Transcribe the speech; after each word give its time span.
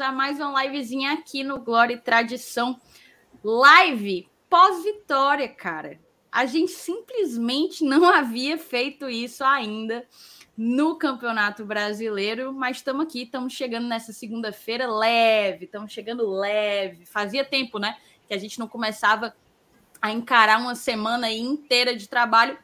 a 0.00 0.10
mais 0.10 0.40
uma 0.40 0.64
livezinha 0.64 1.12
aqui 1.12 1.44
no 1.44 1.60
Glória 1.60 1.94
e 1.94 2.00
Tradição. 2.00 2.80
Live 3.44 4.30
pós-vitória, 4.48 5.46
cara. 5.46 6.00
A 6.32 6.46
gente 6.46 6.72
simplesmente 6.72 7.84
não 7.84 8.04
havia 8.08 8.56
feito 8.56 9.10
isso 9.10 9.44
ainda 9.44 10.06
no 10.56 10.96
Campeonato 10.96 11.66
Brasileiro, 11.66 12.50
mas 12.52 12.78
estamos 12.78 13.04
aqui, 13.04 13.24
estamos 13.24 13.52
chegando 13.52 13.88
nessa 13.88 14.12
segunda-feira 14.12 14.90
leve, 14.90 15.66
estamos 15.66 15.92
chegando 15.92 16.30
leve. 16.30 17.04
Fazia 17.04 17.44
tempo, 17.44 17.78
né, 17.78 17.98
que 18.26 18.32
a 18.32 18.38
gente 18.38 18.58
não 18.58 18.66
começava 18.66 19.34
a 20.00 20.10
encarar 20.10 20.60
uma 20.60 20.74
semana 20.74 21.30
inteira 21.30 21.94
de 21.94 22.08
trabalho 22.08 22.58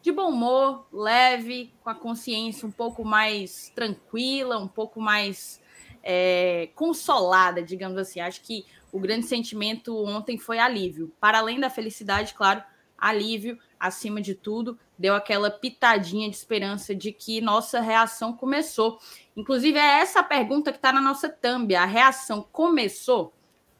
de 0.00 0.12
bom 0.12 0.28
humor, 0.28 0.86
leve, 0.92 1.72
com 1.82 1.90
a 1.90 1.94
consciência 1.94 2.68
um 2.68 2.70
pouco 2.70 3.04
mais 3.04 3.72
tranquila, 3.74 4.58
um 4.58 4.68
pouco 4.68 5.00
mais 5.00 5.63
é, 6.04 6.68
consolada, 6.74 7.62
digamos 7.62 7.96
assim. 7.96 8.20
Acho 8.20 8.42
que 8.42 8.66
o 8.92 9.00
grande 9.00 9.26
sentimento 9.26 9.96
ontem 10.04 10.36
foi 10.38 10.58
alívio. 10.58 11.10
Para 11.18 11.38
além 11.38 11.58
da 11.58 11.70
felicidade, 11.70 12.34
claro, 12.34 12.62
alívio 12.98 13.58
acima 13.80 14.20
de 14.20 14.34
tudo. 14.34 14.78
Deu 14.98 15.14
aquela 15.14 15.50
pitadinha 15.50 16.28
de 16.28 16.36
esperança 16.36 16.94
de 16.94 17.10
que 17.10 17.40
nossa 17.40 17.80
reação 17.80 18.34
começou. 18.34 19.00
Inclusive, 19.34 19.78
é 19.78 20.00
essa 20.00 20.20
a 20.20 20.24
pergunta 20.24 20.70
que 20.70 20.78
está 20.78 20.92
na 20.92 21.00
nossa 21.00 21.28
thumb. 21.28 21.74
A 21.74 21.86
reação 21.86 22.46
começou? 22.52 23.32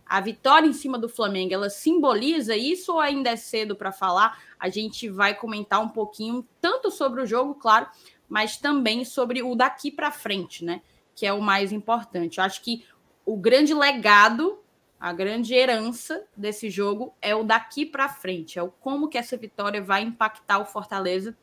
a 0.06 0.20
vitória 0.20 0.66
em 0.66 0.72
cima 0.72 0.98
do 0.98 1.08
Flamengo, 1.08 1.54
ela 1.54 1.70
simboliza 1.70 2.54
isso 2.54 2.92
ou 2.92 3.00
ainda 3.00 3.30
é 3.30 3.36
cedo 3.36 3.74
para 3.74 3.90
falar? 3.90 4.38
A 4.60 4.68
gente 4.68 5.08
vai 5.08 5.34
comentar 5.34 5.80
um 5.80 5.88
pouquinho 5.88 6.46
tanto 6.60 6.90
sobre 6.90 7.22
o 7.22 7.26
jogo, 7.26 7.54
claro, 7.54 7.86
mas 8.28 8.56
também 8.56 9.04
sobre 9.04 9.42
o 9.42 9.54
daqui 9.54 9.90
para 9.90 10.10
frente, 10.10 10.64
né? 10.64 10.82
Que 11.14 11.26
é 11.26 11.32
o 11.32 11.40
mais 11.40 11.72
importante. 11.72 12.38
Eu 12.38 12.44
acho 12.44 12.62
que 12.62 12.84
o 13.24 13.36
grande 13.36 13.72
legado, 13.72 14.62
a 14.98 15.12
grande 15.12 15.54
herança 15.54 16.24
desse 16.36 16.68
jogo 16.70 17.14
é 17.20 17.34
o 17.34 17.44
daqui 17.44 17.86
para 17.86 18.08
frente, 18.08 18.58
é 18.58 18.62
o 18.62 18.70
como 18.70 19.08
que 19.08 19.18
essa 19.18 19.36
vitória 19.36 19.82
vai 19.82 20.02
impactar 20.02 20.58
o 20.58 20.64
Fortaleza 20.64 21.36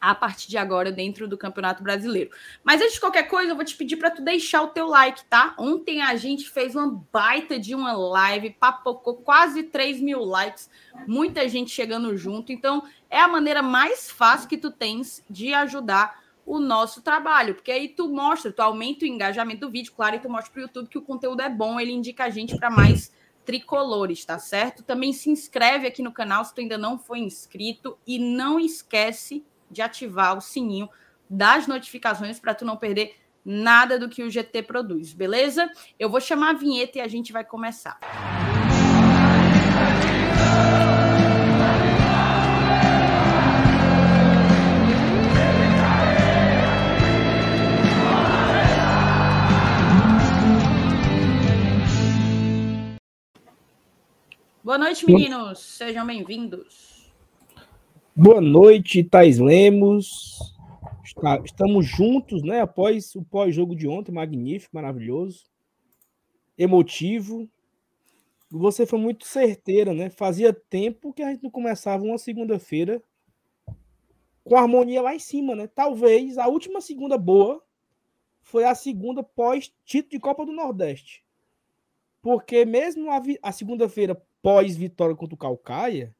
a 0.00 0.14
partir 0.14 0.48
de 0.48 0.56
agora 0.56 0.90
dentro 0.90 1.28
do 1.28 1.36
Campeonato 1.36 1.82
Brasileiro. 1.82 2.30
Mas 2.64 2.80
antes 2.80 2.94
de 2.94 3.00
qualquer 3.00 3.24
coisa, 3.24 3.50
eu 3.50 3.56
vou 3.56 3.64
te 3.64 3.76
pedir 3.76 3.96
para 3.96 4.10
tu 4.10 4.22
deixar 4.22 4.62
o 4.62 4.68
teu 4.68 4.86
like, 4.86 5.24
tá? 5.26 5.54
Ontem 5.58 6.00
a 6.00 6.16
gente 6.16 6.48
fez 6.48 6.74
uma 6.74 7.04
baita 7.12 7.58
de 7.58 7.74
uma 7.74 7.92
live, 7.92 8.56
papocou 8.58 9.16
quase 9.16 9.64
3 9.64 10.00
mil 10.00 10.24
likes, 10.24 10.70
muita 11.06 11.46
gente 11.48 11.70
chegando 11.70 12.16
junto. 12.16 12.50
Então, 12.50 12.82
é 13.10 13.20
a 13.20 13.28
maneira 13.28 13.62
mais 13.62 14.10
fácil 14.10 14.48
que 14.48 14.56
tu 14.56 14.70
tens 14.70 15.22
de 15.28 15.52
ajudar 15.52 16.19
o 16.50 16.58
nosso 16.58 17.00
trabalho, 17.00 17.54
porque 17.54 17.70
aí 17.70 17.88
tu 17.88 18.08
mostra, 18.08 18.50
tu 18.50 18.60
aumenta 18.60 19.04
o 19.04 19.08
engajamento 19.08 19.60
do 19.60 19.70
vídeo, 19.70 19.92
claro, 19.94 20.16
e 20.16 20.18
tu 20.18 20.28
mostra 20.28 20.50
para 20.52 20.58
o 20.58 20.62
YouTube 20.62 20.88
que 20.88 20.98
o 20.98 21.02
conteúdo 21.02 21.42
é 21.42 21.48
bom, 21.48 21.78
ele 21.78 21.92
indica 21.92 22.24
a 22.24 22.28
gente 22.28 22.56
para 22.56 22.68
mais 22.68 23.12
tricolores, 23.44 24.24
tá 24.24 24.36
certo? 24.36 24.82
Também 24.82 25.12
se 25.12 25.30
inscreve 25.30 25.86
aqui 25.86 26.02
no 26.02 26.10
canal 26.10 26.44
se 26.44 26.52
tu 26.52 26.60
ainda 26.60 26.76
não 26.76 26.98
foi 26.98 27.20
inscrito 27.20 27.96
e 28.04 28.18
não 28.18 28.58
esquece 28.58 29.44
de 29.70 29.80
ativar 29.80 30.36
o 30.36 30.40
sininho 30.40 30.88
das 31.28 31.68
notificações 31.68 32.40
para 32.40 32.52
tu 32.52 32.64
não 32.64 32.76
perder 32.76 33.14
nada 33.44 33.96
do 33.96 34.08
que 34.08 34.24
o 34.24 34.28
GT 34.28 34.64
produz, 34.64 35.12
beleza? 35.12 35.70
Eu 36.00 36.10
vou 36.10 36.20
chamar 36.20 36.50
a 36.50 36.54
vinheta 36.54 36.98
e 36.98 37.00
a 37.00 37.06
gente 37.06 37.32
vai 37.32 37.44
começar. 37.44 37.96
Boa 54.62 54.76
noite, 54.76 55.06
meninos. 55.06 55.58
Sejam 55.58 56.06
bem-vindos. 56.06 57.10
Boa 58.14 58.42
noite, 58.42 59.02
Thais 59.02 59.38
Lemos. 59.38 60.54
estamos 61.42 61.86
juntos, 61.86 62.42
né? 62.42 62.60
Após 62.60 63.14
o 63.16 63.22
pós-jogo 63.22 63.74
de 63.74 63.88
ontem, 63.88 64.12
magnífico, 64.12 64.76
maravilhoso, 64.76 65.46
emotivo. 66.58 67.48
Você 68.50 68.84
foi 68.84 68.98
muito 68.98 69.26
certeira, 69.26 69.94
né? 69.94 70.10
Fazia 70.10 70.52
tempo 70.52 71.10
que 71.10 71.22
a 71.22 71.30
gente 71.30 71.42
não 71.42 71.50
começava 71.50 72.04
uma 72.04 72.18
segunda-feira 72.18 73.02
com 74.44 74.58
harmonia 74.58 75.00
lá 75.00 75.14
em 75.14 75.18
cima, 75.18 75.54
né? 75.54 75.68
Talvez 75.68 76.36
a 76.36 76.46
última 76.48 76.82
segunda 76.82 77.16
boa 77.16 77.64
foi 78.42 78.64
a 78.64 78.74
segunda 78.74 79.22
pós-título 79.22 80.10
de 80.10 80.20
Copa 80.20 80.44
do 80.44 80.52
Nordeste. 80.52 81.24
Porque 82.20 82.66
mesmo 82.66 83.10
a, 83.10 83.22
a 83.42 83.52
segunda-feira 83.52 84.22
pós-vitória 84.42 85.14
contra 85.14 85.34
o 85.34 85.38
Calcaia, 85.38 86.14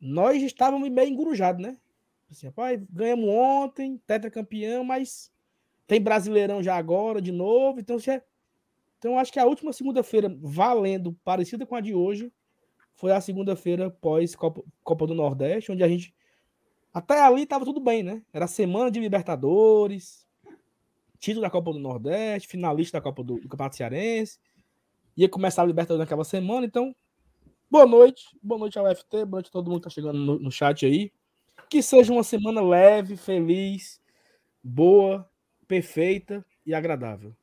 nós 0.00 0.42
estávamos 0.42 0.88
meio 0.88 1.08
engurujados, 1.08 1.62
né? 1.62 1.76
Assim, 2.30 2.46
rapaz, 2.46 2.82
ganhamos 2.90 3.28
ontem, 3.28 3.98
tetracampeão, 4.06 4.82
mas 4.82 5.30
tem 5.86 6.00
Brasileirão 6.00 6.62
já 6.62 6.74
agora, 6.76 7.20
de 7.20 7.30
novo. 7.30 7.78
Então, 7.78 7.98
é... 8.08 8.22
então 8.98 9.18
acho 9.18 9.32
que 9.32 9.38
a 9.38 9.44
última 9.44 9.72
segunda-feira 9.72 10.34
valendo, 10.40 11.12
parecida 11.22 11.66
com 11.66 11.76
a 11.76 11.80
de 11.80 11.94
hoje, 11.94 12.32
foi 12.94 13.12
a 13.12 13.20
segunda-feira 13.20 13.90
pós 13.90 14.34
Copa, 14.34 14.62
Copa 14.82 15.06
do 15.06 15.14
Nordeste, 15.14 15.70
onde 15.70 15.84
a 15.84 15.88
gente. 15.88 16.14
Até 16.92 17.20
ali 17.20 17.42
estava 17.42 17.64
tudo 17.64 17.80
bem, 17.80 18.02
né? 18.02 18.22
Era 18.32 18.46
semana 18.46 18.90
de 18.90 19.00
Libertadores, 19.00 20.26
título 21.18 21.42
da 21.42 21.50
Copa 21.50 21.72
do 21.72 21.78
Nordeste, 21.78 22.48
finalista 22.48 22.98
da 22.98 23.02
Copa 23.02 23.22
do, 23.22 23.34
do 23.34 23.48
Campeonato 23.48 23.76
Cearense. 23.76 24.38
Ia 25.16 25.28
começar 25.28 25.62
a 25.62 25.66
Libertadores 25.66 26.00
naquela 26.00 26.24
semana, 26.24 26.66
então 26.66 26.94
Boa 27.72 27.86
noite, 27.86 28.24
boa 28.42 28.58
noite 28.58 28.78
ao 28.78 28.84
FT, 28.94 29.24
boa 29.24 29.38
noite 29.38 29.48
a 29.48 29.50
todo 29.50 29.70
mundo 29.70 29.80
que 29.80 29.84
tá 29.84 29.88
chegando 29.88 30.18
no, 30.18 30.38
no 30.38 30.52
chat 30.52 30.84
aí. 30.84 31.10
Que 31.70 31.82
seja 31.82 32.12
uma 32.12 32.22
semana 32.22 32.60
leve, 32.60 33.16
feliz, 33.16 33.98
boa, 34.62 35.26
perfeita 35.66 36.44
e 36.66 36.74
agradável. 36.74 37.34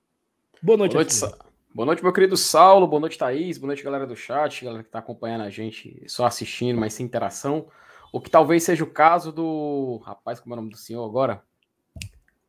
Boa 0.61 0.77
noite, 0.77 0.91
boa 0.91 1.03
noite, 1.03 1.37
boa 1.73 1.85
noite, 1.87 2.03
meu 2.03 2.13
querido 2.13 2.37
Saulo, 2.37 2.87
boa 2.87 2.99
noite, 2.99 3.17
Thaís, 3.17 3.57
boa 3.57 3.69
noite, 3.69 3.81
galera 3.81 4.05
do 4.05 4.15
chat, 4.15 4.63
galera 4.63 4.83
que 4.83 4.91
tá 4.91 4.99
acompanhando 4.99 5.45
a 5.45 5.49
gente 5.49 6.03
só 6.07 6.27
assistindo, 6.27 6.79
mas 6.79 6.93
sem 6.93 7.07
interação. 7.07 7.67
O 8.13 8.21
que 8.21 8.29
talvez 8.29 8.61
seja 8.61 8.83
o 8.83 8.91
caso 8.91 9.31
do. 9.31 9.97
Rapaz, 10.05 10.39
como 10.39 10.53
é 10.53 10.57
o 10.57 10.61
nome 10.61 10.69
do 10.69 10.77
senhor 10.77 11.03
agora? 11.03 11.43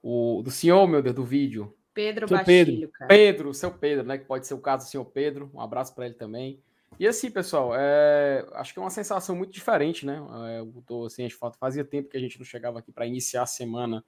O 0.02 0.42
do 0.44 0.50
senhor, 0.50 0.86
meu 0.86 1.00
Deus, 1.00 1.16
do 1.16 1.24
vídeo. 1.24 1.74
Pedro 1.92 2.28
seu 2.28 2.36
Bastilho, 2.36 2.66
Pedro. 2.66 2.90
cara. 2.90 3.08
Pedro, 3.08 3.54
seu 3.54 3.70
Pedro, 3.72 4.06
né? 4.06 4.18
Que 4.18 4.24
pode 4.24 4.46
ser 4.46 4.54
o 4.54 4.60
caso 4.60 4.86
do 4.86 4.90
senhor 4.90 5.04
Pedro. 5.06 5.50
Um 5.54 5.60
abraço 5.60 5.94
para 5.94 6.06
ele 6.06 6.14
também. 6.14 6.60
E 6.98 7.06
assim, 7.06 7.30
pessoal, 7.30 7.72
é... 7.74 8.46
acho 8.54 8.72
que 8.72 8.78
é 8.78 8.82
uma 8.82 8.90
sensação 8.90 9.34
muito 9.34 9.52
diferente, 9.52 10.04
né? 10.04 10.20
É, 10.48 10.60
eu 10.60 10.82
tô, 10.86 11.06
assim, 11.06 11.24
a 11.24 11.28
gente 11.28 11.38
fazia 11.58 11.84
tempo 11.84 12.08
que 12.08 12.16
a 12.16 12.20
gente 12.20 12.38
não 12.38 12.44
chegava 12.44 12.78
aqui 12.78 12.92
para 12.92 13.06
iniciar 13.06 13.42
a 13.42 13.46
semana 13.46 14.04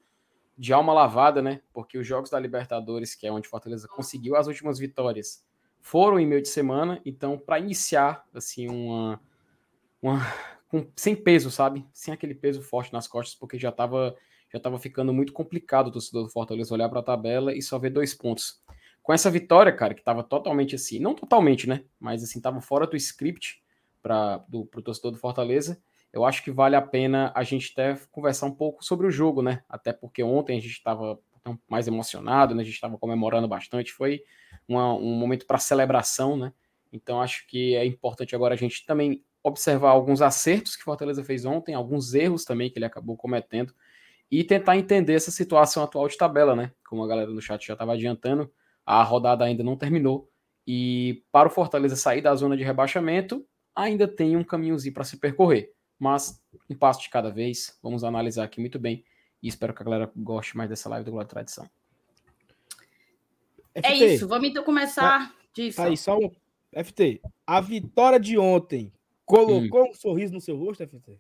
de 0.57 0.73
alma 0.73 0.93
lavada, 0.93 1.41
né? 1.41 1.61
Porque 1.73 1.97
os 1.97 2.07
jogos 2.07 2.31
da 2.31 2.39
Libertadores, 2.39 3.15
que 3.15 3.27
é 3.27 3.33
onde 3.33 3.49
Fortaleza 3.49 3.89
conseguiu 3.89 4.37
as 4.37 4.47
últimas 4.47 4.79
vitórias, 4.79 5.45
foram 5.81 6.21
em 6.21 6.27
meio 6.27 6.43
de 6.43 6.49
semana. 6.49 7.01
Então, 7.05 7.39
para 7.39 7.59
iniciar, 7.59 8.25
assim, 8.35 8.69
uma, 8.69 9.21
uma 10.01 10.21
com, 10.69 10.87
sem 10.97 11.15
peso, 11.15 11.51
sabe? 11.51 11.87
Sem 11.93 12.15
aquele 12.15 12.35
peso 12.35 12.63
forte 12.63 12.93
nas 12.93 13.07
costas, 13.07 13.35
porque 13.35 13.59
já 13.59 13.69
estava 13.69 14.17
já 14.53 14.61
tava 14.61 14.79
ficando 14.79 15.13
muito 15.13 15.33
complicado 15.33 15.89
o 15.89 15.91
torcedor 15.91 16.25
do 16.25 16.31
Fortaleza 16.31 16.75
olhar 16.75 16.89
para 16.89 17.01
a 17.01 17.05
tabela 17.05 17.55
e 17.55 17.63
só 17.63 17.79
ver 17.79 17.91
dois 17.91 18.15
pontos 18.15 18.63
com 19.03 19.13
essa 19.13 19.31
vitória, 19.31 19.73
cara, 19.73 19.95
que 19.95 20.01
estava 20.01 20.23
totalmente 20.23 20.75
assim, 20.77 20.99
não 20.99 21.15
totalmente, 21.15 21.69
né? 21.69 21.85
Mas 21.99 22.23
assim, 22.23 22.39
estava 22.39 22.61
fora 22.61 22.87
do 22.87 22.97
script 22.97 23.61
para 24.01 24.45
o 24.53 24.83
torcedor 24.83 25.13
do 25.13 25.19
Fortaleza. 25.19 25.83
Eu 26.13 26.25
acho 26.25 26.45
que 26.45 26.51
vale 26.51 26.77
a 26.77 26.83
pena 26.83 27.33
a 27.35 27.43
gente 27.43 27.73
até 27.73 27.99
conversar 28.13 28.47
um 28.47 28.55
pouco 28.55 28.85
sobre 28.85 29.07
o 29.07 29.11
jogo, 29.11 29.43
né? 29.43 29.65
Até 29.69 29.93
porque 29.93 30.23
ontem 30.23 30.59
a 30.59 30.61
gente 30.61 30.73
estava 30.73 31.19
mais 31.69 31.89
emocionado, 31.89 32.55
né? 32.55 32.63
A 32.63 32.65
gente 32.65 32.75
estava 32.75 32.97
comemorando 32.97 33.49
bastante. 33.49 33.93
Foi 33.93 34.23
uma, 34.69 34.95
um 34.95 35.15
momento 35.15 35.47
para 35.47 35.59
celebração, 35.59 36.37
né? 36.37 36.53
Então 36.93 37.21
acho 37.21 37.47
que 37.47 37.75
é 37.75 37.85
importante 37.85 38.37
agora 38.37 38.55
a 38.55 38.59
gente 38.59 38.85
também 38.87 39.25
observar 39.43 39.91
alguns 39.91 40.23
acertos 40.23 40.77
que 40.77 40.85
Fortaleza 40.85 41.25
fez 41.25 41.45
ontem, 41.45 41.75
alguns 41.75 42.15
erros 42.15 42.45
também 42.45 42.71
que 42.71 42.79
ele 42.79 42.85
acabou 42.85 43.17
cometendo 43.17 43.75
e 44.33 44.43
tentar 44.43 44.79
entender 44.79 45.13
essa 45.13 45.31
situação 45.31 45.83
atual 45.83 46.09
de 46.09 46.17
tabela, 46.17 46.57
né? 46.57 46.73
Como 46.89 47.05
a 47.05 47.07
galera 47.07 47.31
no 47.31 47.43
chat 47.43 47.67
já 47.67 47.75
estava 47.75 47.93
adiantando, 47.93 48.51
a 48.85 49.03
rodada 49.03 49.45
ainda 49.45 49.63
não 49.63 49.77
terminou. 49.77 50.31
E 50.67 51.23
para 51.31 51.49
o 51.49 51.51
Fortaleza 51.51 51.97
sair 51.97 52.23
da 52.23 52.35
zona 52.35 52.57
de 52.57 52.65
rebaixamento, 52.65 53.47
ainda 53.77 54.09
tem 54.09 54.35
um 54.35 54.43
caminhozinho 54.43 54.95
para 54.95 55.05
se 55.05 55.19
percorrer. 55.19 55.75
Mas 55.99 56.43
um 56.69 56.75
passo 56.75 57.03
de 57.03 57.11
cada 57.11 57.31
vez. 57.31 57.79
Vamos 57.83 58.05
analisar 58.05 58.45
aqui 58.45 58.59
muito 58.59 58.79
bem. 58.79 59.05
E 59.43 59.49
espero 59.49 59.75
que 59.75 59.83
a 59.83 59.85
galera 59.85 60.11
goste 60.17 60.57
mais 60.57 60.71
dessa 60.71 60.89
live 60.89 61.05
do 61.05 61.11
Glória 61.11 61.29
Tradição. 61.29 61.69
FT, 63.75 63.87
é 63.87 63.95
isso, 64.15 64.27
vamos 64.27 64.49
então 64.49 64.65
começar 64.65 65.29
tá, 65.29 65.35
disso. 65.55 65.83
Aí, 65.83 65.95
só 65.95 66.17
um. 66.17 66.31
FT, 66.83 67.21
a 67.47 67.61
vitória 67.61 68.19
de 68.19 68.39
ontem 68.39 68.91
colocou 69.27 69.85
hum. 69.85 69.91
um 69.91 69.95
sorriso 69.95 70.33
no 70.33 70.41
seu 70.41 70.57
rosto, 70.57 70.87
FT? 70.87 71.19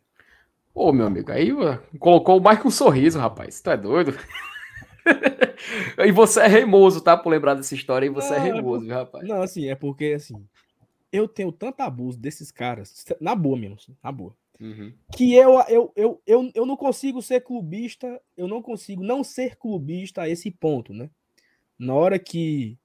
Ô, 0.74 0.92
meu 0.92 1.06
amigo, 1.06 1.30
aí 1.30 1.50
colocou 1.98 2.40
mais 2.40 2.58
que 2.58 2.66
um 2.66 2.70
sorriso, 2.70 3.18
rapaz. 3.18 3.60
Tu 3.60 3.70
é 3.70 3.76
doido? 3.76 4.14
e 5.98 6.10
você 6.12 6.40
é 6.40 6.46
reimoso, 6.46 7.02
tá? 7.02 7.16
Por 7.16 7.30
lembrar 7.30 7.54
dessa 7.54 7.74
história, 7.74 8.06
e 8.06 8.10
você 8.10 8.34
é 8.34 8.38
não, 8.38 8.46
é 8.46 8.52
reimoso, 8.52 8.84
viu, 8.86 8.94
rapaz? 8.94 9.28
Não, 9.28 9.42
assim, 9.42 9.68
é 9.68 9.74
porque, 9.74 10.14
assim, 10.16 10.46
eu 11.12 11.28
tenho 11.28 11.52
tanto 11.52 11.80
abuso 11.82 12.18
desses 12.18 12.50
caras, 12.50 13.04
na 13.20 13.34
boa 13.34 13.58
mesmo, 13.58 13.76
assim, 13.76 13.94
na 14.02 14.10
boa. 14.10 14.34
Uhum. 14.58 14.92
Que 15.14 15.34
eu, 15.34 15.60
eu, 15.68 15.92
eu, 15.96 16.22
eu, 16.26 16.50
eu 16.54 16.66
não 16.66 16.76
consigo 16.76 17.20
ser 17.20 17.40
clubista, 17.40 18.20
eu 18.36 18.46
não 18.46 18.62
consigo 18.62 19.02
não 19.02 19.24
ser 19.24 19.56
clubista 19.56 20.22
a 20.22 20.28
esse 20.28 20.50
ponto, 20.50 20.94
né? 20.94 21.10
Na 21.78 21.94
hora 21.94 22.18
que 22.18 22.78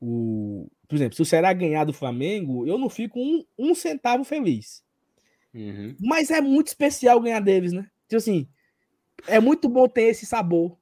o. 0.00 0.68
Por 0.86 0.96
exemplo, 0.96 1.16
se 1.16 1.22
o 1.22 1.24
Ceará 1.24 1.52
ganhar 1.54 1.84
do 1.84 1.94
Flamengo, 1.94 2.66
eu 2.66 2.78
não 2.78 2.90
fico 2.90 3.18
um, 3.18 3.42
um 3.58 3.74
centavo 3.74 4.22
feliz. 4.22 4.83
Uhum. 5.54 5.96
Mas 6.00 6.30
é 6.30 6.40
muito 6.40 6.68
especial 6.68 7.20
ganhar 7.20 7.40
deles, 7.40 7.72
né? 7.72 7.88
Tipo 8.08 8.16
assim, 8.16 8.48
é 9.26 9.38
muito 9.38 9.68
bom 9.68 9.88
ter 9.88 10.02
esse 10.02 10.26
sabor, 10.26 10.76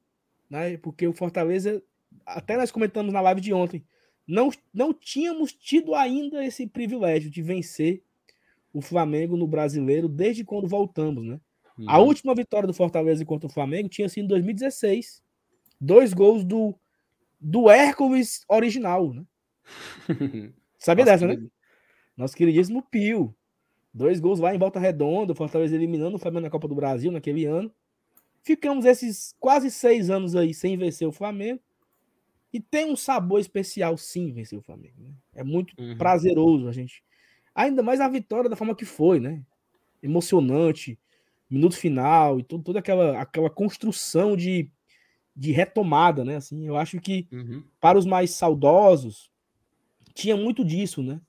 né? 0.48 0.76
Porque 0.78 1.06
o 1.06 1.12
Fortaleza, 1.12 1.82
até 2.24 2.56
nós 2.56 2.70
comentamos 2.70 3.12
na 3.12 3.20
live 3.20 3.40
de 3.40 3.52
ontem, 3.52 3.84
não, 4.26 4.50
não 4.72 4.94
tínhamos 4.94 5.52
tido 5.52 5.94
ainda 5.94 6.44
esse 6.44 6.66
privilégio 6.66 7.30
de 7.30 7.42
vencer 7.42 8.02
o 8.72 8.80
Flamengo 8.80 9.36
no 9.36 9.46
brasileiro 9.46 10.08
desde 10.08 10.44
quando 10.44 10.66
voltamos, 10.66 11.24
né? 11.24 11.40
Uhum. 11.78 11.90
A 11.90 11.98
última 11.98 12.34
vitória 12.34 12.66
do 12.66 12.74
Fortaleza 12.74 13.24
contra 13.24 13.46
o 13.46 13.52
Flamengo 13.52 13.88
tinha 13.88 14.08
sido 14.08 14.24
em 14.24 14.28
2016. 14.28 15.22
Dois 15.80 16.14
gols 16.14 16.44
do, 16.44 16.74
do 17.40 17.68
Hércules 17.68 18.44
original, 18.48 19.12
né? 19.12 19.24
Sabia 20.78 21.04
dessa, 21.04 21.26
né? 21.26 21.36
Nosso 22.16 22.36
queridíssimo 22.36 22.82
Pio. 22.82 23.34
Dois 23.92 24.20
gols 24.20 24.40
lá 24.40 24.54
em 24.54 24.58
volta 24.58 24.80
redonda, 24.80 25.32
o 25.32 25.36
Fortaleza 25.36 25.74
eliminando 25.74 26.16
o 26.16 26.18
Flamengo 26.18 26.44
na 26.44 26.50
Copa 26.50 26.66
do 26.66 26.74
Brasil 26.74 27.12
naquele 27.12 27.44
ano. 27.44 27.70
Ficamos 28.42 28.84
esses 28.84 29.34
quase 29.38 29.70
seis 29.70 30.10
anos 30.10 30.34
aí 30.34 30.54
sem 30.54 30.76
vencer 30.76 31.06
o 31.06 31.12
Flamengo. 31.12 31.60
E 32.52 32.60
tem 32.60 32.90
um 32.90 32.96
sabor 32.96 33.40
especial, 33.40 33.96
sim, 33.96 34.32
vencer 34.32 34.58
o 34.58 34.62
Flamengo. 34.62 34.94
Né? 34.98 35.10
É 35.34 35.44
muito 35.44 35.74
uhum. 35.78 35.96
prazeroso 35.96 36.68
a 36.68 36.72
gente 36.72 37.02
Ainda 37.54 37.82
mais 37.82 38.00
a 38.00 38.08
vitória 38.08 38.48
da 38.48 38.56
forma 38.56 38.74
que 38.74 38.84
foi, 38.84 39.20
né? 39.20 39.42
Emocionante, 40.02 40.98
minuto 41.48 41.76
final 41.76 42.40
e 42.40 42.42
tudo, 42.42 42.64
toda 42.64 42.78
aquela, 42.78 43.20
aquela 43.20 43.50
construção 43.50 44.36
de, 44.36 44.70
de 45.36 45.52
retomada, 45.52 46.24
né? 46.24 46.36
Assim, 46.36 46.66
eu 46.66 46.76
acho 46.76 46.98
que 47.00 47.28
uhum. 47.30 47.62
para 47.78 47.98
os 47.98 48.06
mais 48.06 48.30
saudosos 48.30 49.30
tinha 50.14 50.36
muito 50.36 50.64
disso, 50.64 51.02
né? 51.02 51.20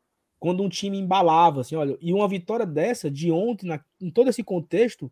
Quando 0.44 0.62
um 0.62 0.68
time 0.68 0.98
embalava, 0.98 1.62
assim, 1.62 1.74
olha, 1.78 1.98
e 2.02 2.12
uma 2.12 2.28
vitória 2.28 2.66
dessa 2.66 3.10
de 3.10 3.32
ontem, 3.32 3.66
na, 3.66 3.80
em 4.02 4.12
todo 4.12 4.30
esse 4.30 4.44
contexto, 4.44 5.10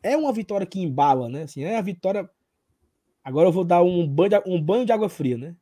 é 0.00 0.16
uma 0.16 0.32
vitória 0.32 0.64
que 0.64 0.78
embala, 0.78 1.28
né? 1.28 1.42
Assim, 1.42 1.64
é 1.64 1.76
a 1.76 1.82
vitória. 1.82 2.30
Agora 3.24 3.48
eu 3.48 3.52
vou 3.52 3.64
dar 3.64 3.82
um 3.82 4.06
banho 4.06 4.30
de, 4.30 4.42
um 4.46 4.62
banho 4.62 4.86
de 4.86 4.92
água 4.92 5.08
fria, 5.08 5.36
né? 5.36 5.56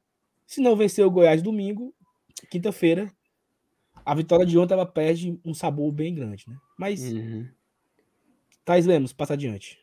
Se 0.46 0.60
não 0.60 0.76
vencer 0.76 1.06
o 1.06 1.10
Goiás 1.10 1.40
domingo, 1.40 1.94
quinta-feira 2.50 3.10
a 4.05 4.14
vitória 4.14 4.44
de 4.44 4.58
ontem 4.58 4.75
ela 4.75 4.87
perde 4.87 5.40
um 5.43 5.54
sabor 5.54 5.90
bem 5.90 6.14
grande, 6.14 6.44
né? 6.46 6.56
Mas 6.78 7.02
uhum. 7.02 7.49
Thais 8.64 8.87
Lemos, 8.87 9.12
passa 9.12 9.32
adiante. 9.32 9.82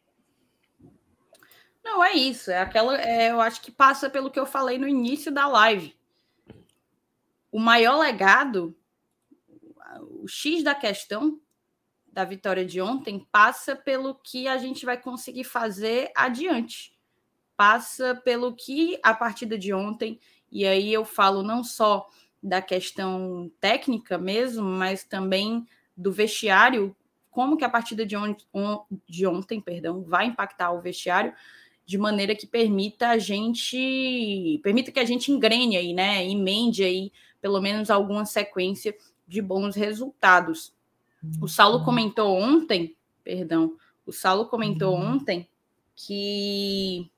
Não, 1.83 2.03
é 2.03 2.13
isso. 2.13 2.51
É 2.51 2.59
aquela. 2.59 2.99
É, 2.99 3.31
eu 3.31 3.41
acho 3.41 3.61
que 3.61 3.71
passa 3.71 4.07
pelo 4.07 4.29
que 4.29 4.39
eu 4.39 4.45
falei 4.45 4.77
no 4.77 4.87
início 4.87 5.31
da 5.31 5.47
live. 5.47 5.95
O 7.51 7.59
maior 7.59 7.99
legado, 7.99 8.75
o 10.21 10.27
X 10.27 10.63
da 10.63 10.75
questão 10.75 11.39
da 12.15 12.23
vitória 12.23 12.65
de 12.65 12.79
ontem, 12.79 13.27
passa 13.29 13.75
pelo 13.75 14.15
que 14.15 14.47
a 14.47 14.57
gente 14.57 14.85
vai 14.85 14.97
conseguir 14.97 15.43
fazer 15.43 16.11
adiante. 16.15 16.95
Passa 17.57 18.15
pelo 18.15 18.55
que 18.55 18.97
a 19.03 19.13
partida 19.13 19.57
de 19.57 19.73
ontem, 19.73 20.17
e 20.49 20.65
aí 20.65 20.93
eu 20.93 21.03
falo 21.03 21.43
não 21.43 21.61
só 21.61 22.07
da 22.41 22.61
questão 22.61 23.51
técnica 23.59 24.17
mesmo, 24.17 24.63
mas 24.63 25.03
também 25.03 25.67
do 25.95 26.09
vestiário, 26.09 26.95
como 27.29 27.57
que 27.57 27.65
a 27.65 27.69
partida 27.69 28.05
de, 28.05 28.15
on, 28.15 28.33
de 29.09 29.27
ontem, 29.27 29.59
perdão, 29.59 30.01
vai 30.01 30.27
impactar 30.27 30.71
o 30.71 30.81
vestiário 30.81 31.33
de 31.85 31.97
maneira 31.97 32.33
que 32.33 32.47
permita 32.47 33.09
a 33.09 33.17
gente, 33.17 34.59
permita 34.63 34.91
que 34.91 34.99
a 34.99 35.05
gente 35.05 35.31
engrene 35.31 35.75
aí, 35.75 35.93
né, 35.93 36.25
emende 36.25 36.83
aí 36.83 37.11
pelo 37.41 37.61
menos 37.61 37.91
alguma 37.91 38.25
sequência 38.25 38.95
de 39.27 39.41
bons 39.41 39.75
resultados. 39.75 40.73
O 41.41 41.47
Saulo 41.47 41.79
uhum. 41.79 41.85
comentou 41.85 42.35
ontem, 42.37 42.95
perdão, 43.23 43.75
o 44.05 44.11
Saulo 44.11 44.45
comentou 44.45 44.95
uhum. 44.95 45.13
ontem 45.15 45.49
que 45.95 47.09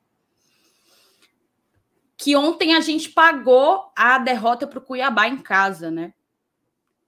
que 2.15 2.36
ontem 2.36 2.74
a 2.74 2.80
gente 2.80 3.09
pagou 3.09 3.92
a 3.95 4.18
derrota 4.18 4.65
para 4.65 4.80
o 4.80 4.81
Cuiabá 4.81 5.27
em 5.27 5.38
casa, 5.38 5.92
né? 5.92 6.13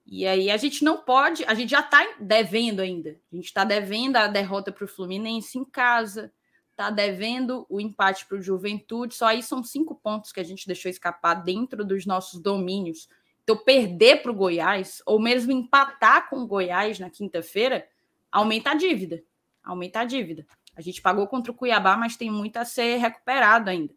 E 0.05 0.25
aí 0.25 0.51
a 0.51 0.57
gente 0.57 0.83
não 0.83 0.97
pode, 0.97 1.43
a 1.45 1.53
gente 1.53 1.71
já 1.71 1.79
está 1.79 2.15
devendo 2.19 2.79
ainda. 2.79 3.19
A 3.31 3.35
gente 3.35 3.45
está 3.45 3.63
devendo 3.63 4.17
a 4.17 4.27
derrota 4.27 4.71
para 4.71 4.85
o 4.85 4.87
Fluminense 4.87 5.57
em 5.57 5.65
casa, 5.65 6.31
está 6.71 6.89
devendo 6.89 7.65
o 7.69 7.79
empate 7.79 8.25
para 8.25 8.37
o 8.37 8.41
Juventude. 8.41 9.15
Só 9.15 9.27
aí 9.27 9.41
são 9.41 9.63
cinco 9.63 9.95
pontos 9.95 10.31
que 10.31 10.39
a 10.39 10.43
gente 10.43 10.67
deixou 10.67 10.89
escapar 10.89 11.35
dentro 11.35 11.83
dos 11.83 12.05
nossos 12.05 12.39
domínios. 12.39 13.07
Então, 13.49 13.57
perder 13.57 14.21
para 14.21 14.31
o 14.31 14.35
Goiás, 14.35 15.01
ou 15.07 15.19
mesmo 15.19 15.51
empatar 15.51 16.29
com 16.29 16.35
o 16.37 16.45
Goiás 16.45 16.99
na 16.99 17.09
quinta-feira, 17.09 17.83
aumenta 18.31 18.69
a 18.69 18.75
dívida. 18.75 19.23
Aumenta 19.63 20.01
a 20.01 20.05
dívida. 20.05 20.45
A 20.75 20.81
gente 20.81 21.01
pagou 21.01 21.25
contra 21.25 21.51
o 21.51 21.55
Cuiabá, 21.55 21.97
mas 21.97 22.15
tem 22.15 22.29
muito 22.29 22.57
a 22.57 22.63
ser 22.63 22.97
recuperado 22.97 23.71
ainda. 23.71 23.91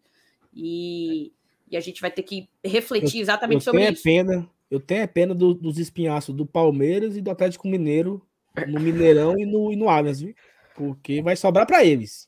E, 0.55 1.35
e 1.71 1.77
a 1.77 1.81
gente 1.81 2.01
vai 2.01 2.11
ter 2.11 2.23
que 2.23 2.49
refletir 2.65 3.19
eu, 3.19 3.23
exatamente 3.23 3.57
eu 3.57 3.61
sobre 3.61 3.91
isso. 3.91 4.03
Pena, 4.03 4.49
eu 4.71 4.81
tenho 4.81 5.07
pena 5.07 5.35
do, 5.35 5.53
dos 5.53 5.79
espinhaços 5.79 6.35
do 6.35 6.47
Palmeiras 6.47 7.15
e 7.15 7.21
do 7.21 7.31
Atlético 7.31 7.69
Mineiro 7.69 8.27
no 8.67 8.81
Mineirão 8.81 9.39
e 9.39 9.45
no, 9.45 9.71
e 9.71 9.77
no 9.77 9.91
Allianz, 9.91 10.23
viu? 10.23 10.35
Porque 10.75 11.21
vai 11.21 11.37
sobrar 11.37 11.67
para 11.67 11.85
eles. 11.85 12.27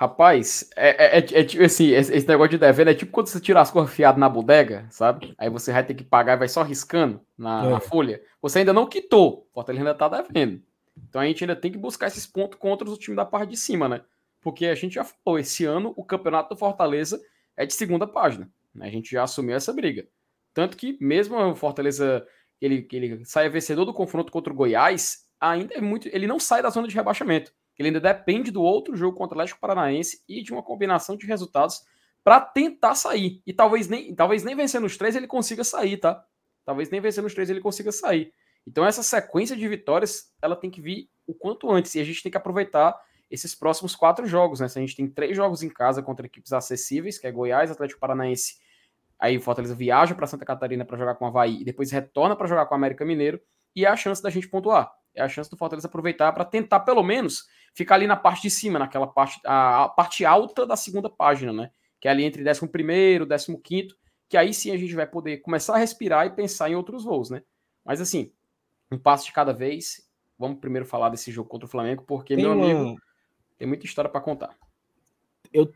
Rapaz, 0.00 0.66
é, 0.76 1.18
é, 1.18 1.18
é, 1.18 1.40
é 1.42 1.64
assim, 1.66 1.88
esse 1.88 2.26
negócio 2.26 2.52
de 2.52 2.56
devendo 2.56 2.88
é 2.88 2.94
tipo 2.94 3.12
quando 3.12 3.26
você 3.26 3.38
tira 3.38 3.60
as 3.60 3.70
fiadas 3.90 4.18
na 4.18 4.30
bodega, 4.30 4.86
sabe? 4.88 5.34
Aí 5.36 5.50
você 5.50 5.74
vai 5.74 5.84
ter 5.84 5.92
que 5.92 6.02
pagar 6.02 6.32
e 6.32 6.38
vai 6.38 6.48
só 6.48 6.62
riscando 6.62 7.20
na, 7.36 7.66
é. 7.66 7.68
na 7.68 7.80
folha. 7.80 8.22
Você 8.40 8.60
ainda 8.60 8.72
não 8.72 8.86
quitou, 8.86 9.46
o 9.50 9.52
Fortaleza 9.52 9.84
ainda 9.84 9.94
tá 9.94 10.08
devendo. 10.08 10.62
Então 11.06 11.20
a 11.20 11.26
gente 11.26 11.44
ainda 11.44 11.54
tem 11.54 11.70
que 11.70 11.76
buscar 11.76 12.06
esses 12.06 12.26
pontos 12.26 12.58
contra 12.58 12.88
o 12.88 12.96
time 12.96 13.14
da 13.14 13.26
parte 13.26 13.50
de 13.50 13.58
cima, 13.58 13.90
né? 13.90 14.00
Porque 14.40 14.64
a 14.64 14.74
gente 14.74 14.94
já 14.94 15.04
falou, 15.04 15.38
esse 15.38 15.66
ano 15.66 15.92
o 15.94 16.02
campeonato 16.02 16.54
do 16.54 16.58
Fortaleza 16.58 17.20
é 17.54 17.66
de 17.66 17.74
segunda 17.74 18.06
página. 18.06 18.50
Né? 18.74 18.86
A 18.86 18.90
gente 18.90 19.10
já 19.10 19.22
assumiu 19.22 19.54
essa 19.54 19.70
briga. 19.70 20.08
Tanto 20.54 20.78
que, 20.78 20.96
mesmo 20.98 21.36
o 21.36 21.54
Fortaleza 21.54 22.26
ele, 22.58 22.88
ele 22.90 23.22
saia 23.26 23.50
vencedor 23.50 23.84
do 23.84 23.92
confronto 23.92 24.32
contra 24.32 24.50
o 24.50 24.56
Goiás, 24.56 25.26
ainda 25.38 25.74
é 25.74 25.80
muito. 25.82 26.08
Ele 26.08 26.26
não 26.26 26.40
sai 26.40 26.62
da 26.62 26.70
zona 26.70 26.88
de 26.88 26.94
rebaixamento. 26.94 27.52
Ele 27.80 27.88
ainda 27.88 28.00
depende 28.00 28.50
do 28.50 28.62
outro 28.62 28.94
jogo 28.94 29.16
contra 29.16 29.36
o 29.36 29.40
Atlético 29.40 29.60
Paranaense 29.60 30.22
e 30.28 30.42
de 30.42 30.52
uma 30.52 30.62
combinação 30.62 31.16
de 31.16 31.26
resultados 31.26 31.82
para 32.22 32.38
tentar 32.38 32.94
sair. 32.94 33.42
E 33.46 33.54
talvez 33.54 33.88
nem, 33.88 34.14
talvez 34.14 34.44
nem 34.44 34.54
vencendo 34.54 34.84
os 34.84 34.98
três 34.98 35.16
ele 35.16 35.26
consiga 35.26 35.64
sair, 35.64 35.96
tá? 35.96 36.22
Talvez 36.62 36.90
nem 36.90 37.00
vencendo 37.00 37.24
os 37.24 37.32
três 37.32 37.48
ele 37.48 37.60
consiga 37.60 37.90
sair. 37.90 38.34
Então 38.66 38.84
essa 38.84 39.02
sequência 39.02 39.56
de 39.56 39.66
vitórias 39.66 40.30
ela 40.42 40.54
tem 40.54 40.70
que 40.70 40.82
vir 40.82 41.08
o 41.26 41.32
quanto 41.32 41.70
antes 41.70 41.94
e 41.94 42.00
a 42.00 42.04
gente 42.04 42.22
tem 42.22 42.30
que 42.30 42.36
aproveitar 42.36 42.94
esses 43.30 43.54
próximos 43.54 43.96
quatro 43.96 44.26
jogos, 44.26 44.60
né? 44.60 44.68
Se 44.68 44.78
a 44.78 44.82
gente 44.82 44.94
tem 44.94 45.08
três 45.08 45.34
jogos 45.34 45.62
em 45.62 45.70
casa 45.70 46.02
contra 46.02 46.26
equipes 46.26 46.52
acessíveis, 46.52 47.18
que 47.18 47.26
é 47.26 47.32
Goiás, 47.32 47.70
Atlético 47.70 47.98
Paranaense, 47.98 48.56
aí 49.18 49.38
o 49.38 49.40
Fortaleza 49.40 49.74
viaja 49.74 50.14
para 50.14 50.26
Santa 50.26 50.44
Catarina 50.44 50.84
para 50.84 50.98
jogar 50.98 51.14
com 51.14 51.24
o 51.24 51.28
Havaí 51.28 51.62
e 51.62 51.64
depois 51.64 51.90
retorna 51.90 52.36
para 52.36 52.46
jogar 52.46 52.66
com 52.66 52.74
o 52.74 52.76
América 52.76 53.06
Mineiro, 53.06 53.40
e 53.74 53.86
é 53.86 53.88
a 53.88 53.96
chance 53.96 54.22
da 54.22 54.28
gente 54.28 54.48
pontuar. 54.48 54.92
É 55.14 55.22
a 55.22 55.28
chance 55.28 55.48
do 55.48 55.56
Fortaleza 55.56 55.88
aproveitar 55.88 56.32
para 56.32 56.44
tentar, 56.44 56.80
pelo 56.80 57.02
menos, 57.02 57.46
ficar 57.80 57.94
ali 57.94 58.06
na 58.06 58.16
parte 58.16 58.42
de 58.42 58.50
cima, 58.50 58.78
naquela 58.78 59.06
parte, 59.06 59.40
a, 59.44 59.84
a 59.84 59.88
parte 59.88 60.22
alta 60.24 60.66
da 60.66 60.76
segunda 60.76 61.08
página, 61.08 61.50
né? 61.50 61.70
Que 61.98 62.08
é 62.08 62.10
ali 62.10 62.24
entre 62.24 62.46
11 62.46 62.68
primeiro, 62.68 63.26
15 63.26 63.56
quinto, 63.62 63.96
que 64.28 64.36
aí 64.36 64.52
sim 64.52 64.70
a 64.70 64.76
gente 64.76 64.94
vai 64.94 65.06
poder 65.06 65.38
começar 65.38 65.74
a 65.74 65.78
respirar 65.78 66.26
e 66.26 66.30
pensar 66.30 66.70
em 66.70 66.74
outros 66.74 67.04
voos, 67.04 67.30
né? 67.30 67.42
Mas 67.82 67.98
assim, 67.98 68.32
um 68.92 68.98
passo 68.98 69.24
de 69.24 69.32
cada 69.32 69.52
vez. 69.52 70.06
Vamos 70.38 70.58
primeiro 70.58 70.86
falar 70.86 71.08
desse 71.08 71.30
jogo 71.30 71.48
contra 71.48 71.66
o 71.66 71.70
Flamengo, 71.70 72.04
porque, 72.06 72.34
Tem 72.34 72.44
meu 72.44 72.54
uma... 72.54 72.64
amigo, 72.64 73.00
tem 73.58 73.66
muita 73.66 73.86
história 73.86 74.10
para 74.10 74.20
contar. 74.20 74.56
Eu, 75.52 75.70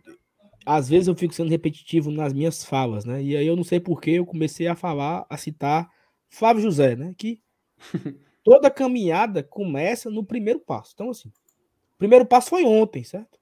às 0.65 0.89
vezes 0.89 1.09
eu 1.09 1.15
fico 1.15 1.35
sendo 1.35 1.51
repetitivo 1.51 2.11
nas 2.11 2.33
minhas 2.33 2.65
falas, 2.65 3.05
né? 3.05 3.23
E 3.23 3.37
aí 3.37 3.47
eu 3.47 3.57
não 3.57 3.65
sei 3.65 3.81
por 3.81 4.01
que 4.01 4.13
eu 4.13 4.27
comecei 4.27 4.67
a 4.67 4.75
falar, 4.75 5.27
a 5.29 5.37
citar 5.37 5.91
Flávio 6.29 6.63
José, 6.63 6.97
né? 6.97 7.15
Que 7.17 7.41
toda 8.43 8.71
caminhada 8.71 9.43
começa 9.43 10.11
no 10.11 10.25
primeiro 10.25 10.61
passo. 10.61 10.93
Então, 10.95 11.11
assim, 11.11 11.31
o 11.95 11.99
primeiro 11.99 12.27
passo 12.27 12.51
foi 12.51 12.65
ontem, 12.65 13.05
certo? 13.05 13.39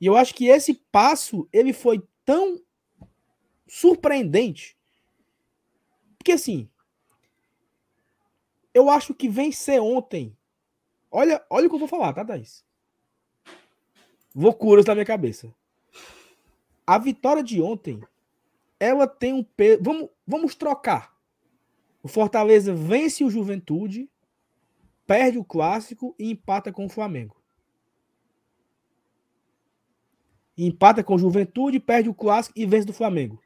E 0.00 0.06
eu 0.06 0.16
acho 0.16 0.34
que 0.34 0.46
esse 0.46 0.74
passo, 0.74 1.48
ele 1.52 1.72
foi 1.72 2.02
tão 2.24 2.60
surpreendente. 3.68 4.76
Porque, 6.16 6.32
assim, 6.32 6.68
eu 8.72 8.88
acho 8.88 9.14
que 9.14 9.28
vencer 9.28 9.80
ontem. 9.80 10.36
Olha, 11.10 11.44
olha 11.50 11.66
o 11.66 11.68
que 11.68 11.74
eu 11.74 11.80
vou 11.80 11.88
falar, 11.88 12.12
tá, 12.12 12.24
Thaís? 12.24 12.64
loucuras 14.34 14.84
na 14.84 14.94
minha 14.94 15.04
cabeça. 15.04 15.52
a 16.86 16.98
vitória 16.98 17.42
de 17.42 17.60
ontem, 17.60 18.02
ela 18.78 19.06
tem 19.06 19.32
um 19.32 19.44
peso. 19.44 19.82
Vamos, 19.82 20.08
vamos 20.26 20.54
trocar. 20.54 21.14
O 22.02 22.08
Fortaleza 22.08 22.74
vence 22.74 23.22
o 23.22 23.30
Juventude, 23.30 24.10
perde 25.06 25.38
o 25.38 25.44
clássico 25.44 26.14
e 26.18 26.30
empata 26.30 26.72
com 26.72 26.86
o 26.86 26.88
Flamengo. 26.88 27.39
Empata 30.66 31.02
com 31.02 31.14
o 31.14 31.18
Juventude, 31.18 31.80
perde 31.80 32.10
o 32.10 32.14
clássico 32.14 32.58
e 32.58 32.66
vence 32.66 32.86
do 32.86 32.92
Flamengo. 32.92 33.42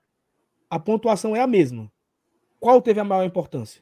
A 0.68 0.80
pontuação 0.80 1.36
é 1.36 1.40
a 1.40 1.46
mesma. 1.46 1.92
Qual 2.58 2.82
teve 2.82 2.98
a 2.98 3.04
maior 3.04 3.24
importância? 3.24 3.80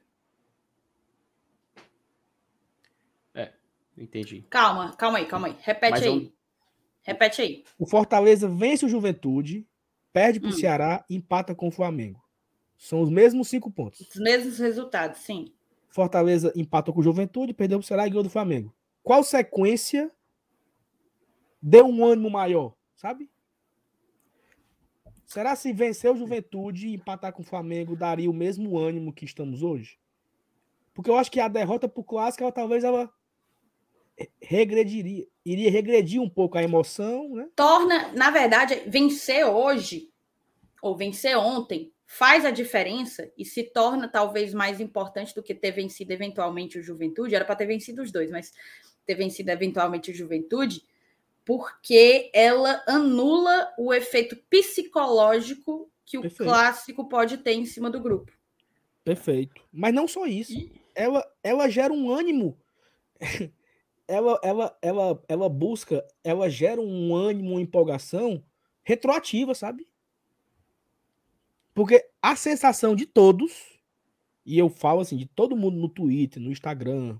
É, 3.34 3.52
entendi. 3.96 4.42
Calma, 4.50 4.92
calma 4.96 5.16
aí, 5.16 5.26
calma 5.26 5.46
aí. 5.46 5.56
Repete 5.60 6.04
aí. 6.04 6.34
Repete 7.02 7.40
aí. 7.40 7.64
O 7.78 7.86
Fortaleza 7.86 8.46
vence 8.46 8.84
o 8.84 8.88
Juventude, 8.88 9.66
perde 10.12 10.38
para 10.38 10.50
o 10.50 10.52
hum. 10.52 10.56
Ceará 10.56 11.02
e 11.08 11.16
empata 11.16 11.54
com 11.54 11.68
o 11.68 11.72
Flamengo. 11.72 12.22
São 12.76 13.00
os 13.00 13.08
mesmos 13.08 13.48
cinco 13.48 13.70
pontos. 13.70 14.00
Os 14.00 14.20
mesmos 14.20 14.58
resultados, 14.58 15.20
sim. 15.20 15.54
Fortaleza 15.88 16.52
empatou 16.54 16.92
com 16.92 17.00
o 17.00 17.04
Juventude, 17.04 17.54
perdeu 17.54 17.78
para 17.78 17.84
o 17.84 17.86
Ceará 17.86 18.06
e 18.06 18.10
ganhou 18.10 18.24
do 18.24 18.30
Flamengo. 18.30 18.74
Qual 19.02 19.24
sequência 19.24 20.10
deu 21.62 21.86
um 21.86 22.04
ânimo 22.04 22.28
maior, 22.28 22.74
sabe? 23.02 23.28
Será 25.26 25.56
se 25.56 25.72
vencer 25.72 26.10
o 26.10 26.16
Juventude 26.16 26.86
e 26.86 26.94
empatar 26.94 27.32
com 27.32 27.42
o 27.42 27.44
Flamengo 27.44 27.96
daria 27.96 28.30
o 28.30 28.34
mesmo 28.34 28.78
ânimo 28.78 29.12
que 29.12 29.24
estamos 29.24 29.62
hoje? 29.62 29.98
Porque 30.94 31.10
eu 31.10 31.16
acho 31.16 31.30
que 31.30 31.40
a 31.40 31.48
derrota 31.48 31.88
para 31.88 32.00
o 32.00 32.04
Clássico, 32.04 32.44
ela, 32.44 32.52
talvez 32.52 32.84
ela 32.84 33.12
regrediria, 34.40 35.26
iria 35.44 35.70
regredir 35.70 36.20
um 36.20 36.28
pouco 36.28 36.56
a 36.56 36.62
emoção, 36.62 37.34
né? 37.34 37.48
Torna, 37.56 38.12
na 38.12 38.30
verdade, 38.30 38.82
vencer 38.86 39.44
hoje 39.44 40.12
ou 40.80 40.96
vencer 40.96 41.36
ontem 41.36 41.92
faz 42.06 42.44
a 42.44 42.50
diferença 42.50 43.32
e 43.36 43.44
se 43.44 43.64
torna 43.64 44.06
talvez 44.06 44.52
mais 44.52 44.80
importante 44.80 45.34
do 45.34 45.42
que 45.42 45.54
ter 45.54 45.72
vencido 45.72 46.12
eventualmente 46.12 46.78
o 46.78 46.82
Juventude. 46.82 47.34
Era 47.34 47.44
para 47.44 47.56
ter 47.56 47.66
vencido 47.66 48.02
os 48.02 48.12
dois, 48.12 48.30
mas 48.30 48.52
ter 49.06 49.14
vencido 49.14 49.50
eventualmente 49.50 50.10
o 50.10 50.14
Juventude, 50.14 50.82
porque 51.44 52.30
ela 52.32 52.82
anula 52.86 53.72
o 53.78 53.92
efeito 53.92 54.36
psicológico 54.48 55.90
que 56.04 56.18
o 56.18 56.22
Perfeito. 56.22 56.44
clássico 56.44 57.08
pode 57.08 57.38
ter 57.38 57.52
em 57.52 57.66
cima 57.66 57.90
do 57.90 58.00
grupo. 58.00 58.32
Perfeito. 59.04 59.62
Mas 59.72 59.94
não 59.94 60.06
só 60.06 60.26
isso. 60.26 60.54
Ela, 60.94 61.24
ela 61.42 61.68
gera 61.68 61.92
um 61.92 62.10
ânimo 62.10 62.56
ela, 64.06 64.38
ela, 64.42 64.78
ela, 64.82 65.22
ela 65.28 65.48
busca, 65.48 66.04
ela 66.22 66.48
gera 66.48 66.80
um 66.80 67.14
ânimo, 67.14 67.52
uma 67.52 67.60
empolgação 67.60 68.42
retroativa, 68.82 69.54
sabe? 69.54 69.88
Porque 71.74 72.04
a 72.20 72.36
sensação 72.36 72.94
de 72.94 73.06
todos, 73.06 73.80
e 74.44 74.58
eu 74.58 74.68
falo 74.68 75.00
assim, 75.00 75.16
de 75.16 75.26
todo 75.26 75.56
mundo 75.56 75.78
no 75.78 75.88
Twitter, 75.88 76.42
no 76.42 76.50
Instagram, 76.50 77.18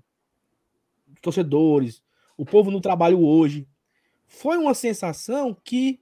torcedores, 1.21 2.03
o 2.37 2.45
povo 2.45 2.69
no 2.69 2.81
trabalho 2.81 3.23
hoje, 3.23 3.67
foi 4.33 4.57
uma 4.57 4.73
sensação 4.73 5.55
que 5.63 6.01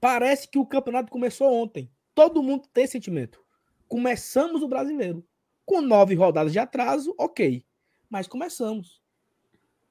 parece 0.00 0.48
que 0.48 0.58
o 0.58 0.66
campeonato 0.66 1.10
começou 1.10 1.52
ontem. 1.52 1.90
Todo 2.14 2.42
mundo 2.42 2.68
tem 2.72 2.86
sentimento. 2.86 3.42
Começamos 3.88 4.62
o 4.62 4.68
brasileiro. 4.68 5.26
Com 5.64 5.80
nove 5.80 6.14
rodadas 6.14 6.52
de 6.52 6.58
atraso, 6.58 7.14
ok. 7.18 7.64
Mas 8.10 8.26
começamos 8.26 9.02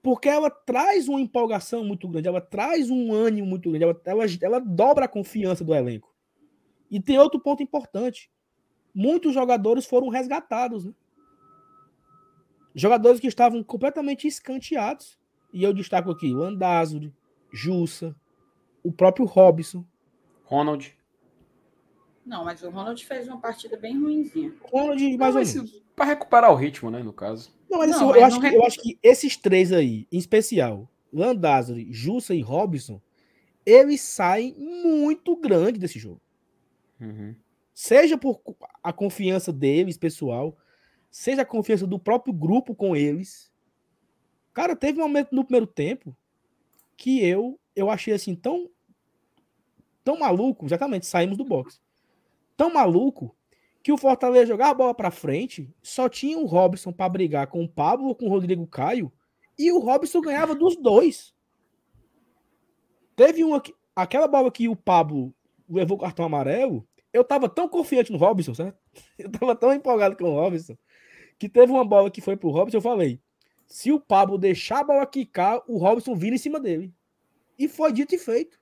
porque 0.03 0.27
ela 0.27 0.49
traz 0.49 1.07
uma 1.07 1.21
empolgação 1.21 1.85
muito 1.85 2.09
grande, 2.09 2.27
ela 2.27 2.41
traz 2.41 2.89
um 2.89 3.13
ânimo 3.13 3.47
muito 3.47 3.69
grande, 3.69 3.85
ela, 3.85 4.01
ela, 4.03 4.25
ela 4.41 4.59
dobra 4.59 5.05
a 5.05 5.07
confiança 5.07 5.63
do 5.63 5.73
elenco. 5.73 6.13
E 6.91 6.99
tem 6.99 7.17
outro 7.17 7.39
ponto 7.39 7.63
importante: 7.63 8.29
muitos 8.93 9.33
jogadores 9.33 9.85
foram 9.85 10.09
resgatados. 10.09 10.85
Né? 10.85 10.93
Jogadores 12.75 13.21
que 13.21 13.27
estavam 13.27 13.63
completamente 13.63 14.27
escanteados. 14.27 15.17
E 15.53 15.63
eu 15.63 15.71
destaco 15.71 16.09
aqui 16.09 16.33
o 16.33 16.41
Andázuri, 16.41 17.13
Jussa, 17.51 18.15
o 18.83 18.91
próprio 18.91 19.25
Robson. 19.25 19.85
Ronald. 20.43 20.97
Não, 22.25 22.43
mas 22.43 22.63
o 22.63 22.69
Ronald 22.69 23.05
fez 23.05 23.27
uma 23.27 23.39
partida 23.39 23.77
bem 23.77 23.99
ruimzinha. 23.99 24.51
Ronald, 24.63 25.17
mais 25.17 25.35
Não, 25.35 25.41
ou 25.41 25.47
menos. 25.47 25.83
Para 25.95 26.05
recuperar 26.05 26.51
o 26.51 26.55
ritmo, 26.55 26.89
né, 26.89 27.03
no 27.03 27.13
caso. 27.13 27.51
Não, 27.69 27.77
mas, 27.77 27.91
assim, 27.91 27.99
não, 28.01 28.15
eu, 28.15 28.25
acho 28.25 28.39
que, 28.39 28.47
eu 28.47 28.65
acho 28.65 28.81
que 28.81 28.97
esses 29.03 29.37
três 29.37 29.71
aí, 29.71 30.07
em 30.11 30.17
especial, 30.17 30.89
Landázuri, 31.11 31.87
Jussa 31.91 32.33
e 32.33 32.41
Robson, 32.41 32.99
eles 33.63 34.01
saem 34.01 34.55
muito 34.57 35.35
grande 35.35 35.79
desse 35.79 35.99
jogo. 35.99 36.21
Uhum. 36.99 37.35
Seja 37.73 38.17
por 38.17 38.41
a 38.81 38.91
confiança 38.91 39.53
deles, 39.53 39.97
pessoal, 39.97 40.57
seja 41.11 41.43
a 41.43 41.45
confiança 41.45 41.85
do 41.85 41.99
próprio 41.99 42.33
grupo 42.33 42.73
com 42.73 42.95
eles. 42.95 43.52
Cara, 44.53 44.75
teve 44.75 44.99
um 44.99 45.03
momento 45.03 45.33
no 45.33 45.43
primeiro 45.43 45.67
tempo 45.67 46.15
que 46.95 47.25
eu 47.25 47.59
eu 47.75 47.89
achei 47.89 48.13
assim 48.13 48.35
tão 48.35 48.69
tão 50.03 50.19
maluco, 50.19 50.65
exatamente, 50.65 51.05
saímos 51.05 51.37
do 51.37 51.45
box. 51.45 51.81
Tão 52.55 52.71
maluco 52.71 53.35
que 53.81 53.91
o 53.91 53.97
Fortaleza 53.97 54.45
jogar 54.45 54.69
a 54.69 54.73
bola 54.73 54.93
para 54.93 55.11
frente, 55.11 55.69
só 55.81 56.07
tinha 56.07 56.37
o 56.37 56.45
Robson 56.45 56.91
para 56.91 57.09
brigar 57.09 57.47
com 57.47 57.63
o 57.63 57.67
Pablo 57.67 58.07
ou 58.07 58.15
com 58.15 58.25
o 58.25 58.29
Rodrigo 58.29 58.65
Caio, 58.67 59.11
e 59.57 59.71
o 59.71 59.79
Robson 59.79 60.21
ganhava 60.21 60.55
dos 60.55 60.75
dois. 60.75 61.33
Teve 63.15 63.43
uma 63.43 63.61
aquela 63.95 64.27
bola 64.27 64.51
que 64.51 64.67
o 64.67 64.75
Pablo 64.75 65.33
levou 65.69 65.97
o 65.97 65.99
cartão 65.99 66.25
amarelo, 66.25 66.87
eu 67.11 67.23
tava 67.23 67.47
tão 67.47 67.67
confiante 67.67 68.11
no 68.11 68.17
Robson, 68.17 68.53
certo? 68.53 68.77
Eu 69.17 69.31
tava 69.31 69.55
tão 69.55 69.71
empolgado 69.73 70.15
com 70.15 70.25
o 70.25 70.33
Robson, 70.33 70.75
que 71.37 71.47
teve 71.47 71.71
uma 71.71 71.85
bola 71.85 72.09
que 72.09 72.21
foi 72.21 72.35
pro 72.35 72.49
Robson, 72.49 72.77
eu 72.77 72.81
falei, 72.81 73.19
se 73.73 73.91
o 73.91 73.99
Pablo 73.99 74.37
deixar 74.37 74.81
a 74.81 74.83
bola 74.83 75.03
quicar, 75.03 75.59
o 75.67 75.79
Robson 75.79 76.13
vira 76.13 76.35
em 76.35 76.37
cima 76.37 76.59
dele. 76.59 76.93
E 77.57 77.67
foi 77.67 77.91
dito 77.91 78.13
e 78.13 78.19
feito. 78.19 78.59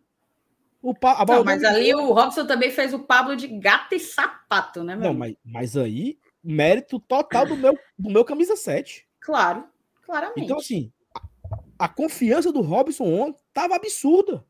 O 0.82 0.96
pa... 0.96 1.25
não, 1.27 1.44
mas 1.44 1.65
ali 1.65 1.94
o 1.94 2.13
Robson 2.13 2.48
também 2.48 2.72
fez 2.72 2.94
o 2.94 3.00
Pablo 3.00 3.36
de 3.36 3.46
gato 3.46 3.94
e 3.94 4.00
sapato, 4.00 4.86
né, 4.86 4.96
meu? 4.96 5.10
Não, 5.10 5.13
mas, 5.13 5.36
mas 5.44 5.75
aí, 5.75 6.18
mérito 6.41 6.98
total 6.98 7.46
do 7.46 7.58
meu, 7.58 7.77
do 8.00 8.10
meu 8.10 8.24
camisa 8.24 8.56
7. 8.56 9.06
Claro, 9.20 9.65
claramente. 10.01 10.46
Então, 10.46 10.60
assim, 10.60 10.94
a, 11.13 11.86
a 11.86 11.89
confiança 11.89 12.50
do 12.50 12.62
Robson 12.62 13.03
ontem 13.03 13.44
tava 13.53 13.75
absurda. 13.75 14.46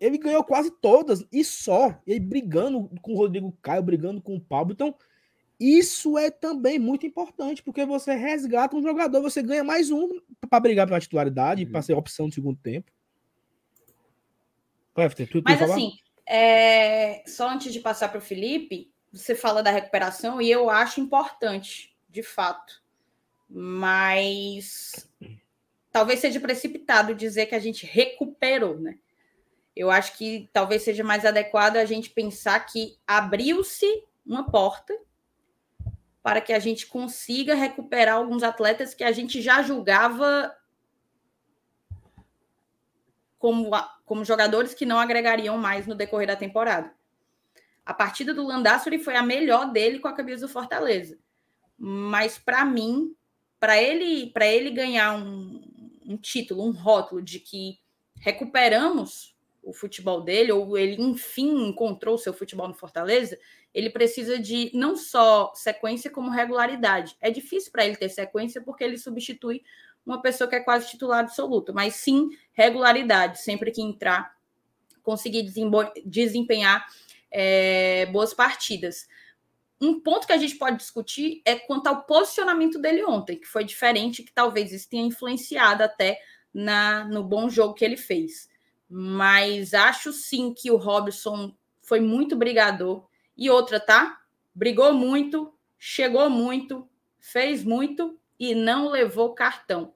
Ele 0.00 0.18
ganhou 0.18 0.42
quase 0.42 0.68
todas 0.68 1.24
e 1.30 1.44
só. 1.44 1.96
E 2.04 2.14
aí, 2.14 2.18
brigando 2.18 2.90
com 3.00 3.12
o 3.12 3.16
Rodrigo 3.16 3.56
Caio, 3.62 3.84
brigando 3.84 4.20
com 4.20 4.34
o 4.34 4.40
Pablo. 4.40 4.72
Então, 4.72 4.92
isso 5.62 6.18
é 6.18 6.30
também 6.30 6.78
muito 6.78 7.06
importante, 7.06 7.62
porque 7.62 7.84
você 7.84 8.14
resgata 8.14 8.76
um 8.76 8.82
jogador, 8.82 9.22
você 9.22 9.42
ganha 9.42 9.62
mais 9.62 9.90
um 9.90 10.20
para 10.48 10.60
brigar 10.60 10.86
pela 10.86 11.00
titularidade, 11.00 11.64
uhum. 11.64 11.70
para 11.70 11.82
ser 11.82 11.94
opção 11.94 12.26
no 12.26 12.32
segundo 12.32 12.58
tempo. 12.58 12.90
Mas 15.44 15.62
assim, 15.62 15.92
é... 16.26 17.22
só 17.26 17.48
antes 17.48 17.72
de 17.72 17.80
passar 17.80 18.08
para 18.08 18.18
o 18.18 18.22
Felipe, 18.22 18.90
você 19.12 19.34
fala 19.34 19.62
da 19.62 19.70
recuperação 19.70 20.40
e 20.40 20.50
eu 20.50 20.68
acho 20.68 21.00
importante, 21.00 21.94
de 22.08 22.22
fato. 22.22 22.82
Mas 23.48 25.08
talvez 25.90 26.20
seja 26.20 26.40
precipitado 26.40 27.14
dizer 27.14 27.46
que 27.46 27.54
a 27.54 27.60
gente 27.60 27.86
recuperou, 27.86 28.80
né? 28.80 28.98
Eu 29.76 29.90
acho 29.90 30.16
que 30.18 30.48
talvez 30.52 30.82
seja 30.82 31.04
mais 31.04 31.24
adequado 31.24 31.76
a 31.76 31.84
gente 31.84 32.10
pensar 32.10 32.60
que 32.60 32.96
abriu-se 33.06 34.04
uma 34.26 34.50
porta 34.50 34.98
para 36.22 36.40
que 36.40 36.52
a 36.52 36.58
gente 36.58 36.86
consiga 36.86 37.54
recuperar 37.54 38.16
alguns 38.16 38.42
atletas 38.42 38.94
que 38.94 39.02
a 39.02 39.10
gente 39.10 39.42
já 39.42 39.62
julgava 39.62 40.56
como, 43.38 43.70
como 44.04 44.24
jogadores 44.24 44.72
que 44.72 44.86
não 44.86 45.00
agregariam 45.00 45.58
mais 45.58 45.86
no 45.86 45.96
decorrer 45.96 46.28
da 46.28 46.36
temporada. 46.36 46.94
A 47.84 47.92
partida 47.92 48.32
do 48.32 48.46
Landassori 48.46 49.00
foi 49.00 49.16
a 49.16 49.22
melhor 49.22 49.72
dele 49.72 49.98
com 49.98 50.06
a 50.06 50.12
camisa 50.12 50.46
do 50.46 50.52
Fortaleza. 50.52 51.18
Mas 51.76 52.38
para 52.38 52.64
mim, 52.64 53.16
para 53.58 53.82
ele, 53.82 54.30
para 54.30 54.46
ele 54.46 54.70
ganhar 54.70 55.16
um, 55.16 55.60
um 56.06 56.16
título, 56.16 56.64
um 56.64 56.70
rótulo 56.70 57.20
de 57.20 57.40
que 57.40 57.80
recuperamos 58.20 59.31
o 59.62 59.72
futebol 59.72 60.20
dele, 60.20 60.52
ou 60.52 60.76
ele 60.76 61.00
enfim 61.00 61.68
encontrou 61.68 62.16
o 62.16 62.18
seu 62.18 62.32
futebol 62.32 62.66
no 62.66 62.74
Fortaleza, 62.74 63.38
ele 63.72 63.90
precisa 63.90 64.38
de 64.38 64.70
não 64.74 64.96
só 64.96 65.52
sequência, 65.54 66.10
como 66.10 66.30
regularidade. 66.30 67.16
É 67.20 67.30
difícil 67.30 67.70
para 67.70 67.84
ele 67.84 67.96
ter 67.96 68.08
sequência 68.08 68.60
porque 68.60 68.84
ele 68.84 68.98
substitui 68.98 69.62
uma 70.04 70.20
pessoa 70.20 70.50
que 70.50 70.56
é 70.56 70.60
quase 70.60 70.90
titular 70.90 71.20
absoluto, 71.20 71.72
mas 71.72 71.94
sim 71.94 72.30
regularidade, 72.52 73.40
sempre 73.40 73.70
que 73.70 73.80
entrar, 73.80 74.36
conseguir 75.02 75.46
desempenhar 76.04 76.86
é, 77.30 78.06
boas 78.06 78.34
partidas. 78.34 79.08
Um 79.80 80.00
ponto 80.00 80.26
que 80.26 80.32
a 80.32 80.38
gente 80.38 80.56
pode 80.56 80.76
discutir 80.76 81.40
é 81.44 81.56
quanto 81.56 81.86
ao 81.86 82.04
posicionamento 82.04 82.78
dele 82.78 83.04
ontem, 83.04 83.36
que 83.36 83.46
foi 83.46 83.64
diferente, 83.64 84.22
que 84.22 84.32
talvez 84.32 84.72
isso 84.72 84.88
tenha 84.88 85.06
influenciado 85.06 85.82
até 85.82 86.20
na, 86.52 87.04
no 87.04 87.24
bom 87.24 87.48
jogo 87.48 87.74
que 87.74 87.84
ele 87.84 87.96
fez. 87.96 88.48
Mas 88.94 89.72
acho 89.72 90.12
sim 90.12 90.52
que 90.52 90.70
o 90.70 90.76
Robson 90.76 91.56
foi 91.80 91.98
muito 91.98 92.36
brigador. 92.36 93.08
E 93.34 93.48
outra, 93.48 93.80
tá? 93.80 94.20
Brigou 94.54 94.92
muito, 94.92 95.50
chegou 95.78 96.28
muito, 96.28 96.86
fez 97.18 97.64
muito 97.64 98.18
e 98.38 98.54
não 98.54 98.90
levou 98.90 99.34
cartão. 99.34 99.94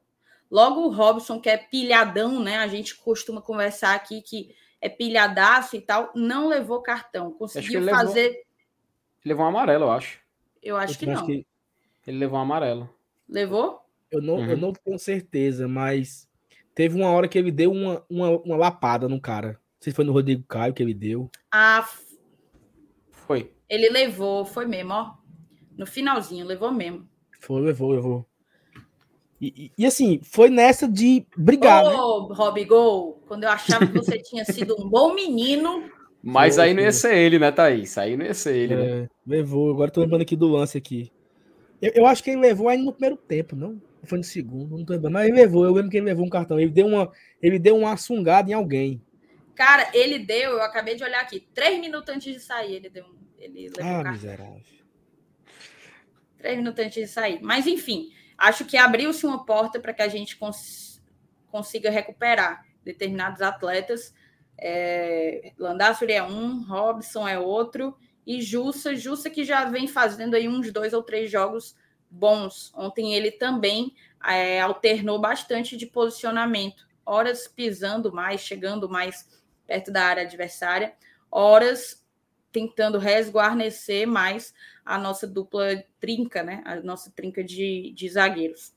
Logo 0.50 0.80
o 0.80 0.88
Robson, 0.88 1.38
que 1.38 1.50
é 1.50 1.58
pilhadão, 1.58 2.42
né? 2.42 2.56
A 2.56 2.68
gente 2.68 2.96
costuma 2.96 3.42
conversar 3.42 3.94
aqui 3.94 4.22
que 4.22 4.54
é 4.80 4.88
pilhadaço 4.88 5.76
e 5.76 5.82
tal, 5.82 6.10
não 6.14 6.48
levou 6.48 6.80
cartão. 6.80 7.30
Conseguiu 7.32 7.84
fazer. 7.90 8.28
Levou, 8.28 8.44
levou 9.26 9.44
um 9.44 9.48
amarelo, 9.48 9.84
eu 9.84 9.90
acho. 9.90 10.20
Eu 10.62 10.76
acho 10.78 10.94
eu 10.94 10.98
que 10.98 11.06
não. 11.06 11.26
Que... 11.26 11.46
Ele 12.06 12.16
levou 12.16 12.38
um 12.38 12.42
amarelo. 12.42 12.88
Levou? 13.28 13.82
Eu 14.10 14.22
não, 14.22 14.36
uhum. 14.36 14.50
eu 14.50 14.56
não 14.56 14.72
tenho 14.72 14.98
certeza, 14.98 15.68
mas 15.68 16.26
teve 16.76 16.94
uma 16.94 17.10
hora 17.10 17.26
que 17.26 17.38
ele 17.38 17.50
deu 17.50 17.72
uma, 17.72 18.04
uma, 18.08 18.30
uma 18.42 18.56
lapada 18.56 19.08
no 19.08 19.18
cara. 19.18 19.48
Não 19.48 19.80
sei 19.80 19.90
se 19.90 19.96
foi 19.96 20.04
no 20.04 20.12
Rodrigo 20.12 20.44
Caio 20.46 20.74
que 20.74 20.82
ele 20.82 20.94
deu. 20.94 21.30
Ah, 21.50 21.88
foi. 23.10 23.50
Ele 23.68 23.88
levou, 23.88 24.44
foi 24.44 24.66
mesmo, 24.66 24.92
ó. 24.92 25.14
No 25.76 25.86
finalzinho, 25.86 26.46
levou 26.46 26.70
mesmo. 26.70 27.08
Foi, 27.40 27.60
levou, 27.62 27.92
levou. 27.92 28.26
E, 29.40 29.72
e, 29.78 29.82
e, 29.82 29.86
assim, 29.86 30.20
foi 30.22 30.50
nessa 30.50 30.86
de 30.86 31.26
brigar. 31.36 31.84
Ô, 31.84 32.28
né? 32.28 32.34
Rob 32.34 32.64
Gol, 32.64 33.22
quando 33.26 33.44
eu 33.44 33.50
achava 33.50 33.86
que 33.86 33.92
você 33.98 34.18
tinha 34.18 34.44
sido 34.44 34.76
um 34.78 34.88
bom 34.88 35.14
menino. 35.14 35.90
Mas 36.22 36.56
foi, 36.56 36.64
aí 36.64 36.74
não 36.74 36.82
ia 36.82 36.92
ser 36.92 37.16
ele, 37.16 37.38
né, 37.38 37.50
Thaís? 37.50 37.96
Aí 37.96 38.16
não 38.16 38.24
ia 38.24 38.34
ser 38.34 38.54
ele, 38.54 38.74
é, 38.74 38.76
né? 38.76 39.08
Levou, 39.26 39.70
agora 39.70 39.90
tô 39.90 40.00
lembrando 40.00 40.22
aqui 40.22 40.36
do 40.36 40.48
lance 40.48 40.76
aqui. 40.76 41.10
Eu, 41.80 41.92
eu, 41.94 42.06
acho 42.06 42.22
que 42.22 42.30
ele 42.30 42.40
levou 42.40 42.68
ainda 42.68 42.84
no 42.84 42.92
primeiro 42.92 43.16
tempo, 43.16 43.54
não? 43.56 43.80
Foi 44.04 44.18
no 44.18 44.24
segundo, 44.24 44.76
não 44.76 44.84
tô 44.84 44.92
lembrando. 44.92 45.12
Mas 45.14 45.28
ele 45.28 45.36
levou, 45.36 45.64
eu 45.64 45.72
lembro 45.72 45.90
que 45.90 45.96
ele 45.96 46.06
levou 46.06 46.24
um 46.24 46.30
cartão. 46.30 46.60
Ele 46.60 46.70
deu 46.70 46.86
uma, 46.86 47.10
ele 47.42 47.58
deu 47.58 47.76
uma 47.76 47.96
sungada 47.96 48.50
em 48.50 48.54
alguém. 48.54 49.02
Cara, 49.54 49.90
ele 49.94 50.18
deu, 50.18 50.52
eu 50.52 50.62
acabei 50.62 50.94
de 50.94 51.02
olhar 51.02 51.20
aqui, 51.20 51.40
três 51.54 51.80
minutos 51.80 52.14
antes 52.14 52.32
de 52.32 52.40
sair, 52.40 52.74
ele 52.74 52.90
deu 52.90 53.04
ele 53.38 53.68
levou 53.76 53.92
ah, 53.92 54.00
um 54.00 54.12
miserável. 54.12 54.62
Três 56.38 56.56
minutos 56.56 56.84
antes 56.84 56.94
de 56.94 57.06
sair. 57.06 57.40
Mas, 57.42 57.66
enfim, 57.66 58.12
acho 58.36 58.64
que 58.64 58.76
abriu-se 58.76 59.24
uma 59.26 59.44
porta 59.44 59.78
para 59.80 59.92
que 59.92 60.02
a 60.02 60.08
gente 60.08 60.36
cons 60.36 61.02
consiga 61.50 61.90
recuperar 61.90 62.66
determinados 62.84 63.40
atletas. 63.40 64.14
É, 64.58 65.52
Landácio 65.58 66.10
é 66.10 66.22
um, 66.22 66.62
Robson 66.64 67.26
é 67.26 67.38
outro, 67.38 67.96
e 68.26 68.42
Jussa, 68.42 68.94
Jussa 68.94 69.30
que 69.30 69.44
já 69.44 69.64
vem 69.64 69.86
fazendo 69.86 70.34
aí 70.34 70.48
uns 70.48 70.72
dois 70.72 70.92
ou 70.92 71.02
três 71.02 71.30
jogos 71.30 71.74
bons. 72.10 72.72
Ontem 72.74 73.14
ele 73.14 73.30
também 73.30 73.94
é, 74.24 74.60
alternou 74.60 75.20
bastante 75.20 75.76
de 75.76 75.86
posicionamento, 75.86 76.86
horas 77.04 77.46
pisando 77.46 78.12
mais, 78.12 78.40
chegando 78.40 78.88
mais 78.88 79.28
perto 79.66 79.90
da 79.92 80.04
área 80.04 80.22
adversária, 80.22 80.94
horas 81.30 82.04
tentando 82.52 82.98
resguarnecer 82.98 84.06
mais 84.06 84.54
a 84.84 84.98
nossa 84.98 85.26
dupla 85.26 85.84
trinca, 86.00 86.42
né? 86.42 86.62
A 86.64 86.76
nossa 86.76 87.10
trinca 87.10 87.44
de, 87.44 87.92
de 87.94 88.08
zagueiros. 88.08 88.72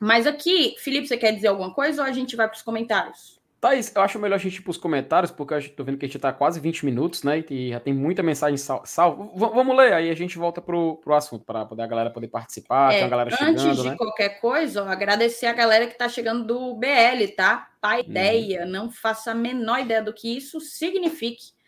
Mas 0.00 0.26
aqui, 0.26 0.74
Felipe, 0.78 1.06
você 1.06 1.16
quer 1.16 1.32
dizer 1.32 1.48
alguma 1.48 1.72
coisa 1.72 2.02
ou 2.02 2.08
a 2.08 2.12
gente 2.12 2.36
vai 2.36 2.48
para 2.48 2.56
os 2.56 2.62
comentários? 2.62 3.37
Thaís, 3.60 3.92
eu 3.94 4.02
acho 4.02 4.18
melhor 4.18 4.36
a 4.36 4.38
gente 4.38 4.56
ir 4.56 4.62
para 4.62 4.70
os 4.70 4.76
comentários, 4.76 5.32
porque 5.32 5.52
eu 5.52 5.58
estou 5.58 5.84
vendo 5.84 5.98
que 5.98 6.04
a 6.04 6.08
gente 6.08 6.16
está 6.16 6.32
quase 6.32 6.60
20 6.60 6.84
minutos, 6.84 7.24
né? 7.24 7.44
E 7.50 7.70
já 7.70 7.80
tem 7.80 7.92
muita 7.92 8.22
mensagem 8.22 8.56
salva. 8.56 8.86
Sal... 8.86 9.32
Vamos 9.34 9.76
ler, 9.76 9.92
aí 9.92 10.10
a 10.10 10.14
gente 10.14 10.38
volta 10.38 10.60
para 10.60 10.76
o 10.76 11.00
assunto, 11.12 11.44
para 11.44 11.64
poder 11.64 11.82
a 11.82 11.86
galera 11.86 12.10
poder 12.10 12.28
participar, 12.28 12.94
é, 12.94 13.02
a 13.02 13.08
galera 13.08 13.30
antes 13.30 13.62
chegando, 13.62 13.82
de 13.82 13.90
né? 13.90 13.96
qualquer 13.96 14.40
coisa, 14.40 14.84
ó, 14.84 14.88
agradecer 14.88 15.46
a 15.46 15.52
galera 15.52 15.86
que 15.86 15.92
está 15.92 16.08
chegando 16.08 16.44
do 16.44 16.74
BL, 16.74 17.34
tá? 17.36 17.70
Paideia, 17.80 18.64
hum. 18.64 18.70
não 18.70 18.90
faça 18.90 19.32
a 19.32 19.34
menor 19.34 19.80
ideia 19.80 20.02
do 20.02 20.12
que 20.12 20.36
isso 20.36 20.60
signifique 20.60 21.58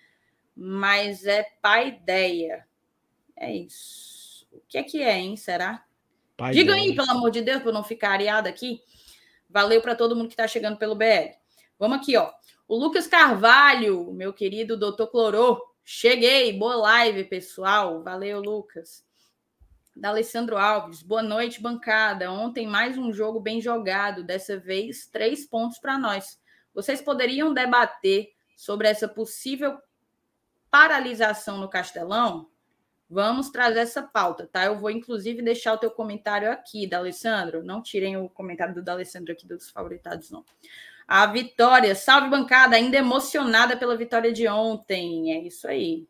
mas 0.63 1.25
é 1.25 1.43
paideia. 1.63 2.67
É 3.35 3.51
isso. 3.51 4.47
O 4.53 4.61
que 4.69 4.77
é 4.77 4.83
que 4.83 5.03
é, 5.03 5.19
hein? 5.19 5.35
Será? 5.35 5.83
Paideia. 6.37 6.63
Diga 6.63 6.75
aí, 6.75 6.95
pelo 6.95 7.11
amor 7.11 7.31
de 7.31 7.41
Deus, 7.41 7.63
para 7.63 7.73
não 7.73 7.83
ficar 7.83 8.11
areada 8.11 8.47
aqui. 8.47 8.83
Valeu 9.49 9.81
para 9.81 9.95
todo 9.95 10.15
mundo 10.15 10.29
que 10.29 10.35
está 10.35 10.47
chegando 10.47 10.77
pelo 10.77 10.95
BL. 10.95 11.35
Vamos 11.81 11.97
aqui, 11.97 12.15
ó. 12.15 12.31
O 12.69 12.77
Lucas 12.77 13.07
Carvalho, 13.07 14.13
meu 14.13 14.35
querido 14.35 14.77
doutor 14.77 15.07
Clorô. 15.07 15.67
Cheguei, 15.83 16.53
boa 16.53 16.77
live, 16.77 17.25
pessoal. 17.25 18.03
Valeu, 18.03 18.39
Lucas. 18.39 19.03
Da 19.97 20.11
Alessandro 20.11 20.59
Alves, 20.59 21.03
boa 21.03 21.23
noite, 21.23 21.59
bancada. 21.59 22.31
Ontem 22.31 22.67
mais 22.67 22.99
um 22.99 23.11
jogo 23.11 23.41
bem 23.41 23.63
jogado, 23.63 24.23
dessa 24.23 24.59
vez 24.59 25.07
três 25.07 25.47
pontos 25.47 25.79
para 25.79 25.97
nós. 25.97 26.39
Vocês 26.75 27.01
poderiam 27.01 27.55
debater 27.55 28.29
sobre 28.55 28.87
essa 28.87 29.09
possível 29.09 29.79
paralisação 30.71 31.57
no 31.57 31.69
Castelão, 31.71 32.51
vamos 33.09 33.49
trazer 33.49 33.81
essa 33.81 34.03
pauta, 34.03 34.47
tá? 34.47 34.67
Eu 34.67 34.79
vou, 34.79 34.91
inclusive, 34.91 35.41
deixar 35.41 35.73
o 35.73 35.79
teu 35.79 35.91
comentário 35.91 36.53
aqui, 36.53 36.87
da 36.87 36.99
Alessandro. 36.99 37.65
Não 37.65 37.83
tirem 37.83 38.19
o 38.19 38.29
comentário 38.29 38.75
do 38.75 38.89
Alessandro 38.91 39.33
aqui 39.33 39.47
dos 39.47 39.71
favoritados, 39.71 40.31
não. 40.31 40.45
A 41.13 41.27
vitória, 41.27 41.93
salve 41.97 42.29
bancada, 42.29 42.77
ainda 42.77 42.97
emocionada 42.97 43.77
pela 43.77 43.97
vitória 43.97 44.33
de 44.33 44.47
ontem. 44.47 45.33
É 45.33 45.41
isso 45.41 45.67
aí. 45.67 46.07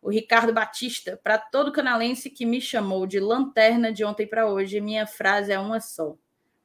O 0.00 0.08
Ricardo 0.08 0.50
Batista, 0.50 1.20
para 1.22 1.36
todo 1.36 1.70
canalense 1.70 2.30
que 2.30 2.46
me 2.46 2.58
chamou 2.58 3.06
de 3.06 3.20
lanterna 3.20 3.92
de 3.92 4.06
ontem 4.06 4.26
para 4.26 4.46
hoje, 4.46 4.80
minha 4.80 5.06
frase 5.06 5.52
é 5.52 5.58
uma 5.58 5.78
só. 5.78 6.16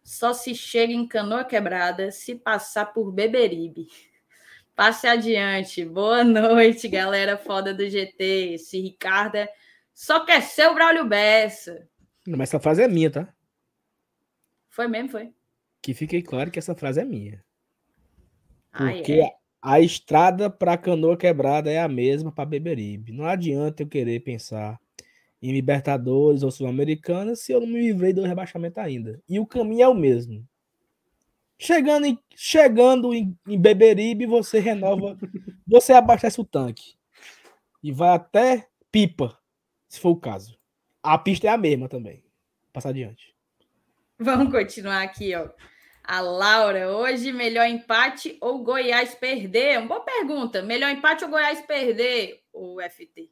Só 0.01 0.32
se 0.34 0.56
chega 0.56 0.93
em 0.93 1.06
canoa 1.06 1.43
quebrada 1.43 2.12
se 2.12 2.34
passar 2.34 2.93
por 2.93 3.12
Beberibe. 3.12 3.88
Passe 4.73 5.06
adiante. 5.06 5.84
Boa 5.84 6.23
noite, 6.23 6.88
galera 6.88 7.38
foda 7.38 7.73
do 7.73 7.89
GT. 7.89 8.53
Esse 8.53 8.79
Ricardo 8.79 9.36
é... 9.36 9.49
só 9.93 10.23
quer 10.23 10.41
ser 10.41 10.69
o 10.69 10.73
Braulio 10.73 11.03
Bessa. 11.03 11.89
Mas 12.25 12.51
essa 12.51 12.60
frase 12.62 12.84
é 12.84 12.88
minha, 12.88 13.12
tá? 13.12 13.27
Foi 14.69 14.88
mesmo, 14.88 15.10
foi. 15.10 15.34
Que 15.84 15.93
fique 15.93 16.22
claro 16.22 16.50
que 16.50 16.58
essa 16.58 16.74
frase 16.74 17.02
é 17.02 17.06
minha. 17.06 17.43
Porque 18.72 19.22
ah, 19.22 19.26
é. 19.26 19.32
a 19.62 19.80
estrada 19.82 20.50
para 20.50 20.78
canoa 20.78 21.17
quebrada 21.17 21.69
é 21.69 21.80
a 21.80 21.88
mesma 21.89 22.32
para 22.32 22.46
Beberibe. 22.46 23.12
Não 23.12 23.26
adianta 23.26 23.84
eu 23.84 23.88
querer 23.88 24.22
pensar 24.22 24.80
em 25.41 25.52
Libertadores 25.52 26.41
ou 26.41 26.50
Sul-Americana 26.50 27.36
se 27.36 27.52
eu 27.52 27.60
não 27.60 27.67
me 27.67 27.82
livrei 27.82 28.13
do 28.13 28.24
rebaixamento 28.24 28.80
ainda. 28.80 29.22
E 29.28 29.39
o 29.41 29.46
caminho 29.46 29.84
é 29.84 29.88
o 29.89 29.93
mesmo. 29.93 30.48
Chegando 31.60 32.06
em, 32.06 32.17
chegando 32.34 33.13
em, 33.13 33.38
em 33.48 33.60
Beberibe, 33.60 34.26
você 34.26 34.60
renova, 34.60 35.17
você 35.67 35.91
abastece 35.91 36.39
o 36.39 36.46
tanque 36.46 36.96
e 37.84 37.91
vai 37.91 38.15
até 38.15 38.67
Pipa, 38.89 39.38
se 39.89 40.00
for 40.00 40.12
o 40.12 40.19
caso. 40.19 40.58
A 41.02 41.17
pista 41.17 41.48
é 41.48 41.50
a 41.50 41.58
mesma 41.58 41.89
também. 41.89 42.24
Passar 42.72 42.89
adiante. 42.89 43.36
Vamos 44.17 44.52
continuar 44.52 45.04
aqui, 45.04 45.36
ó. 45.36 45.50
A 46.04 46.20
Laura, 46.20 46.92
hoje 46.92 47.32
melhor 47.32 47.66
empate 47.66 48.38
ou 48.42 48.62
Goiás 48.62 49.16
perder? 49.16 49.80
Uma 49.80 49.88
boa 49.88 50.02
pergunta. 50.02 50.62
Melhor 50.62 50.89
empate 50.89 51.24
ou 51.24 51.30
Goiás 51.30 51.62
perder, 51.62 52.44
o 52.52 52.78
FT? 52.82 53.32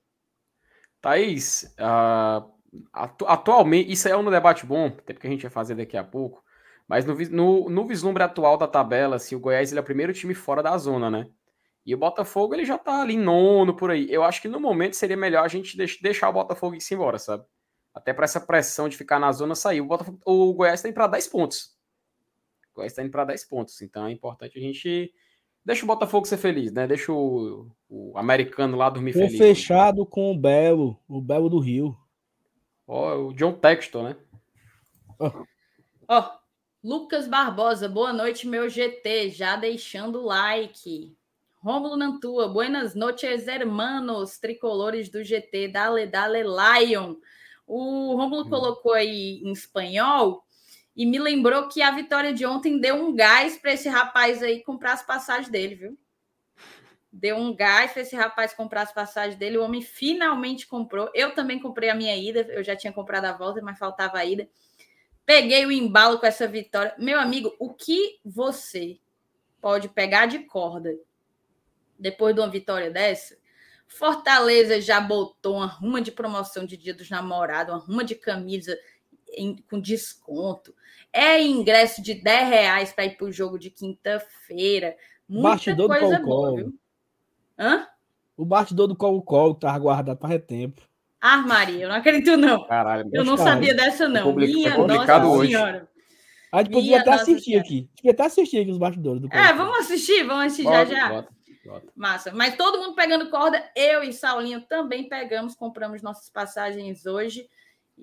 Thaís, 1.02 1.76
uh, 1.78 2.50
atu 2.94 3.26
atualmente, 3.28 3.92
isso 3.92 4.08
é 4.08 4.16
um 4.16 4.30
debate 4.30 4.66
bom, 4.66 4.88
até 4.88 5.14
porque 5.14 5.28
a 5.28 5.30
gente 5.30 5.42
vai 5.42 5.52
fazer 5.52 5.76
daqui 5.76 5.98
a 5.98 6.04
pouco. 6.04 6.42
Mas 6.88 7.06
no, 7.06 7.16
no, 7.30 7.70
no 7.70 7.86
vislumbre 7.86 8.24
atual 8.24 8.58
da 8.58 8.68
tabela, 8.68 9.18
assim, 9.18 9.36
o 9.36 9.40
Goiás 9.40 9.72
ele 9.72 9.80
é 9.80 9.82
o 9.82 9.86
primeiro 9.86 10.14
time 10.14 10.34
fora 10.34 10.64
da 10.64 10.78
zona, 10.78 11.10
né? 11.10 11.28
E 11.86 11.94
o 11.94 11.98
Botafogo 11.98 12.54
ele 12.54 12.64
já 12.64 12.78
tá 12.78 13.02
ali 13.02 13.18
nono 13.18 13.76
por 13.76 13.92
aí. 13.92 14.08
Eu 14.10 14.24
acho 14.24 14.42
que 14.42 14.48
no 14.48 14.60
momento 14.60 14.96
seria 14.96 15.18
melhor 15.18 15.44
a 15.44 15.48
gente 15.48 15.76
deixar 16.02 16.30
o 16.30 16.34
Botafogo 16.34 16.76
ir 16.76 16.94
embora, 16.94 17.18
sabe? 17.18 17.44
Até 17.94 18.14
para 18.14 18.26
essa 18.26 18.40
pressão 18.40 18.88
de 18.88 18.96
ficar 18.96 19.20
na 19.20 19.32
zona 19.32 19.56
sair. 19.56 19.82
O, 19.82 19.86
Botafogo, 19.86 20.20
o 20.26 20.54
Goiás 20.54 20.86
indo 20.86 20.94
para 20.94 21.08
10 21.08 21.28
pontos. 21.28 21.81
O 22.72 22.76
Goiás 22.76 22.94
tá 22.94 23.04
indo 23.04 23.12
para 23.12 23.26
10 23.26 23.46
pontos. 23.46 23.82
Então 23.82 24.08
é 24.08 24.12
importante 24.12 24.58
a 24.58 24.62
gente. 24.62 25.14
Deixa 25.64 25.84
o 25.84 25.88
Botafogo 25.88 26.26
ser 26.26 26.38
feliz, 26.38 26.72
né? 26.72 26.88
Deixa 26.88 27.12
o, 27.12 27.70
o 27.88 28.18
americano 28.18 28.78
lá 28.78 28.90
dormir 28.90 29.14
Tô 29.14 29.20
feliz. 29.20 29.38
fechado 29.38 30.02
né? 30.02 30.08
com 30.10 30.32
o 30.32 30.38
Belo, 30.38 31.00
o 31.08 31.22
Belo 31.22 31.50
do 31.50 31.60
Rio. 31.60 31.96
Ó, 32.88 33.16
oh, 33.16 33.28
o 33.28 33.34
John 33.34 33.54
Textor, 33.54 34.04
né? 34.04 34.16
Ó, 35.20 35.28
oh. 35.28 35.46
oh, 36.10 36.24
Lucas 36.84 37.28
Barbosa, 37.28 37.88
boa 37.88 38.12
noite, 38.12 38.48
meu 38.48 38.68
GT, 38.68 39.30
já 39.30 39.56
deixando 39.56 40.22
o 40.22 40.26
like. 40.26 41.16
Rômulo 41.58 41.96
Nantua, 41.96 42.48
buenas 42.48 42.96
noches, 42.96 43.48
hermanos, 43.48 44.40
tricolores 44.40 45.10
do 45.10 45.24
GT, 45.24 45.68
dale, 45.68 46.08
dale, 46.08 46.42
Lion. 46.42 47.18
O 47.68 48.16
Rômulo 48.16 48.48
hum. 48.48 48.50
colocou 48.50 48.94
aí 48.94 49.42
em 49.44 49.52
espanhol 49.52 50.44
e 50.96 51.06
me 51.06 51.18
lembrou 51.18 51.68
que 51.68 51.82
a 51.82 51.92
vitória 51.92 52.34
de 52.34 52.46
ontem 52.46 52.80
deu 52.80 52.96
um 52.96 53.16
gás 53.16 53.58
para 53.58 53.74
esse 53.74 53.88
rapaz 53.88 54.44
aí 54.44 54.62
comprar 54.64 54.94
as 54.94 55.04
passagens 55.04 55.50
dele, 55.50 55.76
viu? 55.76 55.98
Deu 57.12 57.38
um 57.38 57.56
gás 57.56 57.92
para 57.92 58.02
esse 58.02 58.16
rapaz 58.16 58.54
comprar 58.54 58.84
as 58.84 58.94
passagens 58.94 59.36
dele. 59.36 59.58
O 59.58 59.64
homem 59.64 59.82
finalmente 59.82 60.68
comprou. 60.68 61.10
Eu 61.14 61.34
também 61.34 61.60
comprei 61.60 61.90
a 61.90 61.96
minha 61.96 62.16
ida, 62.16 62.42
eu 62.50 62.64
já 62.64 62.76
tinha 62.76 62.94
comprado 62.94 63.26
a 63.26 63.34
volta, 63.34 63.62
mas 63.62 63.78
faltava 63.78 64.18
a 64.18 64.26
ida. 64.26 64.50
Peguei 65.26 65.66
o 65.66 65.72
embalo 65.72 66.20
com 66.20 66.26
essa 66.26 66.48
vitória. 66.48 66.94
Meu 66.98 67.20
amigo, 67.20 67.56
o 67.60 67.74
que 67.74 68.20
você 68.24 69.00
pode 69.62 69.90
pegar 69.90 70.26
de 70.26 70.40
corda 70.40 70.94
depois 71.98 72.34
de 72.34 72.42
uma 72.42 72.50
vitória 72.50 72.90
dessa? 72.90 73.38
Fortaleza 73.88 74.80
já 74.80 75.02
botou 75.02 75.58
uma 75.58 75.68
ruma 75.68 76.02
de 76.02 76.12
promoção 76.12 76.66
de 76.66 76.78
Dia 76.78 76.94
dos 76.94 77.10
Namorados, 77.10 77.74
uma 77.74 77.82
ruma 77.82 78.04
de 78.06 78.16
camisa 78.16 78.78
em, 79.32 79.56
com 79.70 79.80
desconto. 79.80 80.74
É 81.14 81.42
ingresso 81.42 82.02
de 82.02 82.14
10 82.16 82.50
reais 82.50 82.94
para 82.94 83.06
ir 83.06 83.18
para 83.18 83.28
o 83.28 83.32
jogo 83.32 83.58
de 83.60 83.70
quinta-feira. 83.70 84.96
Muita 85.28 85.50
Bastidor 85.50 85.88
coisa 85.88 86.20
do 86.20 86.26
boa, 86.26 86.56
viu? 86.56 86.74
Hã? 87.58 87.88
O 88.38 88.46
bastidor 88.46 88.88
do 88.88 88.96
Colo-Colo 88.96 89.56
que 89.56 89.62
tava 89.62 89.78
guardado 89.80 90.18
para 90.18 90.40
tempo. 90.40 90.82
Ah, 91.20 91.38
Maria, 91.38 91.84
eu 91.86 91.90
não 91.90 91.96
acredito, 91.98 92.36
não. 92.36 92.66
Caralho, 92.66 93.08
Eu 93.14 93.24
não 93.24 93.38
cara, 93.38 93.52
sabia 93.52 93.76
dessa, 93.76 94.10
não. 94.10 94.24
public- 94.24 94.54
Minha 94.54 94.76
nossa 94.78 95.26
hoje. 95.28 95.52
senhora. 95.52 95.88
A 96.52 96.64
gente 96.64 96.72
podia 96.74 97.00
até 97.00 97.12
assistir 97.14 97.44
Senhora. 97.44 97.64
aqui. 97.66 97.76
A 97.76 97.78
gente 97.78 97.96
podia 97.98 98.12
até 98.12 98.24
assistir 98.26 98.58
aqui 98.60 98.72
os 98.72 98.78
bastidores 98.78 99.22
do 99.22 99.28
É, 99.28 99.30
Colo-Colo. 99.30 99.58
vamos 99.58 99.78
assistir, 99.80 100.24
vamos 100.24 100.46
assistir 100.48 100.64
já 100.64 100.70
bota, 100.84 100.92
já. 100.96 101.10
bota, 101.10 101.30
bota. 101.66 101.88
Massa. 101.96 102.32
Mas 102.34 102.56
todo 102.58 102.80
mundo 102.80 102.96
pegando 102.96 103.30
corda, 103.30 103.64
eu 103.76 104.04
e 104.04 104.12
Saulinho 104.12 104.62
também 104.62 105.08
pegamos, 105.08 105.54
compramos 105.56 106.02
nossas 106.02 106.30
passagens 106.30 107.06
hoje. 107.06 107.48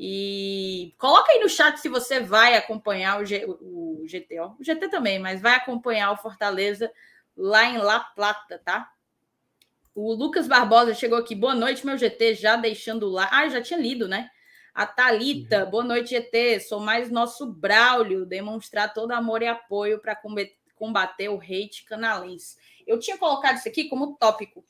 E 0.00 0.94
coloca 0.96 1.32
aí 1.32 1.40
no 1.40 1.48
chat 1.48 1.80
se 1.80 1.88
você 1.88 2.20
vai 2.20 2.54
acompanhar 2.54 3.20
o, 3.20 3.26
G, 3.26 3.44
o 3.46 4.04
GT, 4.06 4.38
ó. 4.38 4.52
o 4.56 4.62
GT 4.62 4.88
também, 4.88 5.18
mas 5.18 5.40
vai 5.40 5.56
acompanhar 5.56 6.12
o 6.12 6.16
Fortaleza 6.16 6.88
lá 7.36 7.64
em 7.64 7.78
La 7.78 7.98
Plata, 7.98 8.62
tá? 8.64 8.88
O 9.96 10.14
Lucas 10.14 10.46
Barbosa 10.46 10.94
chegou 10.94 11.18
aqui. 11.18 11.34
Boa 11.34 11.52
noite, 11.52 11.84
meu 11.84 11.98
GT, 11.98 12.36
já 12.36 12.54
deixando 12.54 13.08
lá. 13.08 13.28
Ah, 13.32 13.48
já 13.48 13.60
tinha 13.60 13.80
lido, 13.80 14.06
né? 14.06 14.30
A 14.72 14.86
Thalita, 14.86 15.66
boa 15.66 15.82
noite, 15.82 16.10
GT. 16.10 16.60
Sou 16.60 16.78
mais 16.78 17.10
nosso 17.10 17.44
Braulio, 17.44 18.24
demonstrar 18.24 18.94
todo 18.94 19.10
amor 19.10 19.42
e 19.42 19.48
apoio 19.48 19.98
para 19.98 20.16
combater 20.76 21.28
o 21.28 21.40
hate 21.40 21.84
canalense. 21.84 22.56
Eu 22.86 23.00
tinha 23.00 23.18
colocado 23.18 23.56
isso 23.56 23.68
aqui 23.68 23.88
como 23.88 24.16
tópico 24.16 24.64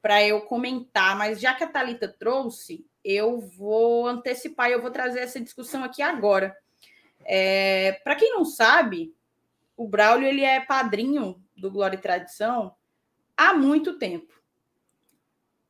para 0.00 0.26
eu 0.26 0.40
comentar, 0.46 1.14
mas 1.14 1.38
já 1.38 1.52
que 1.52 1.62
a 1.62 1.68
Thalita 1.68 2.08
trouxe, 2.08 2.86
eu 3.04 3.40
vou 3.40 4.06
antecipar 4.06 4.70
e 4.70 4.72
eu 4.72 4.82
vou 4.82 4.90
trazer 4.90 5.20
essa 5.20 5.40
discussão 5.40 5.82
aqui 5.82 6.02
agora. 6.02 6.56
É, 7.24 7.92
para 8.04 8.16
quem 8.16 8.32
não 8.32 8.44
sabe, 8.44 9.14
o 9.76 9.86
Braulio 9.86 10.28
ele 10.28 10.42
é 10.42 10.60
padrinho 10.60 11.42
do 11.56 11.70
Glória 11.70 11.96
e 11.96 12.00
Tradição 12.00 12.74
há 13.36 13.54
muito 13.54 13.98
tempo. 13.98 14.32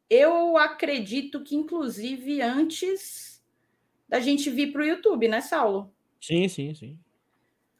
Eu 0.09 0.59
acredito 0.59 1.42
que, 1.42 1.57
inclusive, 1.57 2.42
antes 2.42 3.42
da 4.07 4.21
gente 4.21 4.51
vir 4.51 4.73
para 4.73 4.83
o 4.83 4.85
YouTube, 4.85 5.27
né, 5.27 5.40
Saulo? 5.40 5.90
Sim, 6.21 6.49
sim, 6.49 6.75
sim. 6.75 6.99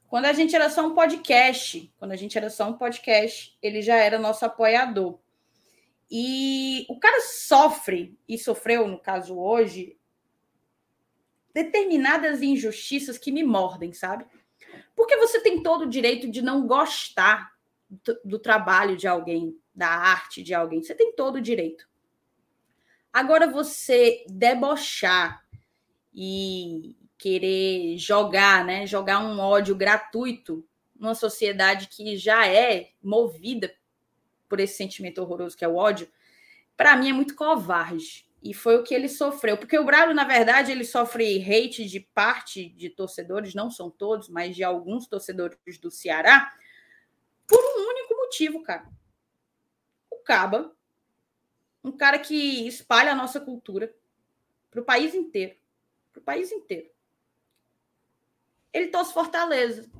Quando 0.09 0.27
a 0.27 0.33
gente 0.33 0.55
era 0.55 0.69
só 0.71 0.87
um 0.87 0.95
podcast, 0.95 1.93
quando 1.99 2.13
a 2.13 2.17
gente 2.17 2.37
era 2.37 2.51
só 2.51 2.69
um 2.69 2.75
podcast, 2.75 3.57
ele 3.63 3.83
já 3.83 3.97
era 3.97 4.19
nosso 4.19 4.45
apoiador. 4.45 5.19
E 6.15 6.85
o 6.91 7.01
cara 7.01 7.23
sofre, 7.23 8.19
e 8.29 8.37
sofreu, 8.37 8.87
no 8.87 8.99
caso 8.99 9.39
hoje, 9.39 9.97
determinadas 11.55 12.43
injustiças 12.43 13.17
que 13.17 13.33
me 13.33 13.43
mordem, 13.43 13.95
sabe? 13.95 14.27
Porque 14.95 15.17
você 15.17 15.41
tem 15.41 15.63
todo 15.63 15.83
o 15.83 15.89
direito 15.89 16.31
de 16.31 16.43
não 16.43 16.67
gostar 16.67 17.53
do, 18.23 18.39
trabalho 18.39 18.95
de 18.95 19.09
alguém, 19.09 19.59
da 19.75 19.89
arte 19.89 20.43
de 20.43 20.53
alguém. 20.53 20.83
Você 20.83 20.95
tem 20.95 21.15
todo 21.15 21.37
o 21.37 21.41
direito. 21.41 21.89
Agora, 23.11 23.47
você 23.47 24.23
debochar 24.29 25.43
e 26.15 26.95
querer 27.17 27.97
jogar, 27.97 28.67
né? 28.67 28.87
Jogar 28.87 29.19
um 29.21 29.41
ódio 29.41 29.75
gratuito 29.75 30.63
numa 30.95 31.15
sociedade 31.15 31.89
que 31.89 32.19
já 32.19 32.47
é 32.47 32.91
movida 33.03 33.75
por 34.53 34.61
esse 34.61 34.77
sentimento 34.77 35.17
horroroso 35.23 35.57
que 35.57 35.65
é 35.65 35.69
o 35.69 35.77
ódio, 35.77 36.13
para 36.77 36.95
mim 36.95 37.09
é 37.09 37.13
muito 37.15 37.35
covarde. 37.35 38.29
E 38.43 38.53
foi 38.53 38.77
o 38.77 38.83
que 38.83 38.95
ele 38.95 39.09
sofreu. 39.09 39.57
Porque 39.57 39.79
o 39.79 39.85
Braulio, 39.85 40.15
na 40.15 40.25
verdade, 40.25 40.71
ele 40.71 40.85
sofre 40.85 41.43
hate 41.43 41.87
de 41.87 42.01
parte 42.01 42.69
de 42.69 42.91
torcedores, 42.91 43.55
não 43.55 43.71
são 43.71 43.91
todos, 43.91 44.29
mas 44.29 44.55
de 44.55 44.63
alguns 44.63 45.07
torcedores 45.07 45.79
do 45.81 45.91
Ceará, 45.91 46.55
por 47.47 47.59
um 47.59 47.89
único 47.89 48.15
motivo, 48.15 48.63
cara. 48.63 48.87
O 50.11 50.19
Caba, 50.19 50.77
um 51.83 51.93
cara 51.93 52.19
que 52.19 52.69
espalha 52.69 53.13
a 53.13 53.17
nossa 53.17 53.41
cultura 53.41 53.97
para 54.71 54.83
o 54.83 54.85
país 54.85 55.15
inteiro. 55.15 55.57
Para 56.13 56.21
o 56.21 56.25
país 56.25 56.53
inteiro. 56.53 56.91
Ele 58.71 58.89
torce 58.89 59.15
Fortaleza. 59.15 59.91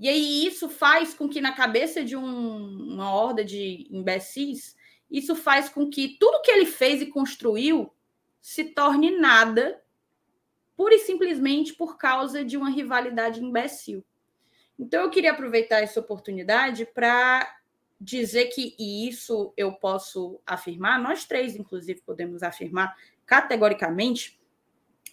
E 0.00 0.08
aí 0.08 0.46
isso 0.46 0.66
faz 0.66 1.12
com 1.12 1.28
que 1.28 1.42
na 1.42 1.52
cabeça 1.52 2.02
de 2.02 2.16
um, 2.16 2.94
uma 2.94 3.12
horda 3.12 3.44
de 3.44 3.86
imbecis, 3.90 4.74
isso 5.10 5.36
faz 5.36 5.68
com 5.68 5.90
que 5.90 6.16
tudo 6.18 6.40
que 6.40 6.50
ele 6.50 6.64
fez 6.64 7.02
e 7.02 7.06
construiu 7.06 7.92
se 8.40 8.64
torne 8.64 9.10
nada, 9.10 9.78
pura 10.74 10.94
e 10.94 11.00
simplesmente 11.00 11.74
por 11.74 11.98
causa 11.98 12.42
de 12.42 12.56
uma 12.56 12.70
rivalidade 12.70 13.44
imbecil. 13.44 14.02
Então 14.78 15.02
eu 15.02 15.10
queria 15.10 15.32
aproveitar 15.32 15.80
essa 15.82 16.00
oportunidade 16.00 16.86
para 16.86 17.60
dizer 18.00 18.46
que, 18.46 18.74
e 18.78 19.06
isso 19.06 19.52
eu 19.54 19.72
posso 19.72 20.40
afirmar, 20.46 20.98
nós 20.98 21.26
três, 21.26 21.54
inclusive, 21.54 22.00
podemos 22.00 22.42
afirmar 22.42 22.96
categoricamente, 23.26 24.40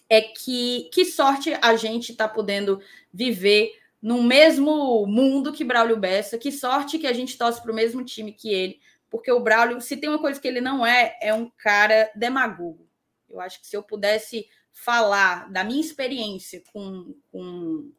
é 0.08 0.22
que 0.22 0.88
que 0.90 1.04
sorte 1.04 1.52
a 1.60 1.76
gente 1.76 2.12
está 2.12 2.26
podendo 2.26 2.80
viver 3.12 3.70
no 4.00 4.22
mesmo 4.22 5.06
mundo 5.06 5.52
que 5.52 5.64
Braulio 5.64 5.96
Bessa, 5.96 6.38
que 6.38 6.52
sorte 6.52 6.98
que 6.98 7.06
a 7.06 7.12
gente 7.12 7.36
torce 7.36 7.60
para 7.60 7.72
o 7.72 7.74
mesmo 7.74 8.04
time 8.04 8.32
que 8.32 8.52
ele, 8.52 8.80
porque 9.10 9.30
o 9.32 9.40
Braulio, 9.40 9.80
se 9.80 9.96
tem 9.96 10.08
uma 10.08 10.18
coisa 10.18 10.40
que 10.40 10.46
ele 10.46 10.60
não 10.60 10.86
é, 10.86 11.18
é 11.20 11.34
um 11.34 11.50
cara 11.50 12.10
demagogo. 12.14 12.86
Eu 13.28 13.40
acho 13.40 13.60
que 13.60 13.66
se 13.66 13.76
eu 13.76 13.82
pudesse 13.82 14.48
falar 14.72 15.50
da 15.50 15.64
minha 15.64 15.80
experiência 15.80 16.62
com, 16.72 17.14
com, 17.32 17.90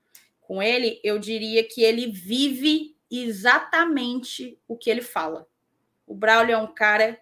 com 0.41 0.63
ele, 0.63 0.99
eu 1.03 1.19
diria 1.19 1.63
que 1.63 1.83
ele 1.83 2.07
vive 2.07 2.95
exatamente 3.11 4.57
o 4.67 4.77
que 4.77 4.89
ele 4.89 5.01
fala. 5.01 5.47
O 6.07 6.15
Braulio 6.15 6.53
é 6.53 6.57
um 6.57 6.73
cara 6.73 7.19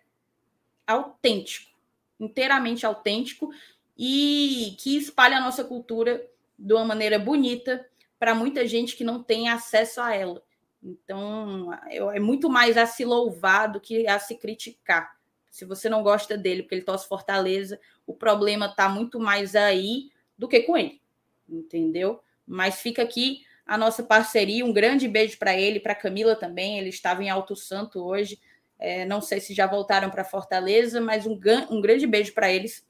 autêntico, 0.85 1.75
inteiramente 2.19 2.85
autêntico, 2.85 3.51
e 3.97 4.75
que 4.79 4.95
espalha 4.95 5.37
a 5.37 5.41
nossa 5.41 5.63
cultura 5.63 6.25
de 6.57 6.73
uma 6.73 6.85
maneira 6.85 7.17
bonita 7.17 7.85
para 8.19 8.33
muita 8.33 8.65
gente 8.67 8.95
que 8.95 9.03
não 9.03 9.21
tem 9.21 9.49
acesso 9.49 10.01
a 10.01 10.13
ela. 10.13 10.43
Então, 10.81 11.71
é 12.13 12.19
muito 12.19 12.49
mais 12.49 12.77
a 12.77 12.85
se 12.85 13.03
louvar 13.03 13.71
do 13.71 13.79
que 13.79 14.07
a 14.07 14.19
se 14.19 14.35
criticar. 14.35 15.17
Se 15.49 15.65
você 15.65 15.89
não 15.89 16.03
gosta 16.03 16.37
dele 16.37 16.63
porque 16.63 16.75
ele 16.75 16.83
torce 16.83 17.07
Fortaleza, 17.07 17.79
o 18.05 18.13
problema 18.13 18.67
está 18.67 18.87
muito 18.87 19.19
mais 19.19 19.55
aí 19.55 20.11
do 20.37 20.47
que 20.47 20.61
com 20.61 20.77
ele, 20.77 21.01
entendeu? 21.49 22.21
Mas 22.45 22.79
fica 22.79 23.01
aqui 23.01 23.41
a 23.65 23.77
nossa 23.77 24.03
parceria. 24.03 24.65
Um 24.65 24.71
grande 24.71 25.07
beijo 25.07 25.37
para 25.37 25.59
ele, 25.59 25.79
para 25.79 25.95
Camila 25.95 26.35
também. 26.35 26.79
Ele 26.79 26.89
estava 26.89 27.23
em 27.23 27.29
Alto 27.29 27.55
Santo 27.55 27.99
hoje. 28.03 28.39
É, 28.79 29.03
não 29.05 29.19
sei 29.19 29.39
se 29.39 29.53
já 29.53 29.67
voltaram 29.67 30.09
para 30.09 30.23
Fortaleza, 30.23 31.01
mas 31.01 31.25
um, 31.25 31.37
um 31.69 31.81
grande 31.81 32.07
beijo 32.07 32.33
para 32.33 32.51
eles. 32.51 32.85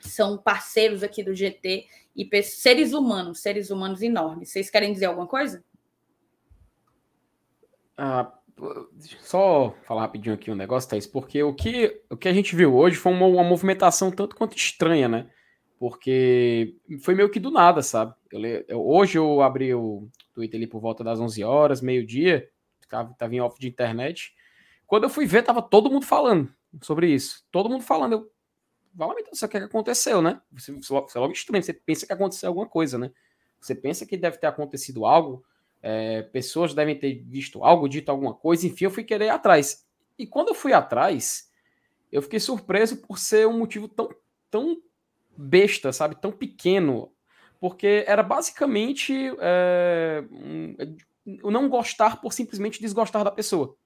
São 0.00 0.38
parceiros 0.38 1.02
aqui 1.02 1.22
do 1.22 1.34
GT 1.34 1.86
e 2.14 2.42
seres 2.42 2.92
humanos, 2.92 3.40
seres 3.40 3.70
humanos 3.70 4.02
enormes. 4.02 4.50
Vocês 4.50 4.70
querem 4.70 4.92
dizer 4.92 5.06
alguma 5.06 5.26
coisa? 5.26 5.64
Ah, 7.96 8.32
só 9.20 9.74
falar 9.84 10.02
rapidinho 10.02 10.34
aqui 10.34 10.50
um 10.50 10.54
negócio, 10.54 10.88
Thaís, 10.88 11.06
porque 11.06 11.42
o 11.42 11.54
que, 11.54 12.02
o 12.10 12.16
que 12.16 12.28
a 12.28 12.32
gente 12.32 12.56
viu 12.56 12.74
hoje 12.74 12.96
foi 12.96 13.12
uma, 13.12 13.26
uma 13.26 13.44
movimentação 13.44 14.10
tanto 14.10 14.36
quanto 14.36 14.56
estranha, 14.56 15.08
né? 15.08 15.30
Porque 15.78 16.76
foi 17.00 17.14
meio 17.14 17.30
que 17.30 17.38
do 17.38 17.50
nada, 17.50 17.82
sabe? 17.82 18.14
Eu, 18.32 18.40
eu, 18.66 18.86
hoje 18.86 19.18
eu 19.18 19.42
abri 19.42 19.74
o 19.74 20.08
Twitter 20.32 20.58
ali 20.58 20.66
por 20.66 20.80
volta 20.80 21.04
das 21.04 21.20
11 21.20 21.44
horas, 21.44 21.82
meio-dia, 21.82 22.48
tava, 22.88 23.14
tava 23.18 23.34
em 23.34 23.40
off 23.40 23.60
de 23.60 23.68
internet. 23.68 24.34
Quando 24.86 25.04
eu 25.04 25.10
fui 25.10 25.26
ver, 25.26 25.42
tava 25.42 25.60
todo 25.60 25.90
mundo 25.90 26.06
falando 26.06 26.50
sobre 26.80 27.08
isso. 27.08 27.44
Todo 27.50 27.68
mundo 27.68 27.82
falando. 27.82 28.12
Eu, 28.12 28.30
vai 28.96 29.08
lá, 29.08 29.14
então, 29.18 29.32
o 29.46 29.48
que 29.48 29.56
aconteceu, 29.58 30.22
né? 30.22 30.40
Você, 30.52 30.72
você 30.72 31.18
logo 31.18 31.32
estranho, 31.32 31.62
você 31.62 31.74
pensa 31.74 32.06
que 32.06 32.12
aconteceu 32.12 32.48
alguma 32.48 32.66
coisa, 32.66 32.96
né? 32.96 33.12
Você 33.60 33.74
pensa 33.74 34.06
que 34.06 34.16
deve 34.16 34.38
ter 34.38 34.46
acontecido 34.46 35.04
algo, 35.04 35.44
é, 35.82 36.22
pessoas 36.22 36.72
devem 36.72 36.98
ter 36.98 37.22
visto 37.22 37.62
algo, 37.62 37.88
dito 37.88 38.08
alguma 38.08 38.34
coisa, 38.34 38.66
enfim, 38.66 38.86
eu 38.86 38.90
fui 38.90 39.04
querer 39.04 39.26
ir 39.26 39.30
atrás. 39.30 39.86
E 40.18 40.26
quando 40.26 40.48
eu 40.48 40.54
fui 40.54 40.72
atrás, 40.72 41.50
eu 42.10 42.22
fiquei 42.22 42.40
surpreso 42.40 42.96
por 42.96 43.18
ser 43.18 43.46
um 43.46 43.58
motivo 43.58 43.86
tão, 43.86 44.08
tão 44.50 44.80
besta, 45.36 45.92
sabe? 45.92 46.20
Tão 46.20 46.32
pequeno. 46.32 47.12
Porque 47.60 48.04
era 48.06 48.22
basicamente 48.22 49.14
é, 49.40 50.24
o 51.42 51.50
não 51.50 51.68
gostar 51.68 52.20
por 52.20 52.32
simplesmente 52.32 52.80
desgostar 52.80 53.24
da 53.24 53.30
pessoa. 53.30 53.76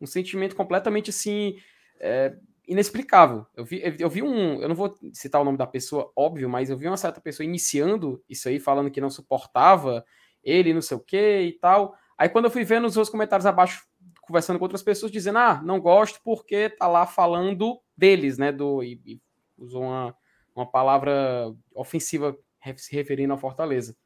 Um 0.00 0.06
sentimento 0.06 0.56
completamente 0.56 1.10
assim. 1.10 1.56
É, 1.98 2.36
inexplicável. 2.66 3.46
Eu 3.54 3.64
vi, 3.64 3.82
eu 3.98 4.08
vi 4.08 4.22
um. 4.22 4.60
Eu 4.60 4.68
não 4.68 4.74
vou 4.74 4.94
citar 5.12 5.40
o 5.40 5.44
nome 5.44 5.58
da 5.58 5.66
pessoa, 5.66 6.10
óbvio, 6.16 6.48
mas 6.48 6.70
eu 6.70 6.76
vi 6.76 6.86
uma 6.86 6.96
certa 6.96 7.20
pessoa 7.20 7.44
iniciando 7.44 8.22
isso 8.28 8.48
aí, 8.48 8.58
falando 8.58 8.90
que 8.90 9.00
não 9.00 9.10
suportava 9.10 10.04
ele, 10.42 10.74
não 10.74 10.82
sei 10.82 10.96
o 10.96 11.00
que 11.00 11.40
e 11.40 11.52
tal. 11.52 11.94
Aí 12.16 12.28
quando 12.28 12.46
eu 12.46 12.50
fui 12.50 12.64
vendo 12.64 12.86
os 12.86 12.96
outros 12.96 13.10
comentários 13.10 13.46
abaixo, 13.46 13.86
conversando 14.22 14.58
com 14.58 14.64
outras 14.64 14.82
pessoas, 14.82 15.10
dizendo, 15.12 15.38
ah, 15.38 15.60
não 15.64 15.80
gosto 15.80 16.20
porque 16.24 16.68
tá 16.68 16.86
lá 16.86 17.06
falando 17.06 17.80
deles, 17.96 18.38
né? 18.38 18.52
Do, 18.52 18.82
e, 18.82 19.00
e 19.04 19.20
usou 19.58 19.82
uma, 19.82 20.16
uma 20.54 20.66
palavra 20.66 21.52
ofensiva 21.74 22.36
se 22.76 22.94
referindo 22.94 23.32
ao 23.32 23.38
Fortaleza. 23.38 23.96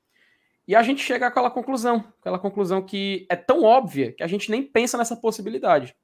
E 0.67 0.75
a 0.75 0.83
gente 0.83 1.03
chega 1.03 1.29
àquela 1.29 1.51
conclusão, 1.51 2.13
aquela 2.21 2.39
conclusão 2.39 2.83
que 2.83 3.27
é 3.31 3.37
tão 3.37 3.63
óbvia 3.63 4.13
que 4.13 4.23
a 4.23 4.27
gente 4.27 4.51
nem 4.51 4.63
pensa 4.63 4.99
nessa 4.99 5.15
possibilidade. 5.17 5.95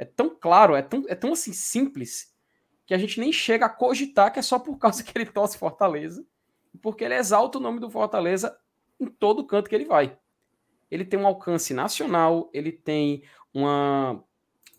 É 0.00 0.04
tão 0.06 0.30
claro, 0.30 0.74
é 0.74 0.80
tão, 0.80 1.04
é 1.08 1.14
tão 1.14 1.32
assim 1.32 1.52
simples 1.52 2.34
que 2.86 2.94
a 2.94 2.98
gente 2.98 3.20
nem 3.20 3.30
chega 3.30 3.66
a 3.66 3.68
cogitar 3.68 4.32
que 4.32 4.38
é 4.38 4.42
só 4.42 4.58
por 4.58 4.78
causa 4.78 5.04
que 5.04 5.12
ele 5.14 5.26
torce 5.26 5.58
Fortaleza 5.58 6.24
porque 6.80 7.04
ele 7.04 7.14
exalta 7.14 7.58
o 7.58 7.60
nome 7.60 7.80
do 7.80 7.90
Fortaleza 7.90 8.56
em 8.98 9.06
todo 9.06 9.46
canto 9.46 9.68
que 9.68 9.74
ele 9.74 9.84
vai. 9.84 10.16
Ele 10.90 11.04
tem 11.04 11.18
um 11.18 11.26
alcance 11.26 11.74
nacional, 11.74 12.48
ele 12.52 12.72
tem 12.72 13.22
uma, 13.52 14.24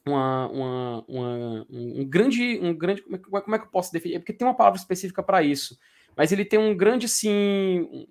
uma, 0.06 0.48
uma, 0.50 1.06
uma 1.08 1.68
um 1.70 2.04
grande, 2.04 2.60
um 2.62 2.76
grande, 2.76 3.02
como 3.02 3.38
é, 3.38 3.42
como 3.42 3.56
é 3.56 3.60
que 3.60 3.66
eu 3.66 3.72
posso 3.72 3.94
definir? 3.94 4.16
É 4.16 4.20
porque 4.20 4.34
tem 4.34 4.48
uma 4.48 4.56
palavra 4.56 4.80
específica 4.80 5.22
para 5.22 5.44
isso, 5.44 5.78
mas 6.16 6.32
ele 6.32 6.46
tem 6.46 6.60
um 6.60 6.76
grande, 6.76 7.06
assim, 7.06 8.08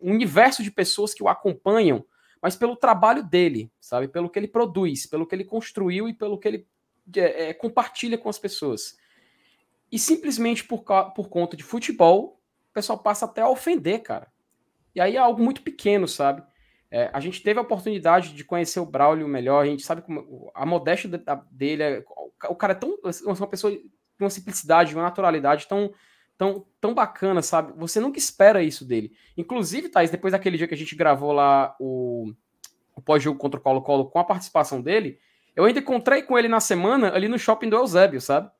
um 0.00 0.12
universo 0.12 0.62
de 0.62 0.70
pessoas 0.70 1.14
que 1.14 1.22
o 1.22 1.28
acompanham, 1.28 2.04
mas 2.42 2.56
pelo 2.56 2.76
trabalho 2.76 3.22
dele, 3.22 3.70
sabe? 3.80 4.08
Pelo 4.08 4.30
que 4.30 4.38
ele 4.38 4.48
produz, 4.48 5.06
pelo 5.06 5.26
que 5.26 5.34
ele 5.34 5.44
construiu 5.44 6.08
e 6.08 6.14
pelo 6.14 6.38
que 6.38 6.48
ele 6.48 6.68
é, 7.16 7.50
é, 7.50 7.54
compartilha 7.54 8.18
com 8.18 8.28
as 8.28 8.38
pessoas. 8.38 8.96
E 9.90 9.98
simplesmente 9.98 10.64
por, 10.64 10.82
por 11.14 11.28
conta 11.28 11.56
de 11.56 11.62
futebol, 11.62 12.40
o 12.70 12.72
pessoal 12.72 12.98
passa 12.98 13.24
até 13.24 13.42
a 13.42 13.48
ofender, 13.48 14.02
cara. 14.02 14.30
E 14.94 15.00
aí 15.00 15.16
é 15.16 15.18
algo 15.18 15.42
muito 15.42 15.62
pequeno, 15.62 16.08
sabe? 16.08 16.42
É, 16.90 17.10
a 17.12 17.20
gente 17.20 17.42
teve 17.42 17.58
a 17.58 17.62
oportunidade 17.62 18.32
de 18.32 18.44
conhecer 18.44 18.80
o 18.80 18.86
Braulio 18.86 19.28
melhor, 19.28 19.62
a 19.62 19.66
gente 19.66 19.82
sabe 19.82 20.02
como 20.02 20.50
a 20.54 20.64
modéstia 20.64 21.10
dele, 21.50 21.82
é, 21.82 22.04
o 22.48 22.54
cara 22.54 22.72
é 22.72 22.76
tão 22.76 22.96
uma 23.24 23.46
pessoa 23.46 23.72
de 23.72 23.80
uma 24.20 24.30
simplicidade, 24.30 24.90
de 24.90 24.96
uma 24.96 25.02
naturalidade 25.02 25.66
tão 25.66 25.92
tão, 26.36 26.66
tão 26.80 26.94
bacana, 26.94 27.42
sabe? 27.42 27.72
Você 27.76 28.00
nunca 28.00 28.18
espera 28.18 28.62
isso 28.62 28.84
dele. 28.84 29.12
Inclusive, 29.36 29.88
Thais, 29.88 30.10
depois 30.10 30.32
daquele 30.32 30.56
dia 30.56 30.68
que 30.68 30.74
a 30.74 30.78
gente 30.78 30.94
gravou 30.94 31.32
lá 31.32 31.74
o, 31.80 32.32
o 32.94 33.00
pós-jogo 33.00 33.38
contra 33.38 33.58
o 33.58 33.62
Colo-Colo 33.62 34.10
com 34.10 34.18
a 34.18 34.24
participação 34.24 34.80
dele, 34.80 35.18
eu 35.54 35.64
ainda 35.64 35.80
encontrei 35.80 36.22
com 36.22 36.38
ele 36.38 36.48
na 36.48 36.60
semana 36.60 37.14
ali 37.14 37.28
no 37.28 37.38
shopping 37.38 37.68
do 37.68 37.76
Eusébio, 37.76 38.20
sabe? 38.20 38.50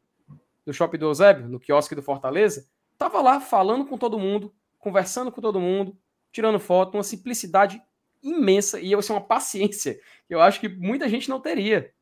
No 0.64 0.72
shopping 0.72 0.98
do 0.98 1.06
Eusébio, 1.06 1.48
no 1.48 1.60
quiosque 1.60 1.94
do 1.94 2.02
Fortaleza. 2.02 2.66
Tava 2.96 3.20
lá 3.20 3.40
falando 3.40 3.84
com 3.84 3.98
todo 3.98 4.18
mundo, 4.18 4.54
conversando 4.78 5.30
com 5.30 5.40
todo 5.40 5.60
mundo, 5.60 5.96
tirando 6.32 6.58
foto, 6.58 6.94
uma 6.94 7.02
simplicidade 7.02 7.82
imensa 8.22 8.80
e 8.80 8.90
eu 8.90 8.98
assim, 8.98 9.12
uma 9.12 9.20
paciência 9.20 10.00
que 10.26 10.34
eu 10.34 10.40
acho 10.40 10.58
que 10.58 10.68
muita 10.68 11.08
gente 11.08 11.28
não 11.28 11.40
teria. 11.40 11.92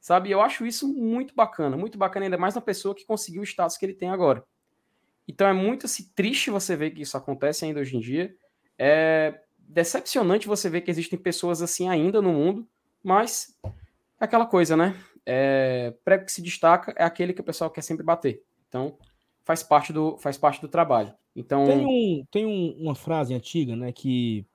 Sabe? 0.00 0.30
Eu 0.30 0.42
acho 0.42 0.66
isso 0.66 0.86
muito 0.86 1.34
bacana, 1.34 1.76
muito 1.76 1.96
bacana 1.96 2.26
ainda 2.26 2.36
mais 2.36 2.54
na 2.54 2.60
pessoa 2.60 2.94
que 2.94 3.06
conseguiu 3.06 3.40
o 3.40 3.44
status 3.44 3.78
que 3.78 3.86
ele 3.86 3.94
tem 3.94 4.10
agora. 4.10 4.44
Então 5.26 5.46
é 5.46 5.52
muito 5.52 5.86
assim, 5.86 6.10
triste 6.14 6.50
você 6.50 6.76
ver 6.76 6.90
que 6.90 7.02
isso 7.02 7.16
acontece 7.16 7.64
ainda 7.64 7.80
hoje 7.80 7.96
em 7.96 8.00
dia. 8.00 8.34
É 8.78 9.40
decepcionante 9.58 10.46
você 10.46 10.68
ver 10.68 10.82
que 10.82 10.90
existem 10.90 11.18
pessoas 11.18 11.62
assim 11.62 11.88
ainda 11.88 12.20
no 12.20 12.32
mundo, 12.32 12.68
mas 13.02 13.58
é 14.20 14.24
aquela 14.24 14.46
coisa, 14.46 14.76
né? 14.76 14.94
É, 15.24 15.94
prego 16.04 16.26
que 16.26 16.32
se 16.32 16.42
destaca 16.42 16.92
é 16.96 17.04
aquele 17.04 17.32
que 17.32 17.40
o 17.40 17.44
pessoal 17.44 17.70
quer 17.70 17.82
sempre 17.82 18.04
bater. 18.04 18.42
Então 18.68 18.98
faz 19.42 19.62
parte 19.62 19.92
do, 19.92 20.18
faz 20.18 20.36
parte 20.36 20.60
do 20.60 20.68
trabalho. 20.68 21.14
Então 21.34 21.64
tem, 21.66 21.86
um, 21.86 22.26
tem 22.30 22.46
um, 22.46 22.76
uma 22.78 22.94
frase 22.94 23.34
antiga, 23.34 23.74
né, 23.74 23.92
que 23.92 24.46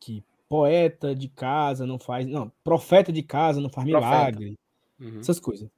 que 0.00 0.22
poeta 0.48 1.14
de 1.14 1.28
casa 1.28 1.84
não 1.84 1.98
faz, 1.98 2.26
não, 2.26 2.50
profeta 2.62 3.12
de 3.12 3.22
casa 3.22 3.60
não 3.60 3.68
faz 3.68 3.84
milagre, 3.84 4.56
uhum. 4.98 5.20
essas 5.20 5.40
coisas. 5.40 5.68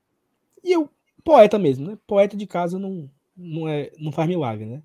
E 0.62 0.73
eu 0.73 0.88
poeta 1.25 1.59
mesmo, 1.59 1.87
né? 1.87 1.99
Poeta 2.07 2.37
de 2.37 2.47
casa 2.47 2.79
não 2.79 3.11
não, 3.40 3.68
é, 3.68 3.90
não 3.98 4.12
faz 4.12 4.29
milagre, 4.29 4.66
né? 4.66 4.83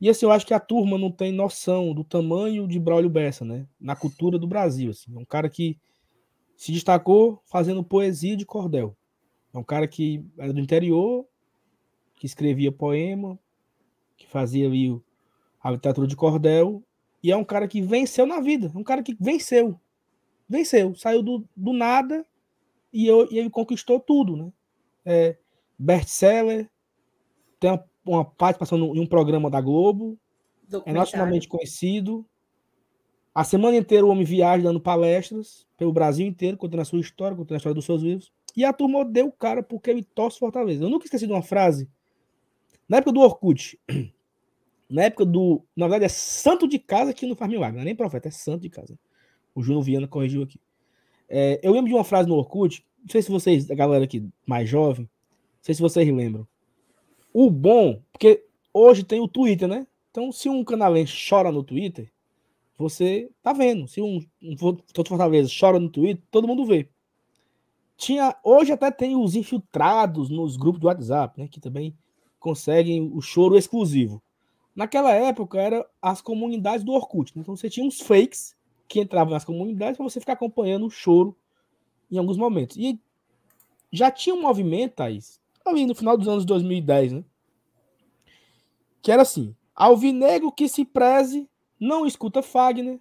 E 0.00 0.08
assim, 0.08 0.26
eu 0.26 0.30
acho 0.30 0.46
que 0.46 0.54
a 0.54 0.60
turma 0.60 0.96
não 0.96 1.10
tem 1.10 1.32
noção 1.32 1.92
do 1.92 2.04
tamanho 2.04 2.68
de 2.68 2.78
Braulio 2.78 3.10
Bessa, 3.10 3.44
né? 3.44 3.66
Na 3.80 3.96
cultura 3.96 4.38
do 4.38 4.46
Brasil, 4.46 4.90
assim. 4.90 5.14
É 5.14 5.18
um 5.18 5.24
cara 5.24 5.48
que 5.48 5.76
se 6.56 6.70
destacou 6.70 7.42
fazendo 7.46 7.82
poesia 7.82 8.36
de 8.36 8.46
cordel. 8.46 8.96
É 9.52 9.58
um 9.58 9.64
cara 9.64 9.88
que 9.88 10.24
era 10.38 10.52
do 10.52 10.60
interior, 10.60 11.26
que 12.14 12.26
escrevia 12.26 12.70
poema, 12.70 13.38
que 14.16 14.26
fazia 14.28 14.66
ali 14.66 15.00
a 15.60 15.70
literatura 15.70 16.06
de 16.06 16.14
cordel, 16.14 16.82
e 17.22 17.32
é 17.32 17.36
um 17.36 17.44
cara 17.44 17.66
que 17.66 17.80
venceu 17.80 18.26
na 18.26 18.40
vida. 18.40 18.70
É 18.72 18.78
um 18.78 18.84
cara 18.84 19.02
que 19.02 19.16
venceu. 19.18 19.80
Venceu. 20.48 20.94
Saiu 20.94 21.22
do, 21.22 21.44
do 21.56 21.72
nada 21.72 22.24
e, 22.92 23.06
eu, 23.06 23.28
e 23.30 23.38
ele 23.38 23.50
conquistou 23.50 23.98
tudo, 23.98 24.36
né? 24.36 24.52
É, 25.04 25.36
best-seller, 25.78 26.70
tem 27.58 27.70
uma, 27.70 27.84
uma 28.04 28.24
participação 28.24 28.78
em 28.78 29.00
um 29.00 29.06
programa 29.06 29.50
da 29.50 29.60
Globo, 29.60 30.18
é 30.84 30.92
nacionalmente 30.92 31.48
conhecido. 31.48 32.26
A 33.34 33.44
semana 33.44 33.76
inteira 33.76 34.04
o 34.04 34.10
homem 34.10 34.24
viaja 34.24 34.64
dando 34.64 34.80
palestras 34.80 35.66
pelo 35.76 35.92
Brasil 35.92 36.26
inteiro, 36.26 36.56
contando 36.56 36.80
a 36.80 36.84
sua 36.84 37.00
história, 37.00 37.36
contando 37.36 37.54
a 37.54 37.56
história 37.58 37.74
dos 37.74 37.84
seus 37.84 38.02
livros. 38.02 38.32
E 38.56 38.64
a 38.64 38.72
turma 38.72 38.98
odeia 38.98 39.24
o 39.24 39.32
cara 39.32 39.62
porque 39.62 39.90
ele 39.90 40.02
torce 40.02 40.38
Fortaleza. 40.38 40.84
Eu 40.84 40.90
nunca 40.90 41.04
esqueci 41.04 41.26
de 41.26 41.32
uma 41.32 41.42
frase. 41.42 41.88
Na 42.88 42.96
época 42.96 43.12
do 43.12 43.20
Orkut, 43.20 43.78
na 44.90 45.04
época 45.04 45.24
do. 45.24 45.62
Na 45.76 45.86
verdade, 45.86 46.06
é 46.06 46.08
santo 46.08 46.66
de 46.66 46.78
casa 46.78 47.12
que 47.12 47.26
não 47.26 47.36
faz 47.36 47.50
milagre, 47.50 47.76
não 47.76 47.82
é 47.82 47.84
nem 47.84 47.94
profeta, 47.94 48.28
é 48.28 48.30
santo 48.30 48.62
de 48.62 48.70
casa. 48.70 48.98
O 49.54 49.62
Júnior 49.62 49.82
Viana 49.82 50.08
corrigiu 50.08 50.42
aqui. 50.42 50.60
É, 51.28 51.60
eu 51.62 51.72
lembro 51.72 51.88
de 51.88 51.94
uma 51.94 52.04
frase 52.04 52.28
no 52.28 52.34
Orkut, 52.34 52.84
não 53.02 53.08
sei 53.10 53.22
se 53.22 53.30
vocês, 53.30 53.70
a 53.70 53.74
galera 53.74 54.04
aqui 54.04 54.28
mais 54.46 54.68
jovem, 54.68 55.04
não 55.04 55.62
sei 55.62 55.74
se 55.74 55.82
vocês 55.82 56.08
lembram. 56.08 56.46
O 57.40 57.52
bom, 57.52 58.02
porque 58.10 58.44
hoje 58.74 59.04
tem 59.04 59.20
o 59.20 59.28
Twitter, 59.28 59.68
né? 59.68 59.86
Então, 60.10 60.32
se 60.32 60.48
um 60.48 60.64
canalense 60.64 61.14
chora 61.30 61.52
no 61.52 61.62
Twitter, 61.62 62.10
você 62.76 63.30
tá 63.40 63.52
vendo. 63.52 63.86
Se 63.86 64.02
um, 64.02 64.26
um 64.42 64.56
todo 64.56 65.08
Fortaleza 65.08 65.48
chora 65.48 65.78
no 65.78 65.88
Twitter, 65.88 66.20
todo 66.32 66.48
mundo 66.48 66.66
vê. 66.66 66.88
Tinha, 67.96 68.34
hoje 68.42 68.72
até 68.72 68.90
tem 68.90 69.14
os 69.14 69.36
infiltrados 69.36 70.28
nos 70.28 70.56
grupos 70.56 70.80
do 70.80 70.88
WhatsApp, 70.88 71.40
né? 71.40 71.46
Que 71.46 71.60
também 71.60 71.96
conseguem 72.40 73.08
o 73.14 73.20
choro 73.20 73.56
exclusivo. 73.56 74.20
Naquela 74.74 75.12
época, 75.12 75.60
era 75.60 75.88
as 76.02 76.20
comunidades 76.20 76.84
do 76.84 76.90
Orkut. 76.90 77.36
Né? 77.36 77.42
Então, 77.42 77.54
você 77.54 77.70
tinha 77.70 77.86
uns 77.86 78.00
fakes 78.00 78.56
que 78.88 78.98
entravam 78.98 79.32
nas 79.32 79.44
comunidades 79.44 79.96
para 79.96 80.10
você 80.10 80.18
ficar 80.18 80.32
acompanhando 80.32 80.86
o 80.86 80.90
choro 80.90 81.36
em 82.10 82.18
alguns 82.18 82.36
momentos. 82.36 82.76
E 82.76 82.98
já 83.92 84.10
tinha 84.10 84.34
um 84.34 84.42
movimento, 84.42 84.96
Thaís, 84.96 85.40
ali 85.64 85.86
no 85.86 85.94
final 85.94 86.16
dos 86.16 86.28
anos 86.28 86.44
2010, 86.44 87.12
né? 87.12 87.24
Que 89.02 89.12
era 89.12 89.22
assim: 89.22 89.54
Alvinegro 89.74 90.52
que 90.52 90.68
se 90.68 90.84
preze, 90.84 91.48
não 91.78 92.06
escuta 92.06 92.42
Fagner, 92.42 93.00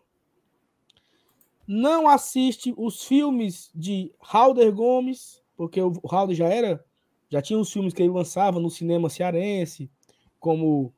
não 1.67 2.07
assiste 2.07 2.73
os 2.77 3.03
filmes 3.03 3.69
de 3.75 4.13
Halder 4.21 4.71
Gomes, 4.73 5.41
porque 5.57 5.81
o 5.81 5.99
Halder 6.09 6.35
já 6.35 6.47
era, 6.47 6.83
já 7.29 7.41
tinha 7.41 7.59
os 7.59 7.71
filmes 7.71 7.93
que 7.93 8.01
ele 8.01 8.11
lançava 8.11 8.59
no 8.59 8.69
cinema 8.69 9.09
cearense, 9.09 9.91
como 10.39 10.93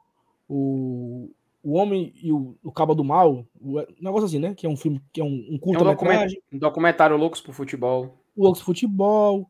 o, 0.48 1.32
o 1.64 1.74
Homem 1.74 2.14
e 2.22 2.32
o, 2.32 2.56
o 2.64 2.72
Cabo 2.72 2.94
do 2.94 3.04
Mal, 3.04 3.46
um 3.60 3.84
negócio 4.00 4.26
assim, 4.26 4.40
né? 4.40 4.54
Que 4.54 4.68
é 4.68 4.70
um 4.70 4.78
filme, 4.78 5.02
que 5.12 5.22
é 5.22 5.24
um, 5.24 5.48
um 5.50 5.58
curta 5.58 5.84
é 5.84 5.88
um 5.88 6.60
documentário 6.60 7.18
Loucos 7.18 7.42
por 7.42 7.54
Futebol. 7.54 8.18
Loucos 8.38 8.60
por 8.60 8.66
Futebol. 8.66 9.50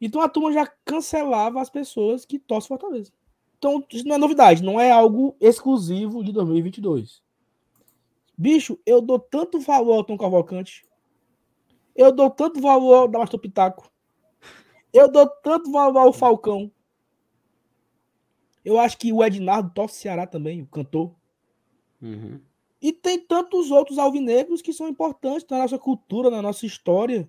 Então 0.00 0.20
a 0.20 0.28
turma 0.28 0.52
já 0.52 0.66
cancelava 0.84 1.60
as 1.60 1.68
pessoas 1.68 2.24
que 2.24 2.38
torcem 2.38 2.68
Fortaleza. 2.68 3.12
Então 3.58 3.84
isso 3.92 4.06
não 4.06 4.14
é 4.14 4.18
novidade, 4.18 4.62
não 4.62 4.80
é 4.80 4.90
algo 4.90 5.36
exclusivo 5.40 6.22
de 6.22 6.32
2022. 6.32 7.22
Bicho, 8.36 8.78
eu 8.86 9.00
dou 9.00 9.18
tanto 9.18 9.58
valor 9.58 9.94
ao 9.94 10.04
Tom 10.04 10.16
Cavalcante. 10.16 10.86
Eu 11.96 12.12
dou 12.12 12.30
tanto 12.30 12.60
valor 12.60 12.94
ao 12.94 13.08
Damastor 13.08 13.40
Pitaco. 13.40 13.90
Eu 14.92 15.10
dou 15.10 15.26
tanto 15.26 15.72
valor 15.72 15.98
ao 15.98 16.12
Falcão. 16.12 16.70
Eu 18.64 18.78
acho 18.78 18.96
que 18.96 19.12
o 19.12 19.24
Ednardo 19.24 19.72
torce 19.74 19.96
Ceará 20.00 20.24
também, 20.24 20.62
o 20.62 20.66
cantor. 20.66 21.12
Uhum. 22.00 22.40
E 22.80 22.92
tem 22.92 23.18
tantos 23.18 23.72
outros 23.72 23.98
alvinegros 23.98 24.62
que 24.62 24.72
são 24.72 24.86
importantes 24.86 25.44
na 25.50 25.58
nossa 25.58 25.78
cultura, 25.78 26.30
na 26.30 26.40
nossa 26.40 26.64
história 26.64 27.28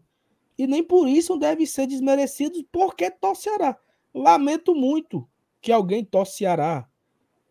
e 0.59 0.67
nem 0.67 0.83
por 0.83 1.07
isso 1.07 1.37
devem 1.37 1.65
ser 1.65 1.87
desmerecidos 1.87 2.61
porque 2.69 3.09
torce 3.09 3.43
Ceará. 3.43 3.79
Lamento 4.13 4.75
muito 4.75 5.25
que 5.61 5.71
alguém 5.71 6.03
torce 6.03 6.39
Ceará. 6.39 6.85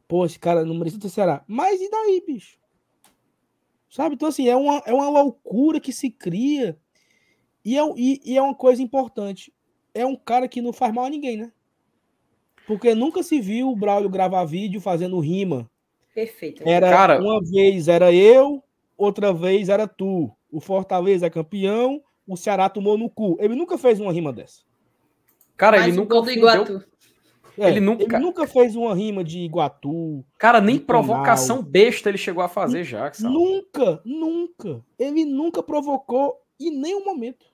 Pô, 0.07 0.27
esse 0.27 0.39
cara 0.39 0.63
não 0.63 0.75
merecia 0.75 1.01
ter 1.01 1.09
Ceará. 1.09 1.43
Mas 1.49 1.81
e 1.81 1.91
daí, 1.91 2.23
bicho? 2.27 2.59
Sabe? 3.89 4.15
Então, 4.15 4.29
assim, 4.29 4.47
é 4.47 4.55
uma, 4.55 4.83
é 4.85 4.93
uma 4.93 5.09
loucura 5.09 5.81
que 5.81 5.91
se 5.91 6.11
cria. 6.11 6.79
E 7.65 7.79
é, 7.79 7.83
e, 7.97 8.21
e 8.23 8.37
é 8.37 8.43
uma 8.43 8.55
coisa 8.55 8.83
importante. 8.83 9.55
É 9.95 10.05
um 10.05 10.15
cara 10.15 10.47
que 10.47 10.61
não 10.61 10.75
faz 10.75 10.93
mal 10.93 11.07
a 11.07 11.11
ninguém, 11.11 11.39
né? 11.39 11.51
Porque 12.67 12.95
nunca 12.95 13.23
se 13.23 13.41
viu 13.41 13.71
o 13.71 13.77
Braulio 13.77 14.11
gravar 14.11 14.45
vídeo 14.45 14.83
fazendo 14.83 15.19
rima. 15.19 15.71
Perfeito. 16.15 16.63
Era, 16.69 16.91
cara... 16.91 17.23
Uma 17.23 17.41
vez 17.41 17.89
era 17.89 18.13
eu, 18.13 18.63
outra 18.99 19.33
vez 19.33 19.71
era 19.71 19.89
tu. 19.89 20.31
o 20.53 20.61
Fortaleza 20.61 21.27
é 21.27 21.31
campeão, 21.31 22.03
o 22.29 22.37
Ceará 22.37 22.69
tomou 22.69 22.97
no 22.99 23.09
cu. 23.11 23.37
Ele 23.41 23.55
nunca 23.57 23.77
fez 23.79 23.99
uma 23.99 24.13
rima 24.13 24.33
dessa. 24.33 24.61
Cara, 25.57 25.79
ele 25.89 25.97
nunca 25.97 26.15
do 26.15 26.21
ofendeu- 26.21 26.39
Iguatu. 26.49 26.85
É, 27.61 27.71
Ele 27.71 27.81
nunca- 27.81 28.05
ele 28.05 28.19
nunca 28.21 28.47
fez 28.47 28.77
uma 28.77 28.95
rima 28.95 29.25
de 29.25 29.41
Iguatu. 29.41 30.25
Cara, 30.39 30.61
nem 30.61 30.79
provocação 30.79 31.61
besta 31.61 32.09
ele 32.09 32.17
chegou 32.17 32.41
a 32.41 32.49
fazer 32.49 32.85
já. 32.85 33.11
Nunca, 33.19 34.01
nunca. 34.05 34.81
Ele 34.97 35.25
nunca 35.25 35.61
provocou 35.61 36.41
em 36.61 36.71
nenhum 36.71 37.05
momento. 37.05 37.47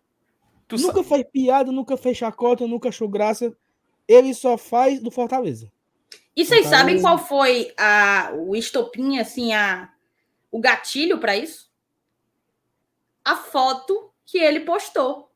Tu 0.68 0.76
nunca 0.76 0.96
sabe- 1.02 1.08
fez 1.08 1.24
piada, 1.32 1.72
nunca 1.72 1.96
fez 1.96 2.18
chacota, 2.18 2.66
nunca 2.66 2.90
achou 2.90 3.08
graça. 3.08 3.56
Ele 4.06 4.34
só 4.34 4.58
faz 4.58 5.00
do 5.00 5.10
Fortaleza. 5.10 5.72
E 6.37 6.44
vocês 6.44 6.64
Fortaleza. 6.64 6.76
sabem 6.76 7.00
qual 7.00 7.16
foi 7.16 7.72
a, 7.78 8.30
o 8.37 8.54
estopim, 8.54 9.16
assim, 9.18 9.54
a, 9.54 9.90
o 10.52 10.60
gatilho 10.60 11.16
para 11.18 11.34
isso? 11.34 11.70
A 13.24 13.37
foto 13.37 14.10
que 14.26 14.38
ele 14.38 14.60
postou 14.60 15.30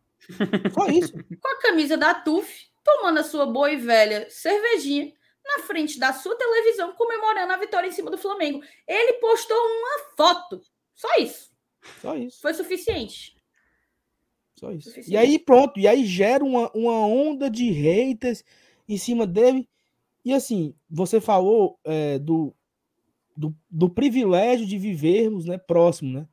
Só 0.73 0.87
isso. 0.89 1.13
com 1.13 1.49
a 1.49 1.61
camisa 1.61 1.97
da 1.97 2.15
TUF, 2.15 2.69
tomando 2.85 3.19
a 3.21 3.25
sua 3.25 3.47
boa 3.47 3.71
e 3.71 3.77
velha 3.77 4.29
cervejinha 4.31 5.13
na 5.45 5.63
frente 5.65 5.99
da 5.99 6.13
sua 6.13 6.37
televisão, 6.37 6.93
comemorando 6.93 7.53
a 7.53 7.57
vitória 7.57 7.89
em 7.89 7.93
cima 7.93 8.11
do 8.11 8.19
Flamengo. 8.19 8.63
Ele 8.87 9.15
postou 9.15 9.57
uma 9.57 10.17
foto. 10.17 10.61
Só 10.95 11.09
isso. 11.19 11.51
Só 12.01 12.17
isso. 12.17 12.41
Foi 12.41 12.53
suficiente. 12.53 13.37
Só 14.57 14.71
isso. 14.73 14.89
Suficiente. 14.91 15.13
E 15.13 15.17
aí 15.17 15.39
pronto, 15.39 15.79
e 15.79 15.89
aí 15.89 16.05
gera 16.05 16.45
uma, 16.45 16.71
uma 16.73 17.07
onda 17.07 17.49
de 17.49 17.71
haters 17.71 18.45
em 18.89 18.99
cima 18.99 19.27
dele. 19.27 19.69
E 20.25 20.35
assim, 20.35 20.75
você 20.91 21.21
falou 21.21 21.79
é, 21.85 22.19
do, 22.19 22.55
do, 23.37 23.55
do 23.71 23.89
privilégio 23.89 24.67
de 24.67 24.77
vivermos 24.77 25.47
né, 25.47 25.57
próximo, 25.57 26.13
né? 26.13 26.29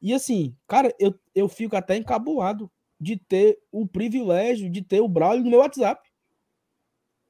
E 0.00 0.14
assim, 0.14 0.56
cara, 0.66 0.94
eu, 0.98 1.14
eu 1.34 1.48
fico 1.48 1.76
até 1.76 1.96
encabulado 1.96 2.70
de 3.00 3.16
ter 3.16 3.58
o 3.72 3.86
privilégio 3.86 4.70
de 4.70 4.82
ter 4.82 5.00
o 5.00 5.08
Braulio 5.08 5.44
no 5.44 5.50
meu 5.50 5.60
WhatsApp. 5.60 6.08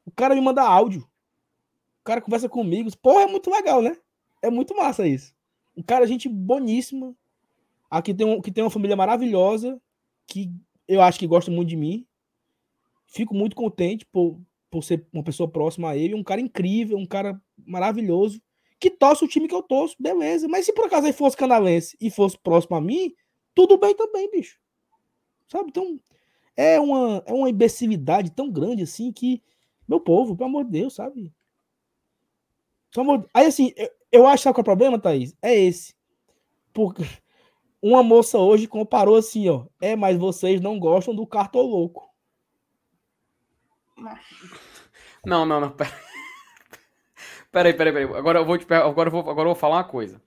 O 0.04 0.10
cara 0.10 0.34
me 0.34 0.40
manda 0.40 0.62
áudio. 0.62 1.02
O 2.00 2.04
cara 2.04 2.20
conversa 2.20 2.48
comigo. 2.48 2.90
Porra, 2.98 3.22
é 3.22 3.26
muito 3.26 3.50
legal, 3.50 3.80
né? 3.80 3.96
É 4.42 4.50
muito 4.50 4.76
massa 4.76 5.06
isso. 5.06 5.34
Um 5.76 5.82
cara, 5.82 6.06
gente 6.06 6.28
boníssima. 6.28 7.14
Aqui 7.88 8.14
tem, 8.14 8.26
um, 8.26 8.40
que 8.40 8.50
tem 8.50 8.64
uma 8.64 8.70
família 8.70 8.96
maravilhosa 8.96 9.80
que 10.26 10.50
eu 10.88 11.00
acho 11.00 11.18
que 11.18 11.26
gosta 11.26 11.50
muito 11.50 11.68
de 11.68 11.76
mim. 11.76 12.06
Fico 13.06 13.34
muito 13.34 13.54
contente 13.54 14.06
por, 14.06 14.40
por 14.70 14.82
ser 14.82 15.06
uma 15.12 15.22
pessoa 15.22 15.48
próxima 15.48 15.90
a 15.90 15.96
ele. 15.96 16.14
Um 16.14 16.24
cara 16.24 16.40
incrível, 16.40 16.96
um 16.98 17.06
cara 17.06 17.40
maravilhoso. 17.64 18.40
Que 18.80 18.90
torce 18.90 19.24
o 19.24 19.28
time 19.28 19.46
que 19.46 19.54
eu 19.54 19.62
torço, 19.62 19.94
beleza. 20.00 20.48
Mas 20.48 20.64
se 20.64 20.72
por 20.72 20.86
acaso 20.86 21.06
ele 21.06 21.12
fosse 21.12 21.36
canalense 21.36 21.96
e 22.00 22.10
fosse 22.10 22.38
próximo 22.38 22.76
a 22.76 22.80
mim, 22.80 23.14
tudo 23.54 23.76
bem 23.76 23.94
também, 23.94 24.30
bicho. 24.30 24.58
Sabe? 25.48 25.68
Então, 25.68 26.00
é 26.56 26.80
uma, 26.80 27.22
é 27.26 27.32
uma 27.32 27.50
imbecilidade 27.50 28.30
tão 28.30 28.50
grande 28.50 28.82
assim 28.82 29.12
que, 29.12 29.42
meu 29.86 30.00
povo, 30.00 30.36
pelo 30.36 30.48
amor 30.48 30.64
de 30.64 30.70
Deus, 30.70 30.94
sabe? 30.94 31.32
Amor... 32.96 33.28
Aí 33.32 33.46
assim, 33.46 33.72
eu, 33.76 33.90
eu 34.12 34.26
acho 34.26 34.52
que 34.52 34.60
o 34.60 34.64
problema, 34.64 34.98
Thaís, 34.98 35.36
é 35.42 35.54
esse. 35.54 35.94
Porque 36.72 37.02
uma 37.82 38.02
moça 38.02 38.38
hoje 38.38 38.66
comparou 38.66 39.16
assim, 39.16 39.48
ó. 39.48 39.66
É, 39.80 39.94
mas 39.94 40.16
vocês 40.16 40.60
não 40.60 40.78
gostam 40.78 41.14
do 41.14 41.26
cartoloco. 41.26 42.08
Não, 45.24 45.44
não, 45.44 45.60
não. 45.60 45.70
Pera... 45.70 46.09
Peraí, 47.52 47.74
peraí, 47.74 47.92
peraí. 47.92 48.16
Agora 48.16 48.38
eu 48.38 48.44
vou 48.44 48.56
te 48.58 48.72
agora 48.72 49.08
eu 49.08 49.12
vou, 49.12 49.20
agora 49.22 49.40
eu 49.40 49.44
vou 49.46 49.54
falar 49.54 49.76
uma 49.78 49.84
coisa. 49.84 50.22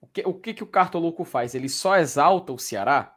O 0.00 0.06
que 0.06 0.22
o, 0.26 0.34
que, 0.34 0.52
que 0.54 0.62
o 0.62 0.66
Cartoluco 0.66 1.24
faz? 1.24 1.54
Ele 1.54 1.68
só 1.68 1.96
exalta 1.96 2.52
o 2.52 2.58
Ceará? 2.58 3.16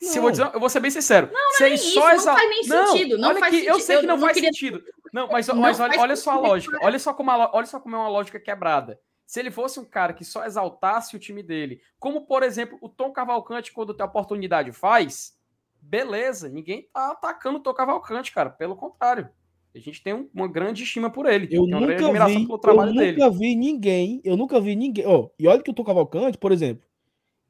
Se 0.00 0.18
eu, 0.18 0.22
vou 0.22 0.24
Não. 0.24 0.30
dizer, 0.30 0.50
eu 0.52 0.60
vou 0.60 0.68
ser 0.68 0.80
bem 0.80 0.90
sincero. 0.90 1.30
se 1.52 1.62
ele 1.64 1.76
nem 1.76 1.78
só 1.78 2.12
isso, 2.14 2.26
não 2.26 2.34
faz 2.36 2.48
nem 2.50 2.62
sentido, 2.64 3.18
não 3.18 3.28
olha 3.30 3.38
faz 3.38 3.50
que, 3.54 3.64
Eu 3.64 3.74
sentido. 3.76 3.86
sei 3.86 3.96
que 3.96 4.04
Eu 4.04 4.08
não 4.08 4.16
não 4.16 4.22
faz 4.22 4.34
queria- 4.34 4.52
sentido. 4.52 4.84
Não, 5.12 5.28
mas, 5.28 5.46
Não 5.48 5.56
mas 5.56 5.80
olha, 5.80 5.98
olha 5.98 6.16
só 6.16 6.32
a 6.32 6.38
lógica. 6.38 6.78
Olha 6.82 6.98
só, 6.98 7.14
como 7.14 7.30
a, 7.30 7.50
olha 7.54 7.64
só 7.66 7.80
como 7.80 7.96
é 7.96 7.98
uma 7.98 8.08
lógica 8.08 8.38
quebrada. 8.38 9.00
Se 9.24 9.40
ele 9.40 9.50
fosse 9.50 9.80
um 9.80 9.84
cara 9.86 10.12
que 10.12 10.24
só 10.24 10.44
exaltasse 10.44 11.16
o 11.16 11.18
time 11.18 11.42
dele, 11.42 11.80
como 11.98 12.26
por 12.26 12.42
exemplo 12.42 12.76
o 12.82 12.88
Tom 12.90 13.10
Cavalcante, 13.10 13.72
quando 13.72 13.94
tem 13.94 14.04
a 14.04 14.08
oportunidade 14.08 14.70
faz, 14.72 15.34
beleza, 15.80 16.48
ninguém 16.50 16.88
tá 16.92 17.12
atacando 17.12 17.58
o 17.58 17.62
Tom 17.62 17.72
Cavalcante, 17.72 18.30
cara. 18.32 18.50
Pelo 18.50 18.76
contrário. 18.76 19.30
A 19.76 19.78
gente 19.78 20.02
tem 20.02 20.14
um- 20.14 20.26
uma 20.32 20.48
grande 20.48 20.82
estima 20.84 21.10
por 21.10 21.26
ele. 21.26 21.48
Eu 21.50 21.66
nunca 21.66 22.26
vi, 22.26 22.46
eu 22.50 22.58
trabalho 22.58 22.94
dele. 22.94 23.12
nunca 23.12 23.30
vi 23.30 23.54
ninguém, 23.54 24.22
eu 24.24 24.34
nunca 24.34 24.58
vi 24.58 24.74
ninguém. 24.74 25.04
Ó, 25.06 25.28
e 25.38 25.46
olha 25.46 25.62
que 25.62 25.70
o 25.70 25.74
Tom 25.74 25.84
Cavalcante, 25.84 26.38
por 26.38 26.50
exemplo, 26.50 26.82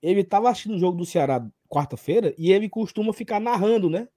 ele 0.02 0.24
tava 0.24 0.50
assistindo 0.50 0.74
o 0.74 0.78
jogo 0.78 0.98
do 0.98 1.06
Ceará 1.06 1.46
quarta-feira 1.68 2.34
e 2.36 2.50
ele 2.50 2.68
costuma 2.68 3.12
ficar 3.12 3.38
narrando, 3.40 3.88
né? 3.88 4.08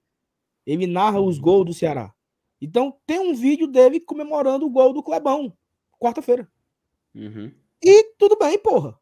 Ele 0.66 0.88
narra 0.88 1.20
os 1.20 1.38
gols 1.38 1.64
do 1.66 1.72
Ceará. 1.72 2.12
Então 2.60 2.98
tem 3.06 3.20
um 3.20 3.32
vídeo 3.32 3.68
dele 3.68 4.00
comemorando 4.00 4.66
o 4.66 4.70
gol 4.70 4.92
do 4.92 5.04
Clebão, 5.04 5.56
quarta-feira. 6.00 6.50
Uhum. 7.14 7.52
E 7.80 8.04
tudo 8.18 8.36
bem, 8.36 8.58
porra. 8.58 8.98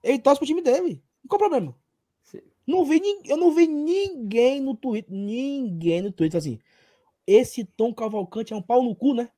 Ele 0.00 0.20
torce 0.20 0.38
pro 0.38 0.46
time 0.46 0.62
dele. 0.62 1.02
Qual 1.28 1.36
o 1.36 1.40
problema? 1.40 1.76
Sim. 2.22 2.40
Não 2.64 2.84
vi, 2.84 3.00
eu 3.24 3.36
não 3.36 3.50
vi 3.50 3.66
ninguém 3.66 4.60
no 4.60 4.76
Twitter, 4.76 5.12
ninguém 5.12 6.02
no 6.02 6.12
Twitter 6.12 6.38
assim. 6.38 6.60
Esse 7.26 7.64
Tom 7.64 7.92
Cavalcante 7.94 8.52
é 8.52 8.56
um 8.56 8.62
pau 8.62 8.82
no 8.82 8.94
cu, 8.94 9.14
né? 9.14 9.28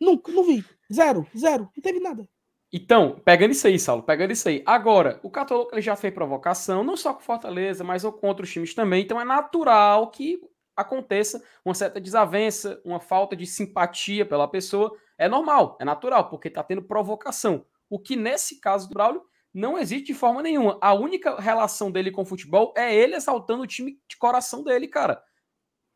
Nunca, 0.00 0.30
não 0.30 0.44
vi. 0.44 0.64
Zero, 0.92 1.26
zero. 1.36 1.70
Não 1.74 1.82
teve 1.82 2.00
nada. 2.00 2.28
Então, 2.72 3.20
pegando 3.24 3.52
isso 3.52 3.66
aí, 3.66 3.78
Saulo, 3.78 4.02
pegando 4.02 4.32
isso 4.32 4.48
aí. 4.48 4.62
Agora, 4.66 5.20
o 5.22 5.30
Catoloco 5.30 5.72
ele 5.74 5.80
já 5.80 5.94
fez 5.94 6.12
provocação, 6.12 6.82
não 6.82 6.96
só 6.96 7.14
com 7.14 7.20
Fortaleza, 7.20 7.84
mas 7.84 8.02
com 8.02 8.26
outros 8.26 8.52
times 8.52 8.74
também. 8.74 9.04
Então 9.04 9.20
é 9.20 9.24
natural 9.24 10.10
que 10.10 10.40
aconteça 10.76 11.42
uma 11.64 11.74
certa 11.74 12.00
desavença, 12.00 12.80
uma 12.84 12.98
falta 12.98 13.36
de 13.36 13.46
simpatia 13.46 14.26
pela 14.26 14.48
pessoa. 14.48 14.92
É 15.16 15.28
normal, 15.28 15.78
é 15.80 15.84
natural, 15.84 16.28
porque 16.28 16.50
tá 16.50 16.64
tendo 16.64 16.82
provocação. 16.82 17.64
O 17.88 17.98
que 17.98 18.16
nesse 18.16 18.60
caso 18.60 18.88
do 18.88 18.94
Braulio 18.94 19.22
não 19.52 19.78
existe 19.78 20.06
de 20.06 20.14
forma 20.14 20.42
nenhuma. 20.42 20.76
A 20.80 20.92
única 20.94 21.40
relação 21.40 21.92
dele 21.92 22.10
com 22.10 22.22
o 22.22 22.26
futebol 22.26 22.74
é 22.76 22.92
ele 22.92 23.14
exaltando 23.14 23.62
o 23.62 23.66
time 23.68 24.00
de 24.08 24.16
coração 24.16 24.64
dele, 24.64 24.88
cara. 24.88 25.22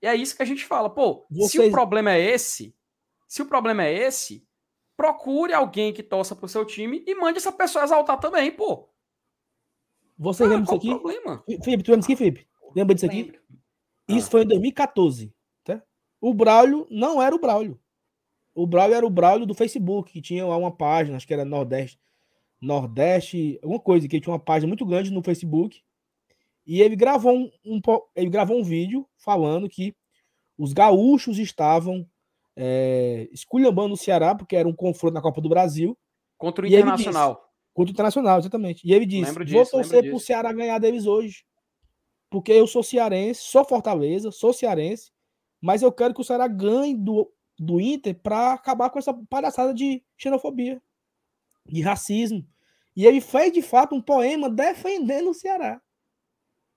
E 0.03 0.07
é 0.07 0.15
isso 0.15 0.37
que 0.37 0.43
a 0.43 0.47
gente 0.47 0.65
fala. 0.65 0.89
Pô, 0.91 1.27
se 1.31 1.35
o 1.35 1.63
Vocês- 1.63 1.73
problema 1.73 2.13
é 2.13 2.21
esse, 2.21 2.75
se 3.27 3.43
o 3.43 3.47
problema 3.47 3.85
é 3.85 3.93
esse, 3.93 4.47
procure 4.97 5.53
alguém 5.53 5.93
que 5.93 6.03
torça 6.03 6.35
pro 6.37 6.49
seu 6.49 6.65
time 6.65 7.03
e 7.07 7.15
mande 7.15 7.39
essa 7.39 7.53
pessoa 7.53 7.85
exaltar 7.85 8.19
também, 8.19 8.51
pô. 8.53 8.89
Você 10.19 10.45
Ah, 10.45 10.47
lembra 10.49 10.63
disso 10.65 10.75
aqui? 10.75 10.89
problema? 10.89 11.45
Felipe, 11.63 11.83
tu 11.83 11.91
lembra 11.91 11.99
disso 11.99 12.07
aqui, 12.13 12.17
Felipe? 12.17 12.49
Lembra 12.75 12.95
disso 12.95 13.07
aqui? 13.07 13.23
Lembro. 13.23 13.41
Isso 14.09 14.31
foi 14.31 14.43
em 14.43 14.47
2014. 14.47 15.33
Tá? 15.65 15.83
O 16.21 16.33
Braulio 16.35 16.87
não 16.91 17.23
era 17.23 17.35
o 17.35 17.39
Braulio. 17.39 17.79
O 18.55 18.67
Braulio 18.67 18.97
era 18.97 19.07
o 19.07 19.11
Braulio 19.11 19.47
do 19.47 19.55
Facebook, 19.55 20.13
que 20.13 20.21
tinha 20.21 20.45
lá 20.45 20.57
uma 20.57 20.75
página, 20.75 21.17
acho 21.17 21.27
que 21.27 21.33
era 21.35 21.45
Nordeste. 21.45 22.01
Nordeste, 22.61 23.59
alguma 23.63 23.79
coisa, 23.81 24.09
que 24.09 24.21
tinha 24.21 24.33
uma 24.33 24.39
página 24.41 24.67
muito 24.67 24.85
grande 24.85 25.13
no 25.13 25.23
Facebook. 25.23 25.83
E 26.69 26.83
ele 26.83 26.95
gravou 26.95 27.35
um, 27.35 27.51
um 27.65 27.81
ele 28.15 28.29
gravou 28.29 28.61
um 28.61 28.63
vídeo 28.63 29.09
falando 29.17 29.71
que 29.71 29.97
os 30.59 30.75
gaúchos 30.75 31.39
estavam 31.39 32.07
é, 32.55 33.27
esculhambando 33.33 33.95
o 33.95 33.97
Ceará, 33.97 34.35
porque 34.35 34.55
era 34.55 34.69
um 34.69 34.75
confronto 34.75 35.15
na 35.15 35.23
Copa 35.23 35.41
do 35.41 35.49
Brasil, 35.49 35.97
Contra 36.37 36.67
o 36.67 36.69
Internacional. 36.69 37.51
contra 37.73 37.91
o 37.91 37.95
Internacional, 37.95 38.39
exatamente. 38.39 38.87
E 38.87 38.93
ele 38.93 39.07
disse: 39.07 39.31
Lembro 39.31 39.47
Vou 39.47 39.63
disso, 39.63 39.71
torcer 39.71 40.03
pro 40.03 40.13
disso." 40.13 40.27
Ceará 40.27 40.53
ganhar 40.53 40.79
deles 40.79 41.07
hoje. 41.07 41.43
Porque 42.31 42.53
eu 42.53 42.67
sou 42.67 42.83
cearense, 42.83 43.41
sou 43.41 43.65
Fortaleza, 43.65 44.31
sou 44.31 44.53
cearense, 44.53 45.11
mas 45.63 45.81
eu 45.81 45.91
quero 45.91 46.13
que 46.13 46.21
o 46.21 46.25
Ceará 46.25 46.47
ganhe 46.47 46.95
do, 46.95 47.33
do 47.59 47.81
Inter 47.81 48.15
para 48.15 48.53
acabar 48.53 48.91
com 48.91 48.99
essa 48.99 49.15
palhaçada 49.31 49.73
de 49.73 50.05
xenofobia, 50.19 50.83
de 51.65 51.81
racismo. 51.81 52.47
E 52.95 53.07
ele 53.07 53.23
fez 53.23 53.53
de 53.55 53.63
fato 53.63 53.95
um 53.95 54.03
poema 54.03 54.51
defendendo 54.51 55.31
o 55.31 55.35
Ceará. 55.35 55.81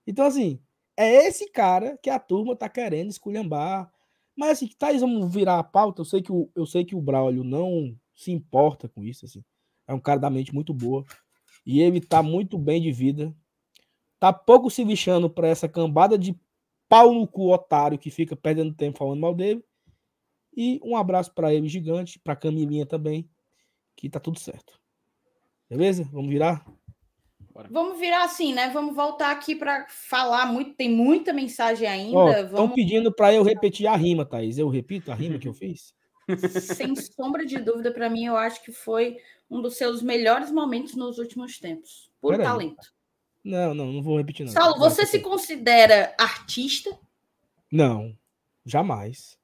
Então, 0.06 0.26
assim, 0.26 0.60
é 0.96 1.26
esse 1.26 1.50
cara 1.50 1.98
que 2.02 2.10
a 2.10 2.18
turma 2.18 2.56
tá 2.56 2.68
querendo 2.68 3.10
esculhambar. 3.10 3.90
Mas 4.36 4.52
assim, 4.52 4.68
Thaís, 4.78 5.00
vamos 5.00 5.32
virar 5.32 5.58
a 5.58 5.64
pauta. 5.64 6.00
Eu 6.00 6.04
sei 6.04 6.22
que 6.22 6.32
o, 6.32 6.50
eu 6.54 6.66
sei 6.66 6.84
que 6.84 6.94
o 6.94 7.00
Braulio 7.00 7.44
não 7.44 7.96
se 8.14 8.30
importa 8.30 8.88
com 8.88 9.02
isso, 9.02 9.24
assim. 9.24 9.44
É 9.86 9.94
um 9.94 10.00
cara 10.00 10.20
da 10.20 10.30
mente 10.30 10.54
muito 10.54 10.72
boa. 10.72 11.04
E 11.64 11.80
ele 11.80 12.00
tá 12.00 12.22
muito 12.22 12.58
bem 12.58 12.80
de 12.80 12.92
vida. 12.92 13.34
Tá 14.18 14.32
pouco 14.32 14.70
se 14.70 14.84
lixando 14.84 15.28
pra 15.28 15.48
essa 15.48 15.68
cambada 15.68 16.16
de 16.18 16.38
pau 16.88 17.12
no 17.12 17.26
cu 17.26 17.52
otário 17.52 17.98
que 17.98 18.10
fica 18.10 18.36
perdendo 18.36 18.74
tempo 18.74 18.98
falando 18.98 19.20
mal 19.20 19.34
dele. 19.34 19.64
E 20.56 20.78
um 20.84 20.96
abraço 20.96 21.32
pra 21.34 21.52
ele 21.52 21.68
gigante, 21.68 22.18
pra 22.18 22.36
Camilinha 22.36 22.84
também, 22.84 23.28
que 23.96 24.08
tá 24.08 24.20
tudo 24.20 24.38
certo. 24.38 24.78
Beleza? 25.68 26.04
Vamos 26.12 26.28
virar? 26.28 26.64
Vamos 27.70 27.98
virar 27.98 28.24
assim, 28.24 28.52
né? 28.54 28.70
Vamos 28.70 28.94
voltar 28.94 29.30
aqui 29.30 29.54
para 29.54 29.86
falar 29.88 30.46
muito. 30.46 30.74
Tem 30.74 30.90
muita 30.90 31.32
mensagem 31.32 31.86
ainda. 31.86 32.40
Estão 32.40 32.56
Vamos... 32.56 32.74
pedindo 32.74 33.12
pra 33.12 33.32
eu 33.32 33.42
repetir 33.42 33.86
a 33.86 33.96
rima, 33.96 34.24
Thaís. 34.24 34.58
Eu 34.58 34.68
repito 34.68 35.12
a 35.12 35.14
rima 35.14 35.38
que 35.38 35.48
eu 35.48 35.54
fiz? 35.54 35.94
sem 36.60 36.94
sombra 36.96 37.44
de 37.44 37.58
dúvida, 37.58 37.92
para 37.92 38.08
mim, 38.08 38.24
eu 38.24 38.36
acho 38.36 38.62
que 38.62 38.72
foi 38.72 39.18
um 39.50 39.60
dos 39.60 39.76
seus 39.76 40.02
melhores 40.02 40.50
momentos 40.50 40.94
nos 40.94 41.18
últimos 41.18 41.58
tempos. 41.58 42.10
Por 42.20 42.32
Pera 42.32 42.44
talento. 42.44 42.80
Aí. 42.80 43.02
Não, 43.44 43.74
não, 43.74 43.92
não 43.92 44.02
vou 44.02 44.18
repetir, 44.18 44.46
não. 44.46 44.52
Saulo, 44.52 44.78
você 44.78 45.04
se 45.04 45.18
considera 45.18 46.14
artista? 46.16 46.96
Não, 47.70 48.16
jamais. 48.64 49.36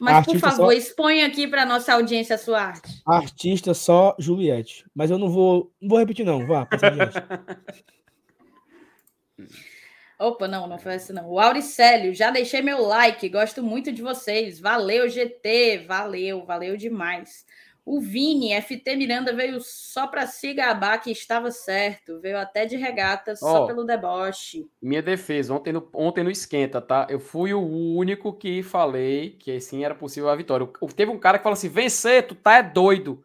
Mas, 0.00 0.14
artista 0.16 0.40
por 0.40 0.50
favor, 0.50 0.72
só... 0.72 0.78
exponha 0.78 1.26
aqui 1.26 1.46
para 1.46 1.66
nossa 1.66 1.94
audiência 1.94 2.34
a 2.34 2.38
sua 2.38 2.60
arte. 2.60 3.02
Artista 3.06 3.74
só 3.74 4.14
Juliette. 4.18 4.84
Mas 4.94 5.10
eu 5.10 5.18
não 5.18 5.28
vou. 5.28 5.72
Não 5.80 5.88
vou 5.90 5.98
repetir, 5.98 6.24
não. 6.24 6.46
Vá, 6.46 6.66
Opa, 10.18 10.46
não, 10.46 10.68
não 10.68 10.78
foi 10.78 10.94
assim 10.94 11.12
não. 11.12 11.28
O 11.28 11.40
Auricélio, 11.40 12.14
já 12.14 12.30
deixei 12.30 12.62
meu 12.62 12.80
like, 12.82 13.28
gosto 13.28 13.60
muito 13.60 13.92
de 13.92 14.00
vocês. 14.02 14.60
Valeu, 14.60 15.08
GT, 15.08 15.84
valeu, 15.88 16.44
valeu 16.44 16.76
demais. 16.76 17.44
O 17.84 18.00
Vini, 18.00 18.52
FT 18.60 18.94
Miranda, 18.94 19.34
veio 19.34 19.60
só 19.60 20.06
para 20.06 20.26
se 20.26 20.54
gabar 20.54 20.98
que 20.98 21.10
estava 21.10 21.50
certo. 21.50 22.20
Veio 22.20 22.38
até 22.38 22.64
de 22.64 22.76
regata, 22.76 23.34
só 23.34 23.64
oh, 23.64 23.66
pelo 23.66 23.84
deboche. 23.84 24.68
Minha 24.80 25.02
defesa, 25.02 25.52
ontem 25.52 25.72
no, 25.72 25.88
ontem 25.92 26.22
no 26.22 26.30
Esquenta, 26.30 26.80
tá? 26.80 27.08
Eu 27.10 27.18
fui 27.18 27.52
o 27.52 27.60
único 27.60 28.32
que 28.32 28.62
falei 28.62 29.30
que 29.30 29.60
sim 29.60 29.84
era 29.84 29.96
possível 29.96 30.30
a 30.30 30.36
vitória. 30.36 30.68
Teve 30.94 31.10
um 31.10 31.18
cara 31.18 31.38
que 31.38 31.42
falou 31.42 31.54
assim: 31.54 31.68
vencer, 31.68 32.26
tu 32.26 32.36
tá 32.36 32.58
é 32.58 32.62
doido. 32.62 33.24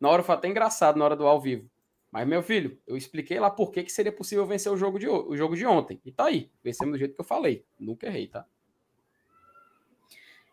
Na 0.00 0.08
hora 0.08 0.22
foi 0.22 0.34
até 0.34 0.48
engraçado, 0.48 0.98
na 0.98 1.04
hora 1.04 1.16
do 1.16 1.26
ao 1.26 1.40
vivo. 1.40 1.68
Mas, 2.10 2.26
meu 2.26 2.42
filho, 2.42 2.76
eu 2.86 2.96
expliquei 2.96 3.38
lá 3.38 3.50
por 3.50 3.70
que, 3.70 3.84
que 3.84 3.92
seria 3.92 4.10
possível 4.10 4.44
vencer 4.44 4.72
o 4.72 4.76
jogo, 4.76 4.98
de, 4.98 5.08
o 5.08 5.36
jogo 5.36 5.54
de 5.54 5.64
ontem. 5.64 6.00
E 6.04 6.10
tá 6.10 6.24
aí. 6.24 6.50
Vencemos 6.64 6.94
do 6.94 6.98
jeito 6.98 7.14
que 7.14 7.20
eu 7.20 7.24
falei. 7.24 7.64
Nunca 7.78 8.06
errei, 8.06 8.26
tá? 8.26 8.44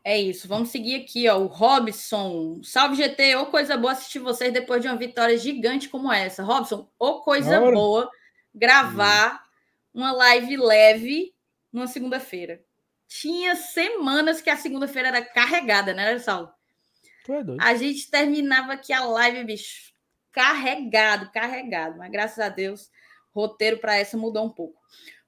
É 0.08 0.18
isso. 0.18 0.48
Vamos 0.48 0.70
seguir 0.70 0.96
aqui, 0.96 1.28
ó. 1.28 1.38
O 1.38 1.48
Robson. 1.48 2.62
Salve 2.64 2.96
GT, 2.96 3.36
ou 3.36 3.48
coisa 3.48 3.76
boa 3.76 3.92
assistir 3.92 4.20
vocês 4.20 4.54
depois 4.54 4.82
de 4.82 4.88
uma 4.88 4.96
vitória 4.96 5.38
gigante 5.38 5.90
como 5.90 6.10
essa. 6.10 6.44
Robson, 6.44 6.90
ou 6.98 7.20
coisa 7.24 7.60
Ora. 7.60 7.76
boa 7.76 8.10
gravar 8.56 9.44
hum. 9.94 10.00
uma 10.00 10.14
live 10.14 10.56
leve 10.56 11.36
numa 11.74 11.88
segunda-feira. 11.88 12.64
Tinha 13.06 13.58
semanas 13.58 14.40
que 14.40 14.50
a 14.50 14.56
segunda-feira 14.56 15.10
era 15.10 15.22
carregada, 15.22 15.94
né, 15.94 16.18
Saulo? 16.20 16.54
É 17.28 17.44
a 17.60 17.76
gente 17.76 18.10
terminava 18.10 18.72
aqui 18.72 18.94
a 18.94 19.04
live, 19.04 19.44
bicho, 19.44 19.92
carregado, 20.32 21.30
carregado. 21.34 21.98
Mas 21.98 22.10
graças 22.10 22.40
a 22.40 22.48
Deus, 22.48 22.90
roteiro 23.34 23.80
para 23.80 23.98
essa 23.98 24.16
mudou 24.16 24.46
um 24.46 24.50
pouco. 24.50 24.80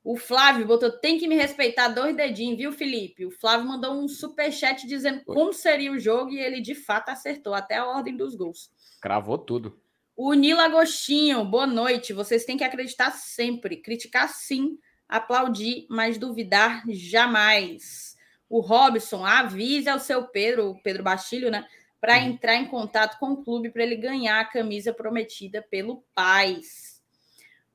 O 0.09 0.17
Flávio 0.17 0.65
botou, 0.65 0.89
tem 0.89 1.19
que 1.19 1.27
me 1.27 1.35
respeitar 1.35 1.89
dois 1.89 2.15
dedinhos, 2.15 2.57
viu, 2.57 2.71
Felipe? 2.71 3.27
O 3.27 3.29
Flávio 3.29 3.67
mandou 3.67 3.93
um 3.93 4.07
super 4.07 4.51
chat 4.51 4.87
dizendo 4.87 5.23
como 5.23 5.53
seria 5.53 5.91
o 5.91 5.99
jogo 5.99 6.31
e 6.31 6.39
ele 6.39 6.61
de 6.61 6.73
fato 6.73 7.09
acertou 7.09 7.53
até 7.53 7.75
a 7.75 7.85
ordem 7.85 8.17
dos 8.17 8.33
gols. 8.33 8.71
Cravou 8.99 9.37
tudo. 9.37 9.79
O 10.17 10.33
Nilo 10.33 10.61
Agostinho, 10.61 11.45
boa 11.45 11.67
noite. 11.67 12.11
Vocês 12.11 12.43
têm 12.43 12.57
que 12.57 12.63
acreditar 12.63 13.11
sempre, 13.11 13.77
criticar 13.77 14.27
sim, 14.29 14.79
aplaudir, 15.07 15.85
mas 15.91 16.17
duvidar 16.17 16.81
jamais. 16.89 18.15
O 18.49 18.61
Robson, 18.61 19.23
avise 19.23 19.89
ao 19.89 19.99
seu 19.99 20.23
Pedro, 20.23 20.71
o 20.71 20.81
Pedro 20.81 21.03
Bastilho, 21.03 21.51
né? 21.51 21.67
para 22.01 22.17
uhum. 22.17 22.29
entrar 22.29 22.55
em 22.55 22.65
contato 22.65 23.19
com 23.19 23.33
o 23.33 23.43
clube 23.43 23.69
para 23.69 23.83
ele 23.83 23.95
ganhar 23.95 24.39
a 24.39 24.45
camisa 24.45 24.91
prometida 24.91 25.61
pelo 25.61 26.03
Paz. 26.15 26.88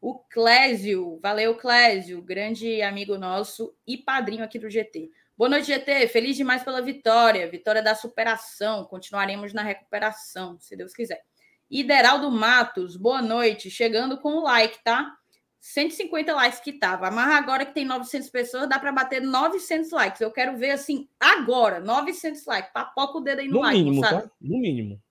O 0.07 0.19
Clésio, 0.19 1.19
valeu 1.23 1.57
Clésio, 1.57 2.21
grande 2.21 2.83
amigo 2.83 3.17
nosso 3.17 3.75
e 3.87 3.97
padrinho 3.97 4.45
aqui 4.45 4.59
do 4.59 4.69
GT. 4.69 5.11
Boa 5.35 5.49
noite, 5.49 5.69
GT. 5.69 6.09
Feliz 6.09 6.37
demais 6.37 6.63
pela 6.63 6.83
vitória. 6.83 7.49
Vitória 7.49 7.83
da 7.83 7.95
superação. 7.95 8.85
Continuaremos 8.85 9.55
na 9.55 9.63
recuperação, 9.63 10.61
se 10.61 10.77
Deus 10.77 10.93
quiser. 10.93 11.23
Ideraldo 11.71 12.31
Matos, 12.31 12.99
boa 12.99 13.23
noite. 13.23 13.71
Chegando 13.71 14.19
com 14.19 14.35
o 14.35 14.43
like, 14.43 14.85
tá? 14.85 15.11
150 15.59 16.35
likes 16.35 16.61
que 16.61 16.75
tava. 16.75 17.11
Mas 17.11 17.37
agora 17.37 17.65
que 17.65 17.73
tem 17.73 17.87
900 17.87 18.29
pessoas, 18.29 18.69
dá 18.69 18.79
para 18.79 18.93
bater 18.93 19.23
900 19.23 19.91
likes. 19.91 20.21
Eu 20.21 20.31
quero 20.31 20.55
ver 20.59 20.73
assim 20.73 21.09
agora, 21.19 21.81
900 21.81 22.45
likes. 22.45 22.71
Papoca 22.75 23.17
o 23.17 23.21
dedo 23.23 23.41
aí 23.41 23.49
no, 23.49 23.55
no 23.55 23.61
like, 23.61 23.83
mínimo, 23.83 24.03
tá? 24.03 24.31
No 24.39 24.59
mínimo. 24.59 25.03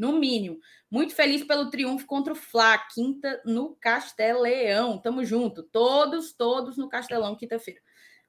No 0.00 0.14
mínimo. 0.14 0.58
Muito 0.90 1.14
feliz 1.14 1.44
pelo 1.44 1.68
triunfo 1.68 2.06
contra 2.06 2.32
o 2.32 2.36
Fla, 2.36 2.78
quinta 2.78 3.38
no 3.44 3.74
Castelão. 3.74 4.96
Tamo 4.96 5.22
junto. 5.26 5.62
Todos, 5.62 6.32
todos 6.32 6.78
no 6.78 6.88
Castelão, 6.88 7.36
quinta-feira. 7.36 7.82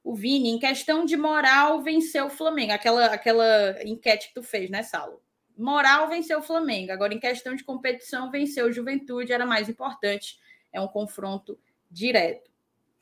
O 0.04 0.14
Vini, 0.14 0.50
em 0.50 0.58
questão 0.58 1.06
de 1.06 1.16
moral, 1.16 1.80
venceu 1.80 2.26
o 2.26 2.30
Flamengo. 2.30 2.72
Aquela, 2.72 3.06
aquela 3.06 3.82
enquete 3.86 4.28
que 4.28 4.34
tu 4.34 4.42
fez, 4.42 4.68
né, 4.68 4.82
Saulo? 4.82 5.22
Moral 5.56 6.10
venceu 6.10 6.40
o 6.40 6.42
Flamengo. 6.42 6.92
Agora, 6.92 7.14
em 7.14 7.18
questão 7.18 7.56
de 7.56 7.64
competição, 7.64 8.30
venceu 8.30 8.66
o 8.66 8.72
Juventude, 8.72 9.32
era 9.32 9.46
mais 9.46 9.66
importante. 9.66 10.38
É 10.70 10.78
um 10.78 10.88
confronto 10.88 11.58
direto. 11.90 12.50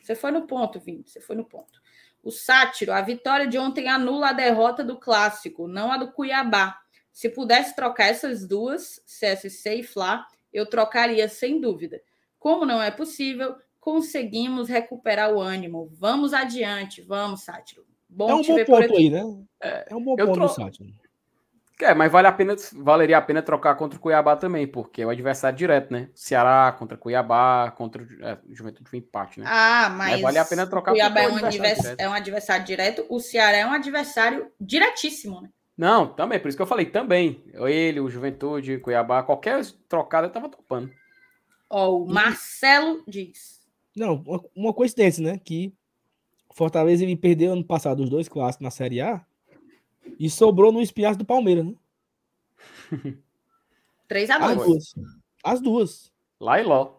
Você 0.01 0.15
foi 0.15 0.31
no 0.31 0.47
ponto, 0.47 0.79
Vini, 0.79 1.03
você 1.05 1.21
foi 1.21 1.35
no 1.35 1.45
ponto. 1.45 1.83
O 2.23 2.31
Sátiro, 2.31 2.93
a 2.93 3.01
vitória 3.01 3.49
de 3.49 3.59
ontem 3.59 3.89
anula 3.89 4.29
a 4.29 4.33
derrota 4.33 4.85
do 4.85 4.97
clássico, 4.97 5.67
não 5.67 5.91
a 5.91 5.97
do 5.97 6.13
Cuiabá. 6.13 6.79
Se 7.21 7.29
pudesse 7.29 7.77
trocar 7.77 8.07
essas 8.07 8.47
duas, 8.47 8.99
CSC 9.05 9.75
e 9.75 9.83
Fla, 9.83 10.25
eu 10.51 10.65
trocaria 10.65 11.29
sem 11.29 11.61
dúvida. 11.61 12.01
Como 12.39 12.65
não 12.65 12.83
é 12.83 12.91
possível, 12.91 13.57
conseguimos 13.79 14.71
recuperar 14.71 15.31
o 15.31 15.39
ânimo. 15.39 15.91
Vamos 15.93 16.33
adiante, 16.33 17.03
vamos, 17.03 17.43
Sátiro. 17.43 17.85
Bom 18.09 18.31
é 18.31 18.35
um 18.37 18.43
bom 18.43 18.65
ponto 18.65 18.97
aí, 18.97 19.11
né? 19.11 19.23
É, 19.63 19.89
é 19.91 19.95
um 19.95 20.03
bom 20.03 20.17
ponto, 20.17 20.33
tro... 20.33 20.49
Sátiro. 20.49 20.89
É, 21.83 21.93
mas 21.93 22.11
vale 22.11 22.27
a 22.27 22.33
pena, 22.33 22.57
valeria 22.73 23.19
a 23.19 23.23
pena 23.23 23.43
trocar 23.43 23.75
contra 23.75 23.99
o 23.99 24.01
Cuiabá 24.01 24.35
também, 24.35 24.67
porque 24.67 25.03
é 25.03 25.07
o 25.07 25.11
adversário 25.11 25.59
direto, 25.59 25.93
né? 25.93 26.09
Ceará 26.15 26.73
contra 26.73 26.97
Cuiabá, 26.97 27.71
contra 27.77 28.03
é, 28.03 28.39
o 28.49 28.55
Juventude 28.55 28.89
foi 28.89 28.99
empate, 28.99 29.41
né? 29.41 29.47
Ah, 29.47 29.91
mas, 29.91 30.13
mas 30.13 30.23
vale 30.23 30.39
a 30.39 30.45
pena 30.47 30.67
trocar 30.67 30.93
Cuiabá 30.93 31.21
é 31.21 31.29
um, 31.29 31.37
adversário 31.37 31.97
é 31.99 32.09
um 32.09 32.15
adversário 32.15 32.65
direto, 32.65 33.05
o 33.11 33.21
Ceará 33.21 33.59
é 33.59 33.67
um 33.67 33.73
adversário 33.73 34.51
diretíssimo, 34.59 35.43
né? 35.43 35.51
Não, 35.81 36.07
também, 36.13 36.39
por 36.39 36.49
isso 36.49 36.59
que 36.59 36.63
eu 36.63 36.67
falei, 36.67 36.85
também. 36.85 37.43
Ele, 37.55 38.01
o 38.01 38.11
Juventude, 38.11 38.77
Cuiabá, 38.81 39.23
qualquer 39.23 39.65
trocada 39.89 40.27
eu 40.27 40.31
tava 40.31 40.51
topando. 40.51 40.93
Ó, 41.71 42.01
o 42.01 42.07
Marcelo 42.07 43.03
diz. 43.09 43.67
Não, 43.97 44.23
uma 44.55 44.75
coincidência, 44.75 45.25
né? 45.25 45.41
Que 45.43 45.73
Fortaleza 46.53 47.03
ele 47.03 47.17
perdeu 47.17 47.55
ano 47.55 47.65
passado 47.65 48.03
os 48.03 48.11
dois 48.11 48.29
clássicos 48.29 48.63
na 48.63 48.71
Série 48.71 49.01
A 49.01 49.25
e 50.19 50.29
sobrou 50.29 50.71
no 50.71 50.83
espinhaço 50.83 51.19
do 51.19 51.25
Palmeiras, 51.25 51.65
né? 51.65 51.75
3 54.07 54.29
a 54.29 54.39
2 54.39 54.51
As 54.51 54.67
duas. 54.67 54.95
As 55.43 55.61
duas. 55.63 56.13
Lá 56.39 56.61
e 56.61 56.63
Ló. 56.63 56.93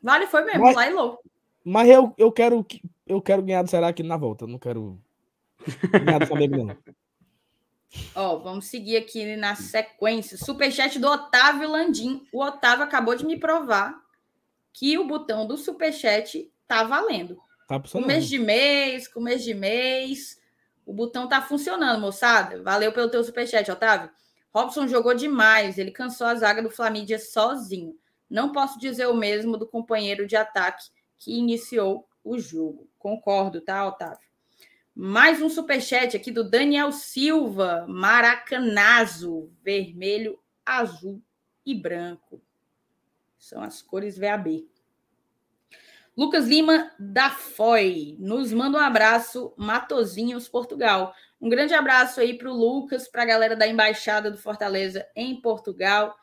Vale, 0.00 0.28
foi 0.28 0.44
mesmo, 0.44 0.62
mas, 0.62 0.76
lá 0.76 0.88
e 0.88 0.92
Ló. 0.92 1.16
Mas 1.64 1.88
eu, 1.88 2.14
eu, 2.16 2.30
quero, 2.30 2.64
eu 3.04 3.20
quero 3.20 3.42
ganhar 3.42 3.64
do 3.64 3.68
Ceará 3.68 3.88
aqui 3.88 4.04
na 4.04 4.16
volta. 4.16 4.44
Eu 4.44 4.48
não 4.48 4.60
quero 4.60 4.96
ganhar 6.04 6.20
do 6.20 6.26
Flamengo, 6.28 6.56
não. 6.56 6.76
Ó, 8.14 8.36
vamos 8.38 8.66
seguir 8.66 8.96
aqui 8.96 9.36
na 9.36 9.54
sequência. 9.54 10.36
Superchat 10.36 10.98
do 10.98 11.08
Otávio 11.08 11.70
Landim. 11.70 12.26
O 12.32 12.42
Otávio 12.42 12.84
acabou 12.84 13.14
de 13.14 13.26
me 13.26 13.38
provar 13.38 14.00
que 14.72 14.96
o 14.98 15.06
botão 15.06 15.46
do 15.46 15.56
Superchat 15.56 16.52
tá 16.66 16.84
valendo. 16.84 17.36
Tá 17.70 17.80
com 17.80 18.00
mês 18.00 18.26
de 18.26 18.36
mês, 18.36 19.06
com 19.06 19.20
mês 19.20 19.44
de 19.44 19.54
mês. 19.54 20.40
O 20.84 20.92
botão 20.92 21.28
tá 21.28 21.40
funcionando, 21.40 22.00
moçada. 22.00 22.60
Valeu 22.64 22.92
pelo 22.92 23.08
teu 23.08 23.22
superchat, 23.22 23.70
Otávio. 23.70 24.10
Robson 24.52 24.88
jogou 24.88 25.14
demais. 25.14 25.78
Ele 25.78 25.92
cansou 25.92 26.26
a 26.26 26.34
zaga 26.34 26.60
do 26.60 26.68
Flamídia 26.68 27.16
sozinho. 27.16 27.96
Não 28.28 28.50
posso 28.50 28.76
dizer 28.76 29.06
o 29.06 29.14
mesmo 29.14 29.56
do 29.56 29.68
companheiro 29.68 30.26
de 30.26 30.34
ataque 30.34 30.90
que 31.16 31.38
iniciou 31.38 32.08
o 32.24 32.40
jogo. 32.40 32.88
Concordo, 32.98 33.60
tá, 33.60 33.86
Otávio? 33.86 34.29
Mais 34.94 35.40
um 35.40 35.48
superchat 35.48 36.16
aqui 36.16 36.30
do 36.30 36.48
Daniel 36.48 36.92
Silva, 36.92 37.86
Maracanazo, 37.88 39.50
vermelho, 39.62 40.38
azul 40.64 41.22
e 41.64 41.74
branco. 41.74 42.42
São 43.38 43.62
as 43.62 43.80
cores 43.80 44.18
VAB. 44.18 44.68
Lucas 46.16 46.46
Lima 46.46 46.90
da 46.98 47.30
FOI 47.30 48.16
nos 48.18 48.52
manda 48.52 48.78
um 48.78 48.80
abraço, 48.80 49.54
Matozinhos, 49.56 50.48
Portugal. 50.48 51.14
Um 51.40 51.48
grande 51.48 51.72
abraço 51.72 52.20
aí 52.20 52.36
para 52.36 52.50
o 52.50 52.54
Lucas, 52.54 53.08
para 53.08 53.22
a 53.22 53.26
galera 53.26 53.56
da 53.56 53.66
Embaixada 53.66 54.30
do 54.30 54.36
Fortaleza 54.36 55.06
em 55.16 55.40
Portugal, 55.40 56.14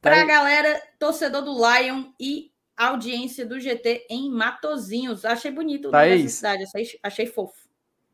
para 0.00 0.20
a 0.20 0.26
galera 0.26 0.82
torcedor 0.98 1.42
do 1.42 1.54
Lion 1.54 2.12
e 2.20 2.52
audiência 2.76 3.46
do 3.46 3.58
GT 3.58 4.06
em 4.10 4.30
Matozinhos. 4.30 5.24
Achei 5.24 5.50
bonito 5.50 5.90
tá 5.90 6.06
essa 6.06 6.28
cidade, 6.28 6.64
achei, 6.64 7.00
achei 7.02 7.26
fofo. 7.26 7.67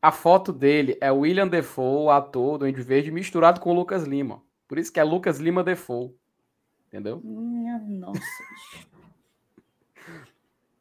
A 0.05 0.13
foto 0.13 0.53
dele 0.53 0.99
é 1.01 1.11
William 1.11 1.49
Defoe, 1.49 2.11
ator 2.11 2.59
do 2.59 2.69
Ende 2.69 2.83
Verde, 2.83 3.11
misturado 3.11 3.59
com 3.59 3.71
o 3.71 3.75
Lucas 3.75 4.05
Lima. 4.05 4.43
Por 4.69 4.79
isso 4.79 4.93
que 4.93 5.01
é 5.01 5.03
Lucas 5.03 5.39
Lima 5.39 5.65
Defoe. 5.65 6.15
Entendeu? 6.89 7.23
Minha 7.25 7.79
nossa. 7.79 8.21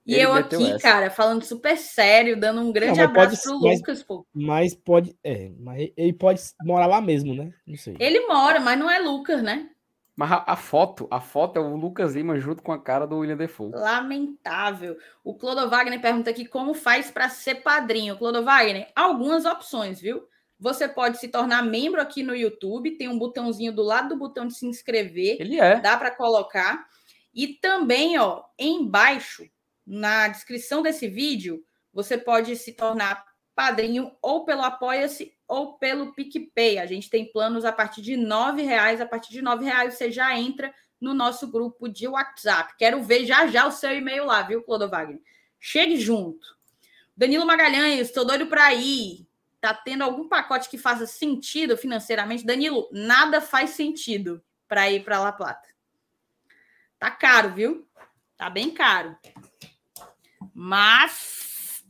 E 0.06 0.16
eu 0.16 0.34
aqui, 0.34 0.72
essa. 0.72 0.80
cara, 0.80 1.10
falando 1.10 1.46
super 1.46 1.78
sério, 1.78 2.38
dando 2.38 2.60
um 2.60 2.74
grande 2.74 2.98
não, 2.98 3.06
abraço 3.06 3.30
pode, 3.30 3.42
pro 3.42 3.70
mas, 3.70 3.80
Lucas, 3.80 4.04
pô. 4.04 4.28
Mas 4.34 4.76
pode. 4.76 5.16
É, 5.24 5.50
mas 5.58 5.94
ele 5.96 6.12
pode 6.12 6.42
morar 6.62 6.88
lá 6.88 7.00
mesmo, 7.00 7.34
né? 7.34 7.54
Não 7.66 7.78
sei. 7.78 7.96
Ele 8.02 8.28
mora, 8.28 8.60
mas 8.60 8.78
não 8.78 8.92
é 8.92 9.00
Lucas, 9.00 9.42
né? 9.42 9.70
Mas 10.16 10.32
a, 10.32 10.44
a, 10.48 10.56
foto, 10.56 11.08
a 11.10 11.20
foto 11.20 11.58
é 11.58 11.62
o 11.62 11.76
Lucas 11.76 12.14
Lima 12.14 12.40
junto 12.40 12.62
com 12.62 12.72
a 12.72 12.80
cara 12.80 13.08
do 13.08 13.18
William 13.18 13.36
Defoe. 13.36 13.72
Lamentável. 13.72 14.98
O 15.24 15.34
Clodo 15.34 15.70
Wagner 15.70 16.00
pergunta 16.00 16.30
aqui 16.30 16.46
como 16.46 16.74
faz 16.74 17.10
para 17.10 17.30
ser 17.30 17.56
padrinho. 17.56 18.18
Clodo 18.18 18.44
Wagner, 18.44 18.92
algumas 18.96 19.46
opções, 19.46 20.00
viu? 20.00 20.28
Você 20.60 20.88
pode 20.88 21.18
se 21.18 21.28
tornar 21.28 21.64
membro 21.64 22.00
aqui 22.00 22.22
no 22.22 22.36
YouTube, 22.36 22.96
tem 22.96 23.10
um 23.10 23.18
botãozinho 23.18 23.74
do 23.74 23.82
lado 23.82 24.10
do 24.10 24.18
botão 24.18 24.48
de 24.48 24.54
se 24.54 24.66
inscrever. 24.66 25.38
Ele 25.40 25.60
é. 25.60 25.80
Dá 25.82 25.98
para 25.98 26.12
colocar. 26.12 26.88
E 27.34 27.48
também, 27.48 28.18
ó, 28.20 28.44
embaixo, 28.58 29.50
na 29.86 30.28
descrição 30.28 30.84
desse 30.84 31.08
vídeo, 31.08 31.64
você 31.92 32.18
pode 32.18 32.56
se 32.56 32.72
tornar 32.74 33.26
padrinho 33.56 34.12
ou 34.22 34.46
pelo 34.46 34.62
Apoia-se 34.62 35.34
ou 35.54 35.74
pelo 35.78 36.14
PicPay. 36.14 36.80
A 36.80 36.88
gente 36.88 37.12
tem 37.12 37.32
planos 37.32 37.64
a 37.64 37.72
partir 37.72 38.02
de 38.02 38.16
R$ 38.16 38.64
reais. 38.64 39.00
A 39.00 39.06
partir 39.06 39.32
de 39.32 39.40
R$ 39.40 39.64
reais 39.64 39.94
você 39.94 40.12
já 40.12 40.36
entra 40.36 40.74
no 41.00 41.14
nosso 41.14 41.48
grupo 41.52 41.88
de 41.88 42.08
WhatsApp. 42.08 42.74
Quero 42.76 43.04
ver 43.04 43.24
já 43.24 43.46
já 43.46 43.68
o 43.68 43.72
seu 43.72 43.96
e-mail 43.96 44.26
lá, 44.26 44.42
viu, 44.42 44.64
Clodo 44.64 44.90
Wagner? 44.90 45.22
Chegue 45.60 45.96
junto. 45.98 46.58
Danilo 47.16 47.46
Magalhães, 47.46 48.08
estou 48.08 48.26
doido 48.26 48.48
para 48.48 48.74
ir. 48.74 49.28
Tá 49.62 49.76
tendo 49.76 50.04
algum 50.04 50.28
pacote 50.28 50.68
que 50.68 50.78
faça 50.78 51.06
sentido 51.06 51.78
financeiramente? 51.78 52.44
Danilo, 52.44 52.90
nada 52.92 53.40
faz 53.40 53.70
sentido 53.70 54.44
para 54.68 54.90
ir 54.90 55.04
para 55.04 55.20
La 55.20 55.32
Plata. 55.32 55.70
Tá 56.98 57.12
caro, 57.12 57.54
viu? 57.54 57.88
Tá 58.36 58.50
bem 58.50 58.72
caro. 58.72 59.16
Mas 60.52 61.84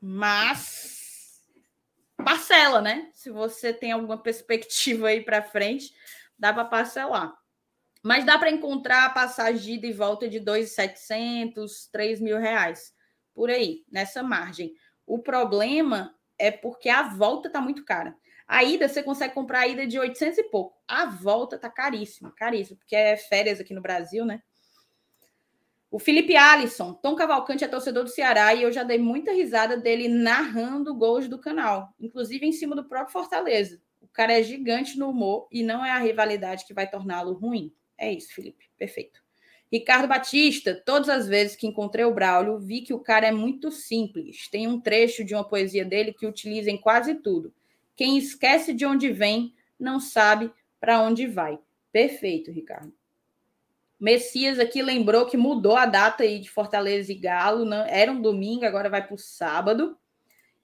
mas 0.00 0.99
parcela, 2.22 2.80
né? 2.80 3.10
Se 3.12 3.30
você 3.30 3.72
tem 3.72 3.92
alguma 3.92 4.22
perspectiva 4.22 5.08
aí 5.08 5.22
para 5.22 5.42
frente, 5.42 5.92
dá 6.38 6.52
para 6.52 6.64
parcelar. 6.64 7.34
Mas 8.02 8.24
dá 8.24 8.38
para 8.38 8.50
encontrar 8.50 9.04
a 9.04 9.10
passagem 9.10 9.60
de 9.60 9.72
ida 9.72 9.86
e 9.86 9.92
volta 9.92 10.28
de 10.28 10.40
2.700, 10.40 11.88
3 11.92 12.20
mil 12.20 12.38
reais, 12.38 12.92
por 13.34 13.50
aí, 13.50 13.84
nessa 13.90 14.22
margem. 14.22 14.72
O 15.06 15.18
problema 15.18 16.14
é 16.38 16.50
porque 16.50 16.88
a 16.88 17.02
volta 17.02 17.48
está 17.48 17.60
muito 17.60 17.84
cara. 17.84 18.16
A 18.48 18.64
ida, 18.64 18.88
você 18.88 19.02
consegue 19.02 19.34
comprar 19.34 19.60
a 19.60 19.68
ida 19.68 19.86
de 19.86 19.98
800 19.98 20.38
e 20.38 20.44
pouco. 20.44 20.76
A 20.88 21.06
volta 21.06 21.58
tá 21.58 21.70
caríssima, 21.70 22.32
caríssima, 22.34 22.78
porque 22.78 22.96
é 22.96 23.16
férias 23.16 23.60
aqui 23.60 23.74
no 23.74 23.82
Brasil, 23.82 24.24
né? 24.24 24.42
O 25.90 25.98
Felipe 25.98 26.36
Alisson, 26.36 26.94
Tom 26.94 27.16
Cavalcante 27.16 27.64
é 27.64 27.68
torcedor 27.68 28.04
do 28.04 28.10
Ceará 28.10 28.54
e 28.54 28.62
eu 28.62 28.70
já 28.70 28.84
dei 28.84 28.96
muita 28.96 29.32
risada 29.32 29.76
dele 29.76 30.06
narrando 30.06 30.94
gols 30.94 31.28
do 31.28 31.36
canal, 31.36 31.92
inclusive 31.98 32.46
em 32.46 32.52
cima 32.52 32.76
do 32.76 32.84
próprio 32.84 33.12
Fortaleza. 33.12 33.82
O 34.00 34.06
cara 34.06 34.38
é 34.38 34.42
gigante 34.42 34.96
no 34.96 35.10
humor 35.10 35.48
e 35.50 35.64
não 35.64 35.84
é 35.84 35.90
a 35.90 35.98
rivalidade 35.98 36.64
que 36.64 36.72
vai 36.72 36.88
torná-lo 36.88 37.32
ruim. 37.32 37.72
É 37.98 38.12
isso, 38.12 38.32
Felipe. 38.32 38.70
Perfeito. 38.78 39.20
Ricardo 39.70 40.06
Batista, 40.06 40.80
todas 40.86 41.08
as 41.08 41.26
vezes 41.26 41.56
que 41.56 41.66
encontrei 41.66 42.04
o 42.04 42.14
Braulio, 42.14 42.58
vi 42.58 42.82
que 42.82 42.94
o 42.94 43.00
cara 43.00 43.26
é 43.26 43.32
muito 43.32 43.72
simples. 43.72 44.48
Tem 44.48 44.68
um 44.68 44.80
trecho 44.80 45.24
de 45.24 45.34
uma 45.34 45.44
poesia 45.44 45.84
dele 45.84 46.12
que 46.12 46.26
utiliza 46.26 46.70
em 46.70 46.76
quase 46.76 47.16
tudo. 47.16 47.52
Quem 47.96 48.16
esquece 48.16 48.72
de 48.72 48.86
onde 48.86 49.10
vem, 49.12 49.54
não 49.78 49.98
sabe 49.98 50.52
para 50.80 51.00
onde 51.02 51.26
vai. 51.26 51.58
Perfeito, 51.92 52.52
Ricardo. 52.52 52.92
Messias 54.00 54.58
aqui 54.58 54.80
lembrou 54.80 55.26
que 55.26 55.36
mudou 55.36 55.76
a 55.76 55.84
data 55.84 56.22
aí 56.22 56.38
de 56.38 56.50
Fortaleza 56.50 57.12
e 57.12 57.14
Galo. 57.14 57.66
Não, 57.66 57.84
era 57.84 58.10
um 58.10 58.22
domingo, 58.22 58.64
agora 58.64 58.88
vai 58.88 59.06
para 59.06 59.14
o 59.14 59.18
sábado. 59.18 59.94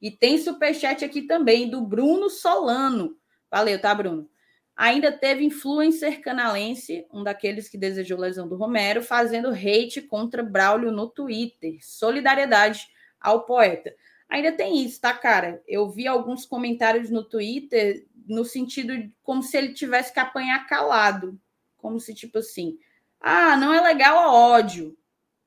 E 0.00 0.10
tem 0.10 0.38
superchat 0.38 1.04
aqui 1.04 1.22
também 1.22 1.68
do 1.68 1.82
Bruno 1.82 2.30
Solano. 2.30 3.16
Valeu, 3.50 3.78
tá, 3.78 3.94
Bruno? 3.94 4.28
Ainda 4.74 5.12
teve 5.12 5.44
influencer 5.44 6.20
canalense, 6.20 7.06
um 7.12 7.22
daqueles 7.22 7.68
que 7.68 7.78
desejou 7.78 8.18
lesão 8.18 8.48
do 8.48 8.56
Romero, 8.56 9.02
fazendo 9.02 9.48
hate 9.48 10.02
contra 10.02 10.42
Braulio 10.42 10.90
no 10.90 11.08
Twitter. 11.08 11.78
Solidariedade 11.82 12.86
ao 13.20 13.44
poeta. 13.44 13.94
Ainda 14.28 14.52
tem 14.52 14.82
isso, 14.84 15.00
tá, 15.00 15.12
cara? 15.12 15.62
Eu 15.66 15.90
vi 15.90 16.06
alguns 16.06 16.46
comentários 16.46 17.10
no 17.10 17.22
Twitter 17.22 18.06
no 18.26 18.44
sentido 18.44 18.96
de 18.96 19.12
como 19.22 19.42
se 19.42 19.56
ele 19.56 19.72
tivesse 19.72 20.12
que 20.12 20.20
apanhar 20.20 20.66
calado. 20.66 21.38
Como 21.76 22.00
se, 22.00 22.14
tipo 22.14 22.38
assim, 22.38 22.78
ah, 23.20 23.56
não 23.56 23.72
é 23.72 23.80
legal 23.80 24.18
a 24.18 24.32
ódio, 24.32 24.96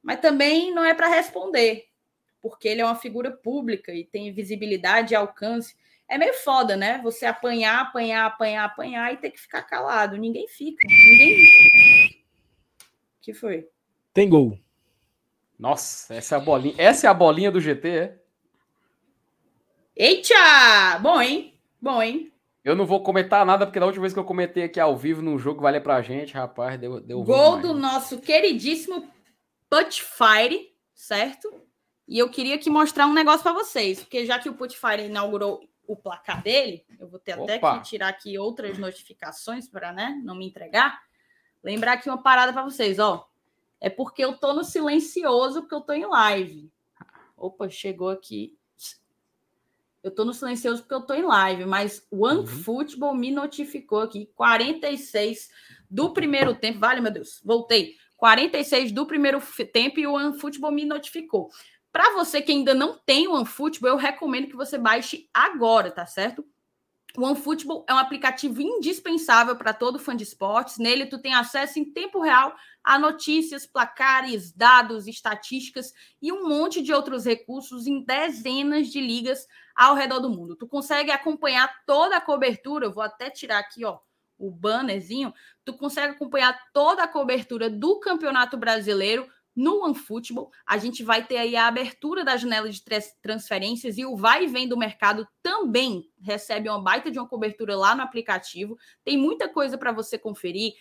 mas 0.02 0.20
também 0.20 0.74
não 0.74 0.84
é 0.84 0.94
para 0.94 1.08
responder, 1.08 1.86
porque 2.42 2.68
ele 2.68 2.82
é 2.82 2.86
uma 2.86 2.96
figura 2.96 3.32
pública 3.32 3.94
e 3.94 4.04
tem 4.04 4.34
visibilidade 4.34 5.14
e 5.14 5.16
alcance. 5.16 5.76
É 6.08 6.18
meio 6.18 6.34
foda, 6.34 6.76
né? 6.76 7.00
Você 7.04 7.26
apanhar, 7.26 7.82
apanhar, 7.82 8.26
apanhar, 8.26 8.66
apanhar 8.66 9.14
e 9.14 9.18
ter 9.18 9.30
que 9.30 9.40
ficar 9.40 9.62
calado. 9.62 10.18
Ninguém 10.18 10.48
fica. 10.48 10.88
Ninguém. 10.88 12.26
que 13.22 13.34
foi? 13.34 13.70
Tem 14.14 14.28
gol. 14.28 14.58
Nossa, 15.58 16.16
essa 16.16 16.36
é 16.36 16.38
a 16.38 16.42
bolinha. 16.42 16.76
Essa 16.78 17.08
é 17.08 17.10
a 17.10 17.14
bolinha 17.14 17.52
do 17.52 17.62
GT, 17.62 17.90
é? 17.90 18.20
Eita! 19.96 20.98
Bom, 21.02 21.22
hein? 21.22 21.54
Bom, 21.82 22.02
hein? 22.02 22.32
Eu 22.64 22.76
não 22.76 22.86
vou 22.86 23.02
comentar 23.02 23.46
nada, 23.46 23.66
porque 23.66 23.80
da 23.80 23.86
última 23.86 24.02
vez 24.02 24.14
que 24.14 24.20
eu 24.20 24.26
comentei 24.26 24.64
aqui 24.64 24.80
ao 24.80 24.98
vivo 24.98 25.22
num 25.22 25.40
jogo, 25.40 25.62
vale 25.62 25.80
pra 25.80 26.02
gente, 26.02 26.34
rapaz, 26.34 26.78
deu, 26.80 27.00
deu 27.00 27.24
Gol 27.24 27.60
do 27.60 27.74
nosso 27.74 28.20
queridíssimo 28.20 29.10
Putfire, 29.70 30.76
certo? 30.94 31.50
E 32.08 32.20
eu 32.20 32.30
queria 32.30 32.56
aqui 32.56 32.70
mostrar 32.70 33.08
um 33.08 33.14
negócio 33.14 33.44
para 33.44 33.54
vocês, 33.54 34.00
porque 34.00 34.26
já 34.26 34.38
que 34.40 34.50
o 34.50 34.56
Putfire 34.56 35.06
inaugurou 35.06 35.62
o 35.88 35.96
placar 35.96 36.44
dele, 36.44 36.86
eu 37.00 37.08
vou 37.08 37.20
ter 37.20 37.40
Opa. 37.40 37.44
até 37.44 37.60
que 37.60 37.90
tirar 37.90 38.10
aqui 38.10 38.38
outras 38.38 38.78
notificações 38.78 39.68
para, 39.70 39.94
né, 39.94 40.20
não 40.24 40.36
me 40.36 40.46
entregar. 40.46 41.02
Lembrar 41.64 41.94
aqui 41.94 42.10
uma 42.10 42.22
parada 42.22 42.52
para 42.52 42.64
vocês, 42.64 43.00
ó. 43.00 43.28
É 43.80 43.90
porque 43.90 44.24
eu 44.24 44.38
tô 44.38 44.54
no 44.54 44.64
silencioso, 44.64 45.62
porque 45.62 45.76
eu 45.76 45.82
tô 45.82 45.94
em 45.94 46.06
live. 46.06 46.70
Opa, 47.38 47.70
chegou 47.70 48.10
aqui 48.10 48.59
eu 50.04 50.12
tô 50.12 50.24
no 50.24 50.34
silencioso 50.34 50.82
porque 50.82 50.94
eu 50.94 51.02
tô 51.02 51.14
em 51.14 51.24
live, 51.24 51.66
mas 51.66 52.06
o 52.10 52.26
OneFootball 52.26 53.12
uhum. 53.12 53.18
me 53.18 53.32
notificou 53.32 54.02
aqui 54.02 54.30
46 54.36 55.50
do 55.90 56.14
primeiro 56.14 56.56
tempo. 56.56 56.80
Vale, 56.80 57.02
meu 57.02 57.12
Deus, 57.12 57.42
voltei. 57.44 57.96
46 58.18 58.92
do 58.92 59.06
primeiro 59.06 59.42
tempo 59.72 60.00
e 60.00 60.08
o 60.08 60.14
OneFootball 60.14 60.72
me 60.72 60.86
notificou. 60.86 61.50
Para 61.92 62.14
você 62.14 62.42
que 62.42 62.52
ainda 62.52 62.74
não 62.74 62.98
tem 62.98 63.28
o 63.28 63.34
OneFootball, 63.34 63.92
eu 63.92 63.98
recomendo 63.98 64.48
que 64.48 64.56
você 64.56 64.78
baixe 64.78 65.28
agora, 65.34 65.90
tá 65.90 66.06
certo? 66.06 66.46
O 67.18 67.24
OneFootball 67.24 67.86
é 67.88 67.94
um 67.94 67.98
aplicativo 67.98 68.62
indispensável 68.62 69.56
para 69.56 69.74
todo 69.74 69.98
fã 69.98 70.16
de 70.16 70.24
esportes. 70.24 70.78
Nele, 70.78 71.08
tu 71.08 71.18
tem 71.18 71.34
acesso 71.34 71.80
em 71.80 71.86
tempo 71.86 72.22
real 72.22 72.56
a 72.84 73.00
notícias, 73.00 73.66
placares, 73.66 74.52
dados, 74.52 75.08
estatísticas 75.08 75.92
e 76.22 76.32
um 76.32 76.48
monte 76.48 76.82
de 76.82 76.94
outros 76.94 77.26
recursos 77.26 77.88
em 77.88 78.04
dezenas 78.04 78.90
de 78.90 79.02
ligas 79.02 79.48
ao 79.76 79.96
redor 79.96 80.20
do 80.20 80.30
mundo. 80.30 80.56
Tu 80.56 80.68
consegue 80.68 81.12
acompanhar 81.12 81.84
toda 81.86 82.18
a 82.18 82.22
cobertura. 82.22 82.86
Eu 82.86 82.94
vou 82.94 83.04
até 83.04 83.30
tirar 83.30 83.60
aqui, 83.60 83.84
ó, 83.84 83.98
o 84.38 84.52
bannerzinho. 84.52 85.34
Tu 85.66 85.74
consegue 85.74 86.14
acompanhar 86.14 86.58
toda 86.74 87.04
a 87.04 87.08
cobertura 87.08 87.70
do 87.70 88.00
Campeonato 88.00 88.56
Brasileiro 88.56 89.28
no 89.60 89.84
OneFootball, 89.84 90.50
a 90.66 90.78
gente 90.78 91.04
vai 91.04 91.28
ter 91.28 91.36
aí 91.36 91.54
a 91.58 91.68
abertura 91.68 92.24
da 92.24 92.38
janela 92.38 92.70
de 92.70 92.82
transferências 93.22 93.98
e 93.98 94.06
o 94.06 94.16
vai 94.16 94.46
e 94.46 94.48
vem 94.48 94.70
do 94.70 94.78
mercado 94.78 95.28
também 95.44 96.10
recebe 96.22 96.70
uma 96.70 96.82
baita 96.82 97.12
de 97.12 97.20
uma 97.20 97.28
cobertura 97.28 97.76
lá 97.76 97.94
no 97.94 98.02
aplicativo. 98.02 98.78
Tem 99.04 99.18
muita 99.18 99.50
coisa 99.50 99.78
para 99.78 99.92
você 99.92 100.18
conferir, 100.18 100.76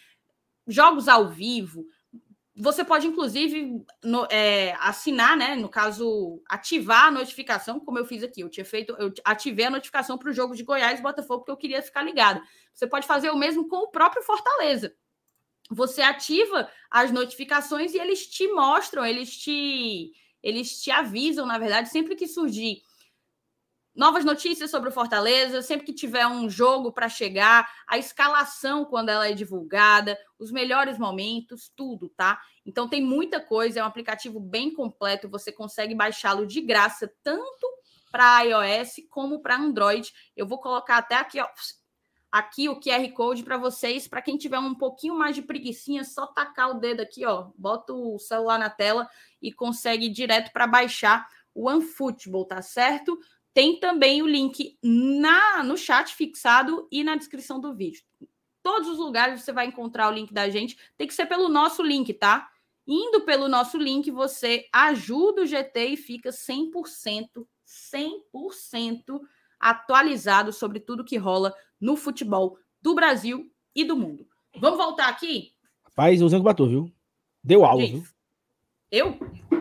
jogos 0.65 1.09
ao 1.09 1.29
vivo. 1.29 1.87
Você 2.55 2.85
pode, 2.85 3.09
inclusive, 3.09 3.85
no, 4.05 4.29
é, 4.31 4.73
assinar, 4.79 5.37
né? 5.37 5.57
No 5.57 5.69
caso, 5.69 6.41
ativar 6.49 7.07
a 7.07 7.11
notificação, 7.11 7.81
como 7.81 7.99
eu 7.99 8.07
fiz 8.07 8.23
aqui. 8.23 8.43
Eu 8.43 8.49
tinha 8.49 8.65
feito, 8.65 8.95
eu 8.97 9.13
ativei 9.25 9.65
a 9.65 9.71
notificação 9.71 10.17
para 10.17 10.31
o 10.31 10.33
jogo 10.33 10.55
de 10.55 10.63
Goiás 10.63 11.01
e 11.01 11.03
Botafogo, 11.03 11.41
porque 11.41 11.51
eu 11.51 11.57
queria 11.57 11.83
ficar 11.83 12.03
ligado. 12.03 12.41
Você 12.73 12.87
pode 12.87 13.09
fazer 13.09 13.31
o 13.31 13.37
mesmo 13.37 13.67
com 13.67 13.79
o 13.79 13.91
próprio 13.91 14.23
Fortaleza 14.23 14.95
você 15.69 16.03
ativa 16.03 16.71
as 16.91 17.11
notificações 17.11 17.95
e 17.95 17.99
eles 17.99 18.27
te 18.27 18.47
mostram, 18.49 19.05
eles 19.05 19.37
te 19.37 20.13
eles 20.41 20.81
te 20.81 20.91
avisam, 20.91 21.45
na 21.45 21.59
verdade, 21.59 21.89
sempre 21.89 22.15
que 22.15 22.29
surgir 22.29 22.81
novas 23.99 24.25
notícias 24.25 24.71
sobre 24.71 24.91
o 24.91 24.93
Fortaleza, 24.93 25.61
sempre 25.61 25.85
que 25.85 25.93
tiver 25.93 26.25
um 26.25 26.49
jogo 26.49 26.93
para 26.93 27.09
chegar, 27.09 27.69
a 27.85 27.99
escalação 27.99 28.85
quando 28.85 29.09
ela 29.09 29.27
é 29.27 29.33
divulgada, 29.33 30.17
os 30.39 30.53
melhores 30.53 30.97
momentos, 30.97 31.73
tudo, 31.75 32.09
tá? 32.11 32.41
Então 32.65 32.89
tem 32.89 33.03
muita 33.03 33.41
coisa, 33.41 33.81
é 33.81 33.83
um 33.83 33.87
aplicativo 33.87 34.39
bem 34.39 34.73
completo, 34.73 35.29
você 35.29 35.51
consegue 35.51 35.97
baixá-lo 35.97 36.47
de 36.47 36.61
graça 36.61 37.13
tanto 37.25 37.67
para 38.13 38.43
iOS 38.43 39.03
como 39.11 39.41
para 39.43 39.57
Android. 39.57 40.13
Eu 40.37 40.47
vou 40.47 40.61
colocar 40.61 40.99
até 40.99 41.17
aqui, 41.17 41.41
ó, 41.41 41.49
aqui 42.31 42.69
o 42.69 42.79
QR 42.79 43.11
Code 43.13 43.43
para 43.43 43.57
vocês, 43.57 44.07
para 44.07 44.23
quem 44.23 44.37
tiver 44.37 44.59
um 44.59 44.75
pouquinho 44.75 45.15
mais 45.15 45.35
de 45.35 45.43
preguiçinha, 45.43 46.05
só 46.05 46.27
tacar 46.27 46.71
o 46.71 46.75
dedo 46.75 47.01
aqui, 47.01 47.25
ó, 47.25 47.51
bota 47.57 47.93
o 47.93 48.19
celular 48.19 48.59
na 48.59 48.71
tela 48.71 49.09
e 49.41 49.53
consegue 49.53 50.09
direto 50.09 50.53
para 50.53 50.67
baixar 50.67 51.27
o 51.55 51.69
OneFootball, 51.69 52.45
tá 52.45 52.63
certo? 52.63 53.19
Tem 53.53 53.81
também 53.81 54.23
o 54.23 54.27
link 54.27 54.79
na 54.83 55.63
no 55.65 55.77
chat 55.77 56.15
fixado 56.15 56.87
e 56.93 57.03
na 57.03 57.17
descrição 57.17 57.59
do 57.59 57.75
vídeo. 57.75 58.03
Todos 58.63 58.89
os 58.89 58.99
lugares 58.99 59.43
você 59.43 59.53
vai 59.53 59.67
encontrar 59.67 60.09
o 60.09 60.15
link 60.15 60.33
da 60.33 60.49
gente. 60.49 60.79
Tem 60.97 61.07
que 61.07 61.15
ser 61.15 61.27
pelo 61.27 61.49
nosso 61.49 61.83
link, 61.83 62.13
tá? 62.15 62.49
Indo 62.87 63.23
pelo 63.23 63.49
nosso 63.49 63.77
link, 63.77 64.11
você 64.11 64.69
ajuda 64.73 65.43
o 65.43 65.47
GT 65.47 65.87
e 65.89 65.97
fica 65.97 66.31
100%, 66.31 67.47
100% 67.67 69.21
atualizado 69.59 70.53
sobre 70.53 70.81
tudo 70.81 71.05
que 71.05 71.17
rola 71.17 71.55
no 71.81 71.97
futebol 71.97 72.59
do 72.81 72.95
Brasil 72.95 73.51
e 73.75 73.85
do 73.85 73.97
mundo. 73.97 74.27
Vamos 74.59 74.79
voltar 74.79 75.09
aqui? 75.09 75.53
Rapaz, 75.85 76.21
o 76.23 76.29
Zango 76.29 76.45
bateu, 76.45 76.69
viu? 76.69 76.93
Deu 77.43 77.65
aula, 77.65 77.87
viu? 77.87 78.05
Eu? 78.91 79.19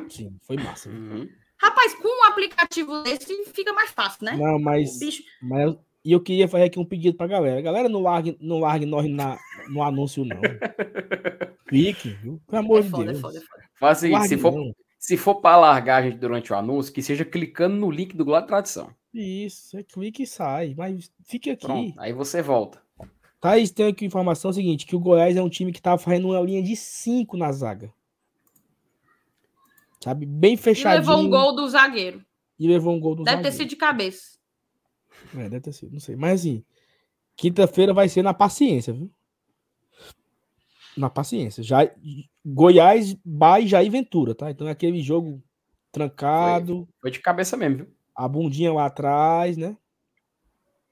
Sim, 0.10 0.38
foi 0.42 0.56
massa. 0.58 0.90
Uhum. 0.90 1.30
Rapaz, 1.60 1.94
com 1.96 2.08
um 2.08 2.26
aplicativo 2.26 3.04
desse 3.04 3.46
fica 3.46 3.74
mais 3.74 3.92
fácil, 3.92 4.26
né? 4.26 4.36
Não, 4.36 4.60
mas. 4.60 5.00
Bicho... 5.00 5.24
mas 5.42 5.76
e 6.08 6.14
eu 6.14 6.22
queria 6.22 6.48
fazer 6.48 6.64
aqui 6.64 6.80
um 6.80 6.86
pedido 6.86 7.18
pra 7.18 7.28
galera. 7.28 7.62
Galera, 7.62 7.90
não 7.90 8.02
largue, 8.02 8.38
não 8.40 8.60
largue 8.60 8.86
nós 8.86 9.10
na, 9.10 9.38
no 9.70 9.84
anúncio, 9.84 10.24
não. 10.24 10.40
Fique, 11.68 12.12
viu? 12.12 12.42
Pelo 12.48 12.60
amor 12.60 12.80
é 12.80 12.82
de 12.84 12.92
Deus. 12.92 13.10
É 13.10 13.14
foda, 13.16 13.38
é 13.38 13.42
foda. 13.42 13.64
Faz 13.78 13.98
o 13.98 14.02
seguinte, 14.02 14.28
se 14.30 14.38
for, 14.38 14.54
se 14.98 15.18
for 15.18 15.36
pra 15.36 15.58
largar 15.58 16.02
a 16.02 16.06
gente 16.06 16.18
durante 16.18 16.54
o 16.54 16.56
anúncio, 16.56 16.94
que 16.94 17.02
seja 17.02 17.26
clicando 17.26 17.76
no 17.76 17.92
link 17.92 18.16
do 18.16 18.24
Glória 18.24 18.48
Tradição. 18.48 18.96
Isso, 19.14 19.78
é 19.78 19.84
clique 19.84 20.24
e 20.24 20.28
sai. 20.28 20.76
Mas 20.78 21.12
fique 21.24 21.50
aqui. 21.50 21.66
Pronto, 21.66 22.00
aí 22.00 22.14
você 22.14 22.42
volta. 22.42 22.82
Thaís, 23.40 23.72
tem 23.72 23.88
aqui 23.88 24.06
informação 24.06 24.52
seguinte: 24.52 24.86
que 24.86 24.96
o 24.96 25.00
Goiás 25.00 25.36
é 25.36 25.42
um 25.42 25.50
time 25.50 25.72
que 25.72 25.82
tava 25.82 25.98
fazendo 25.98 26.30
uma 26.30 26.40
linha 26.42 26.62
de 26.62 26.76
5 26.76 27.38
na 27.38 27.52
zaga. 27.52 27.94
Sabe? 30.04 30.26
Bem 30.26 30.58
fechadinho. 30.58 30.96
E 30.96 31.00
levou 31.00 31.18
um 31.18 31.30
gol 31.30 31.56
do 31.56 31.68
zagueiro. 31.68 32.24
E 32.60 32.68
levou 32.68 32.96
um 32.96 33.00
gol 33.00 33.16
do 33.16 33.24
deve 33.24 33.38
zagueiro. 33.38 33.44
Deve 33.44 33.58
ter 33.58 33.64
sido 33.64 33.70
de 33.70 33.76
cabeça. 33.76 34.38
É, 35.36 35.50
deve 35.50 35.62
ter 35.62 35.74
sido, 35.74 35.94
não 35.94 36.00
sei. 36.00 36.16
Mas 36.16 36.42
assim, 36.42 36.64
quinta-feira 37.36 37.94
vai 37.94 38.08
ser 38.08 38.22
na 38.22 38.34
paciência, 38.34 38.94
viu? 38.94 39.12
Na 40.96 41.10
paciência. 41.10 41.64
Já, 41.64 41.90
Goiás, 42.46 43.16
Bahia 43.24 43.68
Jair 43.68 43.92
Ventura, 43.92 44.34
tá? 44.34 44.50
Então 44.50 44.68
é 44.68 44.72
aquele 44.72 45.02
jogo 45.02 45.44
trancado. 45.92 46.86
Foi, 46.86 47.02
foi 47.02 47.12
de 47.12 47.20
cabeça 47.20 47.56
mesmo, 47.58 47.78
viu? 47.78 47.97
A 48.18 48.28
bundinha 48.28 48.74
lá 48.74 48.88
atrás, 48.88 49.56
né? 49.56 49.78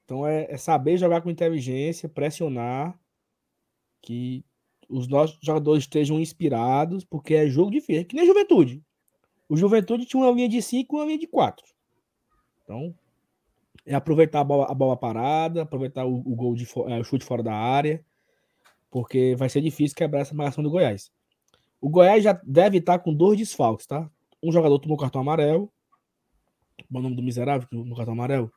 Então 0.04 0.26
é, 0.26 0.46
é 0.48 0.56
saber 0.56 0.96
jogar 0.96 1.20
com 1.20 1.28
inteligência, 1.28 2.08
pressionar, 2.08 2.98
que 4.00 4.44
os 4.88 5.08
nossos 5.08 5.36
jogadores 5.42 5.82
estejam 5.82 6.18
inspirados, 6.20 7.04
porque 7.04 7.34
é 7.34 7.48
jogo 7.48 7.70
difícil. 7.70 8.00
É 8.02 8.04
que 8.04 8.16
nem 8.16 8.24
juventude. 8.24 8.82
O 9.48 9.56
Juventude 9.56 10.06
tinha 10.06 10.22
uma 10.22 10.32
linha 10.32 10.48
de 10.48 10.60
5 10.60 10.96
e 10.96 10.98
uma 10.98 11.06
linha 11.06 11.18
de 11.18 11.26
4. 11.26 11.64
Então, 12.64 12.92
é 13.84 13.94
aproveitar 13.94 14.40
a 14.40 14.44
bola, 14.44 14.66
a 14.68 14.74
bola 14.74 14.96
parada, 14.96 15.62
aproveitar 15.62 16.04
o, 16.04 16.16
o 16.16 16.34
gol 16.34 16.54
de 16.54 16.66
é, 16.88 16.98
o 16.98 17.04
chute 17.04 17.24
fora 17.24 17.42
da 17.42 17.54
área, 17.54 18.04
porque 18.90 19.36
vai 19.36 19.48
ser 19.48 19.60
difícil 19.60 19.96
quebrar 19.96 20.20
essa 20.20 20.34
marcação 20.34 20.64
do 20.64 20.70
Goiás. 20.70 21.12
O 21.80 21.88
Goiás 21.88 22.24
já 22.24 22.32
deve 22.44 22.78
estar 22.78 22.98
com 22.98 23.14
dois 23.14 23.38
desfalques, 23.38 23.86
tá? 23.86 24.10
Um 24.42 24.50
jogador 24.50 24.78
tomou 24.80 24.96
cartão 24.96 25.20
amarelo. 25.20 25.72
O 26.90 27.00
nome 27.00 27.16
do 27.16 27.22
miserável 27.22 27.68
tomou 27.68 27.96
cartão 27.96 28.14
amarelo? 28.14 28.52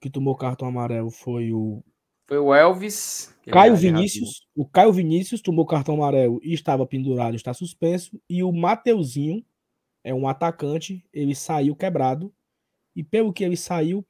Que 0.00 0.10
tomou 0.10 0.36
cartão 0.36 0.68
amarelo 0.68 1.10
foi 1.10 1.52
o. 1.52 1.82
Foi 2.26 2.38
o 2.38 2.54
Elvis. 2.54 3.34
Caio 3.50 3.76
Vinícius. 3.76 4.46
O 4.54 4.64
Caio 4.64 4.92
Vinícius 4.92 5.40
tomou 5.40 5.66
cartão 5.66 5.96
amarelo 5.96 6.40
e 6.42 6.54
estava 6.54 6.86
pendurado, 6.86 7.34
está 7.34 7.52
suspenso. 7.52 8.20
E 8.28 8.42
o 8.42 8.52
Mateuzinho 8.52 9.44
é 10.02 10.14
um 10.14 10.28
atacante, 10.28 11.04
ele 11.12 11.34
saiu 11.34 11.74
quebrado. 11.74 12.32
E 12.94 13.02
pelo 13.02 13.32
que 13.32 13.44
ele 13.44 13.56
saiu, 13.56 14.04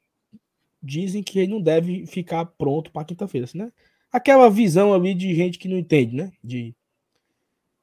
dizem 0.81 1.21
que 1.21 1.39
ele 1.39 1.51
não 1.51 1.61
deve 1.61 2.05
ficar 2.07 2.45
pronto 2.45 2.91
para 2.91 3.05
quinta-feira, 3.05 3.45
assim, 3.45 3.57
né? 3.57 3.71
Aquela 4.11 4.49
visão 4.49 4.93
ali 4.93 5.13
de 5.13 5.33
gente 5.33 5.57
que 5.57 5.67
não 5.67 5.77
entende, 5.77 6.15
né? 6.15 6.31
De, 6.43 6.75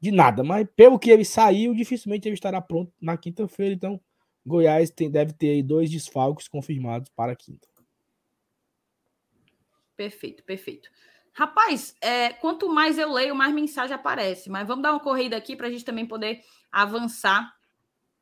de 0.00 0.10
nada. 0.10 0.42
Mas 0.42 0.66
pelo 0.76 0.98
que 0.98 1.10
ele 1.10 1.24
saiu, 1.24 1.74
dificilmente 1.74 2.28
ele 2.28 2.34
estará 2.34 2.60
pronto 2.60 2.92
na 3.00 3.16
quinta-feira. 3.16 3.74
Então, 3.74 4.00
Goiás 4.48 4.90
tem, 4.90 5.10
deve 5.10 5.32
ter 5.32 5.50
aí 5.50 5.62
dois 5.62 5.90
desfalques 5.90 6.48
confirmados 6.48 7.08
para 7.10 7.32
a 7.32 7.36
quinta. 7.36 7.68
Perfeito, 9.96 10.42
perfeito. 10.44 10.90
Rapaz, 11.32 11.94
é, 12.00 12.32
quanto 12.32 12.68
mais 12.68 12.98
eu 12.98 13.12
leio, 13.12 13.34
mais 13.34 13.54
mensagem 13.54 13.94
aparece. 13.94 14.50
Mas 14.50 14.66
vamos 14.66 14.82
dar 14.82 14.92
uma 14.92 15.00
corrida 15.00 15.36
aqui 15.36 15.54
para 15.54 15.68
a 15.68 15.70
gente 15.70 15.84
também 15.84 16.06
poder 16.06 16.42
avançar 16.70 17.54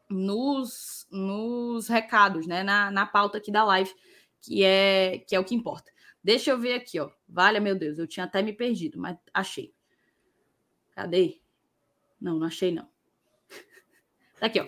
nos, 0.09 1.07
nos 1.11 1.89
recados, 1.89 2.47
né? 2.47 2.62
Na, 2.62 2.91
na 2.91 3.07
pauta 3.07 3.39
aqui 3.39 3.51
da 3.51 3.64
live, 3.64 3.91
que 4.41 4.62
é, 4.64 5.18
que 5.27 5.35
é 5.35 5.41
o 5.41 5.45
que 5.45 5.55
importa. 5.55 5.91
Deixa 6.22 6.51
eu 6.51 6.59
ver 6.59 6.74
aqui, 6.74 6.99
ó. 6.99 7.11
Vale, 7.29 7.61
meu 7.61 7.74
Deus, 7.79 7.99
eu 7.99 8.07
tinha 8.07 8.24
até 8.24 8.43
me 8.43 8.53
perdido, 8.53 8.99
mas 8.99 9.16
achei. 9.33 9.72
Cadê? 10.93 11.41
Não, 12.20 12.39
não 12.39 12.47
achei, 12.47 12.72
não. 12.72 12.89
Tá 14.41 14.47
aqui, 14.47 14.61
ó. 14.61 14.66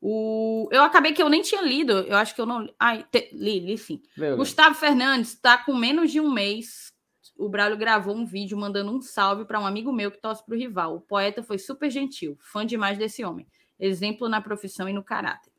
O... 0.00 0.68
Eu 0.70 0.82
acabei 0.82 1.12
que 1.12 1.22
eu 1.22 1.28
nem 1.28 1.42
tinha 1.42 1.62
lido, 1.62 1.92
eu 1.92 2.16
acho 2.16 2.34
que 2.34 2.40
eu 2.40 2.46
não. 2.46 2.68
Ai, 2.78 3.04
te... 3.10 3.30
li, 3.32 3.60
li 3.60 3.78
sim. 3.78 4.02
Meu 4.16 4.36
Gustavo 4.36 4.70
Deus. 4.70 4.80
Fernandes 4.80 5.32
está 5.34 5.58
com 5.58 5.74
menos 5.74 6.12
de 6.12 6.20
um 6.20 6.30
mês. 6.30 6.92
O 7.36 7.48
Braulio 7.48 7.76
gravou 7.76 8.14
um 8.14 8.24
vídeo 8.24 8.56
mandando 8.56 8.90
um 8.90 9.00
salve 9.00 9.44
para 9.44 9.60
um 9.60 9.66
amigo 9.66 9.92
meu 9.92 10.10
que 10.10 10.20
torce 10.20 10.44
para 10.44 10.54
o 10.54 10.58
rival. 10.58 10.96
O 10.96 11.00
poeta 11.00 11.42
foi 11.42 11.58
super 11.58 11.90
gentil, 11.90 12.36
fã 12.40 12.64
demais 12.64 12.96
desse 12.96 13.24
homem. 13.24 13.46
Exemplo 13.78 14.28
na 14.28 14.40
profissão 14.40 14.88
e 14.88 14.92
no 14.92 15.04
caráter. 15.04 15.52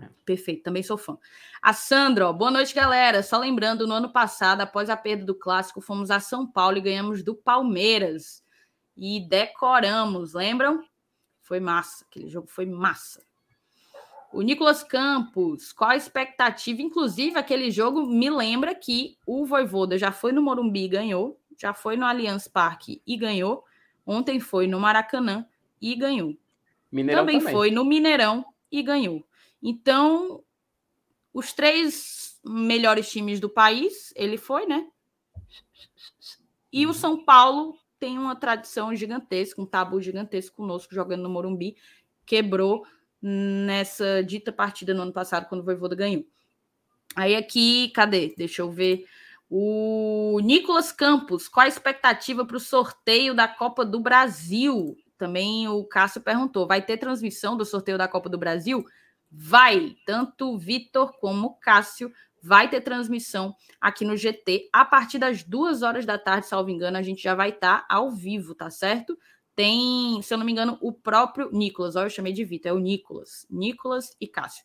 É. 0.00 0.08
Perfeito, 0.24 0.62
também 0.62 0.82
sou 0.82 0.96
fã. 0.96 1.18
A 1.60 1.72
Sandra, 1.72 2.28
ó, 2.28 2.32
boa 2.32 2.52
noite, 2.52 2.72
galera. 2.72 3.22
Só 3.22 3.36
lembrando, 3.36 3.86
no 3.86 3.94
ano 3.94 4.12
passado, 4.12 4.60
após 4.60 4.88
a 4.88 4.96
perda 4.96 5.24
do 5.24 5.34
clássico, 5.34 5.80
fomos 5.80 6.10
a 6.10 6.20
São 6.20 6.46
Paulo 6.46 6.78
e 6.78 6.80
ganhamos 6.80 7.22
do 7.24 7.34
Palmeiras. 7.34 8.44
E 8.96 9.20
decoramos, 9.28 10.34
lembram? 10.34 10.84
Foi 11.42 11.58
massa, 11.58 12.04
aquele 12.08 12.28
jogo 12.28 12.46
foi 12.46 12.66
massa. 12.66 13.24
O 14.32 14.42
Nicolas 14.42 14.82
Campos, 14.82 15.72
qual 15.72 15.90
a 15.90 15.96
expectativa? 15.96 16.82
Inclusive, 16.82 17.38
aquele 17.38 17.70
jogo 17.70 18.06
me 18.06 18.28
lembra 18.28 18.74
que 18.74 19.16
o 19.26 19.46
Voivoda 19.46 19.96
já 19.96 20.12
foi 20.12 20.32
no 20.32 20.42
Morumbi 20.42 20.84
e 20.84 20.88
ganhou, 20.88 21.40
já 21.56 21.72
foi 21.72 21.96
no 21.96 22.04
Allianz 22.04 22.46
Parque 22.46 23.02
e 23.06 23.16
ganhou, 23.16 23.64
ontem 24.06 24.38
foi 24.38 24.66
no 24.66 24.78
Maracanã 24.78 25.46
e 25.80 25.94
ganhou. 25.94 26.36
Mineirão 26.92 27.22
também, 27.22 27.38
também 27.38 27.52
foi 27.52 27.70
no 27.70 27.84
Mineirão 27.84 28.44
e 28.70 28.82
ganhou. 28.82 29.24
Então, 29.62 30.42
os 31.32 31.52
três 31.52 32.38
melhores 32.44 33.10
times 33.10 33.40
do 33.40 33.48
país, 33.48 34.12
ele 34.14 34.36
foi, 34.36 34.66
né? 34.66 34.86
E 36.72 36.86
o. 36.86 36.92
São 36.92 37.24
Paulo 37.24 37.78
tem 37.98 38.18
uma 38.18 38.36
tradição 38.36 38.94
gigantesca, 38.94 39.60
um 39.60 39.66
tabu 39.66 40.00
gigantesco 40.00 40.56
conosco 40.56 40.94
jogando 40.94 41.22
no 41.22 41.30
Morumbi, 41.30 41.76
quebrou 42.24 42.86
nessa 43.20 44.22
dita 44.22 44.52
partida 44.52 44.94
no 44.94 45.02
ano 45.02 45.12
passado, 45.12 45.48
quando 45.48 45.60
o 45.60 45.64
Voivoda 45.64 45.94
ganhou. 45.94 46.24
Aí 47.16 47.34
aqui, 47.34 47.90
cadê? 47.90 48.34
Deixa 48.36 48.62
eu 48.62 48.70
ver. 48.70 49.04
O 49.50 50.40
Nicolas 50.42 50.92
Campos, 50.92 51.48
qual 51.48 51.64
a 51.64 51.68
expectativa 51.68 52.44
para 52.44 52.56
o 52.56 52.60
sorteio 52.60 53.34
da 53.34 53.48
Copa 53.48 53.84
do 53.84 53.98
Brasil? 53.98 54.96
Também 55.16 55.66
o 55.68 55.84
Cássio 55.84 56.20
perguntou: 56.20 56.66
vai 56.66 56.82
ter 56.82 56.98
transmissão 56.98 57.56
do 57.56 57.64
sorteio 57.64 57.96
da 57.96 58.06
Copa 58.06 58.28
do 58.28 58.38
Brasil? 58.38 58.84
Vai, 59.30 59.96
tanto 60.06 60.54
o 60.54 60.58
Vitor 60.58 61.18
como 61.18 61.46
o 61.48 61.54
Cássio 61.54 62.12
vai 62.42 62.68
ter 62.70 62.80
transmissão 62.80 63.54
aqui 63.80 64.04
no 64.04 64.16
GT 64.16 64.68
a 64.72 64.84
partir 64.84 65.18
das 65.18 65.42
duas 65.42 65.82
horas 65.82 66.06
da 66.06 66.16
tarde, 66.16 66.46
salvo 66.46 66.70
engano, 66.70 66.96
a 66.96 67.02
gente 67.02 67.22
já 67.22 67.34
vai 67.34 67.50
estar 67.50 67.80
tá 67.80 67.86
ao 67.88 68.10
vivo, 68.10 68.54
tá 68.54 68.70
certo? 68.70 69.18
Tem, 69.58 70.22
se 70.22 70.32
eu 70.32 70.38
não 70.38 70.46
me 70.46 70.52
engano, 70.52 70.78
o 70.80 70.92
próprio 70.92 71.50
Nicolas, 71.50 71.96
ó, 71.96 72.04
eu 72.04 72.10
chamei 72.10 72.32
de 72.32 72.44
Vitor, 72.44 72.70
é 72.70 72.72
o 72.72 72.78
Nicolas, 72.78 73.44
Nicolas 73.50 74.16
e 74.20 74.28
Cássio. 74.28 74.64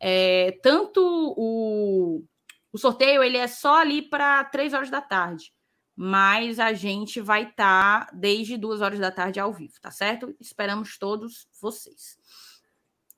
É, 0.00 0.58
tanto 0.62 1.02
o, 1.36 2.24
o 2.72 2.78
sorteio, 2.78 3.22
ele 3.22 3.36
é 3.36 3.46
só 3.46 3.76
ali 3.76 4.00
para 4.00 4.42
três 4.44 4.72
horas 4.72 4.88
da 4.88 5.02
tarde, 5.02 5.52
mas 5.94 6.58
a 6.58 6.72
gente 6.72 7.20
vai 7.20 7.50
estar 7.50 8.06
tá 8.06 8.12
desde 8.14 8.56
duas 8.56 8.80
horas 8.80 8.98
da 8.98 9.10
tarde 9.10 9.38
ao 9.38 9.52
vivo, 9.52 9.74
tá 9.78 9.90
certo? 9.90 10.34
Esperamos 10.40 10.96
todos 10.96 11.46
vocês. 11.60 12.16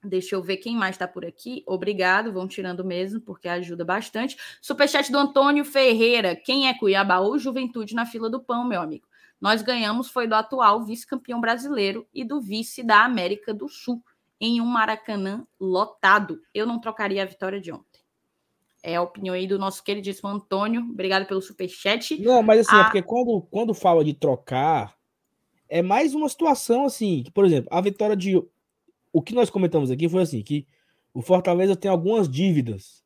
Deixa 0.02 0.34
eu 0.34 0.42
ver 0.42 0.56
quem 0.56 0.74
mais 0.74 0.96
está 0.96 1.06
por 1.06 1.24
aqui. 1.24 1.62
Obrigado, 1.68 2.32
vão 2.32 2.48
tirando 2.48 2.84
mesmo, 2.84 3.20
porque 3.20 3.46
ajuda 3.46 3.84
bastante. 3.84 4.36
Superchat 4.60 5.12
do 5.12 5.18
Antônio 5.18 5.64
Ferreira. 5.64 6.34
Quem 6.34 6.66
é 6.66 6.76
Cuiabá 6.76 7.20
ou 7.20 7.38
Juventude 7.38 7.94
na 7.94 8.04
fila 8.04 8.28
do 8.28 8.42
pão, 8.42 8.66
meu 8.66 8.80
amigo? 8.80 9.06
Nós 9.42 9.60
ganhamos 9.60 10.08
foi 10.08 10.28
do 10.28 10.36
atual 10.36 10.84
vice-campeão 10.84 11.40
brasileiro 11.40 12.06
e 12.14 12.22
do 12.22 12.40
vice 12.40 12.80
da 12.80 13.04
América 13.04 13.52
do 13.52 13.68
Sul, 13.68 14.00
em 14.40 14.60
um 14.60 14.64
Maracanã 14.64 15.44
lotado. 15.58 16.40
Eu 16.54 16.64
não 16.64 16.80
trocaria 16.80 17.20
a 17.20 17.26
vitória 17.26 17.60
de 17.60 17.72
ontem. 17.72 18.00
É 18.84 18.94
a 18.94 19.02
opinião 19.02 19.34
aí 19.34 19.48
do 19.48 19.58
nosso 19.58 19.82
queridíssimo 19.82 20.28
Antônio. 20.28 20.82
Obrigado 20.82 21.26
pelo 21.26 21.42
superchat. 21.42 22.22
Não, 22.22 22.40
mas 22.40 22.60
assim, 22.60 22.76
é 22.76 22.78
a... 22.78 22.82
é 22.82 22.84
porque 22.84 23.02
quando, 23.02 23.42
quando 23.50 23.74
fala 23.74 24.04
de 24.04 24.14
trocar, 24.14 24.96
é 25.68 25.82
mais 25.82 26.14
uma 26.14 26.28
situação 26.28 26.84
assim, 26.84 27.24
que, 27.24 27.32
por 27.32 27.44
exemplo, 27.44 27.68
a 27.72 27.80
vitória 27.80 28.14
de. 28.14 28.40
O 29.12 29.20
que 29.20 29.34
nós 29.34 29.50
comentamos 29.50 29.90
aqui 29.90 30.08
foi 30.08 30.22
assim: 30.22 30.40
que 30.40 30.68
o 31.12 31.20
Fortaleza 31.20 31.74
tem 31.74 31.90
algumas 31.90 32.28
dívidas 32.28 33.02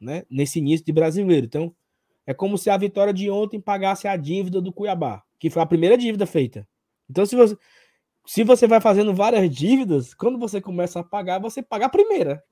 né, 0.00 0.24
nesse 0.30 0.60
início 0.60 0.86
de 0.86 0.92
brasileiro. 0.92 1.46
Então, 1.46 1.74
é 2.24 2.32
como 2.32 2.56
se 2.56 2.70
a 2.70 2.76
vitória 2.76 3.12
de 3.12 3.28
ontem 3.28 3.60
pagasse 3.60 4.06
a 4.06 4.16
dívida 4.16 4.60
do 4.60 4.72
Cuiabá, 4.72 5.24
que 5.44 5.50
foi 5.50 5.60
a 5.60 5.66
primeira 5.66 5.94
dívida 5.94 6.24
feita. 6.24 6.66
Então, 7.10 7.26
se 7.26 7.36
você, 7.36 7.54
se 8.24 8.42
você 8.42 8.66
vai 8.66 8.80
fazendo 8.80 9.12
várias 9.12 9.50
dívidas, 9.50 10.14
quando 10.14 10.38
você 10.38 10.58
começa 10.58 11.00
a 11.00 11.04
pagar, 11.04 11.38
você 11.38 11.62
paga 11.62 11.84
a 11.84 11.90
primeira. 11.90 12.42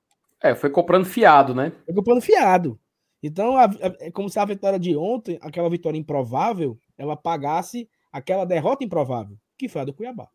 É, 0.43 0.55
foi 0.55 0.69
comprando 0.69 1.07
fiado, 1.07 1.55
né? 1.55 1.73
Foi 1.87 1.95
comprando 1.95 2.21
fiado. 2.21 2.79
Então, 3.23 3.57
a, 3.57 3.65
a, 3.65 3.71
é 3.99 4.11
como 4.11 4.29
se 4.29 4.39
a 4.39 4.45
vitória 4.45 4.79
de 4.79 4.95
ontem, 4.95 5.39
aquela 5.41 5.71
vitória 5.71 5.97
improvável, 5.97 6.79
ela 6.99 7.17
pagasse 7.17 7.89
aquela 8.13 8.45
derrota 8.45 8.85
improvável 8.85 9.39
que 9.57 9.71
foi 9.71 9.81
a 9.81 9.85
do 9.87 9.95
Cuiabá. 9.95 10.29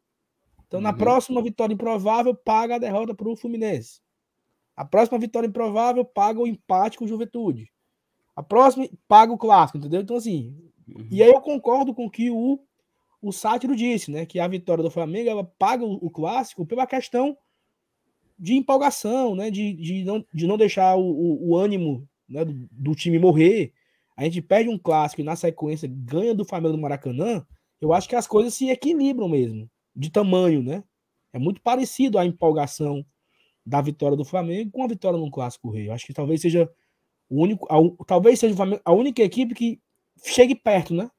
Então, 0.65 0.79
uhum. 0.79 0.83
na 0.83 0.93
próxima 0.93 1.39
vitória 1.43 1.75
improvável, 1.75 2.33
paga 2.33 2.77
a 2.77 2.79
derrota 2.79 3.13
para 3.13 3.29
o 3.29 3.35
Fluminense. 3.35 4.01
A 4.75 4.83
próxima 4.83 5.19
vitória 5.19 5.45
improvável 5.45 6.03
paga 6.03 6.39
o 6.39 6.47
empate 6.47 6.97
com 6.97 7.05
o 7.05 7.07
Juventude. 7.07 7.71
A 8.35 8.41
próxima 8.41 8.89
paga 9.07 9.31
o 9.31 9.37
clássico, 9.37 9.77
entendeu? 9.77 10.01
Então, 10.01 10.15
assim. 10.15 10.57
Uhum. 10.88 11.07
E 11.09 11.21
aí 11.21 11.29
eu 11.29 11.41
concordo 11.41 11.93
com 11.93 12.05
o 12.05 12.09
que 12.09 12.29
o, 12.29 12.59
o 13.21 13.31
Sátiro 13.31 13.75
disse, 13.75 14.11
né? 14.11 14.25
Que 14.25 14.39
a 14.39 14.47
vitória 14.47 14.83
do 14.83 14.91
Flamengo 14.91 15.29
ela 15.29 15.43
paga 15.43 15.83
o, 15.83 15.93
o 15.93 16.09
clássico 16.09 16.65
pela 16.65 16.88
questão 16.88 17.38
de 18.38 18.55
empolgação, 18.55 19.35
né? 19.35 19.49
De, 19.49 19.73
de, 19.73 20.03
não, 20.03 20.25
de 20.33 20.47
não 20.47 20.57
deixar 20.57 20.95
o, 20.95 21.01
o, 21.01 21.49
o 21.49 21.55
ânimo 21.57 22.07
né? 22.27 22.45
do, 22.45 22.67
do, 22.71 22.95
time 22.95 23.19
morrer. 23.19 23.73
A 24.15 24.23
gente 24.23 24.41
perde 24.41 24.69
um 24.69 24.77
clássico 24.77 25.21
e 25.21 25.23
na 25.23 25.35
sequência 25.35 25.89
ganha 25.91 26.33
do 26.33 26.45
Flamengo 26.45 26.75
do 26.75 26.81
Maracanã 26.81 27.45
eu 27.79 27.93
acho 27.93 28.09
que 28.09 28.15
as 28.15 28.27
coisas 28.27 28.53
se 28.53 28.69
equilibram 28.69 29.29
mesmo, 29.29 29.69
de 29.95 30.09
tamanho, 30.09 30.63
né? 30.63 30.83
É 31.31 31.39
muito 31.39 31.61
parecido 31.61 32.17
a 32.17 32.25
empolgação 32.25 33.05
da 33.65 33.81
vitória 33.81 34.17
do 34.17 34.25
Flamengo 34.25 34.71
com 34.71 34.83
a 34.83 34.88
vitória 34.88 35.19
no 35.19 35.29
Clássico 35.29 35.69
Rei. 35.69 35.88
Eu 35.88 35.93
acho 35.93 36.05
que 36.05 36.13
talvez 36.13 36.41
seja 36.41 36.69
o 37.29 37.41
único, 37.41 37.67
a, 37.69 38.05
talvez 38.05 38.39
seja 38.39 38.55
a 38.83 38.91
única 38.91 39.21
equipe 39.21 39.53
que 39.53 39.81
chegue 40.24 40.55
perto, 40.55 40.93
né? 40.93 41.09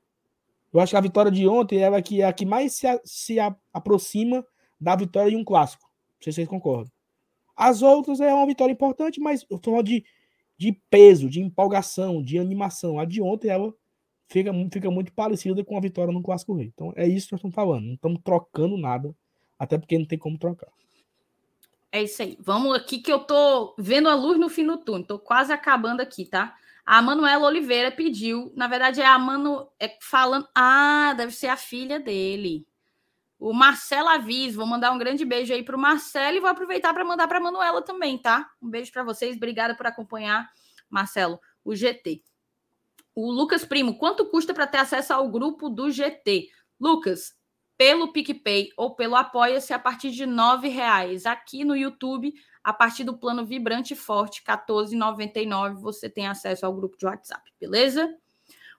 Eu 0.72 0.80
acho 0.80 0.90
que 0.90 0.96
a 0.96 1.00
vitória 1.00 1.30
de 1.30 1.46
ontem 1.48 1.78
é 1.78 1.86
a 1.86 2.02
que, 2.02 2.22
é 2.22 2.26
a 2.26 2.32
que 2.32 2.44
mais 2.44 2.74
se, 2.74 2.86
a, 2.86 3.00
se 3.04 3.40
a, 3.40 3.54
aproxima 3.72 4.46
da 4.80 4.94
vitória 4.94 5.30
de 5.30 5.36
um 5.36 5.44
clássico. 5.44 5.84
Não 5.84 6.22
sei 6.24 6.32
se 6.32 6.36
vocês 6.36 6.48
concordam. 6.48 6.92
As 7.56 7.82
outras 7.82 8.20
é 8.20 8.32
uma 8.32 8.46
vitória 8.46 8.72
importante, 8.72 9.20
mas 9.20 9.44
eu 9.50 9.58
tô 9.58 9.70
falando 9.70 9.86
de, 9.86 10.04
de 10.56 10.72
peso, 10.90 11.28
de 11.28 11.40
empolgação, 11.40 12.22
de 12.22 12.38
animação. 12.38 12.98
A 12.98 13.04
de 13.04 13.20
ontem 13.20 13.48
ela 13.48 13.74
fica, 14.28 14.52
fica 14.70 14.90
muito 14.90 15.12
parecida 15.12 15.64
com 15.64 15.76
a 15.76 15.80
vitória 15.80 16.12
no 16.12 16.22
Clássico 16.22 16.54
Rei. 16.54 16.70
Então 16.72 16.92
é 16.94 17.06
isso 17.06 17.26
que 17.26 17.32
nós 17.32 17.40
estamos 17.40 17.54
falando. 17.54 17.86
Não 17.86 17.94
estamos 17.94 18.20
trocando 18.22 18.76
nada, 18.76 19.14
até 19.58 19.78
porque 19.78 19.98
não 19.98 20.06
tem 20.06 20.18
como 20.18 20.38
trocar. 20.38 20.68
É 21.90 22.02
isso 22.02 22.22
aí. 22.22 22.36
Vamos 22.40 22.76
aqui 22.76 22.98
que 22.98 23.10
eu 23.10 23.20
tô 23.20 23.74
vendo 23.78 24.08
a 24.08 24.14
luz 24.14 24.38
no 24.38 24.50
fim 24.50 24.66
do 24.66 24.76
túnel. 24.76 25.06
Tô 25.06 25.18
quase 25.18 25.52
acabando 25.52 26.00
aqui, 26.00 26.26
tá? 26.26 26.54
A 26.90 27.02
Manuela 27.02 27.46
Oliveira 27.46 27.92
pediu, 27.92 28.50
na 28.56 28.66
verdade 28.66 29.02
é 29.02 29.04
a 29.04 29.18
Manu 29.18 29.70
é 29.78 29.98
falando, 30.00 30.48
ah, 30.54 31.12
deve 31.14 31.32
ser 31.32 31.48
a 31.48 31.56
filha 31.56 32.00
dele. 32.00 32.66
O 33.38 33.52
Marcelo 33.52 34.08
Avis, 34.08 34.54
vou 34.54 34.64
mandar 34.64 34.90
um 34.92 34.96
grande 34.96 35.22
beijo 35.22 35.52
aí 35.52 35.62
para 35.62 35.76
o 35.76 35.78
Marcelo 35.78 36.38
e 36.38 36.40
vou 36.40 36.48
aproveitar 36.48 36.94
para 36.94 37.04
mandar 37.04 37.28
para 37.28 37.36
a 37.36 37.42
Manuela 37.42 37.82
também, 37.82 38.16
tá? 38.16 38.50
Um 38.62 38.70
beijo 38.70 38.90
para 38.90 39.02
vocês, 39.02 39.36
obrigada 39.36 39.74
por 39.74 39.86
acompanhar, 39.86 40.50
Marcelo, 40.88 41.38
o 41.62 41.76
GT. 41.76 42.22
O 43.14 43.30
Lucas 43.30 43.66
Primo, 43.66 43.98
quanto 43.98 44.24
custa 44.24 44.54
para 44.54 44.66
ter 44.66 44.78
acesso 44.78 45.12
ao 45.12 45.28
grupo 45.30 45.68
do 45.68 45.90
GT? 45.90 46.48
Lucas, 46.80 47.37
pelo 47.78 48.12
PicPay 48.12 48.70
ou 48.76 48.96
pelo 48.96 49.14
Apoia-se 49.14 49.72
a 49.72 49.78
partir 49.78 50.10
de 50.10 50.24
R$ 50.24 50.68
reais. 50.68 51.24
Aqui 51.24 51.64
no 51.64 51.76
YouTube, 51.76 52.34
a 52.62 52.72
partir 52.72 53.04
do 53.04 53.16
plano 53.16 53.46
Vibrante 53.46 53.94
Forte, 53.94 54.42
R$ 54.44 54.56
14,99, 54.56 55.74
você 55.74 56.10
tem 56.10 56.26
acesso 56.26 56.66
ao 56.66 56.74
grupo 56.74 56.98
de 56.98 57.06
WhatsApp, 57.06 57.48
beleza? 57.60 58.12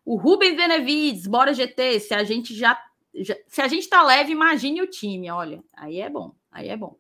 O 0.04 0.18
Rubem 0.18 0.54
Benevides, 0.54 1.26
bora 1.26 1.54
GT, 1.54 2.02
se 2.02 2.14
a 2.14 2.26
gente 2.26 2.54
já, 2.54 2.78
já 3.16 3.36
se 3.48 3.62
a 3.62 3.68
gente 3.70 3.88
tá 3.88 4.04
leve, 4.04 4.34
imagine 4.34 4.82
o 4.82 4.88
time, 4.88 5.32
olha, 5.32 5.64
aí 5.74 6.02
é 6.02 6.10
bom, 6.10 6.36
aí 6.52 6.68
é 6.68 6.76
bom. 6.76 6.98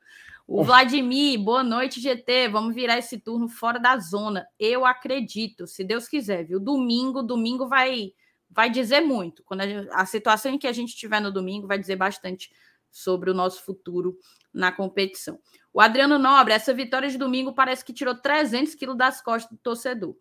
O 0.47 0.63
Vladimir, 0.63 1.39
boa 1.39 1.63
noite, 1.63 2.01
GT. 2.01 2.47
Vamos 2.47 2.73
virar 2.73 2.97
esse 2.97 3.19
turno 3.19 3.47
fora 3.47 3.79
da 3.79 3.99
zona. 3.99 4.47
Eu 4.59 4.83
acredito, 4.83 5.67
se 5.67 5.83
Deus 5.83 6.07
quiser, 6.07 6.43
viu? 6.43 6.59
Domingo, 6.59 7.21
domingo 7.21 7.67
vai 7.67 8.13
vai 8.59 8.69
dizer 8.69 8.99
muito. 8.99 9.41
Quando 9.43 9.61
a, 9.61 10.01
a 10.01 10.05
situação 10.05 10.51
em 10.51 10.57
que 10.57 10.67
a 10.67 10.73
gente 10.73 10.89
estiver 10.89 11.21
no 11.21 11.31
domingo 11.31 11.65
vai 11.65 11.79
dizer 11.79 11.95
bastante 11.95 12.51
sobre 12.91 13.31
o 13.31 13.33
nosso 13.33 13.63
futuro 13.63 14.19
na 14.53 14.69
competição. 14.69 15.39
O 15.71 15.79
Adriano 15.79 16.19
Nobre, 16.19 16.53
essa 16.53 16.73
vitória 16.73 17.07
de 17.07 17.17
domingo 17.17 17.53
parece 17.53 17.85
que 17.85 17.93
tirou 17.93 18.15
300 18.15 18.75
quilos 18.75 18.97
das 18.97 19.21
costas 19.21 19.49
do 19.49 19.57
torcedor. 19.57 20.13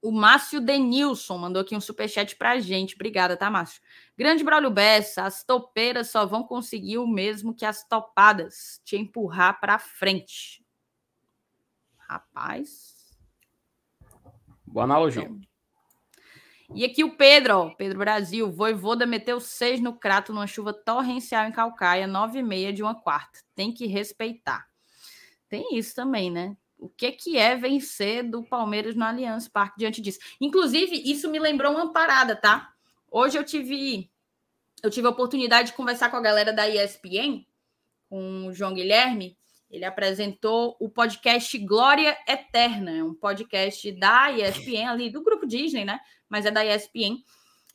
O 0.00 0.10
Márcio 0.10 0.62
Denilson 0.62 1.36
mandou 1.36 1.60
aqui 1.60 1.76
um 1.76 1.80
superchat 1.80 2.36
pra 2.36 2.58
gente. 2.58 2.94
Obrigada, 2.94 3.36
tá, 3.36 3.50
Márcio? 3.50 3.82
Grande 4.16 4.42
Braulio 4.42 4.70
Bessa, 4.70 5.24
as 5.24 5.44
topeiras 5.44 6.08
só 6.08 6.24
vão 6.24 6.42
conseguir 6.44 6.96
o 6.96 7.06
mesmo 7.06 7.54
que 7.54 7.66
as 7.66 7.86
topadas, 7.86 8.80
te 8.82 8.96
empurrar 8.96 9.60
para 9.60 9.78
frente. 9.78 10.64
Rapaz. 11.98 13.14
Boa 14.66 14.84
analogia. 14.84 15.30
E 16.74 16.84
aqui 16.84 17.04
o 17.04 17.16
Pedro, 17.16 17.58
ó, 17.58 17.70
Pedro 17.70 17.98
Brasil, 17.98 18.50
Voivoda 18.50 19.06
meteu 19.06 19.40
seis 19.40 19.80
no 19.80 19.94
crato 19.94 20.32
numa 20.32 20.46
chuva 20.46 20.72
torrencial 20.72 21.46
em 21.46 21.52
Calcaia, 21.52 22.06
nove 22.06 22.38
e 22.38 22.42
meia 22.42 22.72
de 22.72 22.82
uma 22.82 22.94
quarta. 22.94 23.40
Tem 23.54 23.72
que 23.72 23.86
respeitar. 23.86 24.66
Tem 25.48 25.76
isso 25.76 25.94
também, 25.94 26.30
né? 26.30 26.56
o 26.82 26.88
que, 26.88 27.12
que 27.12 27.38
é 27.38 27.54
vencer 27.54 28.28
do 28.28 28.42
Palmeiras 28.42 28.96
no 28.96 29.04
Allianz 29.04 29.46
Parque 29.46 29.78
diante 29.78 30.02
disso. 30.02 30.18
Inclusive, 30.40 31.00
isso 31.08 31.30
me 31.30 31.38
lembrou 31.38 31.72
uma 31.72 31.92
parada, 31.92 32.34
tá? 32.34 32.72
Hoje 33.08 33.38
eu 33.38 33.44
tive 33.44 34.10
eu 34.82 34.90
tive 34.90 35.06
a 35.06 35.10
oportunidade 35.10 35.68
de 35.68 35.76
conversar 35.76 36.10
com 36.10 36.16
a 36.16 36.20
galera 36.20 36.52
da 36.52 36.68
ESPN, 36.68 37.46
com 38.10 38.48
o 38.48 38.52
João 38.52 38.74
Guilherme. 38.74 39.38
Ele 39.72 39.86
apresentou 39.86 40.76
o 40.78 40.90
podcast 40.90 41.56
Glória 41.58 42.14
Eterna, 42.28 43.02
um 43.02 43.14
podcast 43.14 43.90
da 43.92 44.30
ESPN 44.30 44.86
ali 44.86 45.10
do 45.10 45.22
grupo 45.22 45.46
Disney, 45.46 45.84
né? 45.84 45.98
Mas 46.28 46.44
é 46.44 46.50
da 46.50 46.62
ESPN 46.62 47.16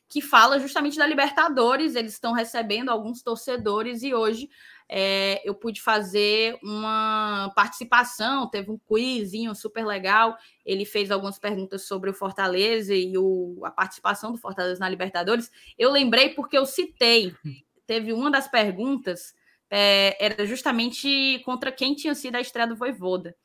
que 0.08 0.22
fala 0.22 0.60
justamente 0.60 0.98
da 0.98 1.08
Libertadores. 1.08 1.95
Eles 1.95 2.14
estão 2.14 2.34
recebendo 2.34 2.89
alguns 2.89 3.22
torcedores 3.22 4.04
e 4.04 4.14
hoje 4.14 4.48
é, 4.88 5.41
eu 5.43 5.54
pude 5.54 5.82
fazer 5.82 6.58
uma 6.64 7.52
participação, 7.56 8.48
teve 8.48 8.72
um 8.72 8.78
quizinho 8.78 9.54
super 9.54 9.86
legal. 9.86 10.38
Ele 10.66 10.86
fez 10.86 11.12
algumas 11.12 11.38
perguntas 11.38 11.88
sobre 11.88 12.10
o 12.10 12.14
Fortaleza 12.14 12.93
e 12.93 13.18
o, 13.18 13.60
a 13.64 13.72
participação 13.72 14.32
do 14.32 14.38
Fortaleza 14.38 14.80
na 14.80 14.88
Libertadores. 14.88 15.52
Eu 15.78 15.91
lembrei 15.91 16.30
porque 16.30 16.58
eu 16.58 16.66
citei, 16.66 17.36
teve 17.86 18.14
uma 18.14 18.32
das 18.32 18.48
perguntas, 18.48 19.34
é, 19.70 20.18
era 20.24 20.45
justamente 20.45 21.39
contra 21.45 21.72
quem 21.72 21.93
tinha 21.93 22.15
sido 22.15 22.36
a 22.36 22.41
estreia 22.41 22.68
do 22.68 22.76
Voivoda. 22.76 23.36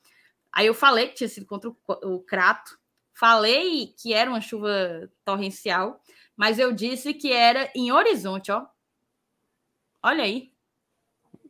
Aí 0.52 0.66
eu 0.66 0.74
falei 0.74 1.08
que 1.08 1.14
tinha 1.14 1.28
sido 1.28 1.46
contra 1.46 1.70
o, 1.70 1.76
o 2.04 2.20
Crato, 2.20 2.78
falei 3.12 3.94
que 4.00 4.12
era 4.12 4.30
uma 4.30 4.40
chuva 4.40 5.10
torrencial, 5.24 6.00
mas 6.36 6.58
eu 6.58 6.72
disse 6.72 7.14
que 7.14 7.32
era 7.32 7.70
em 7.74 7.92
Horizonte, 7.92 8.52
ó. 8.52 8.66
Olha 10.02 10.24
aí, 10.24 10.52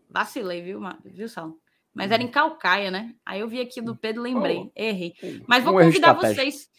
Vacilei, 0.09 0.63
viu, 0.63 0.81
viu 1.05 1.29
Sal? 1.29 1.57
Mas 1.95 2.11
era 2.11 2.23
em 2.23 2.27
uhum. 2.27 2.33
Calcaia, 2.33 2.91
né? 2.91 3.15
Aí 3.25 3.41
eu 3.41 3.49
vi 3.49 3.61
aqui 3.61 3.81
do 3.81 3.95
Pedro, 3.95 4.23
lembrei. 4.23 4.71
Errei. 4.75 5.15
Mas 5.47 5.63
vou 5.63 5.75
convidar 5.75 6.15
vocês. 6.15 6.71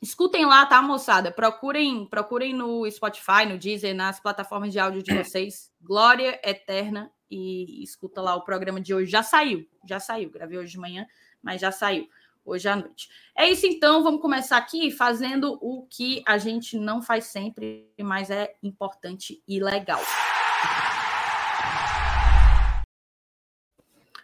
Escutem 0.00 0.44
lá, 0.44 0.66
tá, 0.66 0.82
moçada? 0.82 1.30
Procurem, 1.30 2.04
procurem 2.06 2.52
no 2.52 2.88
Spotify, 2.90 3.46
no 3.48 3.58
Deezer, 3.58 3.94
nas 3.94 4.20
plataformas 4.20 4.70
de 4.70 4.78
áudio 4.78 5.02
de 5.02 5.14
vocês. 5.16 5.70
Glória 5.80 6.38
Eterna. 6.44 7.10
E 7.30 7.82
escuta 7.82 8.20
lá 8.22 8.36
o 8.36 8.44
programa 8.44 8.80
de 8.80 8.94
hoje. 8.94 9.10
Já 9.10 9.22
saiu, 9.22 9.66
já 9.88 9.98
saiu. 9.98 10.30
Gravei 10.30 10.58
hoje 10.58 10.72
de 10.72 10.78
manhã, 10.78 11.06
mas 11.42 11.60
já 11.60 11.72
saiu 11.72 12.08
hoje 12.44 12.68
à 12.68 12.76
noite. 12.76 13.08
É 13.36 13.48
isso 13.50 13.66
então, 13.66 14.04
vamos 14.04 14.20
começar 14.20 14.56
aqui 14.58 14.90
fazendo 14.92 15.58
o 15.60 15.86
que 15.90 16.22
a 16.26 16.38
gente 16.38 16.78
não 16.78 17.02
faz 17.02 17.24
sempre, 17.24 17.92
mas 18.00 18.30
é 18.30 18.54
importante 18.62 19.42
e 19.48 19.58
legal. 19.58 20.00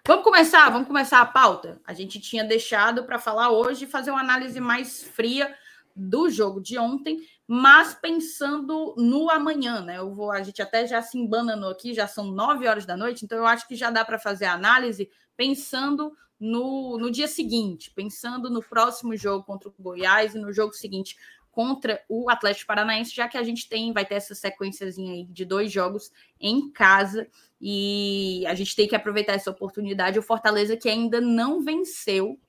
Vamos 0.07 0.25
começar, 0.25 0.68
vamos 0.70 0.87
começar 0.87 1.20
a 1.20 1.27
pauta. 1.27 1.81
A 1.85 1.93
gente 1.93 2.20
tinha 2.20 2.45
deixado 2.45 3.05
para 3.05 3.18
falar 3.18 3.51
hoje 3.51 3.87
fazer 3.87 4.11
uma 4.11 4.20
análise 4.20 4.61
mais 4.61 5.03
fria 5.03 5.57
do 5.95 6.30
jogo 6.30 6.61
de 6.61 6.78
ontem, 6.78 7.20
mas 7.47 7.95
pensando 7.95 8.95
no 8.97 9.30
amanhã, 9.30 9.80
né? 9.82 9.99
Eu 9.99 10.14
vou, 10.14 10.30
a 10.30 10.43
gente 10.43 10.62
até 10.62 10.86
já 10.86 11.03
se 11.03 11.18
embananou 11.18 11.70
aqui, 11.70 11.95
já 11.95 12.07
são 12.07 12.30
nove 12.30 12.66
horas 12.66 12.86
da 12.86 12.97
noite, 12.97 13.24
então 13.24 13.38
eu 13.38 13.47
acho 13.47 13.66
que 13.68 13.74
já 13.74 13.90
dá 13.90 14.05
para 14.05 14.18
fazer 14.18 14.47
a 14.47 14.55
análise 14.55 15.11
pensando 15.36 16.12
no, 16.38 16.99
no 16.99 17.11
dia 17.11 17.28
seguinte, 17.28 17.93
pensando 17.95 18.51
no 18.51 18.62
próximo 18.62 19.16
jogo 19.16 19.45
contra 19.45 19.68
o 19.68 19.74
Goiás 19.78 20.34
e 20.34 20.38
no 20.38 20.53
jogo 20.53 20.72
seguinte 20.72 21.16
contra 21.53 22.03
o 22.09 22.30
Atlético 22.30 22.66
Paranaense, 22.66 23.14
já 23.14 23.28
que 23.28 23.36
a 23.36 23.43
gente 23.43 23.68
tem, 23.68 23.93
vai 23.93 24.07
ter 24.07 24.14
essa 24.14 24.34
sequenciazinha 24.34 25.12
aí 25.12 25.24
de 25.26 25.45
dois 25.45 25.70
jogos 25.70 26.11
em 26.40 26.70
casa 26.72 27.28
e 27.61 28.45
a 28.47 28.55
gente 28.55 28.74
tem 28.74 28.88
que 28.88 28.97
aproveitar 28.97 29.34
essa 29.34 29.51
oportunidade. 29.51 30.18
O 30.18 30.22
Fortaleza 30.22 30.76
que 30.76 30.88
ainda 30.88 31.20
não 31.20 31.62
venceu 31.62 32.40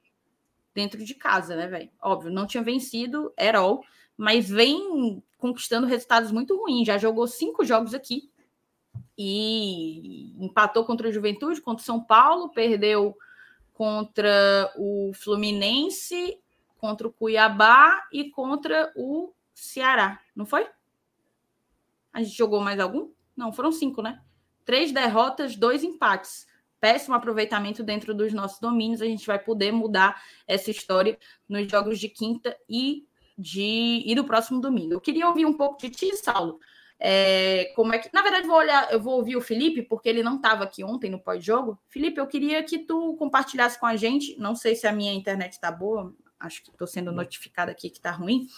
dentro 0.73 1.03
de 1.03 1.13
casa, 1.13 1.55
né, 1.55 1.67
velho? 1.67 1.89
Óbvio, 2.01 2.31
não 2.31 2.47
tinha 2.47 2.63
vencido, 2.63 3.33
era 3.37 3.59
all, 3.59 3.83
mas 4.17 4.49
vem 4.49 5.23
conquistando 5.37 5.87
resultados 5.87 6.31
muito 6.31 6.57
ruins. 6.57 6.87
Já 6.87 6.97
jogou 6.97 7.27
cinco 7.27 7.63
jogos 7.63 7.93
aqui 7.93 8.31
e 9.17 10.35
empatou 10.43 10.85
contra 10.85 11.07
o 11.07 11.11
Juventude, 11.11 11.61
contra 11.61 11.81
o 11.81 11.85
São 11.85 12.03
Paulo, 12.03 12.49
perdeu 12.49 13.15
contra 13.73 14.71
o 14.77 15.11
Fluminense, 15.13 16.39
contra 16.77 17.07
o 17.07 17.11
Cuiabá 17.11 18.07
e 18.11 18.29
contra 18.29 18.91
o 18.95 19.33
Ceará, 19.53 20.19
não 20.35 20.45
foi? 20.45 20.67
A 22.11 22.21
gente 22.21 22.35
jogou 22.35 22.59
mais 22.59 22.79
algum? 22.79 23.09
Não, 23.35 23.51
foram 23.51 23.71
cinco, 23.71 24.01
né? 24.01 24.21
Três 24.65 24.91
derrotas, 24.91 25.55
dois 25.55 25.83
empates. 25.83 26.47
Péssimo 26.83 27.15
aproveitamento 27.15 27.81
dentro 27.81 28.13
dos 28.13 28.33
nossos 28.33 28.59
domínios. 28.59 29.01
A 29.01 29.05
gente 29.05 29.25
vai 29.25 29.39
poder 29.39 29.71
mudar 29.71 30.21
essa 30.45 30.69
história 30.69 31.17
nos 31.47 31.71
jogos 31.71 31.97
de 31.97 32.09
quinta 32.09 32.53
e 32.69 33.05
de 33.37 34.03
e 34.05 34.13
do 34.13 34.25
próximo 34.25 34.59
domingo. 34.59 34.91
Eu 34.91 34.99
queria 34.99 35.29
ouvir 35.29 35.45
um 35.45 35.53
pouco 35.53 35.79
de 35.79 35.89
ti, 35.89 36.13
Saulo. 36.17 36.59
É, 36.99 37.71
como 37.73 37.95
é 37.95 37.99
que. 37.99 38.09
Na 38.11 38.21
verdade, 38.21 38.45
vou 38.45 38.57
olhar, 38.57 38.91
eu 38.91 38.99
vou 38.99 39.15
ouvir 39.15 39.37
o 39.37 39.41
Felipe, 39.41 39.81
porque 39.81 40.09
ele 40.09 40.21
não 40.21 40.35
estava 40.35 40.65
aqui 40.65 40.83
ontem 40.83 41.09
no 41.09 41.21
pós-jogo. 41.21 41.79
Felipe, 41.87 42.19
eu 42.19 42.27
queria 42.27 42.61
que 42.63 42.79
tu 42.79 43.15
compartilhasse 43.15 43.79
com 43.79 43.85
a 43.85 43.95
gente. 43.95 44.37
Não 44.37 44.53
sei 44.53 44.75
se 44.75 44.85
a 44.85 44.91
minha 44.91 45.13
internet 45.13 45.53
está 45.53 45.71
boa, 45.71 46.13
acho 46.37 46.61
que 46.63 46.69
estou 46.69 46.85
sendo 46.85 47.13
notificada 47.13 47.71
aqui 47.71 47.89
que 47.89 47.97
está 47.97 48.11
ruim, 48.11 48.49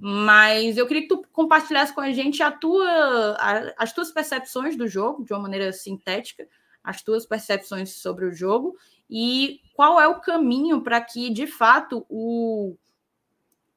mas 0.00 0.76
eu 0.76 0.86
queria 0.86 1.02
que 1.02 1.08
tu 1.08 1.24
compartilhasse 1.32 1.92
com 1.92 2.00
a 2.00 2.12
gente 2.12 2.40
a 2.40 2.52
tua, 2.52 2.88
a, 3.36 3.74
as 3.76 3.92
tuas 3.92 4.12
percepções 4.12 4.76
do 4.76 4.86
jogo, 4.86 5.24
de 5.24 5.32
uma 5.32 5.42
maneira 5.42 5.72
sintética, 5.72 6.48
as 6.84 7.02
tuas 7.02 7.24
percepções 7.24 7.94
sobre 7.94 8.26
o 8.26 8.32
jogo 8.32 8.76
e 9.08 9.60
qual 9.74 10.00
é 10.00 10.06
o 10.06 10.20
caminho 10.20 10.82
para 10.82 11.00
que, 11.00 11.30
de 11.30 11.46
fato, 11.46 12.04
o, 12.08 12.76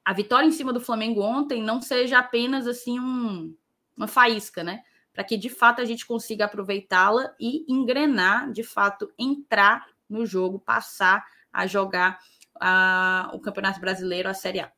a 0.04 0.12
vitória 0.12 0.46
em 0.46 0.52
cima 0.52 0.72
do 0.72 0.80
Flamengo 0.80 1.22
ontem 1.22 1.62
não 1.62 1.80
seja 1.80 2.18
apenas 2.18 2.66
assim 2.66 3.00
um 3.00 3.56
uma 3.98 4.06
faísca, 4.06 4.62
né? 4.62 4.82
Para 5.12 5.24
que 5.24 5.36
de 5.36 5.50
fato 5.50 5.82
a 5.82 5.84
gente 5.84 6.06
consiga 6.06 6.44
aproveitá-la 6.44 7.34
e 7.40 7.64
engrenar, 7.68 8.52
de 8.52 8.62
fato, 8.62 9.12
entrar 9.18 9.86
no 10.08 10.24
jogo, 10.24 10.60
passar 10.60 11.26
a 11.52 11.66
jogar 11.66 12.20
a, 12.60 13.28
o 13.34 13.40
Campeonato 13.40 13.80
Brasileiro, 13.80 14.28
a 14.28 14.34
Série 14.34 14.60
A. 14.60 14.70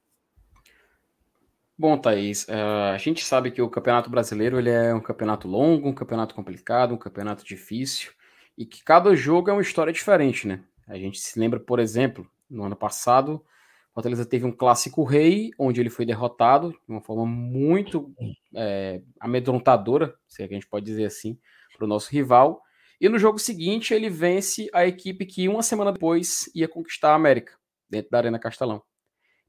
Bom, 1.79 1.99
Thaís, 1.99 2.45
uh, 2.45 2.93
a 2.95 2.99
gente 2.99 3.25
sabe 3.25 3.51
que 3.51 3.63
o 3.63 3.69
Campeonato 3.69 4.11
Brasileiro 4.11 4.59
ele 4.59 4.71
é 4.71 4.95
um 4.95 5.01
campeonato 5.01 5.49
longo, 5.49 5.89
um 5.89 5.95
campeonato 5.95 6.35
complicado, 6.35 6.95
um 6.95 6.99
campeonato 6.99 7.45
difícil, 7.45 8.13
e 8.57 8.67
que 8.67 8.83
cada 8.83 9.15
jogo 9.15 9.51
é 9.51 9.53
uma 9.53 9.63
história 9.63 9.93
diferente, 9.93 10.47
né? 10.47 10.63
A 10.87 10.97
gente 10.97 11.21
se 11.21 11.39
lembra, 11.39 11.61
por 11.61 11.79
exemplo, 11.79 12.29
no 12.49 12.65
ano 12.65 12.77
passado, 12.77 13.45
Fortaleza 13.93 14.25
teve 14.25 14.47
um 14.47 14.53
clássico 14.53 15.03
rei, 15.03 15.51
onde 15.59 15.81
ele 15.81 15.91
foi 15.91 16.07
derrotado 16.07 16.71
de 16.71 16.79
uma 16.89 17.03
forma 17.03 17.27
muito 17.27 18.15
é, 18.55 19.03
amedrontadora, 19.19 20.15
se 20.29 20.43
é 20.43 20.49
que 20.49 20.55
a 20.55 20.57
gente 20.57 20.69
pode 20.69 20.87
dizer 20.87 21.05
assim, 21.05 21.39
para 21.77 21.85
o 21.85 21.89
nosso 21.89 22.11
rival. 22.11 22.63
E 23.01 23.09
no 23.09 23.19
jogo 23.19 23.39
seguinte, 23.39 23.93
ele 23.93 24.09
vence 24.09 24.71
a 24.73 24.87
equipe 24.87 25.27
que 25.27 25.49
uma 25.49 25.63
semana 25.63 25.93
depois 25.93 26.51
ia 26.55 26.69
conquistar 26.69 27.13
a 27.13 27.15
América, 27.15 27.55
dentro 27.89 28.11
da 28.11 28.19
Arena 28.19 28.39
Castelão. 28.39 28.83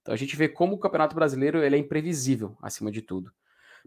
Então 0.01 0.13
a 0.13 0.17
gente 0.17 0.35
vê 0.35 0.49
como 0.49 0.75
o 0.75 0.79
Campeonato 0.79 1.15
Brasileiro 1.15 1.63
ele 1.63 1.75
é 1.75 1.79
imprevisível, 1.79 2.57
acima 2.61 2.91
de 2.91 3.01
tudo. 3.01 3.31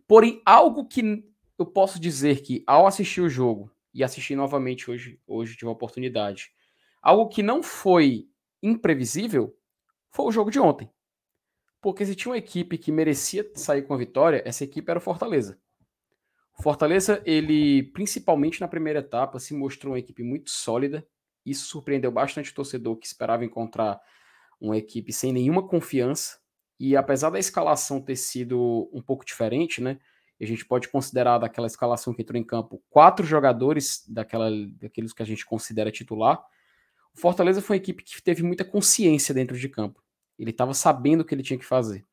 Porém, 0.07 0.41
algo 0.47 0.87
que 0.87 1.25
eu 1.59 1.67
posso 1.67 2.01
dizer 2.01 2.43
que, 2.43 2.63
ao 2.67 2.87
assistir 2.87 3.21
o 3.21 3.29
jogo, 3.29 3.71
e 3.95 4.03
assistir 4.03 4.35
novamente 4.35 4.91
hoje, 4.91 5.21
hoje 5.27 5.57
tive 5.57 5.69
a 5.69 5.73
oportunidade, 5.73 6.51
algo 7.01 7.29
que 7.29 7.43
não 7.43 7.63
foi 7.63 8.29
imprevisível 8.63 9.57
foi 10.11 10.27
o 10.27 10.33
jogo 10.33 10.51
de 10.51 10.59
ontem. 10.59 10.91
Porque 11.81 12.05
se 12.05 12.15
tinha 12.15 12.33
uma 12.33 12.39
equipe 12.39 12.79
que 12.79 12.91
merecia 12.91 13.49
sair 13.55 13.83
com 13.83 13.95
a 13.95 13.99
vitória, 13.99 14.43
essa 14.45 14.65
equipe 14.65 14.91
era 14.91 14.99
o 14.99 15.03
Fortaleza. 15.03 15.61
O 16.59 16.63
Fortaleza, 16.63 17.23
ele, 17.27 17.83
principalmente 17.93 18.61
na 18.61 18.69
primeira 18.69 19.01
etapa, 19.01 19.39
se 19.39 19.55
mostrou 19.55 19.93
uma 19.93 19.99
equipe 19.99 20.23
muito 20.23 20.51
sólida. 20.51 21.07
Isso 21.45 21.67
surpreendeu 21.67 22.11
bastante 22.11 22.51
o 22.51 22.55
torcedor 22.55 22.97
que 22.97 23.07
esperava 23.07 23.45
encontrar 23.45 24.01
uma 24.61 24.77
equipe 24.77 25.13
sem 25.13 25.33
nenhuma 25.33 25.67
confiança. 25.67 26.39
E 26.79 26.97
apesar 26.97 27.31
da 27.31 27.39
escalação 27.39 28.01
ter 28.01 28.17
sido 28.17 28.89
um 28.93 29.03
pouco 29.03 29.25
diferente, 29.25 29.83
né? 29.83 29.99
A 30.45 30.49
gente 30.49 30.65
pode 30.65 30.89
considerar 30.89 31.39
daquela 31.39 31.67
escalação 31.67 32.13
que 32.13 32.23
entrou 32.23 32.41
em 32.41 32.45
campo 32.45 32.83
quatro 32.91 33.27
jogadores 33.27 34.05
daquela, 34.09 34.51
daqueles 34.81 35.13
que 35.13 35.23
a 35.23 35.27
gente 35.27 35.45
considera 35.45 35.91
titular. 35.91 36.43
O 37.15 37.21
Fortaleza 37.21 37.63
foi 37.63 37.77
uma 37.77 37.83
equipe 37.83 38.03
que 38.03 38.23
teve 38.23 38.43
muita 38.43 38.65
consciência 38.65 39.35
dentro 39.35 39.59
de 39.59 39.69
campo. 39.69 40.03
Ele 40.39 40.51
estava 40.51 40.75
sabendo 40.75 41.21
o 41.21 41.25
que 41.25 41.35
ele 41.35 41.43
tinha 41.43 41.59
que 41.59 41.65
fazer. 41.65 42.05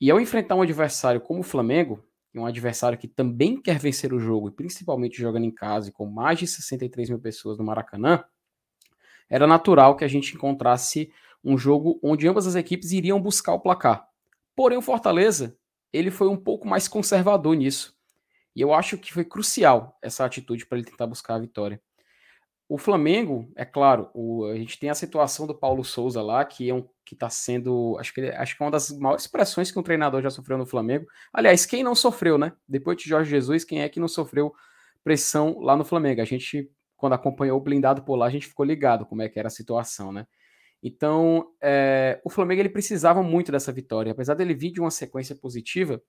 E 0.00 0.10
ao 0.10 0.20
enfrentar 0.20 0.54
um 0.54 0.62
adversário 0.62 1.20
como 1.20 1.40
o 1.40 1.42
Flamengo, 1.44 2.04
um 2.34 2.46
adversário 2.46 2.96
que 2.96 3.08
também 3.08 3.60
quer 3.60 3.78
vencer 3.78 4.12
o 4.12 4.20
jogo, 4.20 4.48
e 4.48 4.52
principalmente 4.52 5.18
jogando 5.18 5.44
em 5.44 5.50
casa 5.50 5.88
e 5.88 5.92
com 5.92 6.06
mais 6.06 6.38
de 6.38 6.46
63 6.46 7.10
mil 7.10 7.18
pessoas 7.18 7.58
no 7.58 7.64
Maracanã, 7.64 8.22
era 9.28 9.46
natural 9.46 9.96
que 9.96 10.04
a 10.04 10.08
gente 10.08 10.34
encontrasse 10.34 11.12
um 11.44 11.58
jogo 11.58 11.98
onde 12.02 12.28
ambas 12.28 12.46
as 12.46 12.54
equipes 12.54 12.92
iriam 12.92 13.20
buscar 13.20 13.54
o 13.54 13.60
placar. 13.60 14.08
Porém, 14.54 14.78
o 14.78 14.82
Fortaleza, 14.82 15.56
ele 15.92 16.10
foi 16.10 16.28
um 16.28 16.36
pouco 16.36 16.66
mais 16.66 16.88
conservador 16.88 17.54
nisso. 17.56 17.96
E 18.54 18.60
eu 18.60 18.74
acho 18.74 18.98
que 18.98 19.12
foi 19.12 19.24
crucial 19.24 19.96
essa 20.02 20.24
atitude 20.24 20.66
para 20.66 20.78
ele 20.78 20.86
tentar 20.86 21.06
buscar 21.06 21.36
a 21.36 21.38
vitória. 21.38 21.80
O 22.68 22.76
Flamengo, 22.76 23.50
é 23.56 23.64
claro, 23.64 24.10
o, 24.12 24.44
a 24.44 24.56
gente 24.56 24.78
tem 24.78 24.90
a 24.90 24.94
situação 24.94 25.46
do 25.46 25.54
Paulo 25.54 25.82
Souza 25.82 26.20
lá, 26.20 26.44
que 26.44 26.68
é 26.68 26.74
um 26.74 26.86
que 27.04 27.14
está 27.14 27.30
sendo, 27.30 27.96
acho 27.98 28.12
que, 28.12 28.20
acho 28.20 28.54
que 28.54 28.62
é 28.62 28.66
uma 28.66 28.70
das 28.70 28.90
maiores 28.90 29.26
pressões 29.26 29.70
que 29.70 29.78
um 29.78 29.82
treinador 29.82 30.20
já 30.20 30.28
sofreu 30.28 30.58
no 30.58 30.66
Flamengo. 30.66 31.06
Aliás, 31.32 31.64
quem 31.64 31.82
não 31.82 31.94
sofreu, 31.94 32.36
né? 32.36 32.52
Depois 32.68 32.98
de 32.98 33.08
Jorge 33.08 33.30
Jesus, 33.30 33.64
quem 33.64 33.80
é 33.80 33.88
que 33.88 33.98
não 33.98 34.08
sofreu 34.08 34.52
pressão 35.02 35.58
lá 35.60 35.74
no 35.74 35.86
Flamengo? 35.86 36.20
A 36.20 36.26
gente, 36.26 36.70
quando 36.98 37.14
acompanhou 37.14 37.56
o 37.56 37.62
blindado 37.62 38.02
por 38.02 38.16
lá, 38.16 38.26
a 38.26 38.30
gente 38.30 38.46
ficou 38.46 38.66
ligado 38.66 39.06
como 39.06 39.22
é 39.22 39.28
que 39.30 39.38
era 39.38 39.48
a 39.48 39.50
situação, 39.50 40.12
né? 40.12 40.26
Então, 40.82 41.52
é, 41.60 42.20
o 42.24 42.30
Flamengo 42.30 42.62
ele 42.62 42.68
precisava 42.68 43.22
muito 43.22 43.50
dessa 43.50 43.72
vitória, 43.72 44.12
apesar 44.12 44.34
dele 44.34 44.54
vir 44.54 44.70
de 44.70 44.80
uma 44.80 44.90
sequência 44.90 45.34
positiva. 45.34 46.00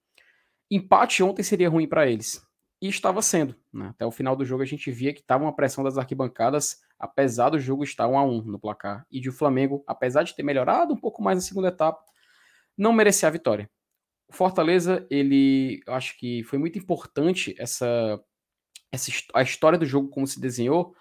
Empate 0.69 1.23
ontem 1.23 1.41
seria 1.41 1.69
ruim 1.69 1.87
para 1.87 2.07
eles 2.07 2.41
e 2.81 2.87
estava 2.87 3.21
sendo. 3.21 3.55
Né? 3.73 3.87
Até 3.89 4.05
o 4.05 4.11
final 4.11 4.35
do 4.35 4.45
jogo 4.45 4.63
a 4.63 4.65
gente 4.65 4.91
via 4.91 5.13
que 5.13 5.21
estava 5.21 5.43
uma 5.43 5.55
pressão 5.55 5.83
das 5.83 5.97
arquibancadas, 5.97 6.81
apesar 6.97 7.49
do 7.49 7.59
jogo 7.59 7.83
estar 7.83 8.07
1 8.07 8.17
a 8.17 8.23
1 8.23 8.41
no 8.43 8.59
placar. 8.59 9.05
E 9.11 9.19
de 9.19 9.29
o 9.29 9.33
Flamengo, 9.33 9.83
apesar 9.87 10.23
de 10.23 10.35
ter 10.35 10.43
melhorado 10.43 10.93
um 10.93 10.97
pouco 10.97 11.21
mais 11.21 11.37
na 11.37 11.41
segunda 11.41 11.69
etapa, 11.69 12.01
não 12.77 12.93
merecia 12.93 13.27
a 13.27 13.31
vitória. 13.31 13.69
O 14.27 14.33
Fortaleza, 14.33 15.05
ele, 15.09 15.81
acho 15.87 16.17
que 16.17 16.43
foi 16.43 16.59
muito 16.59 16.77
importante 16.77 17.55
essa, 17.57 18.21
essa 18.91 19.11
a 19.33 19.41
história 19.41 19.77
do 19.77 19.85
jogo 19.85 20.09
como 20.09 20.27
se 20.27 20.39
desenhou, 20.39 20.95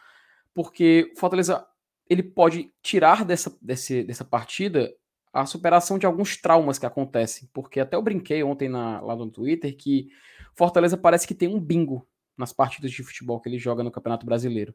porque 0.55 1.13
o 1.15 1.21
Fortaleza 1.21 1.65
ele 2.09 2.23
pode 2.23 2.73
tirar 2.83 3.25
dessa, 3.25 3.57
desse, 3.61 4.03
dessa 4.03 4.25
partida 4.25 4.95
a 5.33 5.45
superação 5.45 5.99
de 5.99 6.07
alguns 6.07 6.37
traumas 6.37 6.79
que 6.79 6.87
acontecem, 6.87 7.49
porque 7.53 7.81
até 7.81 7.97
eu 7.97 8.03
brinquei 8.03 8.43
ontem 8.43 8.69
na, 8.69 9.01
lá 9.01 9.15
no 9.15 9.31
Twitter 9.31 9.77
que 9.77 10.09
Fortaleza 10.55 10.97
parece 10.97 11.27
que 11.27 11.35
tem 11.35 11.49
um 11.49 11.61
bingo 11.61 12.07
nas 12.37 12.53
partidas 12.53 12.91
de 12.91 13.03
futebol 13.03 13.41
que 13.41 13.49
ele 13.49 13.59
joga 13.59 13.83
no 13.83 13.91
Campeonato 13.91 14.25
Brasileiro, 14.25 14.75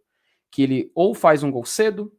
que 0.51 0.61
ele 0.61 0.91
ou 0.93 1.15
faz 1.15 1.43
um 1.43 1.51
gol 1.51 1.65
cedo, 1.65 2.13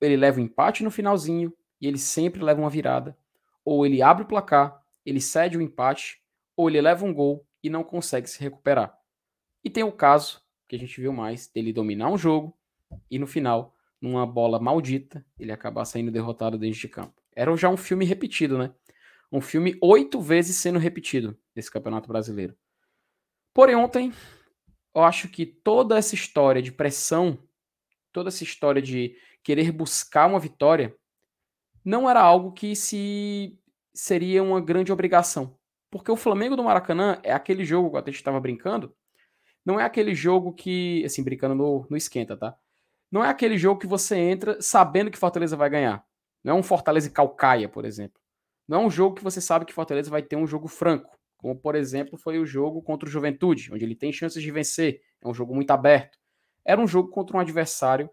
ele 0.00 0.16
leva 0.16 0.40
um 0.40 0.44
empate 0.44 0.82
no 0.82 0.90
finalzinho 0.90 1.52
e 1.80 1.86
ele 1.86 1.98
sempre 1.98 2.42
leva 2.42 2.60
uma 2.60 2.70
virada, 2.70 3.16
ou 3.64 3.86
ele 3.86 4.02
abre 4.02 4.24
o 4.24 4.26
placar, 4.26 4.82
ele 5.06 5.20
cede 5.20 5.56
o 5.56 5.62
empate, 5.62 6.20
ou 6.56 6.68
ele 6.68 6.80
leva 6.80 7.04
um 7.04 7.14
gol 7.14 7.46
e 7.62 7.70
não 7.70 7.84
consegue 7.84 8.28
se 8.28 8.40
recuperar. 8.40 8.98
E 9.62 9.70
tem 9.70 9.84
o 9.84 9.92
caso 9.92 10.42
que 10.66 10.74
a 10.74 10.78
gente 10.78 11.00
viu 11.00 11.12
mais 11.12 11.46
dele 11.48 11.72
dominar 11.72 12.10
um 12.10 12.18
jogo 12.18 12.56
e 13.10 13.18
no 13.18 13.26
final, 13.26 13.74
numa 14.00 14.26
bola 14.26 14.60
maldita, 14.60 15.24
ele 15.38 15.52
acabar 15.52 15.84
saindo 15.84 16.10
derrotado 16.10 16.58
dentro 16.58 16.78
de 16.78 16.88
campo. 16.88 17.20
Era 17.34 17.54
já 17.56 17.68
um 17.68 17.76
filme 17.76 18.04
repetido, 18.04 18.58
né? 18.58 18.72
Um 19.30 19.40
filme 19.40 19.76
oito 19.82 20.20
vezes 20.20 20.56
sendo 20.56 20.78
repetido 20.78 21.38
nesse 21.54 21.70
Campeonato 21.70 22.08
Brasileiro. 22.08 22.56
Porém, 23.52 23.76
ontem, 23.76 24.12
eu 24.94 25.02
acho 25.02 25.28
que 25.28 25.44
toda 25.44 25.98
essa 25.98 26.14
história 26.14 26.62
de 26.62 26.72
pressão, 26.72 27.38
toda 28.12 28.28
essa 28.28 28.44
história 28.44 28.80
de 28.80 29.16
querer 29.42 29.72
buscar 29.72 30.26
uma 30.26 30.40
vitória, 30.40 30.96
não 31.84 32.08
era 32.08 32.20
algo 32.20 32.52
que 32.52 32.74
se 32.74 33.58
seria 33.94 34.42
uma 34.42 34.60
grande 34.60 34.92
obrigação. 34.92 35.58
Porque 35.90 36.10
o 36.10 36.16
Flamengo 36.16 36.56
do 36.56 36.64
Maracanã 36.64 37.20
é 37.22 37.32
aquele 37.32 37.64
jogo, 37.64 37.90
que 37.90 37.96
a 37.96 38.00
gente 38.00 38.16
estava 38.16 38.40
brincando, 38.40 38.94
não 39.64 39.78
é 39.78 39.84
aquele 39.84 40.14
jogo 40.14 40.52
que, 40.52 41.04
assim, 41.04 41.22
brincando 41.22 41.54
no, 41.54 41.86
no 41.90 41.96
esquenta, 41.96 42.36
tá? 42.36 42.56
Não 43.10 43.24
é 43.24 43.28
aquele 43.28 43.56
jogo 43.56 43.80
que 43.80 43.86
você 43.86 44.16
entra 44.16 44.60
sabendo 44.60 45.10
que 45.10 45.18
Fortaleza 45.18 45.56
vai 45.56 45.70
ganhar. 45.70 46.04
Não 46.44 46.56
é 46.56 46.58
um 46.58 46.62
Fortaleza 46.62 47.08
e 47.08 47.10
Calcaia, 47.10 47.68
por 47.68 47.84
exemplo. 47.84 48.20
Não 48.66 48.82
é 48.82 48.86
um 48.86 48.90
jogo 48.90 49.16
que 49.16 49.24
você 49.24 49.40
sabe 49.40 49.64
que 49.64 49.72
Fortaleza 49.72 50.10
vai 50.10 50.22
ter 50.22 50.36
um 50.36 50.46
jogo 50.46 50.68
franco, 50.68 51.18
como 51.38 51.56
por 51.56 51.74
exemplo 51.74 52.18
foi 52.18 52.38
o 52.38 52.44
jogo 52.44 52.82
contra 52.82 53.08
o 53.08 53.10
Juventude, 53.10 53.72
onde 53.72 53.84
ele 53.84 53.94
tem 53.94 54.12
chances 54.12 54.42
de 54.42 54.50
vencer. 54.50 55.00
É 55.22 55.28
um 55.28 55.32
jogo 55.32 55.54
muito 55.54 55.70
aberto. 55.70 56.18
Era 56.64 56.80
um 56.80 56.86
jogo 56.86 57.08
contra 57.08 57.36
um 57.36 57.40
adversário 57.40 58.10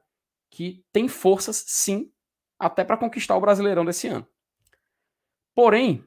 que 0.49 0.83
tem 0.93 1.09
forças, 1.09 1.63
sim, 1.67 2.09
até 2.57 2.85
para 2.85 2.97
conquistar 2.97 3.35
o 3.35 3.41
Brasileirão 3.41 3.83
desse 3.83 4.07
ano. 4.07 4.25
Porém, 5.53 6.05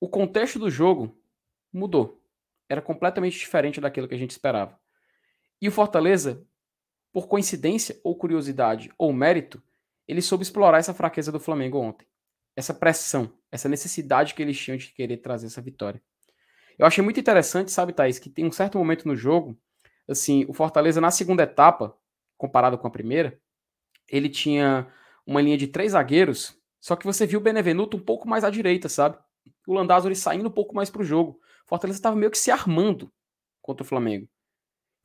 o 0.00 0.08
contexto 0.08 0.58
do 0.58 0.70
jogo 0.70 1.14
mudou. 1.72 2.22
Era 2.68 2.80
completamente 2.80 3.38
diferente 3.38 3.80
daquilo 3.80 4.08
que 4.08 4.14
a 4.14 4.18
gente 4.18 4.30
esperava. 4.30 4.78
E 5.60 5.68
o 5.68 5.72
Fortaleza, 5.72 6.46
por 7.12 7.26
coincidência, 7.26 7.98
ou 8.04 8.16
curiosidade, 8.16 8.90
ou 8.98 9.12
mérito, 9.12 9.62
ele 10.06 10.22
soube 10.22 10.42
explorar 10.42 10.78
essa 10.78 10.94
fraqueza 10.94 11.30
do 11.30 11.40
Flamengo 11.40 11.78
ontem. 11.78 12.06
Essa 12.56 12.74
pressão, 12.74 13.32
essa 13.50 13.68
necessidade 13.68 14.34
que 14.34 14.42
eles 14.42 14.58
tinham 14.58 14.76
de 14.76 14.92
querer 14.92 15.18
trazer 15.18 15.46
essa 15.46 15.60
vitória. 15.60 16.02
Eu 16.78 16.86
achei 16.86 17.02
muito 17.02 17.20
interessante, 17.20 17.70
sabe, 17.70 17.92
Thaís, 17.92 18.18
que 18.18 18.30
tem 18.30 18.46
um 18.46 18.52
certo 18.52 18.78
momento 18.78 19.06
no 19.06 19.16
jogo, 19.16 19.58
assim, 20.08 20.44
o 20.48 20.54
Fortaleza 20.54 21.00
na 21.00 21.10
segunda 21.10 21.42
etapa, 21.42 21.96
comparado 22.36 22.78
com 22.78 22.86
a 22.86 22.90
primeira, 22.90 23.38
ele 24.08 24.28
tinha 24.28 24.90
uma 25.26 25.42
linha 25.42 25.58
de 25.58 25.66
três 25.66 25.92
zagueiros, 25.92 26.56
só 26.80 26.96
que 26.96 27.04
você 27.04 27.26
viu 27.26 27.40
o 27.40 27.42
Benevenuto 27.42 27.96
um 27.96 28.00
pouco 28.00 28.28
mais 28.28 28.44
à 28.44 28.50
direita, 28.50 28.88
sabe? 28.88 29.18
O 29.66 29.74
Landázuri 29.74 30.16
saindo 30.16 30.48
um 30.48 30.52
pouco 30.52 30.74
mais 30.74 30.88
para 30.88 31.02
o 31.02 31.04
jogo. 31.04 31.38
O 31.66 31.68
Fortaleza 31.68 31.98
estava 31.98 32.16
meio 32.16 32.30
que 32.30 32.38
se 32.38 32.50
armando 32.50 33.12
contra 33.60 33.82
o 33.82 33.86
Flamengo. 33.86 34.28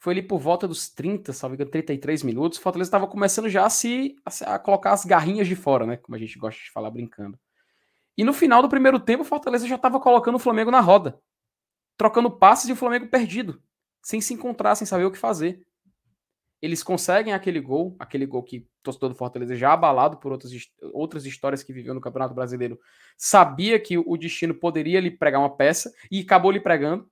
Foi 0.03 0.11
ali 0.11 0.21
por 0.21 0.37
volta 0.37 0.67
dos 0.67 0.89
30, 0.89 1.31
salvo 1.31 1.55
33 1.55 2.23
minutos. 2.23 2.59
O 2.59 2.61
Fortaleza 2.61 2.89
estava 2.89 3.07
começando 3.07 3.47
já 3.47 3.65
a 3.65 3.69
se 3.69 4.17
a, 4.25 4.55
a, 4.55 4.59
colocar 4.59 4.91
as 4.91 5.05
garrinhas 5.05 5.47
de 5.47 5.55
fora, 5.55 5.85
né? 5.85 5.95
Como 5.95 6.13
a 6.13 6.19
gente 6.19 6.37
gosta 6.37 6.61
de 6.61 6.69
falar 6.71 6.91
brincando. 6.91 7.39
E 8.17 8.21
no 8.21 8.33
final 8.33 8.61
do 8.61 8.67
primeiro 8.67 8.99
tempo, 8.99 9.21
o 9.21 9.25
Fortaleza 9.25 9.65
já 9.65 9.75
estava 9.75 10.01
colocando 10.01 10.35
o 10.35 10.39
Flamengo 10.39 10.69
na 10.69 10.81
roda, 10.81 11.17
trocando 11.95 12.29
passes 12.29 12.67
e 12.67 12.73
o 12.73 12.75
Flamengo 12.75 13.07
perdido, 13.07 13.63
sem 14.03 14.19
se 14.19 14.33
encontrar, 14.33 14.75
sem 14.75 14.85
saber 14.85 15.05
o 15.05 15.11
que 15.11 15.17
fazer 15.17 15.65
eles 16.63 16.81
conseguem 16.81 17.33
aquele 17.33 17.59
gol, 17.59 17.93
aquele 17.99 18.25
gol 18.25 18.41
que 18.41 18.59
o 18.59 18.67
torcedor 18.81 19.09
do 19.09 19.15
Fortaleza 19.15 19.53
já 19.53 19.73
abalado 19.73 20.15
por 20.15 20.31
outras, 20.31 20.49
outras 20.93 21.25
histórias 21.25 21.61
que 21.61 21.73
viveu 21.73 21.93
no 21.93 21.99
Campeonato 21.99 22.33
Brasileiro, 22.33 22.79
sabia 23.17 23.77
que 23.77 23.97
o 23.97 24.15
destino 24.15 24.55
poderia 24.55 25.01
lhe 25.01 25.11
pregar 25.11 25.41
uma 25.41 25.53
peça 25.53 25.91
e 26.09 26.21
acabou 26.21 26.51
lhe 26.51 26.61
pregando, 26.61 27.05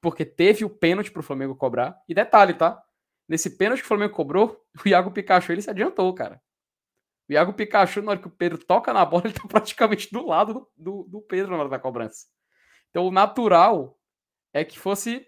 porque 0.00 0.24
teve 0.24 0.64
o 0.64 0.70
pênalti 0.70 1.10
para 1.10 1.20
o 1.20 1.22
Flamengo 1.22 1.54
cobrar. 1.54 2.00
E 2.08 2.14
detalhe, 2.14 2.54
tá? 2.54 2.82
Nesse 3.28 3.56
pênalti 3.56 3.80
que 3.80 3.86
o 3.86 3.88
Flamengo 3.88 4.14
cobrou, 4.14 4.64
o 4.84 4.88
Iago 4.88 5.10
Pikachu 5.10 5.52
ele 5.52 5.62
se 5.62 5.70
adiantou, 5.70 6.12
cara. 6.14 6.40
O 7.28 7.32
Iago 7.32 7.52
Pikachu, 7.52 8.02
na 8.02 8.12
hora 8.12 8.20
que 8.20 8.28
o 8.28 8.30
Pedro 8.30 8.58
toca 8.58 8.92
na 8.92 9.04
bola, 9.04 9.24
ele 9.26 9.34
tá 9.34 9.46
praticamente 9.48 10.12
do 10.12 10.26
lado 10.26 10.54
do, 10.54 10.70
do, 10.76 11.08
do 11.08 11.20
Pedro 11.22 11.52
na 11.52 11.58
hora 11.58 11.68
da 11.68 11.78
cobrança. 11.78 12.26
Então 12.90 13.06
o 13.06 13.10
natural 13.10 13.98
é 14.52 14.64
que 14.64 14.78
fosse 14.78 15.26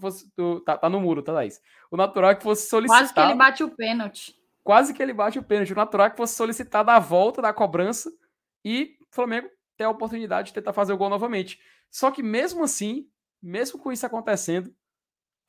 fosse, 0.00 0.32
tá, 0.64 0.76
tá, 0.76 0.88
no 0.88 1.00
muro, 1.00 1.22
tá, 1.22 1.32
Thaís? 1.32 1.60
O 1.90 1.96
natural 1.96 2.30
é 2.30 2.34
que 2.34 2.42
fosse 2.42 2.68
solicitado. 2.68 3.00
Quase 3.00 3.14
que 3.14 3.20
ele 3.20 3.34
bate 3.34 3.64
o 3.64 3.70
pênalti. 3.70 4.34
Quase 4.64 4.94
que 4.94 5.02
ele 5.02 5.12
bate 5.12 5.38
o 5.38 5.42
pênalti. 5.42 5.72
O 5.72 5.76
natural 5.76 6.06
é 6.06 6.10
que 6.10 6.16
fosse 6.16 6.34
solicitada 6.34 6.92
a 6.92 6.98
volta 6.98 7.40
da 7.40 7.52
cobrança 7.52 8.10
e 8.64 8.96
o 9.00 9.14
Flamengo 9.14 9.48
ter 9.76 9.84
a 9.84 9.90
oportunidade 9.90 10.48
de 10.48 10.54
tentar 10.54 10.72
fazer 10.72 10.92
o 10.92 10.96
gol 10.96 11.08
novamente. 11.08 11.60
Só 11.90 12.10
que 12.10 12.22
mesmo 12.22 12.64
assim, 12.64 13.08
mesmo 13.42 13.78
com 13.78 13.92
isso 13.92 14.06
acontecendo, 14.06 14.74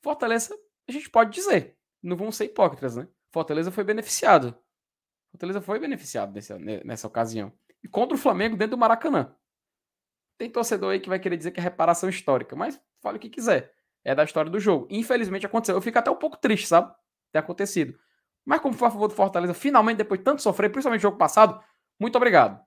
Fortaleza, 0.02 0.56
a 0.88 0.92
gente 0.92 1.10
pode 1.10 1.30
dizer, 1.30 1.76
não 2.02 2.16
vão 2.16 2.32
ser 2.32 2.46
hipócritas, 2.46 2.96
né? 2.96 3.08
Fortaleza 3.30 3.70
foi 3.70 3.84
beneficiado. 3.84 4.56
Fortaleza 5.30 5.60
foi 5.60 5.78
beneficiado 5.78 6.32
nessa, 6.32 6.58
nessa 6.58 7.06
ocasião. 7.06 7.52
E 7.82 7.88
contra 7.88 8.14
o 8.14 8.18
Flamengo 8.18 8.56
dentro 8.56 8.76
do 8.76 8.80
Maracanã. 8.80 9.34
Tem 10.38 10.50
torcedor 10.50 10.92
aí 10.92 11.00
que 11.00 11.08
vai 11.08 11.20
querer 11.20 11.36
dizer 11.36 11.50
que 11.50 11.60
é 11.60 11.62
reparação 11.62 12.08
histórica, 12.08 12.56
mas 12.56 12.80
fale 13.00 13.18
o 13.18 13.20
que 13.20 13.28
quiser 13.28 13.74
é 14.04 14.14
da 14.14 14.24
história 14.24 14.50
do 14.50 14.60
jogo. 14.60 14.86
Infelizmente 14.90 15.46
aconteceu. 15.46 15.74
Eu 15.74 15.82
fico 15.82 15.98
até 15.98 16.10
um 16.10 16.16
pouco 16.16 16.36
triste, 16.36 16.66
sabe? 16.66 16.92
Ter 17.32 17.38
acontecido. 17.38 17.98
Mas 18.44 18.60
como 18.60 18.74
foi 18.74 18.88
a 18.88 18.90
favor 18.90 19.08
do 19.08 19.14
Fortaleza, 19.14 19.54
finalmente, 19.54 19.98
depois 19.98 20.18
de 20.18 20.24
tanto 20.24 20.42
sofrer, 20.42 20.70
principalmente 20.70 21.00
no 21.00 21.08
jogo 21.08 21.18
passado, 21.18 21.62
muito 21.98 22.16
obrigado. 22.16 22.60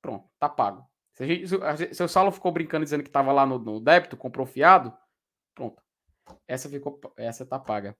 Pronto, 0.00 0.28
tá 0.38 0.48
pago. 0.48 0.88
Se, 1.14 1.26
gente, 1.26 1.48
se, 1.48 1.94
se 1.94 2.02
o 2.02 2.08
Saulo 2.08 2.30
ficou 2.30 2.52
brincando 2.52 2.84
dizendo 2.84 3.02
que 3.02 3.10
tava 3.10 3.32
lá 3.32 3.46
no, 3.46 3.58
no 3.58 3.80
débito, 3.80 4.16
comprou 4.16 4.46
fiado, 4.46 4.92
pronto. 5.54 5.82
Essa 6.46 6.68
ficou, 6.68 7.00
essa 7.16 7.46
tá 7.46 7.58
paga. 7.58 7.96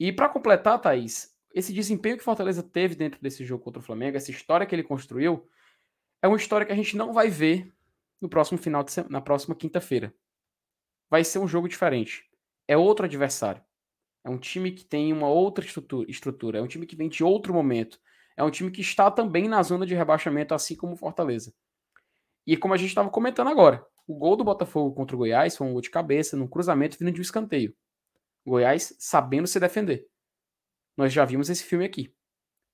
E 0.00 0.12
para 0.12 0.28
completar, 0.28 0.80
Thaís, 0.80 1.36
esse 1.54 1.72
desempenho 1.72 2.16
que 2.16 2.24
Fortaleza 2.24 2.62
teve 2.62 2.94
dentro 2.94 3.20
desse 3.20 3.44
jogo 3.44 3.62
contra 3.62 3.80
o 3.80 3.84
Flamengo, 3.84 4.16
essa 4.16 4.30
história 4.30 4.66
que 4.66 4.74
ele 4.74 4.82
construiu, 4.82 5.48
é 6.22 6.28
uma 6.28 6.36
história 6.36 6.66
que 6.66 6.72
a 6.72 6.76
gente 6.76 6.96
não 6.96 7.12
vai 7.12 7.28
ver 7.28 7.72
no 8.20 8.28
próximo 8.28 8.58
final 8.58 8.82
de 8.82 8.92
semana, 8.92 9.12
na 9.12 9.20
próxima 9.20 9.54
quinta-feira 9.54 10.14
vai 11.10 11.24
ser 11.24 11.38
um 11.38 11.48
jogo 11.48 11.68
diferente. 11.68 12.24
É 12.66 12.76
outro 12.76 13.06
adversário. 13.06 13.62
É 14.24 14.30
um 14.30 14.38
time 14.38 14.72
que 14.72 14.84
tem 14.84 15.12
uma 15.12 15.28
outra 15.28 15.64
estrutura, 15.64 16.58
é 16.58 16.62
um 16.62 16.66
time 16.66 16.86
que 16.86 16.96
vem 16.96 17.08
de 17.08 17.24
outro 17.24 17.54
momento. 17.54 17.98
É 18.36 18.42
um 18.42 18.50
time 18.50 18.70
que 18.70 18.80
está 18.80 19.10
também 19.10 19.48
na 19.48 19.62
zona 19.62 19.86
de 19.86 19.94
rebaixamento, 19.94 20.54
assim 20.54 20.76
como 20.76 20.96
Fortaleza. 20.96 21.52
E 22.48 22.56
como 22.56 22.74
a 22.74 22.76
gente 22.76 22.88
estava 22.88 23.10
comentando 23.10 23.48
agora, 23.48 23.86
o 24.06 24.14
gol 24.14 24.34
do 24.34 24.42
Botafogo 24.42 24.94
contra 24.94 25.14
o 25.14 25.18
Goiás 25.18 25.56
foi 25.56 25.66
um 25.66 25.72
gol 25.72 25.82
de 25.82 25.90
cabeça, 25.90 26.36
num 26.36 26.48
cruzamento 26.48 26.98
vindo 26.98 27.12
de 27.12 27.20
um 27.20 27.22
escanteio. 27.22 27.76
Goiás 28.44 28.96
sabendo 28.98 29.46
se 29.46 29.60
defender. 29.60 30.08
Nós 30.96 31.12
já 31.12 31.24
vimos 31.24 31.48
esse 31.50 31.62
filme 31.62 31.84
aqui. 31.84 32.12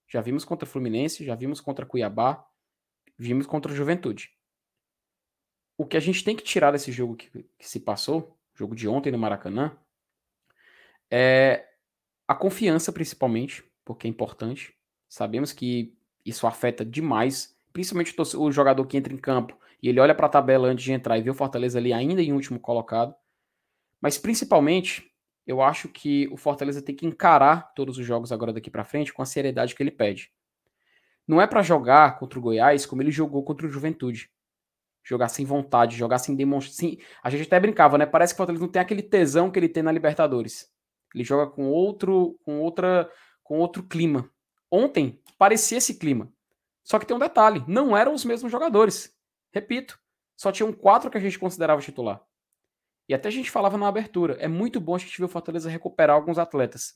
Já 0.08 0.22
vimos 0.22 0.44
contra 0.44 0.66
o 0.66 0.70
Fluminense, 0.70 1.24
já 1.24 1.34
vimos 1.34 1.60
contra 1.60 1.84
Cuiabá, 1.84 2.46
vimos 3.18 3.46
contra 3.46 3.72
a 3.72 3.74
Juventude 3.74 4.30
o 5.76 5.84
que 5.84 5.96
a 5.96 6.00
gente 6.00 6.22
tem 6.24 6.36
que 6.36 6.42
tirar 6.42 6.70
desse 6.70 6.92
jogo 6.92 7.16
que, 7.16 7.28
que 7.58 7.68
se 7.68 7.80
passou, 7.80 8.38
jogo 8.54 8.74
de 8.74 8.88
ontem 8.88 9.10
no 9.10 9.18
Maracanã, 9.18 9.76
é 11.10 11.68
a 12.26 12.34
confiança, 12.34 12.92
principalmente, 12.92 13.64
porque 13.84 14.06
é 14.06 14.10
importante. 14.10 14.74
Sabemos 15.08 15.52
que 15.52 15.96
isso 16.24 16.46
afeta 16.46 16.84
demais, 16.84 17.56
principalmente 17.72 18.14
o 18.36 18.50
jogador 18.50 18.86
que 18.86 18.96
entra 18.96 19.12
em 19.12 19.18
campo 19.18 19.58
e 19.85 19.89
ele 19.91 20.01
olha 20.01 20.14
para 20.14 20.24
a 20.24 20.30
tabela 20.30 20.66
antes 20.66 20.82
de 20.82 20.95
entrar 20.95 21.18
e 21.18 21.20
vê 21.20 21.28
o 21.28 21.35
Fortaleza 21.35 21.78
ali 21.78 21.93
ainda 21.93 22.22
em 22.22 22.32
último 22.32 22.59
colocado. 22.59 23.14
Mas 24.01 24.16
principalmente, 24.16 25.12
eu 25.47 25.61
acho 25.61 25.91
que 25.91 26.26
o 26.28 26.39
Fortaleza 26.39 26.80
tem 26.80 26.97
que 26.97 27.05
encarar 27.05 27.74
todos 27.74 27.99
os 27.99 28.07
jogos 28.07 28.32
agora 28.32 28.51
daqui 28.51 28.70
para 28.70 28.82
frente 28.82 29.12
com 29.12 29.20
a 29.20 29.26
seriedade 29.26 29.74
que 29.74 29.82
ele 29.82 29.91
pede. 29.91 30.32
Não 31.28 31.39
é 31.39 31.47
para 31.47 31.61
jogar 31.61 32.18
contra 32.18 32.39
o 32.39 32.43
Goiás 32.43 32.87
como 32.87 33.03
ele 33.03 33.11
jogou 33.11 33.45
contra 33.45 33.66
o 33.66 33.68
Juventude 33.68 34.30
jogar 35.05 35.28
sem 35.28 35.45
vontade, 35.45 35.99
jogar 35.99 36.16
sem 36.16 36.35
demonstrar. 36.35 36.91
A 37.22 37.28
gente 37.28 37.43
até 37.43 37.61
brincava, 37.61 37.99
né? 37.99 38.07
Parece 38.07 38.32
que 38.32 38.37
o 38.37 38.39
Fortaleza 38.39 38.64
não 38.64 38.72
tem 38.72 38.80
aquele 38.80 39.03
tesão 39.03 39.51
que 39.51 39.59
ele 39.59 39.68
tem 39.68 39.82
na 39.82 39.93
Libertadores. 39.93 40.72
Ele 41.14 41.22
joga 41.22 41.47
com 41.47 41.66
outro, 41.66 42.39
com 42.43 42.62
outra, 42.62 43.11
com 43.43 43.59
outro 43.59 43.82
clima. 43.82 44.30
Ontem 44.70 45.20
parecia 45.37 45.76
esse 45.76 45.99
clima. 45.99 46.32
Só 46.82 46.99
que 46.99 47.05
tem 47.05 47.14
um 47.14 47.20
detalhe: 47.20 47.62
não 47.68 47.95
eram 47.95 48.14
os 48.14 48.24
mesmos 48.24 48.51
jogadores. 48.51 49.13
Repito, 49.55 49.98
só 50.36 50.50
tinham 50.50 50.72
quatro 50.72 51.11
que 51.11 51.16
a 51.16 51.20
gente 51.20 51.38
considerava 51.38 51.80
titular. 51.80 52.20
E 53.09 53.14
até 53.14 53.28
a 53.28 53.32
gente 53.32 53.50
falava 53.50 53.78
na 53.78 53.86
abertura: 53.86 54.34
é 54.40 54.48
muito 54.48 54.80
bom 54.80 54.96
a 54.96 54.98
gente 54.98 55.16
ver 55.16 55.24
o 55.24 55.28
Fortaleza 55.28 55.70
recuperar 55.70 56.16
alguns 56.16 56.38
atletas. 56.38 56.94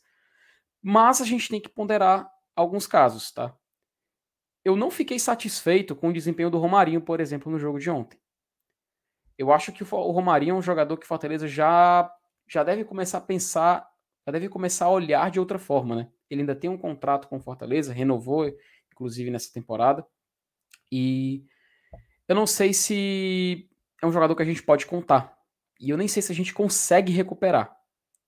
Mas 0.82 1.20
a 1.20 1.24
gente 1.24 1.48
tem 1.48 1.60
que 1.60 1.68
ponderar 1.68 2.30
alguns 2.56 2.86
casos, 2.86 3.30
tá? 3.30 3.56
eu 4.68 4.76
não 4.76 4.90
fiquei 4.90 5.18
satisfeito 5.18 5.96
com 5.96 6.08
o 6.08 6.12
desempenho 6.12 6.50
do 6.50 6.58
Romarinho, 6.58 7.00
por 7.00 7.20
exemplo, 7.20 7.50
no 7.50 7.58
jogo 7.58 7.78
de 7.78 7.88
ontem. 7.88 8.20
Eu 9.38 9.50
acho 9.50 9.72
que 9.72 9.82
o 9.82 10.10
Romarinho 10.10 10.54
é 10.54 10.58
um 10.58 10.62
jogador 10.62 10.98
que 10.98 11.04
o 11.04 11.08
Fortaleza 11.08 11.48
já, 11.48 12.12
já 12.46 12.62
deve 12.62 12.84
começar 12.84 13.16
a 13.16 13.22
pensar, 13.22 13.88
já 14.26 14.32
deve 14.32 14.48
começar 14.48 14.84
a 14.84 14.90
olhar 14.90 15.30
de 15.30 15.40
outra 15.40 15.58
forma, 15.58 15.96
né? 15.96 16.12
Ele 16.28 16.42
ainda 16.42 16.54
tem 16.54 16.68
um 16.68 16.76
contrato 16.76 17.28
com 17.28 17.38
o 17.38 17.40
Fortaleza, 17.40 17.94
renovou, 17.94 18.52
inclusive, 18.92 19.30
nessa 19.30 19.50
temporada. 19.50 20.06
E 20.92 21.46
eu 22.28 22.36
não 22.36 22.46
sei 22.46 22.74
se 22.74 23.68
é 24.02 24.06
um 24.06 24.12
jogador 24.12 24.36
que 24.36 24.42
a 24.42 24.46
gente 24.46 24.62
pode 24.62 24.86
contar. 24.86 25.36
E 25.80 25.90
eu 25.90 25.96
nem 25.96 26.06
sei 26.06 26.22
se 26.22 26.30
a 26.30 26.34
gente 26.34 26.52
consegue 26.52 27.12
recuperar. 27.12 27.74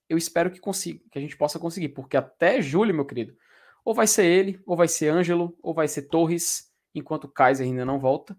Eu 0.09 0.17
espero 0.17 0.51
que 0.51 0.59
consiga, 0.59 1.01
que 1.13 1.19
a 1.19 1.23
gente 1.23 1.37
possa 1.37 1.59
conseguir, 1.59 1.91
porque 1.91 2.17
até 2.17 2.61
julho, 2.61 2.95
meu 2.95 3.05
querido, 3.05 3.37
ou 3.85 3.95
vai 3.95 4.07
ser 4.07 4.25
ele, 4.25 4.61
ou 4.67 4.77
vai 4.77 4.89
ser 4.89 5.09
Ângelo, 5.09 5.57
ou 5.63 5.75
vai 5.75 5.87
ser 5.87 6.03
Torres, 6.03 6.73
enquanto 6.95 7.25
o 7.25 7.29
Kaiser 7.29 7.67
ainda 7.67 7.85
não 7.85 7.99
volta. 7.99 8.37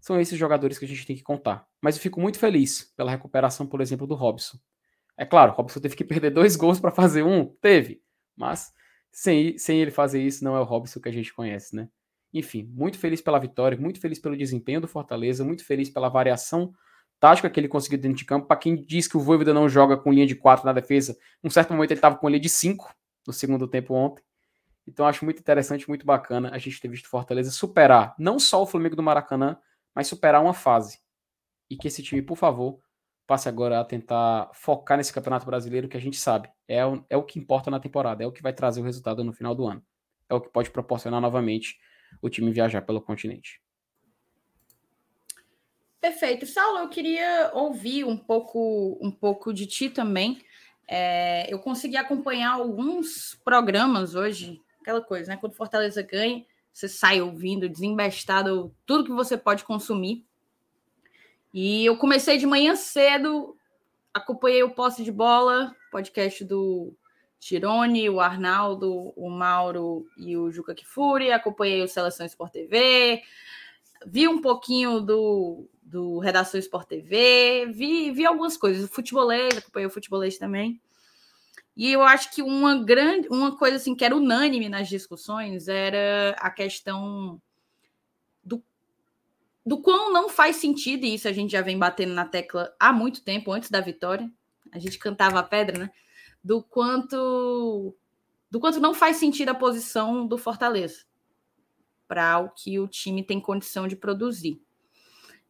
São 0.00 0.20
esses 0.20 0.38
jogadores 0.38 0.78
que 0.78 0.84
a 0.84 0.88
gente 0.88 1.06
tem 1.06 1.16
que 1.16 1.22
contar. 1.22 1.66
Mas 1.80 1.96
eu 1.96 2.02
fico 2.02 2.20
muito 2.20 2.38
feliz 2.38 2.92
pela 2.96 3.10
recuperação, 3.10 3.66
por 3.66 3.80
exemplo, 3.80 4.06
do 4.06 4.14
Robson. 4.14 4.58
É 5.16 5.26
claro, 5.26 5.52
o 5.52 5.54
Robson 5.54 5.80
teve 5.80 5.96
que 5.96 6.04
perder 6.04 6.30
dois 6.30 6.56
gols 6.56 6.80
para 6.80 6.90
fazer 6.90 7.22
um, 7.22 7.46
teve. 7.60 8.02
Mas 8.36 8.72
sem, 9.12 9.58
sem 9.58 9.80
ele 9.80 9.90
fazer 9.90 10.22
isso, 10.22 10.42
não 10.42 10.56
é 10.56 10.60
o 10.60 10.64
Robson 10.64 11.00
que 11.00 11.08
a 11.08 11.12
gente 11.12 11.34
conhece, 11.34 11.76
né? 11.76 11.88
Enfim, 12.32 12.68
muito 12.72 12.98
feliz 12.98 13.20
pela 13.20 13.38
vitória, 13.38 13.76
muito 13.76 14.00
feliz 14.00 14.18
pelo 14.18 14.36
desempenho 14.36 14.80
do 14.80 14.88
Fortaleza, 14.88 15.44
muito 15.44 15.64
feliz 15.64 15.90
pela 15.90 16.08
variação 16.08 16.72
tática 17.20 17.50
que 17.50 17.60
ele 17.60 17.68
conseguiu 17.68 17.98
dentro 17.98 18.16
de 18.16 18.24
campo. 18.24 18.46
Para 18.46 18.56
quem 18.56 18.74
diz 18.74 19.06
que 19.06 19.16
o 19.16 19.20
Voivoda 19.20 19.52
não 19.52 19.68
joga 19.68 19.96
com 19.96 20.10
linha 20.10 20.26
de 20.26 20.34
4 20.34 20.64
na 20.64 20.72
defesa, 20.72 21.16
um 21.44 21.50
certo 21.50 21.72
momento 21.72 21.90
ele 21.90 21.98
estava 21.98 22.16
com 22.16 22.28
linha 22.28 22.40
de 22.40 22.48
5 22.48 22.94
no 23.26 23.32
segundo 23.32 23.68
tempo 23.68 23.94
ontem. 23.94 24.24
Então 24.86 25.06
acho 25.06 25.24
muito 25.24 25.38
interessante, 25.38 25.88
muito 25.88 26.06
bacana 26.06 26.50
a 26.52 26.58
gente 26.58 26.80
ter 26.80 26.88
visto 26.88 27.08
Fortaleza 27.08 27.50
superar 27.50 28.14
não 28.18 28.38
só 28.38 28.62
o 28.62 28.66
Flamengo 28.66 28.96
do 28.96 29.02
Maracanã, 29.02 29.58
mas 29.94 30.08
superar 30.08 30.42
uma 30.42 30.54
fase. 30.54 30.98
E 31.68 31.76
que 31.76 31.86
esse 31.86 32.02
time, 32.02 32.22
por 32.22 32.36
favor, 32.36 32.80
passe 33.26 33.48
agora 33.48 33.78
a 33.78 33.84
tentar 33.84 34.50
focar 34.54 34.96
nesse 34.96 35.12
Campeonato 35.12 35.46
Brasileiro 35.46 35.88
que 35.88 35.96
a 35.96 36.00
gente 36.00 36.16
sabe 36.16 36.50
é 36.66 36.84
o, 36.84 37.04
é 37.08 37.16
o 37.16 37.22
que 37.22 37.38
importa 37.38 37.70
na 37.70 37.78
temporada, 37.78 38.24
é 38.24 38.26
o 38.26 38.32
que 38.32 38.42
vai 38.42 38.52
trazer 38.52 38.80
o 38.80 38.84
resultado 38.84 39.22
no 39.22 39.32
final 39.32 39.54
do 39.54 39.66
ano. 39.66 39.82
É 40.28 40.34
o 40.34 40.40
que 40.40 40.48
pode 40.48 40.70
proporcionar 40.70 41.20
novamente 41.20 41.78
o 42.20 42.28
time 42.28 42.52
viajar 42.52 42.82
pelo 42.82 43.00
continente. 43.00 43.60
Perfeito. 46.00 46.46
Saulo, 46.46 46.78
eu 46.78 46.88
queria 46.88 47.50
ouvir 47.52 48.04
um 48.04 48.16
pouco, 48.16 48.98
um 49.02 49.10
pouco 49.10 49.52
de 49.52 49.66
ti 49.66 49.90
também. 49.90 50.42
É, 50.88 51.52
eu 51.52 51.58
consegui 51.58 51.96
acompanhar 51.96 52.52
alguns 52.52 53.38
programas 53.44 54.14
hoje, 54.14 54.60
aquela 54.80 55.02
coisa, 55.02 55.30
né? 55.30 55.36
Quando 55.36 55.54
Fortaleza 55.54 56.02
ganha, 56.02 56.44
você 56.72 56.88
sai 56.88 57.20
ouvindo, 57.20 57.68
desembestado, 57.68 58.74
tudo 58.86 59.04
que 59.04 59.12
você 59.12 59.36
pode 59.36 59.62
consumir. 59.64 60.24
E 61.52 61.84
eu 61.84 61.96
comecei 61.96 62.38
de 62.38 62.46
manhã 62.46 62.74
cedo, 62.74 63.56
acompanhei 64.14 64.62
o 64.62 64.74
Posse 64.74 65.04
de 65.04 65.12
Bola, 65.12 65.76
podcast 65.90 66.44
do 66.44 66.96
Tirone, 67.40 68.08
o 68.08 68.20
Arnaldo, 68.20 69.12
o 69.16 69.28
Mauro 69.28 70.06
e 70.16 70.36
o 70.36 70.50
Juca 70.50 70.74
Kifuri, 70.74 71.32
acompanhei 71.32 71.82
o 71.82 71.88
Seleção 71.88 72.26
Sport 72.26 72.52
TV, 72.52 73.22
vi 74.06 74.28
um 74.28 74.40
pouquinho 74.40 75.00
do, 75.00 75.68
do 75.82 76.18
Redação 76.18 76.60
Sport 76.60 76.86
TV, 76.86 77.66
vi, 77.72 78.12
vi 78.12 78.24
algumas 78.24 78.56
coisas, 78.56 78.84
o 78.84 78.92
futebolês, 78.92 79.56
acompanhei 79.56 79.86
o 79.86 79.90
futebolês 79.90 80.38
também. 80.38 80.80
E 81.76 81.90
eu 81.90 82.02
acho 82.02 82.30
que 82.32 82.42
uma 82.42 82.76
grande, 82.84 83.26
uma 83.28 83.56
coisa 83.56 83.76
assim 83.76 83.94
que 83.94 84.04
era 84.04 84.14
unânime 84.14 84.68
nas 84.68 84.88
discussões 84.88 85.66
era 85.66 86.36
a 86.38 86.50
questão 86.50 87.40
do 89.64 89.80
quão 89.80 90.12
não 90.12 90.28
faz 90.28 90.56
sentido, 90.56 91.04
e 91.04 91.14
isso 91.14 91.28
a 91.28 91.32
gente 91.32 91.52
já 91.52 91.62
vem 91.62 91.78
batendo 91.78 92.12
na 92.14 92.24
tecla 92.24 92.74
há 92.78 92.92
muito 92.92 93.22
tempo, 93.22 93.52
antes 93.52 93.70
da 93.70 93.80
vitória, 93.80 94.30
a 94.72 94.78
gente 94.78 94.98
cantava 94.98 95.38
a 95.38 95.42
pedra, 95.42 95.78
né? 95.78 95.90
Do 96.42 96.62
quanto 96.62 97.94
do 98.50 98.58
quanto 98.58 98.80
não 98.80 98.92
faz 98.92 99.16
sentido 99.18 99.50
a 99.50 99.54
posição 99.54 100.26
do 100.26 100.36
Fortaleza 100.36 101.04
para 102.08 102.40
o 102.40 102.50
que 102.50 102.80
o 102.80 102.88
time 102.88 103.22
tem 103.22 103.40
condição 103.40 103.86
de 103.86 103.94
produzir. 103.94 104.60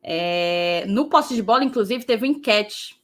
É, 0.02 0.84
no 0.86 1.08
posse 1.08 1.34
de 1.34 1.42
bola, 1.42 1.64
inclusive, 1.64 2.04
teve 2.04 2.26
uma 2.26 2.36
enquete. 2.36 3.02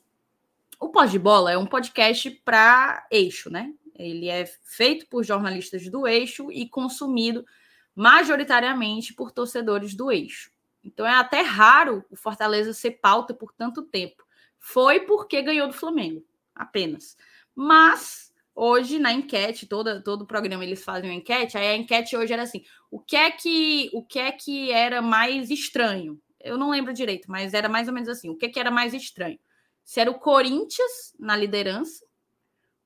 O 0.79 0.91
posse 0.91 1.13
de 1.13 1.19
bola 1.19 1.51
é 1.51 1.57
um 1.57 1.65
podcast 1.65 2.31
para 2.45 3.07
eixo, 3.11 3.49
né? 3.49 3.73
Ele 3.95 4.29
é 4.29 4.45
feito 4.63 5.07
por 5.09 5.25
jornalistas 5.25 5.89
do 5.89 6.07
eixo 6.07 6.53
e 6.53 6.69
consumido 6.69 7.47
majoritariamente 7.95 9.15
por 9.15 9.33
torcedores 9.33 9.95
do 9.95 10.13
eixo. 10.13 10.51
Então 10.85 11.07
é 11.07 11.15
até 11.15 11.41
raro 11.41 12.05
o 12.11 12.17
Fortaleza 12.17 12.75
ser 12.75 12.93
pauta 12.93 13.33
por 13.33 13.53
tanto 13.53 13.83
tempo. 13.83 14.23
Foi 14.59 15.01
porque 15.01 15.41
ganhou 15.41 15.67
do 15.67 15.73
Flamengo, 15.73 16.23
apenas. 16.55 17.17
Mas 17.57 18.31
hoje 18.55 18.99
na 18.99 19.13
enquete, 19.13 19.67
toda, 19.67 20.03
todo 20.03 20.23
o 20.23 20.27
programa 20.27 20.63
eles 20.63 20.85
fazem 20.85 21.11
uma 21.11 21.17
enquete, 21.17 21.57
aí 21.57 21.69
a 21.69 21.77
enquete 21.77 22.17
hoje 22.17 22.33
era 22.33 22.43
assim: 22.43 22.63
o 22.91 23.01
que 23.01 23.17
é 23.17 23.31
que 23.31 23.91
o 23.93 24.05
que 24.05 24.19
é 24.19 24.31
que 24.31 24.71
era 24.71 25.01
mais 25.01 25.51
estranho? 25.51 26.21
Eu 26.39 26.57
não 26.59 26.71
lembro 26.71 26.93
direito, 26.93 27.31
mas 27.31 27.55
era 27.55 27.69
mais 27.69 27.89
ou 27.89 27.95
menos 27.95 28.09
assim: 28.09 28.29
o 28.29 28.37
que, 28.37 28.47
é 28.47 28.49
que 28.49 28.61
era 28.61 28.71
mais 28.71 28.95
estranho? 28.95 29.39
Se 29.83 30.01
era 30.01 30.11
o 30.11 30.19
Corinthians 30.19 31.15
na 31.19 31.37
liderança, 31.37 32.05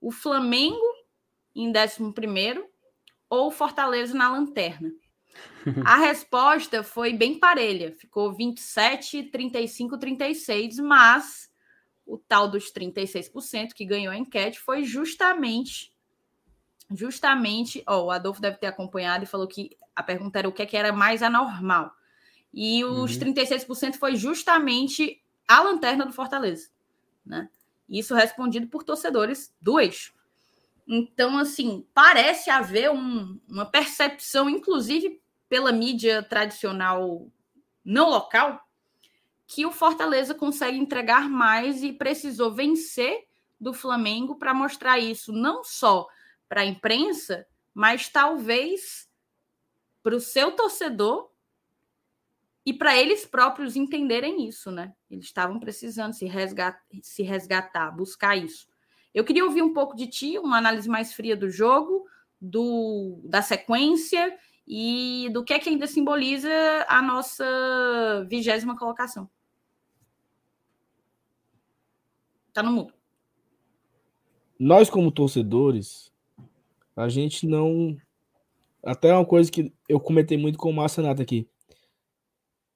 o 0.01 0.11
Flamengo 0.11 0.81
em 1.55 1.71
11 1.71 2.13
primeiro 2.13 2.67
ou 3.29 3.49
o 3.49 3.51
Fortaleza 3.51 4.15
na 4.15 4.31
lanterna. 4.31 4.91
A 5.85 5.97
resposta 6.01 6.83
foi 6.83 7.13
bem 7.13 7.39
parelha, 7.39 7.93
ficou 7.93 8.33
27, 8.33 9.25
35, 9.25 9.99
36, 9.99 10.79
mas 10.79 11.50
o 12.11 12.19
tal 12.19 12.49
dos 12.49 12.73
36% 12.73 13.73
que 13.73 13.85
ganhou 13.85 14.13
a 14.13 14.17
enquete 14.17 14.59
foi 14.59 14.83
justamente 14.83 15.93
justamente, 16.93 17.85
ó, 17.87 18.07
o 18.07 18.11
Adolfo 18.11 18.41
deve 18.41 18.57
ter 18.57 18.67
acompanhado 18.67 19.23
e 19.23 19.27
falou 19.27 19.47
que 19.47 19.71
a 19.95 20.03
pergunta 20.03 20.41
era 20.41 20.49
o 20.49 20.53
que, 20.53 20.63
é 20.63 20.67
que 20.67 20.77
era 20.77 20.93
mais 20.93 21.23
anormal. 21.23 21.93
E 22.53 22.85
os 22.85 23.17
uhum. 23.17 23.33
36% 23.33 23.95
foi 23.95 24.17
justamente 24.17 25.23
a 25.47 25.61
lanterna 25.61 26.05
do 26.05 26.13
Fortaleza, 26.13 26.69
né? 27.25 27.49
Isso 27.89 28.13
respondido 28.13 28.67
por 28.67 28.83
torcedores 28.83 29.55
do 29.61 29.79
eixo. 29.79 30.13
Então, 30.87 31.39
assim, 31.39 31.87
parece 31.95 32.51
haver 32.51 32.91
um, 32.91 33.39
uma 33.49 33.67
percepção, 33.67 34.51
inclusive 34.51 35.21
pela 35.49 35.71
mídia 35.71 36.25
tradicional 36.25 37.31
não 37.85 38.11
local, 38.11 38.69
que 39.53 39.67
o 39.67 39.73
Fortaleza 39.73 40.33
consegue 40.33 40.79
entregar 40.79 41.29
mais 41.29 41.83
e 41.83 41.93
precisou 41.93 42.53
vencer 42.53 43.27
do 43.61 43.75
Flamengo 43.75 44.37
para 44.37 44.55
mostrar 44.55 45.01
isso 45.01 45.33
não 45.33 45.65
só 45.65 46.07
para 46.49 46.61
a 46.61 46.65
imprensa, 46.65 47.45
mas 47.75 48.09
talvez 48.09 49.11
para 50.05 50.15
o 50.15 50.21
seu 50.21 50.53
torcedor 50.53 51.33
e 52.65 52.73
para 52.73 52.97
eles 52.97 53.27
próprios 53.27 53.75
entenderem 53.75 54.47
isso, 54.47 54.71
né? 54.71 54.95
Eles 55.11 55.25
estavam 55.25 55.59
precisando 55.59 56.13
se 56.13 56.27
resgatar, 56.27 56.81
se 57.03 57.25
resgatar, 57.25 57.91
buscar 57.91 58.37
isso. 58.37 58.69
Eu 59.13 59.25
queria 59.25 59.45
ouvir 59.45 59.63
um 59.63 59.75
pouco 59.75 59.97
de 59.97 60.07
ti, 60.07 60.39
uma 60.39 60.59
análise 60.59 60.89
mais 60.89 61.13
fria 61.13 61.37
do 61.37 61.51
jogo, 61.51 62.07
do 62.41 63.21
da 63.25 63.43
sequência 63.43 64.33
e 64.65 65.29
do 65.33 65.43
que 65.43 65.53
é 65.53 65.59
que 65.59 65.69
ainda 65.69 65.89
simboliza 65.89 66.49
a 66.87 67.03
nossa 67.03 68.25
vigésima 68.29 68.79
colocação. 68.79 69.29
Tá 72.53 72.63
no 72.63 72.73
mundo. 72.73 72.95
Nós, 74.59 74.91
como 74.91 75.11
torcedores, 75.11 76.13
a 76.95 77.09
gente 77.09 77.47
não. 77.47 77.97
Até 78.83 79.13
uma 79.13 79.25
coisa 79.25 79.51
que 79.51 79.73
eu 79.89 80.01
comentei 80.01 80.37
muito 80.37 80.59
com 80.59 80.71
o 80.71 80.73
Márcio 80.73 81.03
Nato 81.03 81.23
aqui. 81.23 81.49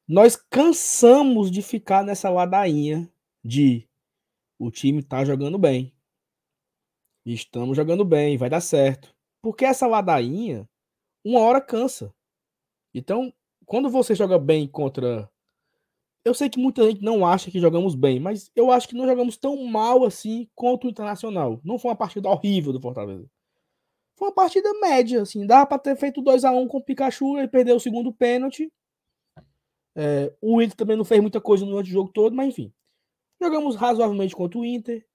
Nós 0.07 0.37
cansamos 0.37 1.51
de 1.51 1.63
ficar 1.63 2.05
nessa 2.05 2.29
ladainha 2.29 3.11
de 3.43 3.89
o 4.59 4.71
time 4.71 5.03
tá 5.03 5.25
jogando 5.25 5.59
bem. 5.59 5.93
Estamos 7.25 7.77
jogando 7.77 8.05
bem, 8.05 8.37
vai 8.37 8.51
dar 8.51 8.61
certo. 8.61 9.15
Porque 9.41 9.65
essa 9.65 9.87
ladainha 9.87 10.69
uma 11.25 11.41
hora 11.41 11.61
cansa. 11.61 12.15
Então, 12.93 13.33
quando 13.65 13.89
você 13.89 14.15
joga 14.15 14.39
bem 14.39 14.69
contra. 14.69 15.31
Eu 16.25 16.33
sei 16.33 16.49
que 16.49 16.59
muita 16.59 16.83
gente 16.85 17.03
não 17.03 17.27
acha 17.27 17.51
que 17.51 17.61
jogamos 17.61 17.95
bem, 17.95 18.19
mas 18.19 18.51
eu 18.57 18.71
acho 18.71 18.89
que 18.89 18.95
não 18.95 19.07
jogamos 19.07 19.37
tão 19.37 19.63
mal 19.67 20.05
assim 20.05 20.49
contra 20.55 20.87
o 20.87 20.91
Internacional. 20.91 21.61
Não 21.63 21.79
foi 21.79 21.91
uma 21.91 21.97
partida 21.97 22.29
horrível 22.29 22.73
do 22.73 22.81
Fortaleza. 22.81 23.29
Foi 24.17 24.29
uma 24.29 24.35
partida 24.35 24.73
média, 24.81 25.23
assim. 25.23 25.47
Dava 25.47 25.67
para 25.67 25.79
ter 25.79 25.97
feito 25.97 26.23
2 26.23 26.45
a 26.45 26.51
1 26.53 26.61
um 26.61 26.69
com 26.69 26.79
o 26.79 26.83
Pikachu 26.83 27.39
e 27.39 27.49
perder 27.49 27.73
o 27.73 27.81
segundo 27.81 28.13
pênalti. 28.13 28.73
É, 29.97 30.33
o 30.41 30.63
Inter 30.63 30.77
também 30.77 30.97
não 30.97 31.05
fez 31.05 31.21
muita 31.21 31.41
coisa 31.41 31.67
no 31.67 31.85
jogo 31.85 32.11
todo, 32.11 32.35
mas 32.35 32.49
enfim. 32.49 32.73
Jogamos 33.41 33.77
razoavelmente 33.77 34.35
contra 34.35 34.59
o 34.59 34.65
Inter. 34.65 35.07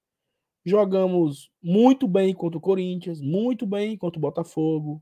Jogamos 0.66 1.50
muito 1.62 2.08
bem 2.08 2.34
contra 2.36 2.58
o 2.58 2.62
Corinthians, 2.62 3.22
muito 3.22 3.66
bem 3.66 3.98
contra 3.98 4.20
o 4.20 4.22
Botafogo, 4.22 5.02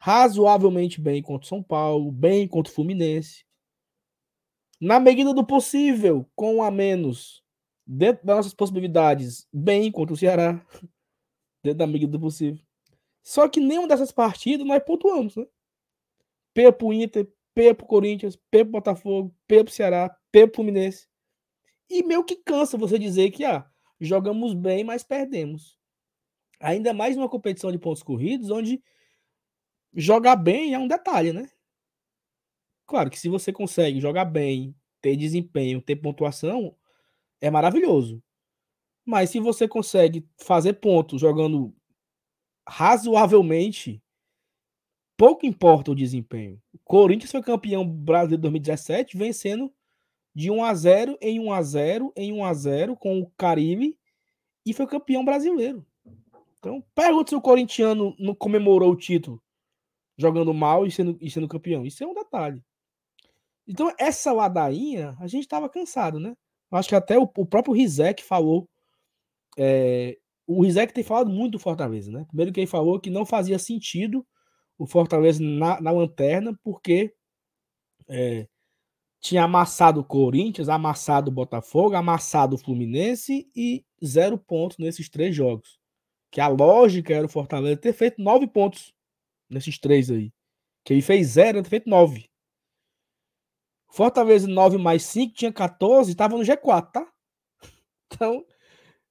razoavelmente 0.00 1.00
bem 1.00 1.20
contra 1.20 1.44
o 1.44 1.48
São 1.48 1.62
Paulo, 1.62 2.10
bem 2.10 2.46
contra 2.46 2.70
o 2.70 2.74
Fluminense. 2.74 3.47
Na 4.80 5.00
medida 5.00 5.34
do 5.34 5.44
possível, 5.44 6.24
com 6.36 6.62
a 6.62 6.70
menos, 6.70 7.42
dentro 7.86 8.24
das 8.24 8.36
nossas 8.36 8.54
possibilidades, 8.54 9.48
bem 9.52 9.90
contra 9.90 10.14
o 10.14 10.16
Ceará, 10.16 10.64
dentro 11.62 11.78
da 11.78 11.86
medida 11.86 12.12
do 12.12 12.20
possível. 12.20 12.62
Só 13.22 13.48
que 13.48 13.60
nenhuma 13.60 13.88
dessas 13.88 14.12
partidas 14.12 14.66
nós 14.66 14.82
pontuamos, 14.84 15.36
né? 15.36 15.44
P 16.54 16.72
pro 16.72 16.92
Inter, 16.92 17.28
P 17.54 17.74
pro 17.74 17.86
Corinthians, 17.86 18.36
P 18.36 18.64
pro 18.64 18.72
Botafogo, 18.72 19.34
P 19.46 19.64
pro 19.64 19.72
Ceará, 19.72 20.16
P 20.30 20.46
pro 20.46 20.56
Fluminense. 20.56 21.08
E 21.90 22.02
meio 22.02 22.24
que 22.24 22.36
cansa 22.36 22.78
você 22.78 22.98
dizer 22.98 23.30
que 23.30 23.44
ah, 23.44 23.68
jogamos 24.00 24.54
bem, 24.54 24.84
mas 24.84 25.02
perdemos. 25.02 25.78
Ainda 26.60 26.92
mais 26.92 27.16
numa 27.16 27.28
competição 27.28 27.72
de 27.72 27.78
pontos 27.78 28.02
corridos, 28.02 28.50
onde 28.50 28.82
jogar 29.94 30.36
bem 30.36 30.74
é 30.74 30.78
um 30.78 30.88
detalhe, 30.88 31.32
né? 31.32 31.48
Claro 32.88 33.10
que 33.10 33.20
se 33.20 33.28
você 33.28 33.52
consegue 33.52 34.00
jogar 34.00 34.24
bem, 34.24 34.74
ter 35.02 35.14
desempenho, 35.14 35.82
ter 35.82 35.94
pontuação, 35.96 36.74
é 37.38 37.50
maravilhoso. 37.50 38.22
Mas 39.04 39.28
se 39.28 39.38
você 39.38 39.68
consegue 39.68 40.26
fazer 40.38 40.72
pontos 40.74 41.20
jogando 41.20 41.74
razoavelmente, 42.66 44.02
pouco 45.18 45.44
importa 45.44 45.90
o 45.90 45.94
desempenho. 45.94 46.60
O 46.72 46.78
Corinthians 46.78 47.30
foi 47.30 47.42
campeão 47.42 47.86
brasileiro 47.86 48.40
2017, 48.40 49.18
vencendo 49.18 49.70
de 50.34 50.50
1 50.50 50.64
a 50.64 50.74
0 50.74 51.18
em 51.20 51.38
1 51.40 51.52
a 51.52 51.62
0 51.62 52.12
em 52.16 52.32
1 52.32 52.44
a 52.44 52.54
0 52.54 52.96
com 52.96 53.20
o 53.20 53.30
Caribe 53.36 53.98
e 54.64 54.72
foi 54.72 54.86
campeão 54.86 55.24
brasileiro. 55.24 55.84
Então, 56.58 56.82
pergunta 56.94 57.30
se 57.30 57.36
o 57.36 57.40
corintiano 57.40 58.16
não 58.18 58.34
comemorou 58.34 58.92
o 58.92 58.96
título 58.96 59.42
jogando 60.16 60.52
mal 60.52 60.86
e 60.86 60.90
sendo, 60.90 61.16
e 61.20 61.30
sendo 61.30 61.46
campeão. 61.46 61.86
Isso 61.86 62.02
é 62.02 62.06
um 62.06 62.14
detalhe. 62.14 62.62
Então, 63.68 63.92
essa 63.98 64.32
ladainha, 64.32 65.14
a 65.20 65.26
gente 65.26 65.42
estava 65.42 65.68
cansado, 65.68 66.18
né? 66.18 66.34
Acho 66.70 66.88
que 66.88 66.94
até 66.94 67.18
o, 67.18 67.22
o 67.36 67.46
próprio 67.46 67.74
Rizek 67.74 68.24
falou. 68.24 68.66
É, 69.58 70.16
o 70.46 70.62
Rizek 70.62 70.92
tem 70.94 71.04
falado 71.04 71.30
muito 71.30 71.52
do 71.52 71.58
Fortaleza, 71.58 72.10
né? 72.10 72.24
Primeiro 72.28 72.52
que 72.52 72.60
ele 72.60 72.66
falou 72.66 72.98
que 72.98 73.10
não 73.10 73.26
fazia 73.26 73.58
sentido 73.58 74.26
o 74.78 74.86
Fortaleza 74.86 75.42
na, 75.42 75.80
na 75.80 75.90
lanterna, 75.90 76.58
porque 76.62 77.12
é, 78.08 78.48
tinha 79.20 79.44
amassado 79.44 80.00
o 80.00 80.04
Corinthians, 80.04 80.68
amassado 80.68 81.30
o 81.30 81.34
Botafogo, 81.34 81.94
amassado 81.94 82.56
o 82.56 82.58
Fluminense 82.58 83.50
e 83.54 83.84
zero 84.02 84.38
pontos 84.38 84.78
nesses 84.78 85.10
três 85.10 85.34
jogos. 85.34 85.78
Que 86.30 86.40
a 86.40 86.48
lógica 86.48 87.12
era 87.12 87.26
o 87.26 87.30
Fortaleza 87.30 87.76
ter 87.76 87.92
feito 87.92 88.22
nove 88.22 88.46
pontos 88.46 88.94
nesses 89.50 89.78
três 89.78 90.10
aí. 90.10 90.32
Que 90.84 90.94
ele 90.94 91.02
fez 91.02 91.28
zero, 91.28 91.62
ter 91.62 91.68
feito 91.68 91.90
nove. 91.90 92.27
Fortaleza 93.90 94.46
9 94.46 94.78
mais 94.78 95.02
5 95.04 95.34
tinha 95.34 95.52
14 95.52 96.10
e 96.10 96.12
estava 96.12 96.36
no 96.36 96.44
G4, 96.44 96.90
tá? 96.92 97.12
Então, 98.10 98.44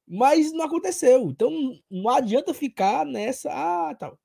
mas 0.08 0.52
não 0.54 0.66
aconteceu. 0.66 1.30
Então, 1.30 1.52
não 1.90 2.10
adianta 2.10 2.54
ficar 2.54 3.06
nessa. 3.06 3.52
Ah, 3.52 3.94
tal. 3.96 4.20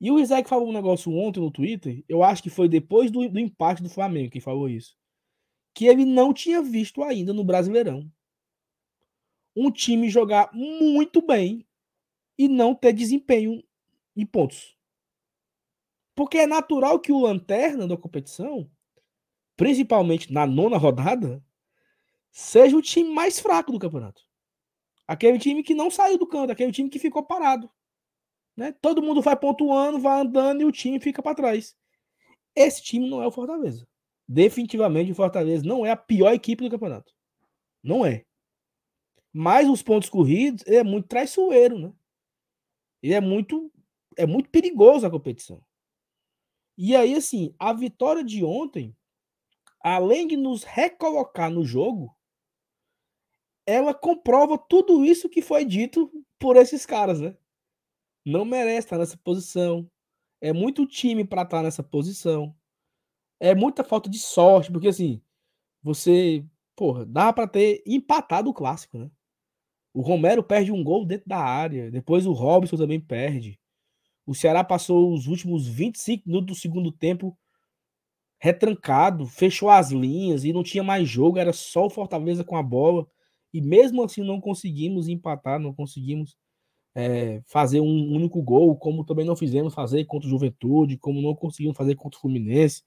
E 0.00 0.10
o 0.10 0.18
Isaac 0.18 0.48
falou 0.48 0.68
um 0.68 0.72
negócio 0.72 1.12
ontem 1.12 1.38
no 1.38 1.50
Twitter, 1.50 2.04
eu 2.08 2.24
acho 2.24 2.42
que 2.42 2.50
foi 2.50 2.68
depois 2.68 3.10
do, 3.10 3.28
do 3.28 3.38
empate 3.38 3.82
do 3.82 3.88
Flamengo 3.88 4.32
que 4.32 4.40
falou 4.40 4.68
isso. 4.68 4.96
Que 5.72 5.86
ele 5.86 6.04
não 6.04 6.34
tinha 6.34 6.60
visto 6.60 7.02
ainda 7.02 7.32
no 7.32 7.44
Brasileirão 7.44 8.10
um 9.54 9.70
time 9.70 10.10
jogar 10.10 10.50
muito 10.52 11.24
bem 11.24 11.64
e 12.36 12.48
não 12.48 12.74
ter 12.74 12.92
desempenho 12.92 13.62
em 14.16 14.26
pontos. 14.26 14.76
Porque 16.14 16.38
é 16.38 16.46
natural 16.46 16.98
que 16.98 17.12
o 17.12 17.20
lanterna 17.20 17.86
da 17.86 17.96
competição, 17.96 18.68
principalmente 19.56 20.32
na 20.32 20.46
nona 20.46 20.76
rodada, 20.76 21.42
seja 22.30 22.76
o 22.76 22.82
time 22.82 23.12
mais 23.12 23.38
fraco 23.38 23.72
do 23.72 23.78
campeonato. 23.78 24.22
Aquele 25.06 25.38
time 25.38 25.62
que 25.62 25.74
não 25.74 25.90
saiu 25.90 26.16
do 26.18 26.26
canto, 26.26 26.50
aquele 26.50 26.72
time 26.72 26.88
que 26.88 26.98
ficou 26.98 27.22
parado. 27.22 27.70
Né? 28.56 28.72
Todo 28.80 29.02
mundo 29.02 29.20
vai 29.20 29.36
pontuando, 29.36 29.98
vai 29.98 30.20
andando 30.20 30.62
e 30.62 30.64
o 30.64 30.72
time 30.72 31.00
fica 31.00 31.22
para 31.22 31.34
trás. 31.34 31.76
Esse 32.54 32.82
time 32.82 33.08
não 33.08 33.22
é 33.22 33.26
o 33.26 33.32
Fortaleza. 33.32 33.86
Definitivamente 34.28 35.12
o 35.12 35.14
Fortaleza 35.14 35.64
não 35.64 35.84
é 35.84 35.90
a 35.90 35.96
pior 35.96 36.32
equipe 36.32 36.64
do 36.64 36.70
campeonato. 36.70 37.12
Não 37.82 38.06
é. 38.06 38.24
Mas 39.32 39.68
os 39.68 39.82
pontos 39.82 40.08
corridos, 40.08 40.64
ele 40.66 40.76
é 40.76 40.84
muito 40.84 41.08
traiçoeiro, 41.08 41.78
né? 41.78 41.92
Ele 43.02 43.14
é 43.14 43.20
muito 43.20 43.72
é 44.16 44.26
muito 44.26 44.50
perigoso 44.50 45.06
a 45.06 45.10
competição. 45.10 45.62
E 46.76 46.94
aí 46.94 47.14
assim, 47.14 47.54
a 47.58 47.72
vitória 47.72 48.22
de 48.22 48.44
ontem, 48.44 48.94
além 49.82 50.26
de 50.26 50.36
nos 50.36 50.64
recolocar 50.64 51.50
no 51.50 51.64
jogo, 51.64 52.16
ela 53.66 53.94
comprova 53.94 54.58
tudo 54.58 55.04
isso 55.04 55.28
que 55.28 55.42
foi 55.42 55.64
dito 55.64 56.10
por 56.38 56.56
esses 56.56 56.84
caras, 56.84 57.20
né? 57.20 57.36
não 58.24 58.44
merece 58.44 58.86
estar 58.86 58.98
nessa 58.98 59.16
posição. 59.16 59.88
É 60.40 60.52
muito 60.52 60.86
time 60.86 61.24
para 61.24 61.42
estar 61.42 61.62
nessa 61.62 61.82
posição. 61.82 62.54
É 63.40 63.54
muita 63.54 63.84
falta 63.84 64.08
de 64.08 64.18
sorte, 64.18 64.70
porque 64.70 64.88
assim, 64.88 65.20
você, 65.82 66.44
porra, 66.76 67.04
dá 67.04 67.32
para 67.32 67.48
ter 67.48 67.82
empatado 67.86 68.50
o 68.50 68.54
clássico, 68.54 68.98
né? 68.98 69.10
O 69.94 70.00
Romero 70.00 70.42
perde 70.42 70.72
um 70.72 70.82
gol 70.82 71.04
dentro 71.04 71.28
da 71.28 71.38
área, 71.38 71.90
depois 71.90 72.26
o 72.26 72.32
Robson 72.32 72.76
também 72.76 73.00
perde. 73.00 73.60
O 74.24 74.34
Ceará 74.34 74.64
passou 74.64 75.12
os 75.12 75.26
últimos 75.26 75.66
25 75.66 76.26
minutos 76.26 76.56
do 76.56 76.60
segundo 76.60 76.90
tempo 76.90 77.36
retrancado, 78.42 79.24
fechou 79.24 79.70
as 79.70 79.92
linhas 79.92 80.42
e 80.42 80.52
não 80.52 80.64
tinha 80.64 80.82
mais 80.82 81.08
jogo, 81.08 81.38
era 81.38 81.52
só 81.52 81.86
o 81.86 81.90
Fortaleza 81.90 82.42
com 82.42 82.56
a 82.56 82.62
bola. 82.62 83.06
E 83.54 83.60
mesmo 83.60 84.02
assim 84.02 84.24
não 84.24 84.40
conseguimos 84.40 85.06
empatar, 85.06 85.60
não 85.60 85.72
conseguimos 85.72 86.36
é, 86.92 87.40
fazer 87.46 87.78
um 87.80 88.12
único 88.12 88.42
gol, 88.42 88.74
como 88.74 89.04
também 89.04 89.24
não 89.24 89.36
fizemos 89.36 89.72
fazer 89.72 90.06
contra 90.06 90.26
o 90.26 90.30
Juventude, 90.30 90.98
como 90.98 91.22
não 91.22 91.36
conseguimos 91.36 91.76
fazer 91.76 91.94
contra 91.94 92.18
o 92.18 92.20
Fluminense. 92.20 92.82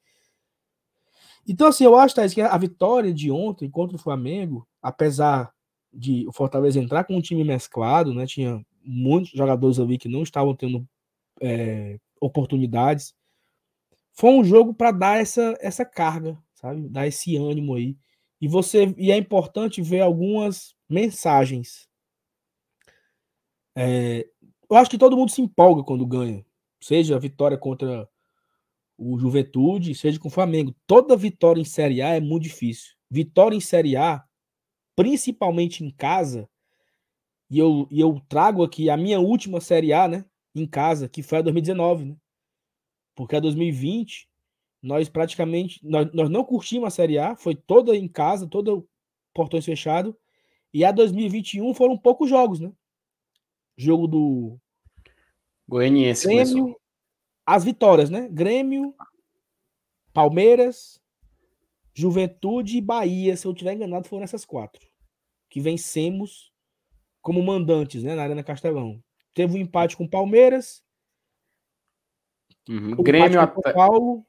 Então, 1.47 1.67
assim, 1.67 1.85
eu 1.85 1.95
acho, 1.95 2.15
Thaís, 2.15 2.33
que 2.33 2.41
a 2.41 2.57
vitória 2.57 3.13
de 3.13 3.31
ontem 3.31 3.69
contra 3.69 3.95
o 3.95 3.99
Flamengo, 3.99 4.67
apesar 4.81 5.53
de 5.93 6.27
o 6.27 6.33
Fortaleza 6.33 6.81
entrar 6.81 7.05
com 7.05 7.15
um 7.15 7.21
time 7.21 7.45
mesclado, 7.45 8.13
né? 8.13 8.25
Tinha 8.25 8.61
muitos 8.83 9.31
jogadores 9.31 9.79
ali 9.79 9.97
que 9.97 10.09
não 10.09 10.21
estavam 10.21 10.53
tendo 10.53 10.85
é, 11.41 11.97
oportunidades. 12.19 13.15
Foi 14.15 14.31
um 14.31 14.43
jogo 14.43 14.73
para 14.73 14.91
dar 14.91 15.21
essa, 15.21 15.55
essa 15.59 15.85
carga, 15.85 16.37
sabe? 16.55 16.87
Dar 16.89 17.07
esse 17.07 17.35
ânimo 17.35 17.75
aí. 17.75 17.97
E 18.41 18.47
você 18.47 18.93
e 18.97 19.11
é 19.11 19.17
importante 19.17 19.81
ver 19.81 20.01
algumas 20.01 20.73
mensagens 20.89 21.87
é, 23.75 24.25
eu 24.69 24.77
acho 24.77 24.89
que 24.89 24.97
todo 24.97 25.17
mundo 25.17 25.31
se 25.31 25.41
empolga 25.41 25.83
quando 25.83 26.05
ganha. 26.05 26.45
Seja 26.81 27.15
a 27.15 27.19
vitória 27.19 27.57
contra 27.57 28.07
o 28.97 29.17
Juventude, 29.19 29.93
seja 29.93 30.19
com 30.19 30.29
o 30.29 30.31
Flamengo. 30.31 30.73
Toda 30.87 31.17
vitória 31.17 31.61
em 31.61 31.65
Série 31.65 32.01
A 32.01 32.15
é 32.15 32.19
muito 32.19 32.43
difícil. 32.43 32.95
Vitória 33.11 33.55
em 33.55 33.61
Série 33.61 33.97
A, 33.97 34.23
principalmente 34.95 35.83
em 35.83 35.91
casa, 35.91 36.49
e 37.49 37.59
eu, 37.59 37.87
e 37.91 37.99
eu 37.99 38.21
trago 38.27 38.63
aqui 38.63 38.89
a 38.89 38.97
minha 38.97 39.19
última 39.19 39.61
Série 39.61 39.93
A, 39.93 40.07
né? 40.07 40.25
Em 40.55 40.65
casa, 40.65 41.09
que 41.09 41.21
foi 41.21 41.39
a 41.39 41.41
2019, 41.41 42.05
né? 42.05 42.15
Porque 43.15 43.35
a 43.35 43.39
2020, 43.39 44.27
nós 44.81 45.09
praticamente. 45.09 45.79
Nós, 45.83 46.11
nós 46.13 46.29
não 46.29 46.43
curtimos 46.43 46.87
a 46.87 46.91
Série 46.91 47.17
A, 47.17 47.35
foi 47.35 47.55
toda 47.55 47.95
em 47.95 48.07
casa, 48.07 48.47
toda 48.47 48.83
portões 49.33 49.65
fechados. 49.65 50.13
E 50.73 50.83
a 50.83 50.91
2021 50.91 51.73
foram 51.73 51.97
poucos 51.97 52.29
jogos, 52.29 52.59
né? 52.59 52.71
jogo 53.77 54.07
do 54.07 54.57
Goianiense. 55.67 56.27
Grêmio, 56.27 56.53
começou. 56.53 56.81
as 57.45 57.63
vitórias, 57.63 58.09
né? 58.09 58.27
Grêmio, 58.29 58.95
Palmeiras, 60.13 61.01
Juventude 61.93 62.77
e 62.77 62.81
Bahia, 62.81 63.35
se 63.35 63.45
eu 63.45 63.53
tiver 63.53 63.73
enganado, 63.73 64.07
foram 64.07 64.23
essas 64.23 64.45
quatro 64.45 64.85
que 65.49 65.59
vencemos 65.59 66.51
como 67.21 67.41
mandantes, 67.41 68.03
né, 68.03 68.13
na 68.13 68.23
Arena 68.23 68.43
Castelão. 68.43 69.01
Teve 69.33 69.55
um 69.55 69.57
empate 69.57 69.97
com 69.97 70.07
Palmeiras. 70.07 70.83
Uhum. 72.69 72.95
Grêmio 72.95 73.39
até... 73.39 73.73
Paulo, 73.73 74.25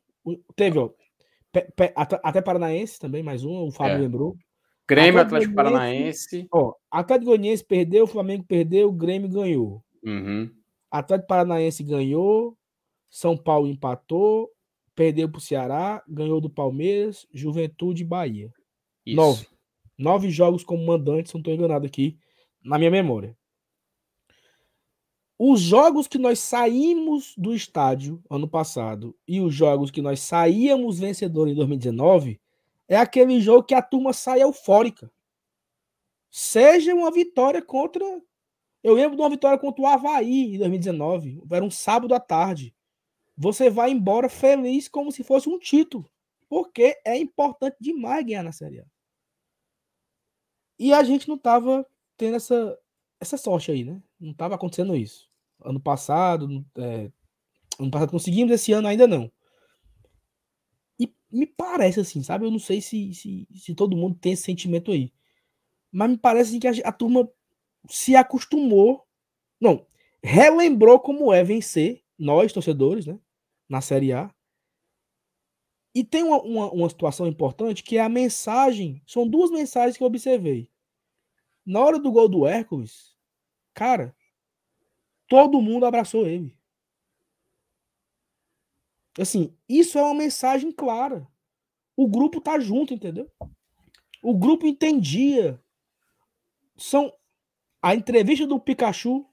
teve, 0.54 0.78
ó, 0.78 0.90
até 2.22 2.42
Paranaense 2.42 2.98
também, 2.98 3.22
mais 3.22 3.44
um, 3.44 3.66
o 3.66 3.70
Fábio 3.70 3.96
é. 3.96 3.98
lembrou. 3.98 4.36
Grêmio, 4.88 5.20
Atlético, 5.20 5.36
Atlético 5.36 5.54
Paranaense. 5.54 6.48
Ó, 6.52 6.74
Atlético 6.90 7.30
Goianiense 7.30 7.64
perdeu, 7.64 8.04
o 8.04 8.08
Flamengo 8.08 8.44
perdeu, 8.46 8.88
o 8.88 8.92
Grêmio 8.92 9.28
ganhou. 9.28 9.82
Uhum. 10.04 10.50
Atlético 10.90 11.28
Paranaense 11.28 11.82
ganhou, 11.82 12.56
São 13.10 13.36
Paulo 13.36 13.66
empatou, 13.66 14.48
perdeu 14.94 15.28
para 15.28 15.38
o 15.38 15.42
Ceará, 15.42 16.02
ganhou 16.08 16.40
do 16.40 16.48
Palmeiras, 16.48 17.26
Juventude 17.32 18.02
e 18.02 18.06
Bahia. 18.06 18.52
Isso. 19.04 19.16
Nove. 19.16 19.46
Nove 19.98 20.30
jogos 20.30 20.62
como 20.62 20.86
mandante, 20.86 21.30
se 21.30 21.34
não 21.34 21.40
estou 21.40 21.54
enganado 21.54 21.86
aqui, 21.86 22.18
na 22.62 22.78
minha 22.78 22.90
memória. 22.90 23.36
Os 25.38 25.60
jogos 25.60 26.06
que 26.08 26.16
nós 26.16 26.38
saímos 26.38 27.34
do 27.36 27.54
estádio 27.54 28.22
ano 28.30 28.48
passado 28.48 29.14
e 29.28 29.40
os 29.40 29.54
jogos 29.54 29.90
que 29.90 30.00
nós 30.00 30.20
saíamos 30.20 30.98
vencedor 30.98 31.46
em 31.46 31.54
2019 31.54 32.40
é 32.88 32.96
aquele 32.96 33.38
jogo 33.40 33.64
que 33.64 33.74
a 33.74 33.82
turma 33.82 34.14
sai 34.14 34.42
eufórica. 34.42 35.10
Seja 36.30 36.94
uma 36.94 37.10
vitória 37.10 37.60
contra. 37.60 38.04
Eu 38.82 38.94
lembro 38.94 39.16
de 39.16 39.22
uma 39.22 39.30
vitória 39.30 39.58
contra 39.58 39.82
o 39.82 39.86
Havaí 39.86 40.54
em 40.54 40.58
2019. 40.58 41.42
Era 41.50 41.64
um 41.64 41.70
sábado 41.70 42.14
à 42.14 42.20
tarde. 42.20 42.74
Você 43.36 43.68
vai 43.68 43.90
embora 43.90 44.28
feliz 44.28 44.88
como 44.88 45.12
se 45.12 45.22
fosse 45.22 45.48
um 45.48 45.58
título. 45.58 46.08
Porque 46.48 46.98
é 47.04 47.16
importante 47.18 47.76
demais 47.80 48.24
ganhar 48.24 48.42
na 48.42 48.52
Série 48.52 48.80
A. 48.80 48.86
E 50.78 50.92
a 50.92 51.02
gente 51.02 51.28
não 51.28 51.36
tava 51.36 51.86
tendo 52.16 52.36
essa, 52.36 52.78
essa 53.20 53.36
sorte 53.36 53.70
aí, 53.70 53.84
né? 53.84 54.00
Não 54.18 54.34
tava 54.34 54.54
acontecendo 54.54 54.96
isso. 54.96 55.28
Ano 55.64 55.80
passado, 55.80 56.64
é, 56.76 57.10
ano 57.78 57.90
passado 57.90 58.10
conseguimos, 58.10 58.52
esse 58.52 58.72
ano 58.72 58.88
ainda 58.88 59.06
não 59.06 59.30
me 61.30 61.46
parece 61.46 62.00
assim, 62.00 62.22
sabe? 62.22 62.46
Eu 62.46 62.50
não 62.50 62.58
sei 62.58 62.80
se, 62.80 63.12
se, 63.14 63.46
se 63.54 63.74
todo 63.74 63.96
mundo 63.96 64.16
tem 64.18 64.32
esse 64.32 64.42
sentimento 64.42 64.92
aí. 64.92 65.12
Mas 65.92 66.10
me 66.10 66.18
parece 66.18 66.50
assim, 66.50 66.60
que 66.60 66.68
a, 66.68 66.88
a 66.88 66.92
turma 66.92 67.30
se 67.88 68.14
acostumou. 68.14 69.06
Não, 69.60 69.86
relembrou 70.22 71.00
como 71.00 71.32
é 71.32 71.42
vencer, 71.42 72.02
nós, 72.18 72.52
torcedores, 72.52 73.06
né? 73.06 73.18
Na 73.68 73.80
Série 73.80 74.12
A. 74.12 74.32
E 75.94 76.04
tem 76.04 76.22
uma, 76.22 76.42
uma, 76.42 76.70
uma, 76.70 76.88
situação 76.88 77.26
importante 77.26 77.82
que 77.82 77.96
é 77.96 78.02
a 78.02 78.08
mensagem. 78.08 79.02
São 79.06 79.26
duas 79.26 79.50
mensagens 79.50 79.96
que 79.96 80.02
eu 80.02 80.06
observei. 80.06 80.70
Na 81.64 81.80
hora 81.80 81.98
do 81.98 82.12
gol 82.12 82.28
do 82.28 82.46
Hércules, 82.46 83.15
cara, 83.76 84.16
todo 85.28 85.60
mundo 85.60 85.84
abraçou 85.84 86.26
ele. 86.26 86.56
Assim, 89.18 89.54
isso 89.68 89.98
é 89.98 90.02
uma 90.02 90.14
mensagem 90.14 90.72
clara. 90.72 91.28
O 91.94 92.08
grupo 92.08 92.40
tá 92.40 92.58
junto, 92.58 92.94
entendeu? 92.94 93.30
O 94.22 94.36
grupo 94.36 94.66
entendia. 94.66 95.62
São 96.76 97.12
a 97.80 97.94
entrevista 97.94 98.46
do 98.46 98.58
Pikachu 98.58 99.26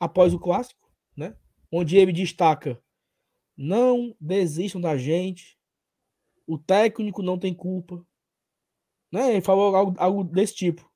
após 0.00 0.32
o 0.34 0.40
clássico, 0.40 0.90
né? 1.16 1.36
Onde 1.70 1.96
ele 1.96 2.12
destaca: 2.12 2.82
não 3.56 4.16
desistam 4.18 4.80
da 4.80 4.96
gente. 4.96 5.58
O 6.46 6.58
técnico 6.58 7.22
não 7.22 7.38
tem 7.38 7.54
culpa. 7.54 8.04
Né? 9.10 9.32
Ele 9.32 9.40
falou 9.40 9.74
algo, 9.74 9.94
algo 9.98 10.24
desse 10.24 10.54
tipo. 10.54 10.93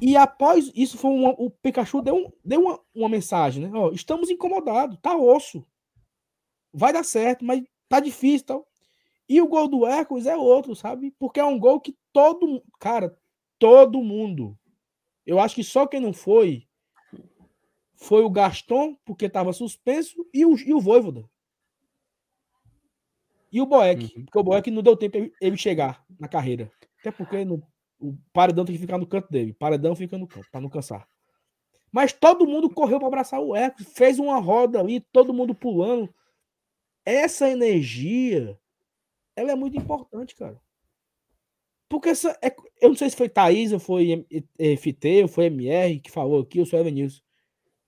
E 0.00 0.16
após 0.16 0.70
isso, 0.74 0.96
foi 0.96 1.10
uma, 1.10 1.30
o 1.30 1.50
Pikachu 1.50 2.00
deu, 2.00 2.32
deu 2.44 2.62
uma, 2.62 2.80
uma 2.94 3.08
mensagem, 3.08 3.62
né? 3.66 3.70
Ó, 3.74 3.90
estamos 3.90 4.30
incomodados, 4.30 4.98
tá 5.02 5.16
osso. 5.16 5.66
Vai 6.72 6.92
dar 6.92 7.04
certo, 7.04 7.44
mas 7.44 7.62
tá 7.88 8.00
difícil 8.00 8.46
tal. 8.46 8.66
E 9.28 9.40
o 9.40 9.46
gol 9.46 9.68
do 9.68 9.86
Hércules 9.86 10.26
é 10.26 10.36
outro, 10.36 10.74
sabe? 10.74 11.14
Porque 11.18 11.38
é 11.38 11.44
um 11.44 11.58
gol 11.58 11.80
que 11.80 11.96
todo 12.12 12.62
cara, 12.78 13.16
todo 13.58 14.02
mundo. 14.02 14.58
Eu 15.26 15.38
acho 15.38 15.54
que 15.54 15.62
só 15.62 15.86
quem 15.86 16.00
não 16.00 16.12
foi 16.12 16.66
foi 17.94 18.24
o 18.24 18.30
Gaston, 18.30 18.96
porque 19.04 19.26
estava 19.26 19.52
suspenso, 19.52 20.26
e 20.32 20.46
o, 20.46 20.56
e 20.56 20.72
o 20.72 20.80
Voivoda. 20.80 21.28
E 23.52 23.60
o 23.60 23.66
Boeck, 23.66 24.04
uhum. 24.04 24.24
porque 24.24 24.38
o 24.38 24.42
Boeck 24.42 24.70
não 24.70 24.82
deu 24.82 24.96
tempo 24.96 25.30
ele 25.40 25.56
chegar 25.56 26.02
na 26.18 26.26
carreira. 26.26 26.72
Até 27.00 27.10
porque 27.10 27.44
no, 27.44 27.62
o 28.00 28.16
paredão 28.32 28.64
tem 28.64 28.74
que 28.74 28.80
ficar 28.80 28.98
no 28.98 29.06
canto 29.06 29.30
dele. 29.30 29.52
O 29.52 29.54
paredão 29.54 29.94
fica 29.94 30.16
no 30.16 30.26
canto, 30.26 30.50
para 30.50 30.60
não 30.60 30.70
cansar. 30.70 31.06
Mas 31.92 32.12
todo 32.12 32.46
mundo 32.46 32.70
correu 32.70 32.98
para 32.98 33.08
abraçar 33.08 33.40
o 33.40 33.54
Eco, 33.54 33.82
fez 33.84 34.18
uma 34.18 34.38
roda 34.38 34.80
ali, 34.80 35.00
todo 35.00 35.34
mundo 35.34 35.54
pulando. 35.54 36.12
Essa 37.04 37.50
energia, 37.50 38.58
ela 39.34 39.52
é 39.52 39.54
muito 39.54 39.76
importante, 39.76 40.34
cara. 40.34 40.60
Porque 41.88 42.10
essa, 42.10 42.38
é, 42.40 42.54
eu 42.80 42.90
não 42.90 42.96
sei 42.96 43.10
se 43.10 43.16
foi 43.16 43.28
Thaís, 43.28 43.72
ou 43.72 43.80
foi 43.80 44.24
FT, 44.78 45.22
ou 45.22 45.28
foi 45.28 45.46
MR 45.46 45.98
que 45.98 46.10
falou 46.10 46.40
aqui, 46.42 46.60
ou 46.60 46.66
foi 46.66 46.78
Evanilson. 46.78 47.20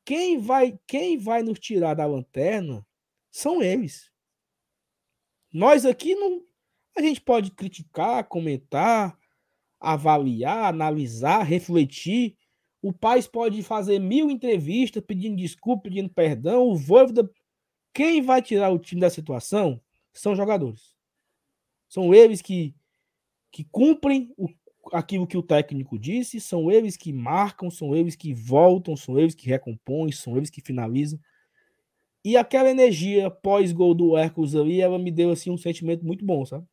Quem 0.04 0.38
vai, 0.38 0.76
quem 0.86 1.16
vai 1.16 1.42
nos 1.42 1.60
tirar 1.60 1.94
da 1.94 2.04
lanterna 2.04 2.84
são 3.30 3.62
eles. 3.62 4.10
Nós 5.52 5.86
aqui 5.86 6.14
não. 6.16 6.42
A 6.96 7.00
gente 7.00 7.20
pode 7.20 7.52
criticar, 7.52 8.24
comentar, 8.24 9.16
avaliar, 9.82 10.66
analisar, 10.66 11.42
refletir. 11.42 12.36
O 12.80 12.92
pai 12.92 13.22
pode 13.22 13.62
fazer 13.62 13.98
mil 13.98 14.30
entrevistas 14.30 15.02
pedindo 15.04 15.36
desculpa, 15.36 15.84
pedindo 15.84 16.08
perdão. 16.08 16.68
O 16.68 16.76
Voivoda, 16.76 17.30
quem 17.92 18.22
vai 18.22 18.40
tirar 18.40 18.70
o 18.70 18.78
time 18.78 19.00
da 19.00 19.10
situação 19.10 19.80
são 20.12 20.34
jogadores. 20.34 20.94
São 21.88 22.14
eles 22.14 22.40
que, 22.40 22.74
que 23.50 23.64
cumprem 23.64 24.32
o, 24.36 24.48
aquilo 24.92 25.26
que 25.26 25.36
o 25.36 25.42
técnico 25.42 25.98
disse, 25.98 26.40
são 26.40 26.70
eles 26.70 26.96
que 26.96 27.12
marcam, 27.12 27.70
são 27.70 27.94
eles 27.94 28.16
que 28.16 28.32
voltam, 28.32 28.96
são 28.96 29.18
eles 29.18 29.34
que 29.34 29.48
recompõem, 29.48 30.10
são 30.10 30.36
eles 30.36 30.50
que 30.50 30.60
finalizam. 30.60 31.20
E 32.24 32.36
aquela 32.36 32.70
energia 32.70 33.30
pós-gol 33.30 33.94
do 33.94 34.16
Hércules 34.16 34.54
ali, 34.54 34.80
ela 34.80 34.98
me 34.98 35.10
deu 35.10 35.30
assim 35.30 35.50
um 35.50 35.58
sentimento 35.58 36.04
muito 36.04 36.24
bom, 36.24 36.44
sabe? 36.44 36.64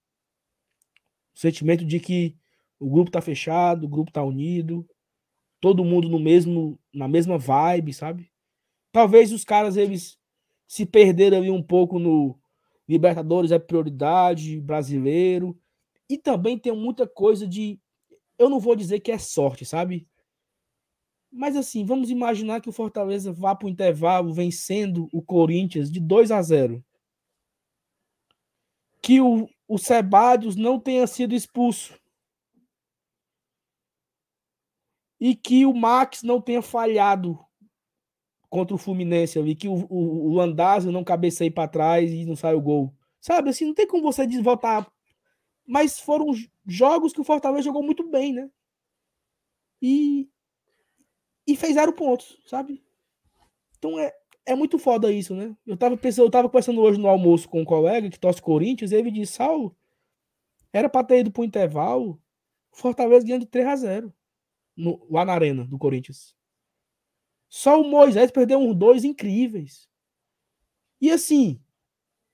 O 1.35 1.39
sentimento 1.39 1.83
de 1.85 1.99
que 1.99 2.35
o 2.79 2.89
grupo 2.89 3.11
tá 3.11 3.21
fechado, 3.21 3.85
o 3.85 3.89
grupo 3.89 4.11
tá 4.11 4.23
unido, 4.23 4.87
todo 5.59 5.83
mundo 5.83 6.09
no 6.09 6.19
mesmo 6.19 6.79
na 6.93 7.07
mesma 7.07 7.37
vibe, 7.37 7.93
sabe? 7.93 8.31
Talvez 8.91 9.31
os 9.31 9.43
caras 9.43 9.77
eles 9.77 10.17
se 10.67 10.85
perderam 10.85 11.37
ali 11.37 11.49
um 11.51 11.63
pouco 11.63 11.99
no 11.99 12.39
Libertadores 12.87 13.51
é 13.51 13.59
prioridade, 13.59 14.59
brasileiro, 14.59 15.55
e 16.09 16.17
também 16.17 16.57
tem 16.57 16.75
muita 16.75 17.07
coisa 17.07 17.47
de 17.47 17.79
eu 18.37 18.49
não 18.49 18.59
vou 18.59 18.75
dizer 18.75 19.01
que 19.01 19.11
é 19.11 19.17
sorte, 19.19 19.65
sabe? 19.65 20.07
Mas 21.31 21.55
assim, 21.55 21.85
vamos 21.85 22.09
imaginar 22.09 22.61
que 22.61 22.69
o 22.69 22.71
Fortaleza 22.71 23.31
vá 23.31 23.53
para 23.53 23.67
o 23.67 23.69
intervalo 23.69 24.33
vencendo 24.33 25.07
o 25.13 25.21
Corinthians 25.21 25.91
de 25.91 25.99
2 25.99 26.31
a 26.31 26.41
0. 26.41 26.83
Que 29.01 29.21
o, 29.21 29.47
o 29.67 29.77
Sebadios 29.77 30.55
não 30.55 30.79
tenha 30.79 31.05
sido 31.05 31.35
expulso. 31.35 31.98
E 35.19 35.35
que 35.35 35.65
o 35.65 35.73
Max 35.73 36.23
não 36.23 36.39
tenha 36.39 36.61
falhado 36.61 37.37
contra 38.49 38.73
o 38.73 38.79
Fluminense 38.79 39.37
ali, 39.37 39.55
que 39.55 39.67
o, 39.67 39.85
o, 39.89 40.29
o 40.29 40.33
Landazzo 40.33 40.91
não 40.91 41.03
cabeceie 41.03 41.51
para 41.51 41.67
trás 41.67 42.11
e 42.11 42.25
não 42.25 42.35
sai 42.35 42.55
o 42.55 42.61
gol. 42.61 42.93
Sabe, 43.19 43.49
assim, 43.49 43.65
não 43.65 43.73
tem 43.73 43.85
como 43.85 44.01
você 44.01 44.25
voltar. 44.41 44.91
Mas 45.67 45.99
foram 45.99 46.27
jogos 46.65 47.13
que 47.13 47.21
o 47.21 47.23
Fortaleza 47.23 47.63
jogou 47.63 47.83
muito 47.83 48.09
bem, 48.09 48.33
né? 48.33 48.49
E, 49.81 50.27
e 51.45 51.55
fez 51.55 51.75
zero 51.75 51.93
pontos, 51.93 52.41
sabe? 52.45 52.83
Então 53.77 53.99
é, 53.99 54.11
é 54.45 54.55
muito 54.55 54.79
foda 54.79 55.11
isso, 55.11 55.35
né? 55.35 55.55
Eu 55.65 55.77
tava 55.77 55.95
pensando, 55.95 56.25
eu 56.25 56.31
tava 56.31 56.49
conversando 56.49 56.81
hoje 56.81 56.99
no 56.99 57.07
almoço 57.07 57.47
com 57.47 57.61
um 57.61 57.65
colega 57.65 58.09
que 58.09 58.19
torce 58.19 58.41
Corinthians, 58.41 58.91
e 58.91 58.95
ele 58.95 59.11
disse, 59.11 59.33
Saulo, 59.33 59.75
era 60.73 60.89
para 60.89 61.05
ter 61.05 61.19
ido 61.19 61.31
pro 61.31 61.43
intervalo, 61.43 62.19
Fortaleza 62.71 63.25
ganhando 63.25 63.41
de 63.41 63.47
3 63.47 63.67
a 63.67 63.75
0 63.75 64.13
no, 64.79 65.05
lá 65.09 65.25
na 65.25 65.33
arena 65.33 65.65
do 65.65 65.77
Corinthians. 65.77 66.35
Só 67.49 67.81
o 67.81 67.89
Moisés 67.89 68.31
perdeu 68.31 68.59
uns 68.59 68.75
dois 68.75 69.03
incríveis. 69.03 69.89
E 71.01 71.11
assim, 71.11 71.61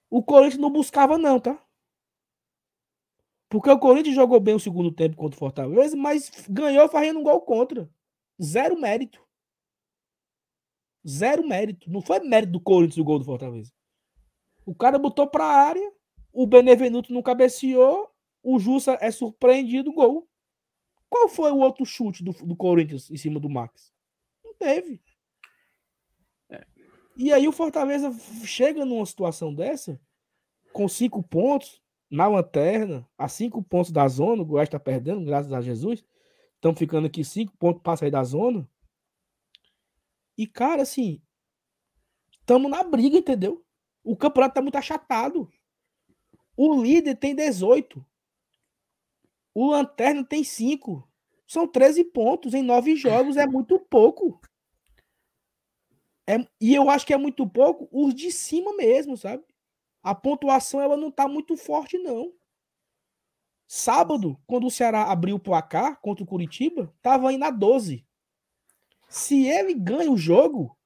o 0.10 0.24
Corinthians 0.24 0.62
não 0.62 0.70
buscava, 0.70 1.18
não, 1.18 1.40
tá? 1.40 1.62
Porque 3.50 3.70
o 3.70 3.80
Corinthians 3.80 4.16
jogou 4.16 4.40
bem 4.40 4.56
o 4.56 4.60
segundo 4.60 4.92
tempo 4.92 5.16
contra 5.16 5.36
o 5.36 5.40
Fortaleza, 5.40 5.96
mas 5.96 6.30
ganhou 6.50 6.88
fazendo 6.90 7.20
um 7.20 7.24
gol 7.24 7.42
contra. 7.42 7.90
Zero 8.42 8.80
mérito. 8.80 9.24
Zero 11.08 11.48
mérito. 11.48 11.90
Não 11.90 12.02
foi 12.02 12.20
mérito 12.20 12.54
do 12.54 12.60
Corinthians 12.60 12.98
o 12.98 13.04
gol 13.04 13.20
do 13.20 13.26
Fortaleza. 13.26 13.72
O 14.66 14.76
cara 14.76 14.98
botou 14.98 15.28
pra 15.28 15.46
área, 15.46 15.94
o 16.34 16.46
Benevenuto 16.46 17.14
não 17.14 17.22
cabeceou, 17.22 18.12
o 18.44 18.60
Jussa 18.60 18.98
é 19.00 19.12
surpreendido, 19.12 19.94
gol. 19.94 20.28
Qual 21.10 21.30
foi 21.30 21.52
o 21.52 21.57
outro 21.57 21.86
chute 21.86 22.23
do, 22.23 22.32
do 22.32 22.56
Corinthians 22.56 23.10
em 23.10 23.18
cima 23.18 23.40
do 23.40 23.49
Max? 23.49 23.94
Não 24.44 24.53
teve. 24.53 25.02
É. 26.49 26.65
E 27.15 27.32
aí 27.32 27.48
o 27.48 27.52
Fortaleza 27.52 28.11
chega 28.44 28.86
numa 28.86 29.06
situação 29.06 29.53
dessa, 29.53 29.99
com 30.73 30.88
cinco 30.88 31.23
pontos 31.23 31.82
na 32.10 32.27
lanterna, 32.27 33.07
a 33.18 33.27
cinco 33.27 33.61
pontos 33.64 33.91
da 33.91 34.07
zona, 34.07 34.41
o 34.41 34.45
Goiás 34.45 34.68
está 34.68 34.80
perdendo, 34.80 35.26
graças 35.26 35.52
a 35.52 35.61
Jesus. 35.61 36.03
Estão 36.56 36.76
ficando 36.76 37.07
aqui 37.07 37.23
cinco 37.23 37.56
pontos 37.57 37.82
para 37.82 37.98
sair 37.98 38.11
da 38.11 38.23
zona. 38.23 38.68
E, 40.38 40.45
cara, 40.48 40.82
assim, 40.82 41.22
estamos 42.40 42.69
na 42.69 42.84
briga, 42.84 43.18
entendeu? 43.18 43.65
O 44.03 44.15
campeonato 44.15 44.56
tá 44.56 44.61
muito 44.61 44.77
achatado. 44.77 45.49
O 46.56 46.82
líder 46.82 47.15
tem 47.15 47.36
18. 47.36 48.06
O 49.56 49.72
Lanterna 49.72 50.23
tem 50.23 50.44
5. 50.44 51.07
São 51.48 51.65
13 51.65 52.03
pontos 52.03 52.53
em 52.53 52.61
9 52.61 52.98
jogos. 52.98 53.38
É 53.38 53.48
muito 53.48 53.80
pouco. 53.80 54.40
É, 56.27 56.45
e 56.60 56.76
eu 56.76 56.90
acho 56.90 57.06
que 57.06 57.14
é 57.14 57.18
muito 57.18 57.48
pouco 57.48 57.88
os 57.91 58.14
de 58.14 58.32
cima 58.32 58.76
mesmo, 58.76 59.15
sabe? 59.15 59.44
A 60.03 60.14
pontuação 60.14 60.82
ela 60.82 60.98
não 60.98 61.10
tá 61.10 61.27
muito 61.27 61.56
forte, 61.56 61.98
não. 61.98 62.34
Sábado, 63.68 64.38
quando 64.45 64.68
o 64.68 64.72
Ceará 64.72 65.03
abriu 65.03 65.38
o 65.38 65.40
placar 65.40 65.99
contra 66.02 66.23
o 66.23 66.27
Curitiba, 66.27 66.94
tava 67.02 67.32
indo 67.32 67.45
a 67.45 67.49
12. 67.49 68.06
Se 69.07 69.48
ele 69.48 69.73
ganha 69.73 70.11
o 70.11 70.18
jogo, 70.18 70.77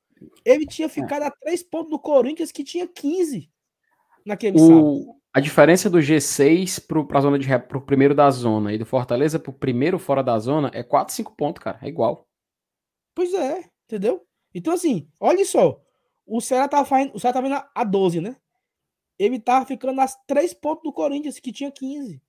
ele 0.45 0.65
tinha 0.65 0.85
é. 0.85 0.89
ficado 0.89 1.23
a 1.23 1.31
3 1.31 1.63
pontos 1.63 1.89
do 1.89 1.99
Corinthians, 1.99 2.51
que 2.51 2.63
tinha 2.63 2.87
15 2.87 3.49
naquele 4.25 4.57
o, 4.57 4.67
sábado. 4.67 5.18
A 5.39 5.41
diferença 5.41 5.89
do 5.89 5.99
G6 5.99 6.85
pro, 6.85 7.07
pra 7.07 7.21
zona 7.21 7.39
de 7.39 7.47
pro 7.59 7.79
primeiro 7.79 8.13
da 8.13 8.29
zona 8.29 8.73
e 8.73 8.77
do 8.77 8.85
Fortaleza 8.85 9.39
pro 9.39 9.53
primeiro 9.53 9.97
fora 9.97 10.21
da 10.21 10.37
zona 10.37 10.69
é 10.73 10.83
4, 10.83 11.15
5 11.15 11.33
pontos, 11.33 11.63
cara. 11.63 11.79
É 11.81 11.87
igual. 11.87 12.27
Pois 13.15 13.33
é, 13.33 13.63
entendeu? 13.85 14.27
Então, 14.53 14.73
assim, 14.73 15.09
olha 15.17 15.45
só. 15.45 15.81
O 16.25 16.41
Ceará 16.41 16.67
tá 16.67 16.83
fazendo. 16.83 17.15
O 17.15 17.19
Ceará 17.21 17.35
tá 17.35 17.39
vendo 17.39 17.55
a 17.73 17.83
12, 17.85 18.19
né? 18.19 18.35
Ele 19.17 19.39
tá 19.39 19.65
ficando 19.65 19.93
nas 19.93 20.13
3 20.27 20.53
pontos 20.55 20.83
do 20.83 20.91
Corinthians, 20.91 21.39
que 21.39 21.53
tinha 21.53 21.71
15. 21.71 22.21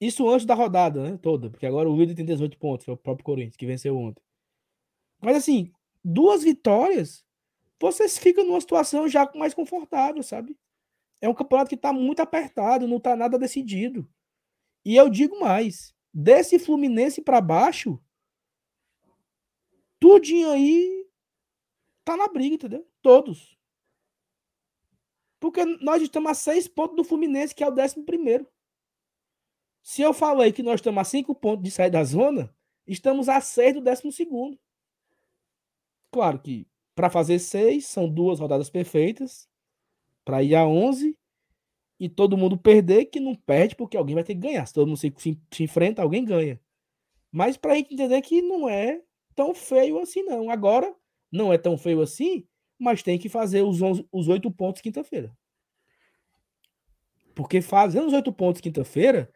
Isso 0.00 0.30
antes 0.30 0.46
da 0.46 0.54
rodada, 0.54 1.02
né? 1.02 1.18
Toda. 1.20 1.50
Porque 1.50 1.66
agora 1.66 1.90
o 1.90 1.96
líder 1.96 2.14
tem 2.14 2.24
18 2.24 2.56
pontos, 2.56 2.84
foi 2.84 2.94
o 2.94 2.96
próprio 2.96 3.24
Corinthians, 3.24 3.56
que 3.56 3.66
venceu 3.66 3.98
ontem. 3.98 4.22
Mas 5.20 5.38
assim, 5.38 5.72
duas 6.04 6.44
vitórias, 6.44 7.24
vocês 7.80 8.16
ficam 8.16 8.44
numa 8.44 8.60
situação 8.60 9.08
já 9.08 9.28
mais 9.34 9.54
confortável, 9.54 10.22
sabe? 10.22 10.56
É 11.22 11.28
um 11.28 11.34
campeonato 11.34 11.68
que 11.68 11.76
está 11.76 11.92
muito 11.92 12.20
apertado, 12.20 12.86
não 12.86 12.98
está 12.98 13.16
nada 13.16 13.38
decidido. 13.38 14.06
E 14.84 14.96
eu 14.96 15.08
digo 15.08 15.40
mais: 15.40 15.94
desse 16.12 16.58
Fluminense 16.58 17.22
para 17.22 17.40
baixo, 17.40 17.98
tudinho 19.98 20.50
aí 20.50 21.08
tá 22.04 22.16
na 22.16 22.26
briga, 22.28 22.56
entendeu? 22.56 22.86
Todos. 23.00 23.56
Porque 25.38 25.64
nós 25.64 26.02
estamos 26.02 26.30
a 26.30 26.34
seis 26.34 26.68
pontos 26.68 26.96
do 26.96 27.04
Fluminense, 27.04 27.54
que 27.54 27.64
é 27.64 27.68
o 27.68 27.72
décimo 27.72 28.04
primeiro. 28.04 28.46
Se 29.80 30.02
eu 30.02 30.12
falei 30.12 30.52
que 30.52 30.62
nós 30.62 30.76
estamos 30.80 31.00
a 31.00 31.04
cinco 31.04 31.34
pontos 31.34 31.64
de 31.64 31.70
sair 31.70 31.90
da 31.90 32.04
zona, 32.04 32.54
estamos 32.86 33.28
a 33.28 33.40
seis 33.40 33.74
do 33.74 33.80
décimo 33.80 34.12
segundo. 34.12 34.58
Claro 36.10 36.40
que 36.40 36.66
para 36.94 37.08
fazer 37.08 37.38
seis, 37.38 37.86
são 37.86 38.08
duas 38.08 38.38
rodadas 38.38 38.68
perfeitas. 38.68 39.48
Para 40.24 40.42
ir 40.42 40.54
a 40.54 40.66
onze 40.66 41.16
e 41.98 42.08
todo 42.08 42.36
mundo 42.36 42.58
perder, 42.58 43.06
que 43.06 43.20
não 43.20 43.34
perde, 43.34 43.76
porque 43.76 43.96
alguém 43.96 44.14
vai 44.14 44.24
ter 44.24 44.34
que 44.34 44.40
ganhar. 44.40 44.66
Se 44.66 44.74
todo 44.74 44.88
mundo 44.88 44.96
se, 44.96 45.12
se, 45.16 45.40
se 45.52 45.62
enfrenta, 45.62 46.02
alguém 46.02 46.24
ganha. 46.24 46.60
Mas 47.30 47.56
para 47.56 47.72
a 47.72 47.76
gente 47.76 47.94
entender 47.94 48.20
que 48.22 48.42
não 48.42 48.68
é 48.68 49.00
tão 49.34 49.54
feio 49.54 49.98
assim, 49.98 50.22
não. 50.22 50.50
Agora, 50.50 50.94
não 51.30 51.52
é 51.52 51.58
tão 51.58 51.78
feio 51.78 52.02
assim, 52.02 52.46
mas 52.78 53.02
tem 53.02 53.18
que 53.18 53.28
fazer 53.28 53.62
os, 53.62 53.80
11, 53.80 54.06
os 54.12 54.28
8 54.28 54.50
pontos 54.50 54.82
quinta-feira. 54.82 55.34
Porque 57.34 57.62
fazendo 57.62 58.08
os 58.08 58.12
8 58.12 58.32
pontos 58.32 58.60
quinta-feira, 58.60 59.32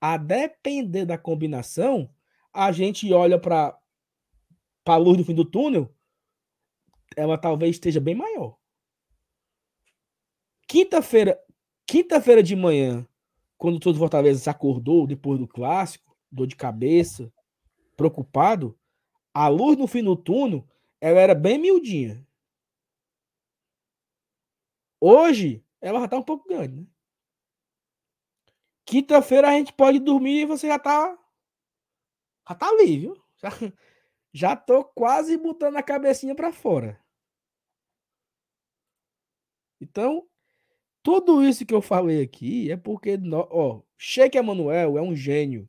a 0.00 0.16
depender 0.16 1.04
da 1.04 1.18
combinação, 1.18 2.08
a 2.52 2.70
gente 2.70 3.12
olha 3.12 3.38
para 3.38 3.76
a 4.86 4.96
luz 4.96 5.16
do 5.16 5.24
fim 5.24 5.34
do 5.34 5.44
túnel, 5.44 5.92
ela 7.16 7.36
talvez 7.36 7.76
esteja 7.76 8.00
bem 8.00 8.14
maior. 8.14 8.59
Quinta-feira, 10.70 11.36
quinta-feira 11.84 12.44
de 12.44 12.54
manhã, 12.54 13.04
quando 13.58 13.80
todo 13.80 13.98
Fortaleza 13.98 14.48
acordou 14.52 15.04
depois 15.04 15.36
do 15.36 15.48
clássico, 15.48 16.16
dor 16.30 16.46
de 16.46 16.54
cabeça, 16.54 17.32
preocupado, 17.96 18.78
a 19.34 19.48
luz 19.48 19.76
no 19.76 19.88
fim 19.88 20.04
do 20.04 20.14
túnel, 20.14 20.64
ela 21.00 21.18
era 21.18 21.34
bem 21.34 21.58
miudinha. 21.58 22.24
Hoje, 25.00 25.60
ela 25.80 25.98
já 25.98 26.06
tá 26.06 26.18
um 26.18 26.22
pouco 26.22 26.46
grande, 26.46 26.76
né? 26.76 26.86
Quinta-feira 28.84 29.48
a 29.48 29.52
gente 29.54 29.72
pode 29.72 29.98
dormir 29.98 30.42
e 30.42 30.46
você 30.46 30.68
já 30.68 30.78
tá. 30.78 31.18
Já 32.48 32.54
tá 32.54 32.68
ali, 32.68 32.96
viu? 32.96 33.24
Já, 33.42 33.48
já 34.32 34.54
tô 34.54 34.84
quase 34.84 35.36
botando 35.36 35.78
a 35.78 35.82
cabecinha 35.82 36.36
para 36.36 36.52
fora. 36.52 37.04
Então, 39.80 40.29
tudo 41.02 41.42
isso 41.42 41.64
que 41.64 41.74
eu 41.74 41.80
falei 41.80 42.22
aqui 42.22 42.70
é 42.70 42.76
porque, 42.76 43.18
ó, 43.50 43.82
Sheik 43.96 44.36
Emanuel 44.36 44.98
é 44.98 45.02
um 45.02 45.14
gênio. 45.14 45.68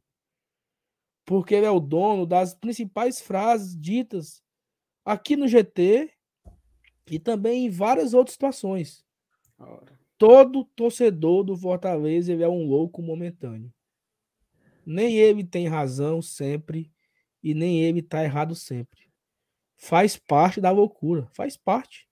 Porque 1.25 1.55
ele 1.55 1.65
é 1.65 1.71
o 1.71 1.79
dono 1.79 2.25
das 2.25 2.53
principais 2.53 3.21
frases 3.21 3.77
ditas 3.79 4.43
aqui 5.05 5.35
no 5.35 5.47
GT 5.47 6.11
e 7.09 7.19
também 7.19 7.65
em 7.65 7.69
várias 7.69 8.13
outras 8.13 8.33
situações. 8.33 9.05
Todo 10.17 10.65
torcedor 10.75 11.43
do 11.43 11.55
Fortaleza 11.55 12.33
ele 12.33 12.43
é 12.43 12.49
um 12.49 12.65
louco 12.65 13.01
momentâneo. 13.01 13.73
Nem 14.85 15.17
ele 15.17 15.43
tem 15.43 15.67
razão 15.67 16.21
sempre 16.21 16.91
e 17.41 17.53
nem 17.53 17.81
ele 17.81 18.01
tá 18.01 18.23
errado 18.23 18.55
sempre. 18.55 19.09
Faz 19.77 20.17
parte 20.17 20.59
da 20.59 20.71
loucura, 20.71 21.27
faz 21.33 21.55
parte. 21.55 22.10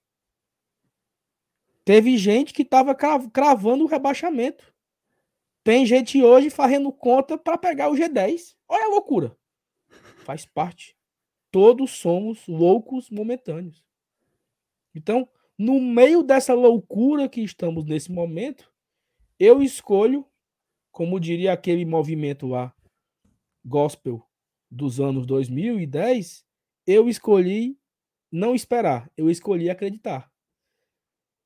Teve 1.89 2.17
gente 2.17 2.53
que 2.53 2.63
tava 2.63 2.93
cravando 2.93 3.83
o 3.83 3.87
rebaixamento. 3.87 4.71
Tem 5.63 5.87
gente 5.87 6.21
hoje 6.21 6.51
fazendo 6.51 6.91
conta 6.91 7.35
para 7.35 7.57
pegar 7.57 7.89
o 7.89 7.95
G10. 7.95 8.55
Olha 8.67 8.85
a 8.85 8.89
loucura. 8.89 9.35
Faz 10.17 10.45
parte. 10.45 10.95
Todos 11.49 11.89
somos 11.89 12.45
loucos 12.47 13.09
momentâneos. 13.09 13.83
Então, 14.93 15.27
no 15.57 15.81
meio 15.81 16.21
dessa 16.21 16.53
loucura 16.53 17.27
que 17.27 17.41
estamos 17.41 17.83
nesse 17.85 18.11
momento, 18.11 18.71
eu 19.39 19.59
escolho, 19.59 20.23
como 20.91 21.19
diria 21.19 21.53
aquele 21.53 21.85
movimento 21.85 22.45
lá, 22.45 22.71
gospel 23.65 24.23
dos 24.69 24.99
anos 24.99 25.25
2010, 25.25 26.45
eu 26.85 27.09
escolhi 27.09 27.79
não 28.31 28.53
esperar, 28.53 29.11
eu 29.17 29.27
escolhi 29.27 29.71
acreditar. 29.71 30.31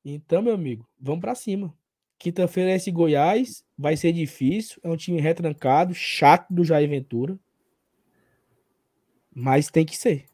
Então, 0.04 0.42
meu 0.42 0.54
amigo, 0.54 0.86
vamos 1.00 1.20
para 1.20 1.34
cima. 1.34 1.74
Quinta-feira 2.18 2.70
é 2.70 2.76
esse 2.76 2.90
Goiás, 2.90 3.64
vai 3.76 3.96
ser 3.96 4.12
difícil, 4.12 4.80
é 4.82 4.88
um 4.88 4.96
time 4.96 5.20
retrancado, 5.20 5.94
chato 5.94 6.52
do 6.52 6.64
Jair 6.64 6.88
Ventura. 6.88 7.38
Mas 9.34 9.70
tem 9.70 9.84
que 9.84 9.96
ser. 9.96 10.26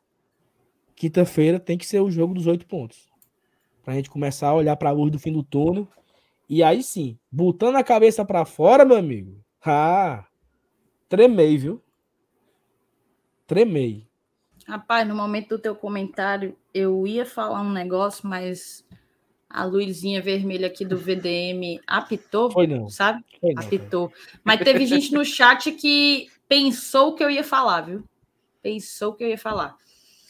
Quinta-feira 0.94 1.58
tem 1.58 1.78
que 1.78 1.86
ser 1.86 2.00
o 2.00 2.10
jogo 2.10 2.34
dos 2.34 2.46
oito 2.46 2.66
pontos 2.66 3.10
pra 3.82 3.94
gente 3.94 4.10
começar 4.10 4.48
a 4.48 4.54
olhar 4.54 4.76
para 4.76 4.90
a 4.90 4.92
luz 4.92 5.10
do 5.10 5.18
fim 5.18 5.32
do 5.32 5.42
túnel. 5.42 5.88
E 6.48 6.62
aí 6.62 6.82
sim, 6.82 7.18
botando 7.30 7.76
a 7.76 7.84
cabeça 7.84 8.24
para 8.24 8.44
fora, 8.44 8.84
meu 8.84 8.96
amigo. 8.96 9.42
Ah, 9.64 10.26
tremei, 11.08 11.56
viu? 11.56 11.82
Tremei. 13.46 14.06
Rapaz, 14.66 15.06
no 15.08 15.16
momento 15.16 15.50
do 15.50 15.58
teu 15.58 15.74
comentário, 15.74 16.56
eu 16.72 17.06
ia 17.06 17.26
falar 17.26 17.60
um 17.62 17.72
negócio, 17.72 18.28
mas 18.28 18.86
a 19.50 19.64
luzinha 19.64 20.22
vermelha 20.22 20.68
aqui 20.68 20.84
do 20.84 20.96
VDM 20.96 21.80
apitou, 21.84 22.52
Foi 22.52 22.68
não. 22.68 22.88
sabe? 22.88 23.24
Foi 23.40 23.52
não, 23.52 23.62
apitou. 23.62 24.12
Mas 24.44 24.60
teve 24.60 24.86
gente 24.86 25.12
no 25.12 25.24
chat 25.24 25.72
que 25.72 26.30
pensou 26.48 27.14
que 27.16 27.24
eu 27.24 27.28
ia 27.28 27.42
falar, 27.42 27.80
viu? 27.80 28.04
Pensou 28.62 29.12
que 29.12 29.24
eu 29.24 29.28
ia 29.28 29.38
falar. 29.38 29.76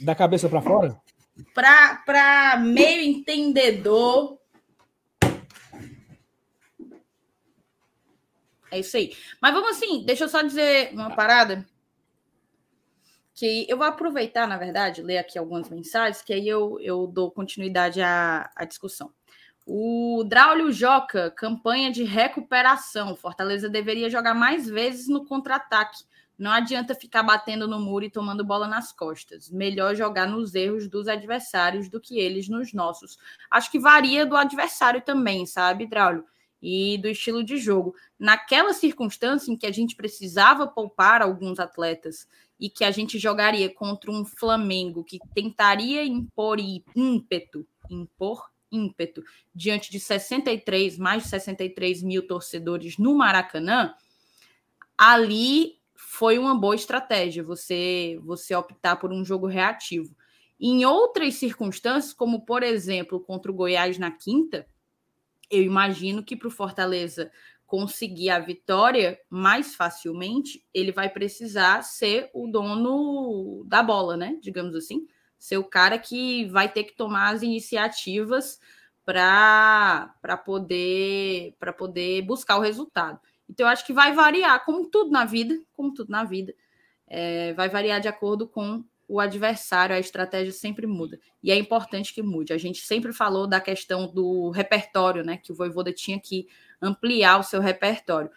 Da 0.01 0.15
cabeça 0.15 0.49
para 0.49 0.63
fora? 0.63 0.99
para 1.55 2.57
meio 2.59 3.03
entendedor. 3.03 4.39
É 8.71 8.79
isso 8.79 8.97
aí. 8.97 9.15
Mas 9.41 9.53
vamos 9.53 9.71
assim, 9.71 10.05
deixa 10.05 10.25
eu 10.25 10.29
só 10.29 10.43
dizer 10.43 10.93
uma 10.93 11.11
parada. 11.11 11.67
Que 13.41 13.67
eu 13.71 13.79
vou 13.79 13.87
aproveitar, 13.87 14.47
na 14.47 14.59
verdade, 14.59 15.01
ler 15.01 15.17
aqui 15.17 15.39
algumas 15.39 15.71
mensagens, 15.71 16.21
que 16.21 16.33
aí 16.33 16.47
eu, 16.47 16.79
eu 16.81 17.07
dou 17.07 17.31
continuidade 17.31 18.03
à, 18.03 18.51
à 18.55 18.65
discussão. 18.65 19.11
O 19.67 20.25
Draulio 20.27 20.71
Joca, 20.73 21.31
campanha 21.31 21.91
de 21.91 22.05
recuperação. 22.05 23.17
Fortaleza 23.17 23.69
deveria 23.69 24.11
jogar 24.11 24.35
mais 24.35 24.69
vezes 24.69 25.09
no 25.09 25.25
contra-ataque 25.25 26.05
não 26.41 26.51
adianta 26.51 26.95
ficar 26.95 27.23
batendo 27.23 27.69
no 27.69 27.79
muro 27.79 28.07
e 28.07 28.11
tomando 28.11 28.43
bola 28.43 28.67
nas 28.67 28.91
costas. 28.91 29.51
Melhor 29.51 29.95
jogar 29.95 30.27
nos 30.27 30.55
erros 30.55 30.89
dos 30.89 31.07
adversários 31.07 31.91
do 31.91 32.01
que 32.01 32.19
eles 32.19 32.49
nos 32.49 32.73
nossos. 32.73 33.19
Acho 33.51 33.71
que 33.71 33.79
varia 33.79 34.25
do 34.25 34.35
adversário 34.35 35.03
também, 35.03 35.45
sabe, 35.45 35.87
Draulio? 35.87 36.25
E 36.63 36.97
do 36.97 37.09
estilo 37.09 37.45
de 37.45 37.59
jogo. 37.59 37.95
Naquela 38.19 38.73
circunstância 38.73 39.53
em 39.53 39.57
que 39.57 39.67
a 39.67 39.73
gente 39.73 39.95
precisava 39.95 40.67
poupar 40.67 41.21
alguns 41.21 41.59
atletas 41.59 42.27
e 42.61 42.69
que 42.69 42.85
a 42.85 42.91
gente 42.91 43.19
jogaria 43.19 43.73
contra 43.73 44.11
um 44.11 44.25
Flamengo 44.25 45.03
que 45.03 45.19
tentaria 45.35 46.05
impor 46.05 46.59
ímpeto, 46.95 47.67
impor 47.89 48.51
ímpeto 48.71 49.25
diante 49.55 49.91
de 49.91 49.99
63, 49.99 50.99
mais 50.99 51.25
de 51.25 51.31
63 51.31 52.03
mil 52.03 52.27
torcedores 52.27 52.99
no 52.99 53.15
Maracanã, 53.17 53.95
ali 54.97 55.81
foi 55.97 56.39
uma 56.39 56.55
boa 56.55 56.75
estratégia 56.75 57.43
você 57.43 58.21
você 58.23 58.55
optar 58.55 58.97
por 58.97 59.13
um 59.13 59.25
jogo 59.25 59.47
reativo. 59.47 60.15
Em 60.61 60.85
outras 60.85 61.37
circunstâncias, 61.37 62.13
como 62.13 62.45
por 62.45 62.63
exemplo 62.63 63.19
contra 63.19 63.51
o 63.51 63.55
Goiás 63.55 63.97
na 63.97 64.11
quinta, 64.11 64.67
eu 65.51 65.63
imagino 65.63 66.23
que 66.23 66.37
para 66.37 66.49
o 66.49 66.51
Fortaleza 66.51 67.33
conseguir 67.71 68.31
a 68.31 68.41
vitória 68.41 69.17
mais 69.31 69.77
facilmente, 69.77 70.67
ele 70.75 70.91
vai 70.91 71.09
precisar 71.09 71.83
ser 71.83 72.29
o 72.35 72.49
dono 72.49 73.65
da 73.65 73.81
bola, 73.81 74.17
né? 74.17 74.37
Digamos 74.43 74.75
assim, 74.75 75.07
ser 75.39 75.57
o 75.57 75.63
cara 75.63 75.97
que 75.97 76.47
vai 76.47 76.69
ter 76.69 76.83
que 76.83 76.97
tomar 76.97 77.31
as 77.31 77.43
iniciativas 77.43 78.59
para 79.05 80.13
poder 80.45 81.55
para 81.61 81.73
poder 81.73 82.23
buscar 82.23 82.57
o 82.57 82.61
resultado. 82.61 83.21
Então, 83.49 83.67
eu 83.67 83.71
acho 83.71 83.87
que 83.87 83.93
vai 83.93 84.13
variar, 84.13 84.65
como 84.65 84.91
tudo 84.91 85.13
na 85.13 85.25
vida, 85.25 85.57
como 85.73 85.95
tudo 85.95 86.11
na 86.11 86.25
vida, 86.25 86.53
é, 87.07 87.53
vai 87.53 87.69
variar 87.69 88.01
de 88.01 88.09
acordo 88.09 88.49
com 88.49 88.85
o 89.07 89.21
adversário, 89.21 89.95
a 89.95 90.01
estratégia 90.01 90.53
sempre 90.53 90.87
muda. 90.89 91.21
E 91.41 91.53
é 91.53 91.57
importante 91.57 92.13
que 92.15 92.23
mude. 92.23 92.53
A 92.53 92.59
gente 92.59 92.81
sempre 92.81 93.13
falou 93.13 93.47
da 93.47 93.61
questão 93.61 94.13
do 94.13 94.51
repertório, 94.51 95.25
né? 95.25 95.37
Que 95.37 95.53
o 95.53 95.55
Voivoda 95.55 95.93
tinha 95.93 96.19
que 96.21 96.49
ampliar 96.81 97.39
o 97.39 97.43
seu 97.43 97.61
repertório. 97.61 98.31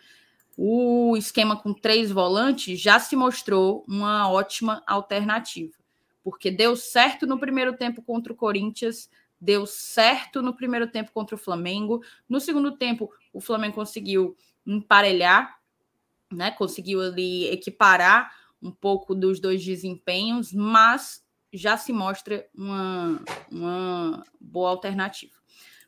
O 0.57 1.15
esquema 1.17 1.55
com 1.55 1.73
três 1.73 2.11
volantes 2.11 2.79
já 2.79 2.99
se 2.99 3.15
mostrou 3.15 3.83
uma 3.87 4.29
ótima 4.29 4.83
alternativa, 4.85 5.73
porque 6.23 6.51
deu 6.51 6.75
certo 6.75 7.25
no 7.25 7.39
primeiro 7.39 7.75
tempo 7.75 8.01
contra 8.01 8.31
o 8.31 8.35
Corinthians, 8.35 9.09
deu 9.41 9.65
certo 9.65 10.41
no 10.41 10.55
primeiro 10.55 10.87
tempo 10.87 11.11
contra 11.11 11.35
o 11.35 11.39
Flamengo. 11.39 12.01
No 12.29 12.39
segundo 12.39 12.77
tempo, 12.77 13.11
o 13.33 13.41
Flamengo 13.41 13.75
conseguiu 13.75 14.37
emparelhar, 14.65 15.59
né? 16.31 16.51
Conseguiu 16.51 17.01
ali 17.01 17.47
equiparar 17.47 18.31
um 18.61 18.71
pouco 18.71 19.13
dos 19.13 19.39
dois 19.39 19.63
desempenhos, 19.63 20.53
mas 20.53 21.23
já 21.51 21.77
se 21.77 21.91
mostra 21.91 22.47
uma, 22.55 23.21
uma 23.51 24.23
boa 24.39 24.69
alternativa. 24.69 25.42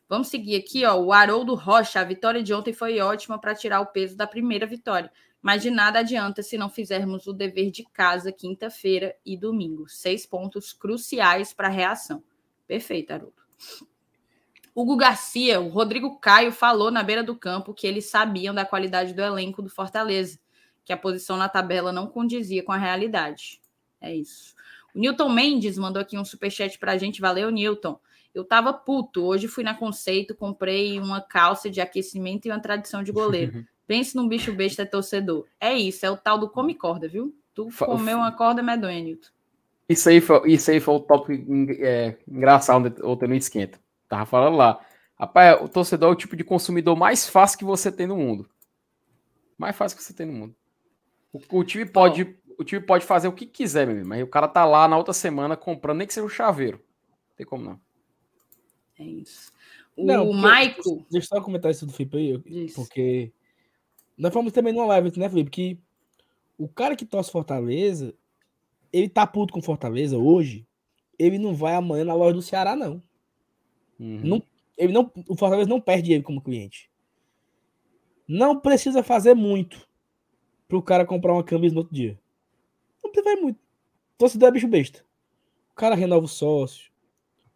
Vamos 0.08 0.28
seguir 0.28 0.56
aqui, 0.56 0.84
ó. 0.84 0.96
O 0.96 1.12
Haroldo 1.12 1.54
Rocha, 1.54 2.00
a 2.00 2.04
vitória 2.04 2.42
de 2.42 2.54
ontem 2.54 2.72
foi 2.72 3.00
ótima 3.00 3.40
para 3.40 3.54
tirar 3.54 3.80
o 3.80 3.86
peso 3.86 4.16
da 4.16 4.26
primeira 4.26 4.66
vitória. 4.66 5.10
Mas 5.42 5.62
de 5.62 5.70
nada 5.70 6.00
adianta 6.00 6.42
se 6.42 6.56
não 6.56 6.68
fizermos 6.68 7.26
o 7.26 7.32
dever 7.32 7.70
de 7.70 7.84
casa 7.84 8.32
quinta-feira 8.32 9.14
e 9.24 9.36
domingo. 9.36 9.88
Seis 9.88 10.26
pontos 10.26 10.72
cruciais 10.72 11.52
para 11.52 11.68
a 11.68 11.70
reação. 11.70 12.22
Perfeito, 12.66 13.12
Haroldo. 13.12 13.42
Hugo 14.74 14.96
Garcia, 14.96 15.60
o 15.60 15.68
Rodrigo 15.68 16.18
Caio 16.18 16.52
falou 16.52 16.90
na 16.90 17.02
beira 17.02 17.22
do 17.22 17.34
campo 17.34 17.72
que 17.72 17.86
eles 17.86 18.06
sabiam 18.06 18.54
da 18.54 18.64
qualidade 18.64 19.14
do 19.14 19.22
elenco 19.22 19.62
do 19.62 19.70
Fortaleza, 19.70 20.38
que 20.84 20.92
a 20.92 20.96
posição 20.96 21.36
na 21.36 21.48
tabela 21.48 21.92
não 21.92 22.06
condizia 22.06 22.62
com 22.62 22.72
a 22.72 22.76
realidade. 22.76 23.60
É 24.00 24.14
isso. 24.14 24.54
O 24.94 24.98
Newton 24.98 25.30
Mendes 25.30 25.78
mandou 25.78 26.02
aqui 26.02 26.18
um 26.18 26.24
superchat 26.24 26.78
para 26.78 26.92
a 26.92 26.98
gente. 26.98 27.20
Valeu, 27.20 27.50
Newton. 27.50 27.98
Eu 28.36 28.44
tava 28.44 28.70
puto. 28.70 29.24
Hoje 29.24 29.48
fui 29.48 29.64
na 29.64 29.74
Conceito, 29.74 30.34
comprei 30.34 31.00
uma 31.00 31.22
calça 31.22 31.70
de 31.70 31.80
aquecimento 31.80 32.44
e 32.44 32.50
uma 32.50 32.60
tradição 32.60 33.02
de 33.02 33.10
goleiro. 33.10 33.64
Pense 33.86 34.14
num 34.14 34.28
bicho 34.28 34.52
besta 34.52 34.84
torcedor. 34.84 35.46
É 35.58 35.72
isso, 35.72 36.04
é 36.04 36.10
o 36.10 36.18
tal 36.18 36.38
do 36.38 36.50
come 36.50 36.74
corda, 36.74 37.08
viu? 37.08 37.34
Tu 37.54 37.66
comeu 37.78 38.18
uma 38.18 38.30
corda 38.32 38.62
medonha, 38.62 39.00
Newton. 39.00 39.28
Isso 39.88 40.10
aí 40.10 40.20
foi, 40.20 40.52
isso 40.52 40.70
aí 40.70 40.80
foi 40.80 40.94
o 40.96 41.00
top 41.00 41.32
é, 41.80 42.18
engraçado 42.28 42.94
ontem 43.04 43.26
no 43.26 43.34
esquenta. 43.34 43.80
Tava 44.06 44.26
falando 44.26 44.56
lá. 44.56 44.84
Rapaz, 45.18 45.62
o 45.62 45.68
torcedor 45.68 46.10
é 46.10 46.12
o 46.12 46.16
tipo 46.16 46.36
de 46.36 46.44
consumidor 46.44 46.94
mais 46.94 47.26
fácil 47.26 47.58
que 47.58 47.64
você 47.64 47.90
tem 47.90 48.06
no 48.06 48.16
mundo. 48.16 48.50
Mais 49.56 49.74
fácil 49.74 49.96
que 49.96 50.04
você 50.04 50.12
tem 50.12 50.26
no 50.26 50.34
mundo. 50.34 50.54
O, 51.32 51.40
o 51.58 51.64
time 51.64 51.86
pode, 51.86 52.36
oh. 52.50 52.60
o 52.60 52.64
time 52.64 52.82
pode 52.82 53.06
fazer 53.06 53.28
o 53.28 53.32
que 53.32 53.46
quiser, 53.46 53.86
meu, 53.86 54.04
mas 54.04 54.22
o 54.22 54.26
cara 54.26 54.46
tá 54.46 54.66
lá 54.66 54.86
na 54.86 54.98
outra 54.98 55.14
semana 55.14 55.56
comprando, 55.56 55.98
nem 55.98 56.06
que 56.06 56.12
seja 56.12 56.26
um 56.26 56.28
chaveiro. 56.28 56.76
Não 57.30 57.36
tem 57.36 57.46
como 57.46 57.64
não. 57.64 57.85
É 58.98 59.04
isso. 59.04 59.52
O 59.96 60.04
não, 60.04 60.32
Maico. 60.32 61.06
Deixa 61.10 61.34
eu 61.34 61.38
só 61.38 61.44
comentar 61.44 61.70
isso 61.70 61.86
do 61.86 61.92
Felipe 61.92 62.16
aí, 62.16 62.72
porque 62.74 63.32
nós 64.16 64.32
fomos 64.32 64.52
também 64.52 64.72
numa 64.72 64.86
live, 64.86 65.18
né, 65.18 65.28
Felipe? 65.28 65.50
Que 65.50 65.80
o 66.58 66.68
cara 66.68 66.96
que 66.96 67.04
torce 67.04 67.30
Fortaleza, 67.30 68.14
ele 68.92 69.08
tá 69.08 69.26
puto 69.26 69.52
com 69.52 69.62
Fortaleza 69.62 70.16
hoje, 70.16 70.66
ele 71.18 71.38
não 71.38 71.54
vai 71.54 71.74
amanhã 71.74 72.04
na 72.04 72.14
loja 72.14 72.34
do 72.34 72.42
Ceará, 72.42 72.74
não. 72.74 73.02
Uhum. 73.98 74.20
não 74.22 74.42
ele 74.76 74.92
não 74.92 75.10
o 75.26 75.34
Fortaleza 75.34 75.68
não 75.68 75.80
perde 75.80 76.12
ele 76.12 76.22
como 76.22 76.42
cliente. 76.42 76.90
Não 78.28 78.58
precisa 78.58 79.02
fazer 79.02 79.34
muito 79.34 79.88
pro 80.68 80.82
cara 80.82 81.06
comprar 81.06 81.32
uma 81.32 81.44
camisa 81.44 81.74
no 81.74 81.80
outro 81.80 81.94
dia. 81.94 82.18
Não 83.02 83.10
precisa 83.10 83.30
fazer 83.30 83.40
muito. 83.40 83.58
Torcedor 84.18 84.48
é 84.48 84.52
bicho 84.52 84.68
besta. 84.68 85.04
O 85.72 85.74
cara 85.74 85.94
renova 85.94 86.24
o 86.24 86.28
sócio, 86.28 86.90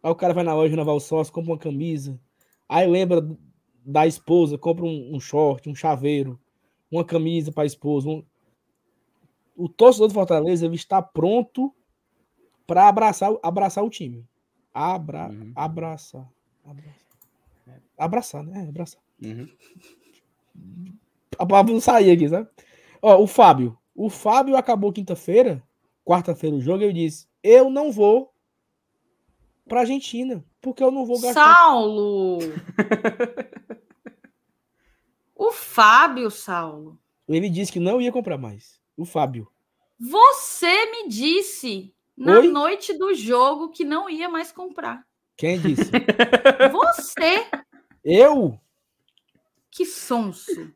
Aí 0.03 0.11
o 0.11 0.15
cara 0.15 0.33
vai 0.33 0.43
na 0.43 0.53
loja 0.53 0.71
renovar 0.71 0.95
o 0.95 0.99
sócio, 0.99 1.33
compra 1.33 1.51
uma 1.51 1.57
camisa. 1.57 2.19
Aí 2.67 2.87
lembra 2.87 3.27
da 3.85 4.07
esposa, 4.07 4.57
compra 4.57 4.85
um, 4.85 5.15
um 5.15 5.19
short, 5.19 5.69
um 5.69 5.75
chaveiro, 5.75 6.39
uma 6.89 7.05
camisa 7.05 7.51
para 7.51 7.63
a 7.63 7.65
esposa. 7.65 8.09
Um... 8.09 8.23
O 9.55 9.69
torcedor 9.69 10.07
do 10.07 10.13
Fortaleza 10.13 10.65
ele 10.65 10.75
está 10.75 11.01
pronto 11.01 11.73
para 12.65 12.87
abraçar, 12.87 13.31
abraçar 13.43 13.83
o 13.83 13.89
time. 13.89 14.25
Abra, 14.73 15.29
uhum. 15.29 15.51
abraçar, 15.55 16.27
abraçar. 16.63 17.01
Abraçar, 17.97 18.43
né? 18.43 18.65
Abraçar. 18.67 19.01
Uhum. 19.21 19.47
A 21.37 21.45
palavra 21.45 21.73
não 21.73 21.81
sair 21.81 22.11
aqui, 22.11 22.27
sabe? 22.27 22.47
Ó, 23.01 23.21
o 23.21 23.27
Fábio. 23.27 23.77
O 23.93 24.09
Fábio 24.09 24.55
acabou 24.55 24.91
quinta-feira, 24.91 25.61
quarta-feira 26.03 26.55
o 26.55 26.61
jogo, 26.61 26.83
ele 26.83 26.93
disse: 26.93 27.27
Eu 27.43 27.69
não 27.69 27.91
vou 27.91 28.30
para 29.71 29.79
Argentina, 29.79 30.43
porque 30.59 30.83
eu 30.83 30.91
não 30.91 31.05
vou 31.05 31.17
gastar. 31.21 31.45
Saulo! 31.45 32.39
o 35.33 35.49
Fábio, 35.53 36.29
Saulo. 36.29 36.99
Ele 37.25 37.49
disse 37.49 37.71
que 37.71 37.79
não 37.79 38.01
ia 38.01 38.11
comprar 38.11 38.37
mais. 38.37 38.81
O 38.97 39.05
Fábio. 39.05 39.49
Você 39.97 40.91
me 40.91 41.07
disse 41.07 41.95
na 42.17 42.39
Oi? 42.39 42.49
noite 42.49 42.97
do 42.97 43.13
jogo 43.13 43.69
que 43.69 43.85
não 43.85 44.09
ia 44.09 44.27
mais 44.27 44.51
comprar. 44.51 45.07
Quem 45.37 45.57
disse? 45.57 45.89
Você. 46.73 47.47
Eu? 48.03 48.59
Que 49.69 49.85
sonso. 49.85 50.69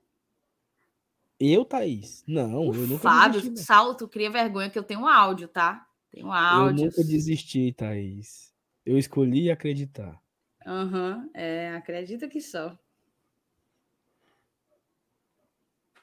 Eu, 1.38 1.66
Thaís? 1.66 2.24
Não, 2.26 2.70
o 2.70 2.74
eu 2.74 2.88
nunca 2.88 3.04
Fábio, 3.04 3.42
desisti, 3.42 3.66
Saulo, 3.66 3.94
tu 3.94 4.08
cria 4.08 4.32
vergonha 4.32 4.70
que 4.70 4.80
eu 4.80 4.84
tenho 4.84 5.02
um 5.02 5.08
áudio, 5.08 5.50
tá? 5.50 5.86
Tenho 6.10 6.28
um 6.28 6.32
áudio. 6.32 6.80
Eu 6.80 6.86
nunca 6.86 7.04
desisti, 7.04 7.74
Thaís. 7.74 8.55
Eu 8.86 8.98
escolhi 8.98 9.50
acreditar. 9.50 10.22
Aham, 10.66 11.18
uhum, 11.18 11.30
é, 11.34 11.70
acredita 11.76 12.28
que 12.28 12.42
só. 12.42 12.78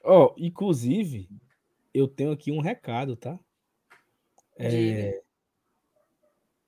Ó, 0.05 0.27
oh, 0.27 0.35
inclusive, 0.37 1.29
eu 1.95 2.09
tenho 2.09 2.33
aqui 2.33 2.51
um 2.51 2.61
recado, 2.61 3.17
tá? 3.17 3.39
É, 4.57 5.23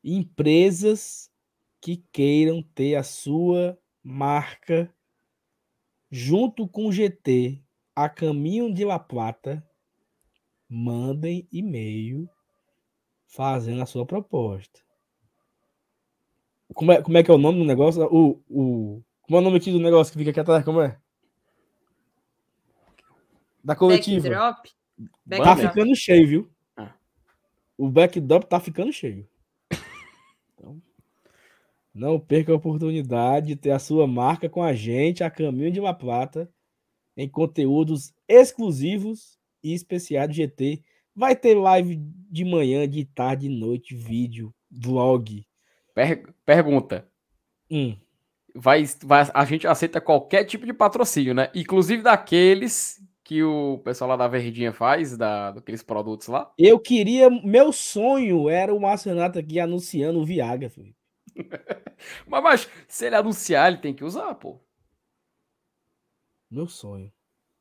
empresas 0.02 1.30
que 1.80 1.96
queiram 2.12 2.62
ter 2.62 2.94
a 2.94 3.02
sua 3.02 3.78
marca 4.02 4.94
junto 6.10 6.68
com 6.68 6.86
o 6.86 6.92
GT 6.92 7.60
a 7.94 8.08
caminho 8.08 8.72
de 8.72 8.84
La 8.84 8.98
Plata, 8.98 9.64
mandem 10.68 11.46
e-mail 11.50 12.28
fazendo 13.26 13.82
a 13.82 13.86
sua 13.86 14.04
proposta. 14.04 14.83
Como 16.72 16.92
é, 16.92 17.02
como 17.02 17.18
é 17.18 17.22
que 17.22 17.30
é 17.30 17.34
o 17.34 17.38
nome 17.38 17.58
do 17.58 17.64
negócio? 17.64 18.02
O, 18.04 18.42
o, 18.48 19.02
como 19.22 19.36
é 19.36 19.40
o 19.40 19.44
nome 19.44 19.56
aqui 19.58 19.70
do 19.70 19.78
negócio 19.78 20.12
que 20.12 20.18
fica 20.18 20.30
aqui 20.30 20.40
atrás? 20.40 20.64
Como 20.64 20.80
é? 20.80 20.98
Da 23.62 23.74
coletiva. 23.74 24.28
Backdrop? 24.28 24.74
Tá 25.44 25.56
ficando 25.56 25.96
cheio, 25.96 26.28
viu? 26.28 26.50
Ah. 26.76 26.94
O 27.76 27.88
backdrop 27.88 28.44
tá 28.44 28.60
ficando 28.60 28.92
cheio. 28.92 29.28
Então, 30.54 30.80
não 31.92 32.20
perca 32.20 32.52
a 32.52 32.56
oportunidade 32.56 33.48
de 33.48 33.56
ter 33.56 33.70
a 33.70 33.78
sua 33.78 34.06
marca 34.06 34.48
com 34.48 34.62
a 34.62 34.74
gente 34.74 35.24
a 35.24 35.30
caminho 35.30 35.72
de 35.72 35.80
La 35.80 35.94
Plata 35.94 36.50
em 37.16 37.28
conteúdos 37.28 38.12
exclusivos 38.28 39.38
e 39.62 39.72
especiais 39.72 40.28
do 40.28 40.34
GT. 40.34 40.82
Vai 41.14 41.36
ter 41.36 41.54
live 41.54 41.96
de 41.96 42.44
manhã, 42.44 42.88
de 42.88 43.04
tarde, 43.04 43.48
de 43.48 43.54
noite, 43.54 43.94
vídeo, 43.94 44.52
vlog, 44.70 45.46
Per 45.94 46.34
pergunta. 46.44 47.08
Hum. 47.70 47.96
Vai, 48.54 48.84
vai, 49.02 49.26
a 49.32 49.44
gente 49.44 49.66
aceita 49.66 50.00
qualquer 50.00 50.44
tipo 50.44 50.66
de 50.66 50.72
patrocínio, 50.72 51.34
né? 51.34 51.50
Inclusive 51.54 52.02
daqueles 52.02 53.02
que 53.22 53.42
o 53.42 53.78
pessoal 53.78 54.10
lá 54.10 54.16
da 54.16 54.28
Verdinha 54.28 54.72
faz, 54.72 55.16
da, 55.16 55.52
daqueles 55.52 55.82
produtos 55.82 56.28
lá. 56.28 56.52
Eu 56.58 56.78
queria. 56.78 57.30
Meu 57.30 57.72
sonho 57.72 58.50
era 58.50 58.74
o 58.74 58.80
Marcenato 58.80 59.38
aqui 59.38 59.58
anunciando 59.58 60.20
o 60.20 60.24
Viagra, 60.24 60.68
filho. 60.68 60.94
mas, 62.26 62.42
mas 62.42 62.70
se 62.86 63.06
ele 63.06 63.16
anunciar, 63.16 63.68
ele 63.68 63.80
tem 63.80 63.94
que 63.94 64.04
usar, 64.04 64.34
pô. 64.34 64.60
Meu 66.50 66.68
sonho. 66.68 67.10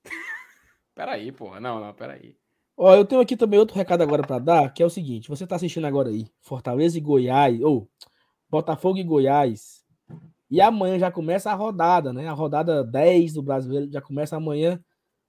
peraí, 0.93 1.31
pô. 1.31 1.59
Não, 1.59 1.79
não, 1.79 1.93
peraí. 1.93 2.35
Ó, 2.75 2.93
eu 2.93 3.05
tenho 3.05 3.21
aqui 3.21 3.37
também 3.37 3.59
outro 3.59 3.75
recado 3.75 4.01
agora 4.01 4.23
para 4.23 4.39
dar, 4.39 4.73
que 4.73 4.83
é 4.83 4.85
o 4.85 4.89
seguinte: 4.89 5.29
você 5.29 5.47
tá 5.47 5.55
assistindo 5.55 5.87
agora 5.87 6.09
aí, 6.09 6.27
Fortaleza 6.41 6.97
e 6.97 7.01
Goiás, 7.01 7.61
ou 7.61 7.89
Botafogo 8.53 8.99
e 8.99 9.03
Goiás. 9.03 9.83
E 10.47 10.61
amanhã 10.61 10.99
já 10.99 11.11
começa 11.11 11.49
a 11.49 11.55
rodada, 11.55 12.13
né? 12.13 12.27
A 12.27 12.33
rodada 12.33 12.83
10 12.83 13.33
do 13.33 13.41
Brasileiro 13.41 13.91
já 13.91 13.99
começa 13.99 14.37
amanhã. 14.37 14.79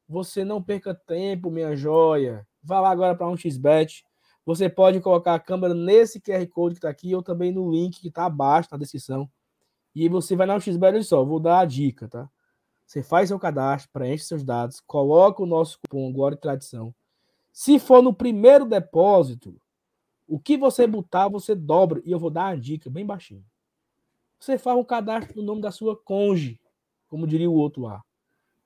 Você 0.06 0.44
não 0.44 0.62
perca 0.62 0.94
tempo, 0.94 1.50
minha 1.50 1.74
joia. 1.74 2.46
Vá 2.62 2.82
lá 2.82 2.90
agora 2.90 3.14
para 3.14 3.26
um 3.26 3.34
xbet. 3.34 4.04
Você 4.44 4.68
pode 4.68 5.00
colocar 5.00 5.32
a 5.32 5.40
câmera 5.40 5.72
nesse 5.72 6.20
QR 6.20 6.46
Code 6.48 6.74
que 6.74 6.80
está 6.80 6.90
aqui 6.90 7.14
ou 7.14 7.22
também 7.22 7.50
no 7.50 7.70
link 7.70 7.98
que 7.98 8.08
está 8.08 8.26
abaixo 8.26 8.68
na 8.70 8.76
descrição. 8.76 9.26
E 9.94 10.06
você 10.06 10.36
vai 10.36 10.46
na 10.46 10.60
xbet 10.60 11.02
só. 11.02 11.24
Vou 11.24 11.40
dar 11.40 11.60
a 11.60 11.64
dica, 11.64 12.06
tá? 12.06 12.28
Você 12.84 13.02
faz 13.02 13.28
seu 13.30 13.38
cadastro, 13.38 13.90
preenche 13.90 14.24
seus 14.24 14.44
dados, 14.44 14.82
coloca 14.86 15.42
o 15.42 15.46
nosso 15.46 15.78
cupom 15.80 16.12
Glória 16.12 16.36
e 16.36 16.38
Tradição. 16.38 16.94
Se 17.50 17.78
for 17.78 18.02
no 18.02 18.12
primeiro 18.12 18.66
depósito, 18.66 19.58
o 20.26 20.38
que 20.38 20.56
você 20.56 20.86
botar, 20.86 21.28
você 21.28 21.54
dobra. 21.54 22.00
E 22.04 22.10
eu 22.10 22.18
vou 22.18 22.30
dar 22.30 22.50
uma 22.50 22.60
dica 22.60 22.88
bem 22.88 23.04
baixinho. 23.04 23.44
Você 24.38 24.58
faz 24.58 24.76
um 24.78 24.84
cadastro 24.84 25.36
no 25.36 25.42
nome 25.42 25.60
da 25.60 25.70
sua 25.70 25.96
conge, 25.96 26.60
como 27.08 27.26
diria 27.26 27.50
o 27.50 27.54
outro 27.54 27.82
lá. 27.82 28.02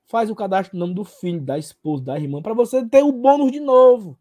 Faz 0.05 0.29
o 0.29 0.35
cadastro 0.35 0.77
no 0.77 0.85
nome 0.85 0.95
do 0.95 1.03
filho, 1.03 1.41
da 1.41 1.57
esposa, 1.57 2.03
da 2.03 2.19
irmã, 2.19 2.41
para 2.41 2.53
você 2.53 2.85
ter 2.85 3.03
o 3.03 3.11
bônus 3.11 3.51
de 3.51 3.59
novo. 3.59 4.17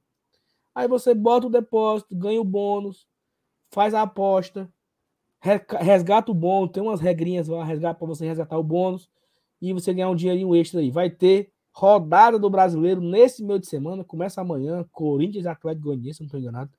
Aí 0.75 0.87
você 0.87 1.15
bota 1.15 1.47
o 1.47 1.51
depósito, 1.51 2.15
ganha 2.15 2.41
o 2.41 2.45
bônus, 2.45 3.07
faz 3.71 3.95
a 3.95 4.03
aposta, 4.03 4.71
resgata 5.81 6.31
o 6.31 6.35
bônus, 6.35 6.73
tem 6.73 6.83
umas 6.83 7.01
regrinhas 7.01 7.49
lá, 7.49 7.65
para 7.95 8.07
você 8.07 8.27
resgatar 8.27 8.59
o 8.59 8.63
bônus 8.63 9.09
e 9.61 9.73
você 9.73 9.93
ganhar 9.93 10.11
um 10.11 10.15
dinheirinho 10.15 10.55
extra 10.55 10.81
aí. 10.81 10.91
Vai 10.91 11.11
ter 11.11 11.51
rodada 11.73 12.39
do 12.39 12.51
brasileiro 12.51 13.01
nesse 13.01 13.45
meio 13.45 13.59
de 13.59 13.67
semana, 13.67 14.05
começa 14.05 14.41
amanhã, 14.41 14.85
Corinthians 14.93 15.47
Atlético 15.47 15.87
Goianiense, 15.87 16.21
não 16.21 16.27
estou 16.27 16.39
enganado. 16.39 16.71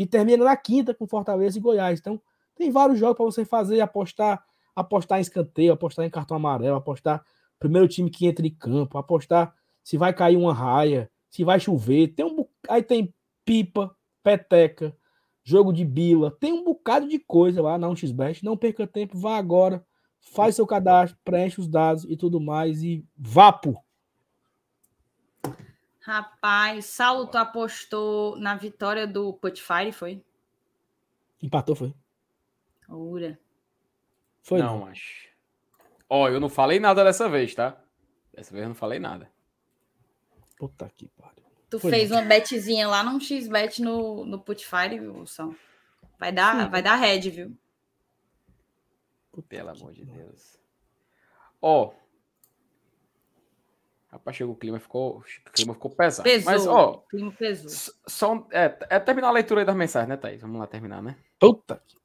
E 0.00 0.06
termina 0.06 0.42
na 0.42 0.56
quinta 0.56 0.94
com 0.94 1.06
Fortaleza 1.06 1.58
e 1.58 1.60
Goiás. 1.60 2.00
Então, 2.00 2.18
tem 2.56 2.70
vários 2.70 2.98
jogos 2.98 3.18
para 3.18 3.26
você 3.26 3.44
fazer, 3.44 3.82
apostar, 3.82 4.42
apostar 4.74 5.18
em 5.18 5.20
escanteio, 5.20 5.74
apostar 5.74 6.06
em 6.06 6.10
cartão 6.10 6.38
amarelo, 6.38 6.76
apostar 6.76 7.22
primeiro 7.58 7.86
time 7.86 8.08
que 8.08 8.26
entra 8.26 8.46
em 8.46 8.54
campo, 8.54 8.96
apostar 8.96 9.54
se 9.84 9.98
vai 9.98 10.14
cair 10.14 10.38
uma 10.38 10.54
raia, 10.54 11.10
se 11.28 11.44
vai 11.44 11.60
chover. 11.60 12.14
Tem 12.14 12.24
um 12.24 12.46
aí 12.66 12.82
tem 12.82 13.14
pipa, 13.44 13.94
peteca, 14.22 14.96
jogo 15.44 15.70
de 15.70 15.84
bila, 15.84 16.30
tem 16.30 16.50
um 16.50 16.64
bocado 16.64 17.06
de 17.06 17.18
coisa 17.18 17.60
lá 17.60 17.76
na 17.76 17.86
1xBet. 17.86 18.42
Não 18.42 18.56
perca 18.56 18.86
tempo, 18.86 19.18
vá 19.18 19.36
agora, 19.36 19.84
faz 20.18 20.54
seu 20.56 20.66
cadastro, 20.66 21.18
preenche 21.22 21.60
os 21.60 21.68
dados 21.68 22.06
e 22.08 22.16
tudo 22.16 22.40
mais 22.40 22.82
e 22.82 23.04
vapo. 23.14 23.76
Rapaz, 26.00 26.86
Saulo, 26.86 27.26
tu 27.26 27.36
apostou 27.36 28.36
na 28.36 28.56
vitória 28.56 29.06
do 29.06 29.34
Putfire, 29.34 29.92
foi? 29.92 30.22
Empatou, 31.42 31.76
foi. 31.76 31.94
Ura. 32.88 33.38
Foi. 34.42 34.60
Não, 34.60 34.86
acho. 34.86 35.28
Ó, 36.08 36.28
eu 36.28 36.40
não 36.40 36.48
falei 36.48 36.80
nada 36.80 37.04
dessa 37.04 37.28
vez, 37.28 37.54
tá? 37.54 37.78
Dessa 38.32 38.50
vez 38.50 38.62
eu 38.62 38.68
não 38.68 38.74
falei 38.74 38.98
nada. 38.98 39.30
Puta 40.56 40.90
que 40.96 41.08
pariu. 41.08 41.44
Tu 41.68 41.78
foi 41.78 41.90
fez 41.90 42.10
uma 42.10 42.22
betzinha 42.22 42.88
lá 42.88 43.04
num 43.04 43.20
X-Bet 43.20 43.80
no, 43.80 44.24
no 44.24 44.40
Putfire, 44.40 44.98
viu, 44.98 45.24
São? 45.26 45.54
Vai 46.18 46.32
dar, 46.32 46.64
Sim. 46.64 46.70
vai 46.70 46.82
dar 46.82 46.96
red, 46.96 47.30
viu? 47.30 47.56
Pelo 49.48 49.70
amor 49.70 49.92
de 49.92 50.04
Deus. 50.04 50.58
Ó, 51.62 51.92
Rapaz, 54.10 54.36
chegou 54.36 54.54
o 54.54 54.56
clima, 54.56 54.80
ficou, 54.80 55.18
o 55.18 55.50
clima 55.52 55.72
ficou 55.72 55.90
pesado. 55.90 56.28
Pesou, 56.28 56.52
Mas, 56.52 56.66
ó, 56.66 56.90
o 56.94 56.98
clima 57.08 57.30
pesou. 57.30 57.94
Só, 58.06 58.46
é, 58.50 58.76
é 58.90 58.98
terminar 58.98 59.28
a 59.28 59.32
leitura 59.32 59.60
aí 59.60 59.64
das 59.64 59.76
mensagens, 59.76 60.08
né, 60.08 60.16
Thaís? 60.16 60.40
Vamos 60.40 60.58
lá 60.58 60.66
terminar, 60.66 61.00
né? 61.00 61.16
Puta 61.38 61.80
que 61.86 61.96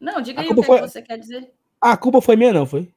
Não, 0.00 0.20
diga 0.20 0.40
aí 0.40 0.48
o 0.48 0.56
que, 0.56 0.62
foi... 0.64 0.80
você 0.80 1.00
quer 1.00 1.16
dizer. 1.18 1.52
A 1.80 1.96
culpa 1.96 2.20
foi 2.20 2.34
minha, 2.34 2.52
não, 2.52 2.66
foi? 2.66 2.92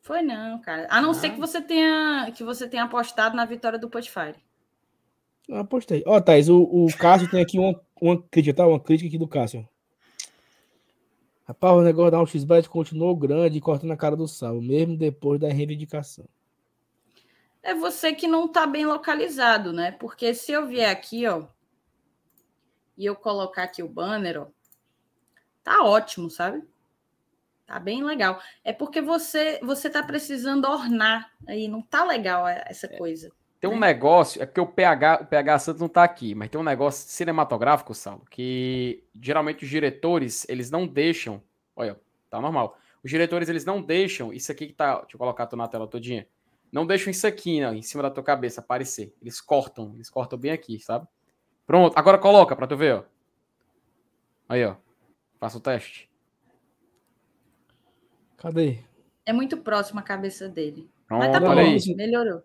Foi 0.00 0.20
não, 0.20 0.60
cara. 0.60 0.88
A 0.90 1.00
não 1.00 1.10
ah. 1.10 1.14
ser 1.14 1.30
que 1.30 1.38
você 1.38 1.60
tenha 1.60 2.30
que 2.34 2.42
você 2.42 2.66
tenha 2.68 2.84
apostado 2.84 3.36
na 3.36 3.44
vitória 3.44 3.78
do 3.78 3.88
Potfire. 3.88 4.34
Eu 5.48 5.58
apostei. 5.58 6.02
Ó, 6.06 6.20
Thaís, 6.20 6.48
o, 6.48 6.60
o 6.62 6.86
Cássio 6.98 7.30
tem 7.30 7.40
aqui 7.40 7.56
uma, 7.58 7.80
uma 8.00 8.20
crítica, 8.20 8.56
tá? 8.56 8.66
Uma 8.66 8.80
crítica 8.80 9.06
aqui 9.06 9.18
do 9.18 9.28
Cássio. 9.28 9.66
Rapaz, 11.46 11.76
o 11.76 11.82
negócio 11.82 12.10
da 12.10 12.18
1xBet 12.18 12.66
continuou 12.66 13.14
grande 13.14 13.58
e 13.58 13.60
cortando 13.60 13.92
a 13.92 13.96
cara 13.96 14.16
do 14.16 14.26
sal, 14.26 14.60
mesmo 14.60 14.96
depois 14.96 15.38
da 15.38 15.48
reivindicação 15.48 16.24
é 17.64 17.74
você 17.74 18.12
que 18.12 18.28
não 18.28 18.44
está 18.44 18.66
bem 18.66 18.84
localizado, 18.84 19.72
né? 19.72 19.90
Porque 19.92 20.34
se 20.34 20.52
eu 20.52 20.66
vier 20.66 20.90
aqui, 20.90 21.26
ó, 21.26 21.46
e 22.96 23.06
eu 23.06 23.16
colocar 23.16 23.64
aqui 23.64 23.82
o 23.82 23.88
banner, 23.88 24.42
ó, 24.42 24.46
tá 25.62 25.82
ótimo, 25.82 26.30
sabe? 26.30 26.62
Tá 27.66 27.80
bem 27.80 28.04
legal. 28.04 28.38
É 28.62 28.72
porque 28.72 29.00
você 29.00 29.58
você 29.62 29.88
tá 29.88 30.02
precisando 30.02 30.66
ornar 30.66 31.32
aí, 31.48 31.66
não 31.66 31.80
tá 31.80 32.04
legal 32.04 32.46
essa 32.46 32.86
é, 32.86 32.98
coisa. 32.98 33.32
Tem 33.58 33.70
um 33.70 33.80
né? 33.80 33.86
negócio, 33.86 34.42
é 34.42 34.46
porque 34.46 34.60
o 34.60 34.66
PH, 34.66 35.20
o 35.22 35.26
PH 35.26 35.58
Santos 35.60 35.80
não 35.80 35.88
tá 35.88 36.04
aqui, 36.04 36.34
mas 36.34 36.50
tem 36.50 36.60
um 36.60 36.64
negócio 36.64 37.08
cinematográfico, 37.08 37.94
Saulo, 37.94 38.26
que 38.30 39.02
geralmente 39.18 39.64
os 39.64 39.70
diretores, 39.70 40.46
eles 40.50 40.70
não 40.70 40.86
deixam, 40.86 41.42
olha, 41.74 41.98
tá 42.28 42.38
normal. 42.38 42.78
Os 43.02 43.10
diretores, 43.10 43.48
eles 43.48 43.64
não 43.64 43.80
deixam 43.80 44.34
isso 44.34 44.52
aqui 44.52 44.66
que 44.66 44.74
tá, 44.74 45.00
deixa 45.00 45.14
eu 45.14 45.18
colocar 45.18 45.48
na 45.56 45.66
tela 45.68 45.86
todinha 45.86 46.26
não 46.74 46.84
deixam 46.84 47.12
isso 47.12 47.24
aqui, 47.24 47.60
não, 47.60 47.72
em 47.72 47.82
cima 47.82 48.02
da 48.02 48.10
tua 48.10 48.24
cabeça 48.24 48.60
aparecer. 48.60 49.14
Eles 49.22 49.40
cortam, 49.40 49.92
eles 49.94 50.10
cortam 50.10 50.36
bem 50.36 50.50
aqui, 50.50 50.80
sabe? 50.80 51.06
Pronto, 51.64 51.96
agora 51.96 52.18
coloca 52.18 52.56
pra 52.56 52.66
tu 52.66 52.76
ver, 52.76 52.96
ó. 52.96 53.04
Aí, 54.48 54.64
ó. 54.64 54.74
Faça 55.38 55.56
o 55.56 55.60
teste. 55.60 56.10
Cadê? 58.36 58.80
É 59.24 59.32
muito 59.32 59.56
próximo 59.58 60.00
a 60.00 60.02
cabeça 60.02 60.48
dele. 60.48 60.90
Pronto, 61.06 61.20
Mas 61.20 61.32
tá 61.32 61.38
bom, 61.38 61.52
aí. 61.52 61.94
melhorou. 61.94 62.42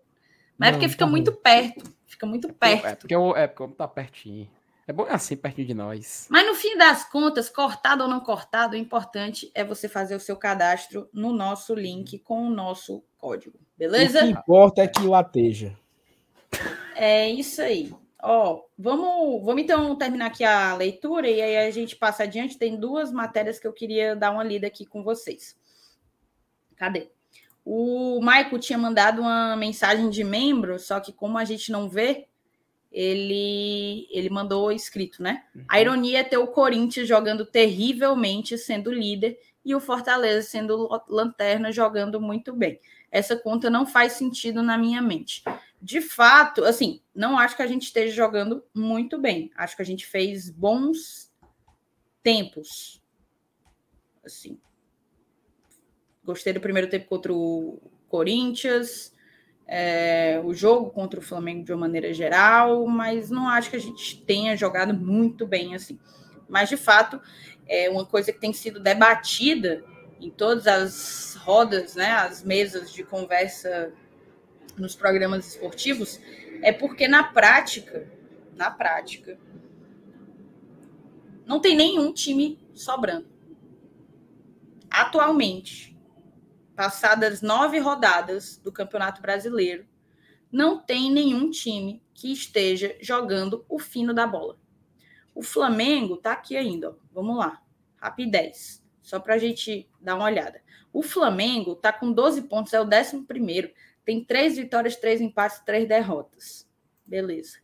Mas 0.56 0.68
não, 0.68 0.68
é 0.68 0.72
porque 0.72 0.88
fica 0.88 1.04
tá 1.04 1.10
muito 1.10 1.32
perto. 1.32 1.92
Fica 2.06 2.24
muito 2.24 2.54
perto. 2.54 2.86
É 2.86 2.94
porque, 2.94 3.14
eu, 3.14 3.36
é 3.36 3.48
porque 3.48 3.74
tá 3.74 3.88
pertinho. 3.88 4.48
É 4.86 4.92
bom 4.92 5.06
assim, 5.08 5.36
pertinho 5.36 5.66
de 5.66 5.74
nós. 5.74 6.28
Mas 6.30 6.46
no 6.46 6.54
fim 6.54 6.76
das 6.76 7.02
contas, 7.08 7.48
cortado 7.48 8.04
ou 8.04 8.08
não 8.08 8.20
cortado, 8.20 8.74
o 8.74 8.78
importante 8.78 9.50
é 9.56 9.64
você 9.64 9.88
fazer 9.88 10.14
o 10.14 10.20
seu 10.20 10.36
cadastro 10.36 11.08
no 11.12 11.32
nosso 11.32 11.74
link 11.74 12.18
com 12.20 12.46
o 12.46 12.50
nosso 12.50 13.02
código. 13.18 13.58
Beleza? 13.80 14.18
O 14.18 14.22
que 14.24 14.30
importa 14.32 14.82
é 14.82 14.86
que 14.86 15.00
lateja. 15.06 15.74
É 16.94 17.30
isso 17.30 17.62
aí. 17.62 17.90
Ó, 18.22 18.64
vamos, 18.78 19.42
vamos 19.42 19.62
então 19.62 19.96
terminar 19.96 20.26
aqui 20.26 20.44
a 20.44 20.76
leitura 20.76 21.26
e 21.26 21.40
aí 21.40 21.66
a 21.66 21.70
gente 21.70 21.96
passa 21.96 22.24
adiante. 22.24 22.58
Tem 22.58 22.76
duas 22.76 23.10
matérias 23.10 23.58
que 23.58 23.66
eu 23.66 23.72
queria 23.72 24.14
dar 24.14 24.32
uma 24.32 24.44
lida 24.44 24.66
aqui 24.66 24.84
com 24.84 25.02
vocês. 25.02 25.56
Cadê? 26.76 27.08
O 27.64 28.20
Maico 28.20 28.58
tinha 28.58 28.78
mandado 28.78 29.22
uma 29.22 29.56
mensagem 29.56 30.10
de 30.10 30.22
membro, 30.22 30.78
só 30.78 31.00
que 31.00 31.10
como 31.10 31.38
a 31.38 31.44
gente 31.46 31.72
não 31.72 31.88
vê, 31.88 32.26
ele 32.92 34.06
ele 34.10 34.28
mandou 34.28 34.70
escrito, 34.70 35.22
né? 35.22 35.44
Uhum. 35.54 35.64
A 35.66 35.80
ironia 35.80 36.18
é 36.18 36.24
ter 36.24 36.36
o 36.36 36.48
Corinthians 36.48 37.08
jogando 37.08 37.46
terrivelmente, 37.46 38.58
sendo 38.58 38.92
líder, 38.92 39.38
e 39.64 39.74
o 39.74 39.80
Fortaleza 39.80 40.46
sendo 40.46 40.86
lanterna, 41.08 41.72
jogando 41.72 42.20
muito 42.20 42.52
bem 42.52 42.78
essa 43.10 43.36
conta 43.36 43.68
não 43.68 43.84
faz 43.84 44.12
sentido 44.12 44.62
na 44.62 44.78
minha 44.78 45.02
mente. 45.02 45.42
De 45.82 46.00
fato, 46.00 46.64
assim, 46.64 47.00
não 47.14 47.38
acho 47.38 47.56
que 47.56 47.62
a 47.62 47.66
gente 47.66 47.84
esteja 47.84 48.14
jogando 48.14 48.62
muito 48.74 49.18
bem. 49.18 49.50
Acho 49.56 49.76
que 49.76 49.82
a 49.82 49.86
gente 49.86 50.06
fez 50.06 50.48
bons 50.50 51.32
tempos. 52.22 53.02
Assim. 54.24 54.60
Gostei 56.22 56.52
do 56.52 56.60
primeiro 56.60 56.88
tempo 56.88 57.08
contra 57.08 57.32
o 57.32 57.80
Corinthians, 58.08 59.12
é, 59.66 60.40
o 60.44 60.52
jogo 60.52 60.90
contra 60.90 61.18
o 61.18 61.22
Flamengo 61.22 61.64
de 61.64 61.72
uma 61.72 61.80
maneira 61.80 62.12
geral, 62.12 62.86
mas 62.86 63.30
não 63.30 63.48
acho 63.48 63.70
que 63.70 63.76
a 63.76 63.80
gente 63.80 64.20
tenha 64.22 64.56
jogado 64.56 64.92
muito 64.92 65.46
bem 65.46 65.74
assim. 65.74 65.98
Mas 66.48 66.68
de 66.68 66.76
fato, 66.76 67.20
é 67.66 67.88
uma 67.88 68.04
coisa 68.04 68.32
que 68.32 68.40
tem 68.40 68.52
sido 68.52 68.80
debatida 68.80 69.82
em 70.20 70.30
todas 70.30 70.66
as 70.66 71.34
rodas, 71.36 71.94
né, 71.94 72.12
as 72.12 72.44
mesas 72.44 72.92
de 72.92 73.02
conversa 73.02 73.92
nos 74.76 74.94
programas 74.94 75.48
esportivos, 75.48 76.20
é 76.62 76.72
porque 76.72 77.08
na 77.08 77.24
prática, 77.24 78.06
na 78.54 78.70
prática, 78.70 79.38
não 81.46 81.58
tem 81.58 81.74
nenhum 81.74 82.12
time 82.12 82.58
sobrando. 82.74 83.28
Atualmente, 84.90 85.96
passadas 86.76 87.40
nove 87.40 87.78
rodadas 87.78 88.58
do 88.58 88.70
Campeonato 88.70 89.22
Brasileiro, 89.22 89.86
não 90.52 90.78
tem 90.78 91.10
nenhum 91.10 91.50
time 91.50 92.02
que 92.12 92.32
esteja 92.32 92.96
jogando 93.00 93.64
o 93.68 93.78
fino 93.78 94.12
da 94.12 94.26
bola. 94.26 94.58
O 95.34 95.42
Flamengo 95.42 96.16
tá 96.16 96.32
aqui 96.32 96.56
ainda, 96.56 96.90
ó. 96.90 96.94
vamos 97.12 97.36
lá, 97.38 97.62
rapidez 97.96 98.79
só 99.10 99.18
para 99.18 99.34
a 99.34 99.38
gente 99.38 99.88
dar 100.00 100.14
uma 100.14 100.26
olhada. 100.26 100.62
O 100.92 101.02
Flamengo 101.02 101.72
está 101.72 101.92
com 101.92 102.12
12 102.12 102.42
pontos, 102.42 102.72
é 102.72 102.80
o 102.80 102.84
11 102.84 103.22
primeiro. 103.24 103.68
Tem 104.04 104.24
três 104.24 104.56
vitórias, 104.56 104.94
três 104.94 105.20
empates, 105.20 105.58
três 105.60 105.88
derrotas. 105.88 106.68
Beleza. 107.04 107.58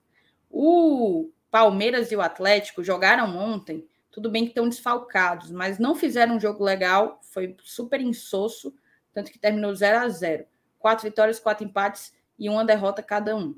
O 0.50 1.30
Palmeiras 1.48 2.10
e 2.10 2.16
o 2.16 2.20
Atlético 2.20 2.82
jogaram 2.82 3.36
ontem. 3.38 3.86
Tudo 4.10 4.28
bem 4.28 4.42
que 4.42 4.50
estão 4.50 4.68
desfalcados, 4.68 5.52
mas 5.52 5.78
não 5.78 5.94
fizeram 5.94 6.34
um 6.34 6.40
jogo 6.40 6.64
legal. 6.64 7.20
Foi 7.22 7.56
super 7.62 8.00
insosso, 8.00 8.74
tanto 9.14 9.30
que 9.30 9.38
terminou 9.38 9.72
0 9.72 9.98
a 9.98 10.08
0 10.08 10.46
Quatro 10.80 11.04
vitórias, 11.04 11.38
quatro 11.38 11.64
empates 11.64 12.12
e 12.36 12.48
uma 12.48 12.64
derrota 12.64 13.02
cada 13.02 13.36
um. 13.36 13.56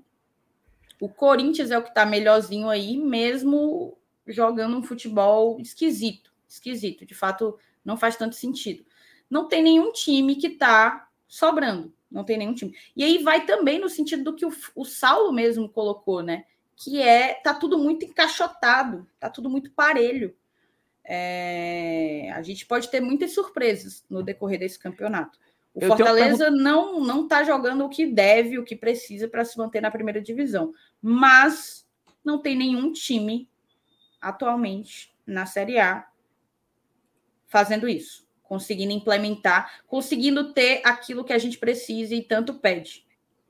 O 1.00 1.08
Corinthians 1.08 1.70
é 1.70 1.78
o 1.78 1.82
que 1.82 1.88
está 1.88 2.04
melhorzinho 2.04 2.68
aí, 2.68 2.98
mesmo 2.98 3.96
jogando 4.26 4.76
um 4.76 4.82
futebol 4.82 5.58
esquisito. 5.58 6.32
Esquisito. 6.48 7.04
De 7.04 7.14
fato, 7.14 7.58
não 7.84 7.96
faz 7.96 8.16
tanto 8.16 8.34
sentido. 8.34 8.84
Não 9.30 9.46
tem 9.46 9.62
nenhum 9.62 9.92
time 9.92 10.36
que 10.36 10.48
está 10.48 11.08
sobrando. 11.26 11.92
Não 12.10 12.24
tem 12.24 12.38
nenhum 12.38 12.54
time. 12.54 12.74
E 12.96 13.04
aí 13.04 13.22
vai 13.22 13.44
também 13.44 13.78
no 13.78 13.88
sentido 13.88 14.24
do 14.24 14.34
que 14.34 14.46
o, 14.46 14.52
o 14.74 14.84
Saulo 14.84 15.32
mesmo 15.32 15.68
colocou, 15.68 16.22
né? 16.22 16.44
Que 16.74 17.02
é 17.02 17.34
tá 17.34 17.52
tudo 17.52 17.78
muito 17.78 18.04
encaixotado, 18.04 19.06
tá 19.20 19.28
tudo 19.28 19.50
muito 19.50 19.70
parelho. 19.72 20.34
É, 21.04 22.30
a 22.34 22.42
gente 22.42 22.66
pode 22.66 22.90
ter 22.90 23.00
muitas 23.00 23.32
surpresas 23.32 24.04
no 24.08 24.22
decorrer 24.22 24.58
desse 24.58 24.78
campeonato. 24.78 25.38
O 25.74 25.80
Eu 25.80 25.88
Fortaleza 25.88 26.46
tenho... 26.46 26.56
não 26.56 27.00
não 27.00 27.22
está 27.24 27.44
jogando 27.44 27.84
o 27.84 27.88
que 27.88 28.06
deve, 28.06 28.58
o 28.58 28.64
que 28.64 28.76
precisa 28.76 29.28
para 29.28 29.44
se 29.44 29.56
manter 29.58 29.80
na 29.80 29.90
primeira 29.90 30.20
divisão, 30.20 30.72
mas 31.00 31.86
não 32.24 32.38
tem 32.38 32.56
nenhum 32.56 32.92
time 32.92 33.48
atualmente 34.20 35.14
na 35.26 35.46
Série 35.46 35.78
A 35.78 36.06
fazendo 37.48 37.88
isso, 37.88 38.28
conseguindo 38.42 38.92
implementar, 38.92 39.82
conseguindo 39.86 40.52
ter 40.52 40.80
aquilo 40.84 41.24
que 41.24 41.32
a 41.32 41.38
gente 41.38 41.58
precisa 41.58 42.14
e 42.14 42.22
tanto 42.22 42.54
pede: 42.54 43.04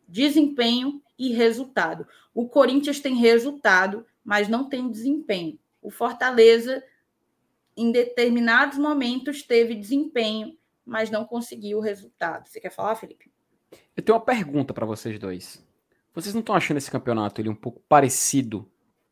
desempenho 0.09 1.03
e 1.19 1.33
resultado. 1.33 2.07
O 2.33 2.49
Corinthians 2.49 3.01
tem 3.01 3.17
resultado, 3.17 4.07
mas 4.25 4.49
não 4.49 4.69
tem 4.69 4.91
desempenho. 4.91 5.59
o 5.83 5.91
Fortaleza, 5.91 6.83
em 7.77 7.93
determinados 7.93 8.79
momentos, 8.79 9.43
teve 9.43 9.75
desempenho, 9.75 10.57
mas 10.85 11.11
não 11.11 11.25
conseguiu 11.25 11.79
o 11.79 11.81
resultado. 11.81 12.49
Você 12.49 12.61
quer 12.61 12.71
falar, 12.71 12.97
Felipe? 12.97 13.31
Eu 13.97 14.03
tenho 14.03 14.17
uma 14.17 14.25
pergunta 14.25 14.75
para 14.75 14.87
vocês 14.87 15.19
dois. 15.19 15.65
Vocês 16.15 16.35
não 16.35 16.41
estão 16.41 16.55
achando 16.55 16.79
esse 16.79 16.91
campeonato 16.91 17.41
ele 17.41 17.49
um 17.49 17.55
pouco 17.55 17.81
parecido 17.89 18.69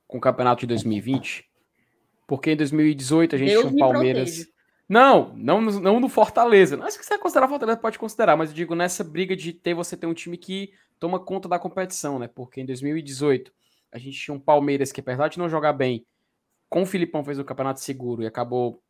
com 0.08 0.18
o 0.18 0.20
campeonato 0.20 0.60
de 0.60 0.66
2020? 0.66 1.48
Porque 2.26 2.50
em 2.50 2.56
2018 2.56 3.36
a 3.36 3.38
gente 3.38 3.50
Deus 3.50 3.66
tinha 3.68 3.74
um 3.74 3.78
Palmeiras. 3.78 4.48
Não, 4.88 5.34
não, 5.36 5.60
não 5.60 6.00
no 6.00 6.08
Fortaleza. 6.08 6.76
Não, 6.76 6.88
se 6.88 7.02
você 7.02 7.18
considerar 7.18 7.48
Fortaleza, 7.48 7.78
pode 7.78 7.98
considerar, 7.98 8.36
mas 8.36 8.50
eu 8.50 8.56
digo 8.56 8.74
nessa 8.74 9.02
briga 9.02 9.34
de 9.34 9.52
ter 9.52 9.74
você 9.74 9.96
ter 9.96 10.06
um 10.06 10.14
time 10.14 10.36
que 10.36 10.72
toma 10.98 11.18
conta 11.18 11.48
da 11.48 11.58
competição, 11.58 12.18
né? 12.18 12.28
Porque 12.28 12.60
em 12.60 12.66
2018 12.66 13.52
a 13.92 13.98
gente 13.98 14.18
tinha 14.18 14.34
um 14.34 14.40
Palmeiras 14.40 14.92
que, 14.92 15.00
apesar 15.00 15.28
de 15.28 15.38
não 15.38 15.48
jogar 15.48 15.72
bem, 15.72 16.06
com 16.68 16.82
o 16.82 16.86
Filipão 16.86 17.24
fez 17.24 17.38
o 17.38 17.44
campeonato 17.44 17.80
seguro 17.80 18.22
e 18.22 18.26
acabou 18.26 18.82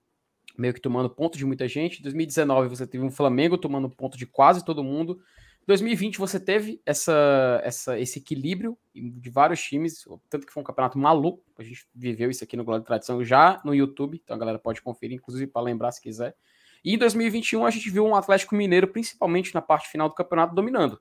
meio 0.57 0.75
que 0.75 0.81
tomando 0.81 1.09
ponto 1.09 1.39
de 1.39 1.47
muita 1.47 1.67
gente. 1.67 2.01
Em 2.01 2.03
2019 2.03 2.69
você 2.69 2.87
teve 2.87 3.05
um 3.05 3.11
Flamengo 3.11 3.59
tomando 3.59 3.89
ponto 3.89 4.19
de 4.19 4.27
quase 4.27 4.65
todo 4.65 4.85
mundo. 4.85 5.19
2020 5.67 6.19
você 6.19 6.39
teve 6.39 6.81
essa, 6.87 7.61
essa, 7.65 7.99
esse 7.99 8.21
equilíbrio 8.21 8.79
de 8.95 9.29
vários 9.29 9.61
times, 9.61 10.07
tanto 10.31 10.47
que 10.47 10.53
foi 10.53 10.63
um 10.63 10.65
campeonato 10.65 10.97
maluco. 10.97 11.43
A 11.59 11.63
gente 11.65 11.89
viveu 11.93 12.31
isso 12.31 12.45
aqui 12.45 12.57
no 12.57 12.65
Glória 12.65 12.81
de 12.81 12.87
Tradição 12.87 13.25
já 13.25 13.61
no 13.65 13.75
YouTube, 13.75 14.21
então 14.23 14.37
a 14.37 14.39
galera 14.39 14.59
pode 14.61 14.81
conferir, 14.81 15.17
inclusive 15.17 15.51
para 15.51 15.63
lembrar 15.63 15.91
se 15.91 16.01
quiser. 16.01 16.37
E 16.85 16.95
em 16.95 16.99
2021 16.99 17.67
a 17.67 17.71
gente 17.71 17.91
viu 17.91 18.07
um 18.07 18.15
Atlético 18.15 18.55
Mineiro, 18.55 18.87
principalmente 18.87 19.53
na 19.53 19.61
parte 19.61 19.89
final 19.89 20.09
do 20.09 20.15
campeonato, 20.15 20.55
dominando, 20.55 21.01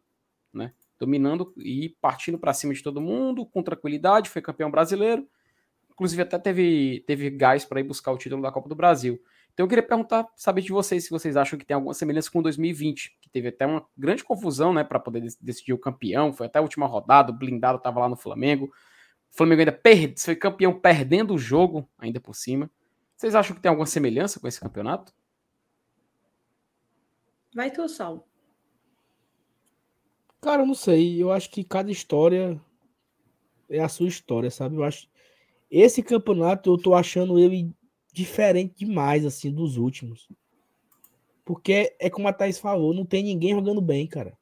né? 0.51 0.73
Dominando 0.99 1.53
e 1.57 1.89
partindo 2.01 2.39
para 2.39 2.53
cima 2.53 2.73
de 2.73 2.81
todo 2.81 2.99
mundo, 2.99 3.45
com 3.45 3.61
tranquilidade, 3.61 4.31
foi 4.31 4.41
campeão 4.41 4.71
brasileiro. 4.71 5.27
Inclusive 5.91 6.23
até 6.23 6.39
teve, 6.39 7.03
teve 7.05 7.29
gás 7.29 7.63
para 7.63 7.79
ir 7.79 7.83
buscar 7.83 8.11
o 8.11 8.17
título 8.17 8.41
da 8.41 8.51
Copa 8.51 8.67
do 8.67 8.75
Brasil. 8.75 9.21
Então 9.53 9.65
eu 9.65 9.69
queria 9.69 9.83
perguntar, 9.83 10.27
saber 10.35 10.61
de 10.61 10.71
vocês 10.71 11.03
se 11.05 11.09
vocês 11.09 11.37
acham 11.37 11.57
que 11.57 11.65
tem 11.65 11.75
alguma 11.75 11.93
semelhança 11.93 12.31
com 12.31 12.41
2020, 12.41 13.17
que 13.21 13.24
teve 13.35 13.49
até 13.49 13.65
uma 13.65 13.85
grande 13.97 14.23
confusão, 14.23 14.73
né, 14.73 14.81
para 14.81 14.97
poder 14.97 15.19
decidir 15.41 15.73
o 15.73 15.77
campeão, 15.77 16.31
foi 16.31 16.45
até 16.45 16.57
a 16.57 16.61
última 16.61 16.85
rodada, 16.85 17.33
o 17.33 17.35
blindado 17.35 17.77
estava 17.77 17.99
lá 17.99 18.07
no 18.07 18.15
Flamengo. 18.15 18.67
O 19.29 19.35
Flamengo 19.35 19.59
ainda 19.59 19.73
perde, 19.73 20.21
foi 20.21 20.37
campeão 20.37 20.79
perdendo 20.79 21.33
o 21.33 21.37
jogo, 21.37 21.85
ainda 21.97 22.17
por 22.17 22.33
cima. 22.33 22.71
Vocês 23.13 23.35
acham 23.35 23.53
que 23.53 23.61
tem 23.61 23.67
alguma 23.67 23.85
semelhança 23.85 24.39
com 24.39 24.47
esse 24.47 24.57
campeonato? 24.57 25.13
Vai 27.53 27.69
tu, 27.71 27.89
Sal. 27.89 28.25
Cara, 30.39 30.61
eu 30.61 30.65
não 30.65 30.73
sei. 30.73 31.21
Eu 31.21 31.33
acho 31.33 31.49
que 31.49 31.61
cada 31.61 31.91
história 31.91 32.57
é 33.69 33.81
a 33.81 33.89
sua 33.89 34.07
história, 34.07 34.49
sabe? 34.49 34.77
Eu 34.77 34.83
acho 34.83 35.09
esse 35.69 36.01
campeonato 36.01 36.69
eu 36.69 36.77
tô 36.77 36.95
achando 36.95 37.37
ele 37.37 37.69
diferente 38.13 38.85
demais, 38.85 39.25
assim, 39.25 39.51
dos 39.51 39.75
últimos. 39.75 40.29
Porque 41.45 41.95
é 41.99 42.09
como 42.09 42.27
a 42.27 42.33
Thaís 42.33 42.57
falou, 42.57 42.93
não 42.93 43.05
tem 43.05 43.23
ninguém 43.23 43.53
jogando 43.53 43.79
bem, 43.79 44.07
cara. 44.07 44.35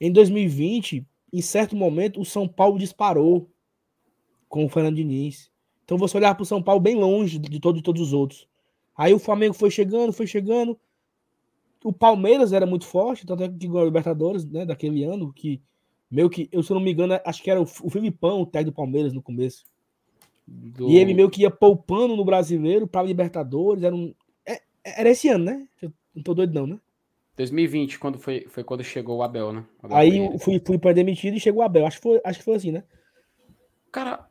Em 0.00 0.12
2020, 0.12 1.04
em 1.32 1.42
certo 1.42 1.74
momento, 1.74 2.20
o 2.20 2.24
São 2.24 2.46
Paulo 2.46 2.78
disparou 2.78 3.50
com 4.48 4.64
o 4.64 4.68
Fernando 4.68 4.94
Diniz. 4.96 5.50
Então 5.84 5.98
você 5.98 6.16
olhar 6.16 6.34
para 6.34 6.42
o 6.42 6.46
São 6.46 6.62
Paulo 6.62 6.80
bem 6.80 6.94
longe 6.94 7.38
de, 7.38 7.58
todo, 7.58 7.76
de 7.76 7.82
todos 7.82 8.00
os 8.00 8.12
outros. 8.12 8.48
Aí 8.96 9.12
o 9.12 9.18
Flamengo 9.18 9.52
foi 9.52 9.70
chegando, 9.70 10.12
foi 10.12 10.26
chegando. 10.26 10.78
O 11.84 11.92
Palmeiras 11.92 12.52
era 12.52 12.66
muito 12.66 12.86
forte, 12.86 13.26
tanto 13.26 13.42
é 13.42 13.48
que 13.48 13.66
ganhou 13.68 13.84
Libertadores, 13.84 14.44
né, 14.44 14.64
daquele 14.64 15.04
ano, 15.04 15.32
que 15.32 15.60
meio 16.10 16.30
que, 16.30 16.48
eu 16.50 16.62
se 16.62 16.72
não 16.72 16.80
me 16.80 16.92
engano, 16.92 17.18
acho 17.24 17.42
que 17.42 17.50
era 17.50 17.60
o, 17.60 17.64
o 17.64 17.90
Filipão, 17.90 18.40
o 18.40 18.46
técnico 18.46 18.72
do 18.72 18.76
Palmeiras 18.76 19.12
no 19.12 19.22
começo. 19.22 19.64
Do... 20.46 20.88
E 20.88 20.96
ele 20.96 21.12
meio 21.12 21.30
que 21.30 21.42
ia 21.42 21.50
poupando 21.50 22.16
no 22.16 22.24
brasileiro 22.24 22.86
para 22.86 23.02
Libertadores. 23.02 23.82
Era, 23.82 23.94
um... 23.94 24.14
Era 24.96 25.10
esse 25.10 25.28
ano, 25.28 25.44
né? 25.44 25.68
Eu 25.80 25.92
não 26.14 26.22
tô 26.22 26.34
doido, 26.34 26.54
não, 26.54 26.66
né? 26.66 26.78
2020, 27.36 27.98
quando 27.98 28.18
foi, 28.18 28.46
foi 28.48 28.64
quando 28.64 28.82
chegou 28.82 29.18
o 29.18 29.22
Abel, 29.22 29.52
né? 29.52 29.64
Abel 29.82 29.96
Aí 29.96 30.38
fui, 30.38 30.60
fui 30.64 30.78
para 30.78 30.92
demitido 30.92 31.36
e 31.36 31.40
chegou 31.40 31.62
o 31.62 31.64
Abel. 31.64 31.86
Acho 31.86 31.98
que, 31.98 32.02
foi, 32.02 32.20
acho 32.24 32.38
que 32.38 32.44
foi 32.44 32.54
assim, 32.54 32.72
né? 32.72 32.84
Cara, 33.92 34.26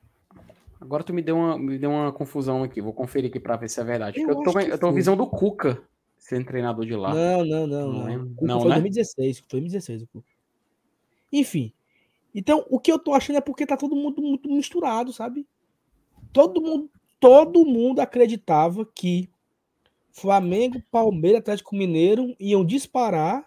agora 0.79 1.03
tu 1.03 1.13
me 1.13 1.21
deu 1.21 1.35
uma, 1.35 1.57
me 1.57 1.77
deu 1.77 1.91
uma 1.91 2.11
confusão 2.11 2.63
aqui. 2.63 2.81
Vou 2.81 2.93
conferir 2.93 3.29
aqui 3.29 3.39
para 3.39 3.57
ver 3.57 3.69
se 3.69 3.79
é 3.79 3.83
verdade. 3.83 4.19
Eu, 4.19 4.29
eu 4.29 4.41
tô, 4.41 4.59
eu 4.59 4.79
tô 4.79 4.91
visão 4.91 5.15
do 5.15 5.27
Cuca 5.27 5.83
sendo 6.17 6.45
treinador 6.45 6.85
de 6.85 6.95
lá. 6.95 7.13
Não, 7.13 7.45
não, 7.45 7.67
não. 7.67 7.91
Não, 7.91 8.17
não. 8.17 8.35
não 8.41 8.59
foi 8.61 8.69
né? 8.69 8.75
2016. 8.75 9.39
Foi 9.39 9.47
2016 9.59 10.03
o 10.03 10.07
Cuca. 10.07 10.27
Enfim. 11.31 11.71
Então, 12.33 12.65
o 12.69 12.79
que 12.79 12.91
eu 12.91 12.97
tô 12.97 13.13
achando 13.13 13.37
é 13.37 13.41
porque 13.41 13.65
tá 13.65 13.77
todo 13.77 13.95
mundo 13.95 14.21
muito 14.21 14.49
misturado, 14.49 15.13
sabe? 15.13 15.47
todo 16.35 16.61
mundo, 16.61 16.89
todo 17.17 17.65
mundo 17.65 18.01
acreditava 18.01 18.85
que 18.85 19.29
Flamengo, 20.15 20.81
Palmeiras, 20.89 21.41
Atlético 21.41 21.75
Mineiro 21.75 22.33
iam 22.39 22.65
disparar 22.65 23.45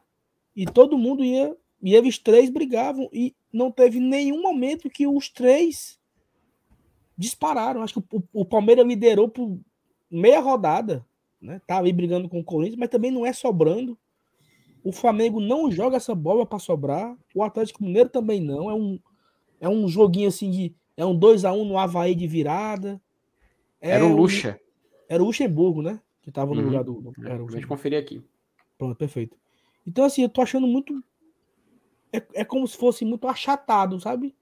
e 0.54 0.66
todo 0.66 0.98
mundo 0.98 1.24
ia 1.24 1.56
e 1.82 1.94
eles 1.94 2.18
três 2.18 2.50
brigavam 2.50 3.08
e 3.10 3.34
não 3.50 3.70
teve 3.70 3.98
nenhum 3.98 4.42
momento 4.42 4.90
que 4.90 5.06
os 5.06 5.30
três 5.30 5.98
dispararam. 7.16 7.82
Acho 7.82 8.02
que 8.02 8.16
o, 8.16 8.22
o 8.34 8.44
Palmeiras 8.44 8.86
liderou 8.86 9.30
por 9.30 9.58
meia 10.10 10.40
rodada, 10.40 11.06
né? 11.40 11.58
Tá 11.66 11.78
ali 11.78 11.90
brigando 11.90 12.28
com 12.28 12.40
o 12.40 12.44
Corinthians, 12.44 12.78
mas 12.78 12.90
também 12.90 13.10
não 13.10 13.24
é 13.24 13.32
sobrando. 13.32 13.96
O 14.84 14.92
Flamengo 14.92 15.40
não 15.40 15.70
joga 15.70 15.96
essa 15.96 16.14
bola 16.14 16.44
para 16.44 16.58
sobrar. 16.58 17.16
O 17.34 17.42
Atlético 17.42 17.82
Mineiro 17.82 18.10
também 18.10 18.42
não. 18.42 18.68
É 18.68 18.74
um, 18.74 19.00
é 19.58 19.68
um 19.68 19.88
joguinho 19.88 20.28
assim 20.28 20.50
de 20.50 20.74
é 20.98 21.06
um 21.06 21.18
2x1 21.18 21.66
no 21.66 21.78
Havaí 21.78 22.14
de 22.14 22.26
virada. 22.26 23.00
É 23.80 23.92
era 23.92 24.04
o 24.04 24.14
Lucha. 24.14 24.60
Era 25.08 25.22
o 25.22 25.26
Luxemburgo, 25.26 25.80
né? 25.80 25.98
Que 26.28 26.32
tava 26.32 26.54
no 26.54 26.60
uhum. 26.60 26.66
lugar 26.66 26.84
do. 26.84 27.00
do 27.00 27.26
era 27.26 27.38
Deixa 27.38 27.64
eu 27.64 27.68
conferir 27.68 27.98
aqui. 27.98 28.22
Pronto, 28.76 28.94
perfeito. 28.94 29.34
Então, 29.86 30.04
assim, 30.04 30.22
eu 30.22 30.28
tô 30.28 30.42
achando 30.42 30.66
muito. 30.66 31.02
É, 32.12 32.22
é 32.34 32.44
como 32.44 32.68
se 32.68 32.76
fosse 32.76 33.02
muito 33.02 33.26
achatado, 33.26 33.98
sabe? 33.98 34.36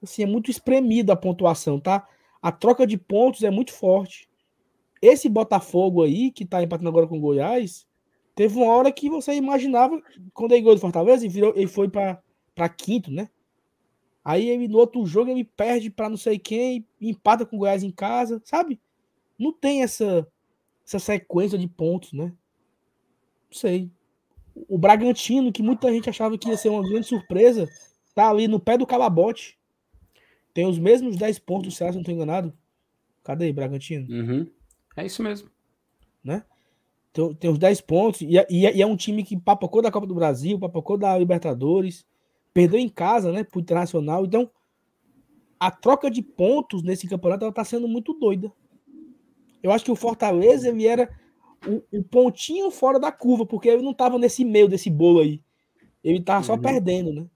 Assim, 0.00 0.22
é 0.22 0.26
muito 0.26 0.48
espremido 0.48 1.10
a 1.10 1.16
pontuação, 1.16 1.80
tá? 1.80 2.08
A 2.40 2.52
troca 2.52 2.86
de 2.86 2.96
pontos 2.96 3.42
é 3.42 3.50
muito 3.50 3.72
forte. 3.72 4.28
Esse 5.00 5.28
Botafogo 5.28 6.04
aí, 6.04 6.30
que 6.30 6.44
tá 6.44 6.62
empatando 6.62 6.88
agora 6.88 7.08
com 7.08 7.18
o 7.18 7.20
Goiás, 7.20 7.84
teve 8.36 8.56
uma 8.56 8.72
hora 8.72 8.92
que 8.92 9.10
você 9.10 9.34
imaginava, 9.34 10.00
quando 10.32 10.52
ele 10.52 10.60
ganhou 10.60 10.76
do 10.76 10.80
Fortaleza, 10.80 11.24
ele, 11.24 11.34
virou, 11.34 11.52
ele 11.56 11.66
foi 11.66 11.88
para 11.88 12.68
quinto, 12.68 13.10
né? 13.10 13.28
Aí 14.24 14.48
ele 14.48 14.68
no 14.68 14.78
outro 14.78 15.04
jogo 15.04 15.32
ele 15.32 15.42
perde 15.42 15.90
para 15.90 16.08
não 16.08 16.16
sei 16.16 16.38
quem, 16.38 16.86
empata 17.00 17.44
com 17.44 17.56
o 17.56 17.58
Goiás 17.58 17.82
em 17.82 17.90
casa, 17.90 18.40
sabe? 18.44 18.80
Não 19.36 19.52
tem 19.52 19.82
essa 19.82 20.28
essa 20.96 21.06
sequência 21.06 21.58
de 21.58 21.68
pontos, 21.68 22.12
né? 22.12 22.26
Não 22.26 23.58
sei. 23.58 23.90
O 24.68 24.76
Bragantino, 24.76 25.52
que 25.52 25.62
muita 25.62 25.90
gente 25.92 26.10
achava 26.10 26.36
que 26.36 26.48
ia 26.48 26.56
ser 26.56 26.68
uma 26.68 26.82
grande 26.82 27.06
surpresa, 27.06 27.68
tá 28.14 28.28
ali 28.28 28.46
no 28.46 28.60
pé 28.60 28.76
do 28.76 28.86
calabote. 28.86 29.58
Tem 30.52 30.66
os 30.66 30.78
mesmos 30.78 31.16
10 31.16 31.38
pontos 31.38 31.72
do 31.72 31.76
Ceará, 31.76 31.92
se 31.92 31.96
não 31.96 32.02
estou 32.02 32.14
enganado. 32.14 32.52
Cadê 33.24 33.46
aí, 33.46 33.52
Bragantino? 33.52 34.06
Uhum. 34.10 34.46
É 34.96 35.06
isso 35.06 35.22
mesmo. 35.22 35.48
Né? 36.22 36.44
Tem, 37.12 37.34
tem 37.34 37.50
os 37.50 37.58
10 37.58 37.80
pontos. 37.80 38.20
E, 38.20 38.38
é, 38.38 38.46
e, 38.50 38.66
é, 38.66 38.76
e, 38.76 38.82
é, 38.82 38.86
um 38.86 38.96
time 38.96 39.24
que 39.24 39.38
papocou 39.38 39.80
da 39.80 39.90
Copa 39.90 40.06
do 40.06 40.14
Brasil, 40.14 40.58
papocou 40.58 40.98
da 40.98 41.16
Libertadores 41.16 42.04
perdeu 42.52 42.78
em 42.78 42.88
casa, 42.88 43.32
né, 43.32 43.44
pro 43.44 43.60
Internacional. 43.60 44.24
Então, 44.24 44.50
a 45.58 45.70
troca 45.70 46.10
de 46.10 46.22
pontos 46.22 46.82
nesse 46.82 47.08
campeonato 47.08 47.44
ela 47.44 47.52
tá 47.52 47.64
sendo 47.64 47.88
muito 47.88 48.14
doida. 48.14 48.52
Eu 49.62 49.72
acho 49.72 49.84
que 49.84 49.90
o 49.90 49.96
Fortaleza 49.96 50.68
ele 50.68 50.86
era 50.86 51.08
o, 51.66 51.98
o 51.98 52.02
pontinho 52.02 52.70
fora 52.70 52.98
da 52.98 53.12
curva, 53.12 53.46
porque 53.46 53.68
ele 53.68 53.82
não 53.82 53.94
tava 53.94 54.18
nesse 54.18 54.44
meio 54.44 54.68
desse 54.68 54.90
bolo 54.90 55.20
aí. 55.20 55.40
Ele 56.02 56.20
tava 56.20 56.42
só 56.42 56.54
uhum. 56.54 56.60
perdendo, 56.60 57.12
né? 57.12 57.26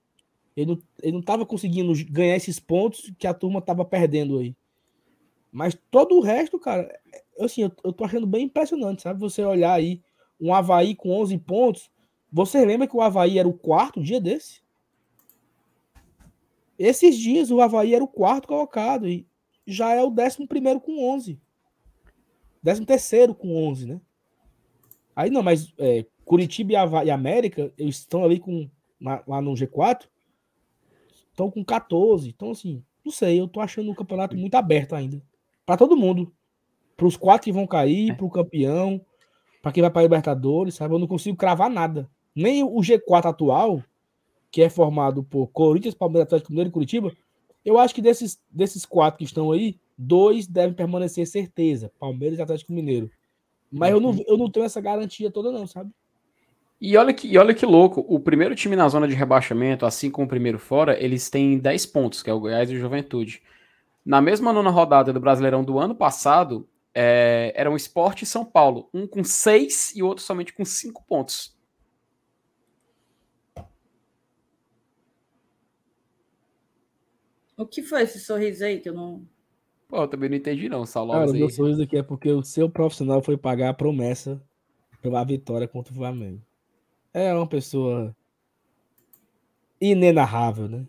Ele 0.57 0.73
não, 0.73 0.82
ele 1.03 1.12
não 1.12 1.23
tava 1.23 1.44
conseguindo 1.44 1.93
ganhar 2.11 2.35
esses 2.35 2.59
pontos 2.59 3.12
que 3.19 3.27
a 3.27 3.35
turma 3.35 3.61
tava 3.61 3.85
perdendo 3.85 4.39
aí. 4.39 4.57
Mas 5.53 5.78
todo 5.90 6.16
o 6.16 6.20
resto, 6.20 6.59
cara, 6.59 6.89
assim, 7.39 7.62
eu, 7.62 7.73
eu 7.85 7.93
tô 7.93 8.05
achando 8.05 8.27
bem 8.27 8.44
impressionante, 8.44 9.03
sabe? 9.03 9.20
Você 9.20 9.44
olhar 9.44 9.74
aí 9.74 10.03
um 10.40 10.53
Havaí 10.53 10.94
com 10.94 11.11
11 11.11 11.39
pontos. 11.39 11.90
Você 12.32 12.65
lembra 12.65 12.86
que 12.86 12.97
o 12.97 13.01
Havaí 13.01 13.39
era 13.39 13.48
o 13.48 13.55
quarto 13.55 14.03
dia 14.03 14.20
desse? 14.20 14.61
Esses 16.78 17.16
dias 17.16 17.51
o 17.51 17.61
Havaí 17.61 17.94
era 17.94 18.05
o 18.05 18.09
quarto 18.09 18.48
colocado 18.48 19.09
e 19.09 19.27
já 19.66 19.93
é 19.93 20.03
o 20.03 20.11
décimo 20.11 20.47
primeiro 20.47 20.81
com 20.81 21.11
11. 21.15 21.40
Décimo 22.66 22.84
terceiro 22.84 23.32
com 23.32 23.68
11, 23.68 23.86
né? 23.86 24.01
Aí 25.14 25.30
não, 25.30 25.40
mas 25.40 25.72
é, 25.78 26.05
Curitiba 26.24 26.72
e, 26.72 26.76
Havaí, 26.76 27.06
e 27.06 27.10
América, 27.12 27.72
eles 27.78 27.98
estão 27.98 28.24
ali 28.24 28.40
com 28.40 28.68
lá 29.01 29.40
no 29.40 29.52
G4, 29.52 30.09
estão 31.30 31.48
com 31.48 31.64
14. 31.64 32.28
Então, 32.28 32.51
assim, 32.51 32.82
não 33.05 33.12
sei, 33.12 33.38
eu 33.38 33.47
tô 33.47 33.60
achando 33.60 33.88
o 33.88 33.94
campeonato 33.94 34.36
muito 34.36 34.56
aberto 34.56 34.97
ainda. 34.97 35.22
para 35.64 35.76
todo 35.76 35.97
mundo. 35.97 36.34
Para 36.97 37.06
os 37.06 37.16
quatro 37.16 37.44
que 37.44 37.52
vão 37.52 37.68
cair, 37.68 38.10
é. 38.10 38.14
para 38.14 38.26
o 38.26 38.30
campeão, 38.30 39.01
para 39.62 39.70
quem 39.70 39.80
vai 39.80 39.90
para 39.93 40.02
Libertadores, 40.02 40.74
sabe? 40.74 40.93
Eu 40.93 40.98
não 40.98 41.06
consigo 41.06 41.36
cravar 41.36 41.70
nada. 41.70 42.10
Nem 42.34 42.64
o 42.64 42.80
G4 42.80 43.26
atual, 43.26 43.80
que 44.51 44.60
é 44.60 44.68
formado 44.68 45.22
por 45.22 45.47
Corinthians, 45.52 45.94
Palmeiras, 45.94 46.26
Atlético 46.26 46.51
Mineiro 46.51 46.70
e 46.70 46.72
Curitiba, 46.72 47.12
eu 47.66 47.80
acho 47.80 47.93
que 47.93 48.01
desses, 48.01 48.40
desses 48.48 48.86
quatro 48.86 49.18
que 49.18 49.24
estão 49.24 49.51
aí, 49.51 49.76
Dois 49.98 50.47
devem 50.47 50.72
permanecer 50.72 51.26
certeza, 51.26 51.90
Palmeiras 51.98 52.38
e 52.38 52.43
Atlético 52.43 52.72
Mineiro. 52.72 53.10
Mas 53.72 53.90
eu 53.90 53.98
não, 53.98 54.10
uhum. 54.10 54.24
eu 54.28 54.38
não 54.38 54.48
tenho 54.48 54.64
essa 54.64 54.80
garantia 54.80 55.30
toda, 55.30 55.51
não, 55.51 55.66
sabe? 55.66 55.90
E 56.80 56.97
olha, 56.97 57.12
que, 57.12 57.26
e 57.26 57.36
olha 57.36 57.55
que 57.55 57.66
louco, 57.66 58.05
o 58.06 58.20
primeiro 58.20 58.55
time 58.55 58.76
na 58.76 58.88
zona 58.88 59.09
de 59.09 59.14
rebaixamento, 59.14 59.84
assim 59.84 60.10
como 60.10 60.26
o 60.26 60.28
primeiro 60.28 60.59
fora, 60.59 61.02
eles 61.02 61.28
têm 61.28 61.59
10 61.59 61.86
pontos, 61.86 62.22
que 62.22 62.30
é 62.30 62.32
o 62.32 62.38
Goiás 62.38 62.70
e 62.70 62.76
o 62.76 62.78
Juventude. 62.78 63.43
Na 64.05 64.20
mesma 64.20 64.52
nona 64.52 64.70
rodada 64.70 65.12
do 65.12 65.18
Brasileirão 65.18 65.64
do 65.64 65.78
ano 65.78 65.94
passado, 65.94 66.68
é, 66.94 67.52
eram 67.56 67.74
Esporte 67.74 68.22
e 68.22 68.26
São 68.26 68.44
Paulo, 68.44 68.88
um 68.93 69.06
com 69.06 69.24
6 69.24 69.97
e 69.97 70.02
o 70.02 70.06
outro 70.06 70.22
somente 70.22 70.52
com 70.52 70.64
5 70.64 71.02
pontos. 71.09 71.56
O 77.57 77.66
que 77.66 77.83
foi 77.83 78.03
esse 78.03 78.20
sorriso 78.20 78.65
aí 78.65 78.81
que 78.81 78.89
eu 78.89 78.95
não. 78.95 79.27
Pô, 79.89 80.03
eu 80.03 80.09
também 80.09 80.28
não 80.28 80.37
entendi, 80.37 80.69
não. 80.69 80.85
Só 80.85 81.07
Cara, 81.07 81.33
meu 81.33 81.49
sorriso 81.49 81.83
aqui 81.83 81.97
é 81.97 82.03
porque 82.03 82.31
o 82.31 82.43
seu 82.43 82.69
profissional 82.69 83.23
foi 83.23 83.37
pagar 83.37 83.70
a 83.70 83.74
promessa 83.74 84.43
pela 85.01 85.24
vitória 85.24 85.66
contra 85.66 85.93
o 85.93 85.97
Flamengo. 85.97 86.43
É 87.15 87.33
uma 87.33 87.47
pessoa 87.47 88.15
inenarrável, 89.81 90.69
né? 90.69 90.87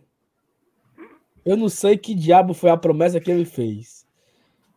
Eu 1.45 1.55
não 1.55 1.69
sei 1.69 1.97
que 1.97 2.13
diabo 2.13 2.53
foi 2.53 2.69
a 2.69 2.75
promessa 2.75 3.21
que 3.21 3.31
ele 3.31 3.45
fez, 3.45 4.05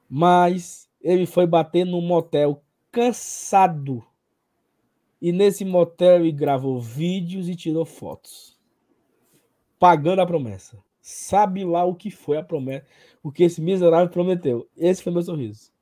mas 0.09 0.89
ele 1.01 1.27
foi 1.27 1.47
bater 1.47 1.85
num 1.85 2.01
motel 2.01 2.63
cansado. 2.93 4.05
E 5.21 5.33
nesse 5.33 5.65
motel 5.65 6.21
ele 6.21 6.33
gravou 6.33 6.81
vídeos 6.81 7.49
e 7.49 7.57
tirou 7.57 7.85
fotos. 7.85 8.57
Pagando 9.79 10.21
a 10.21 10.27
promessa. 10.27 10.79
Sabe 11.11 11.65
lá 11.65 11.85
o 11.85 11.95
que 11.95 12.11
foi 12.11 12.37
a 12.37 12.43
promessa, 12.43 12.87
o 13.23 13.33
que 13.33 13.43
esse 13.43 13.61
miserável 13.61 14.09
prometeu. 14.09 14.69
Esse 14.77 15.03
foi 15.03 15.13
meu 15.13 15.23
sorriso. 15.23 15.73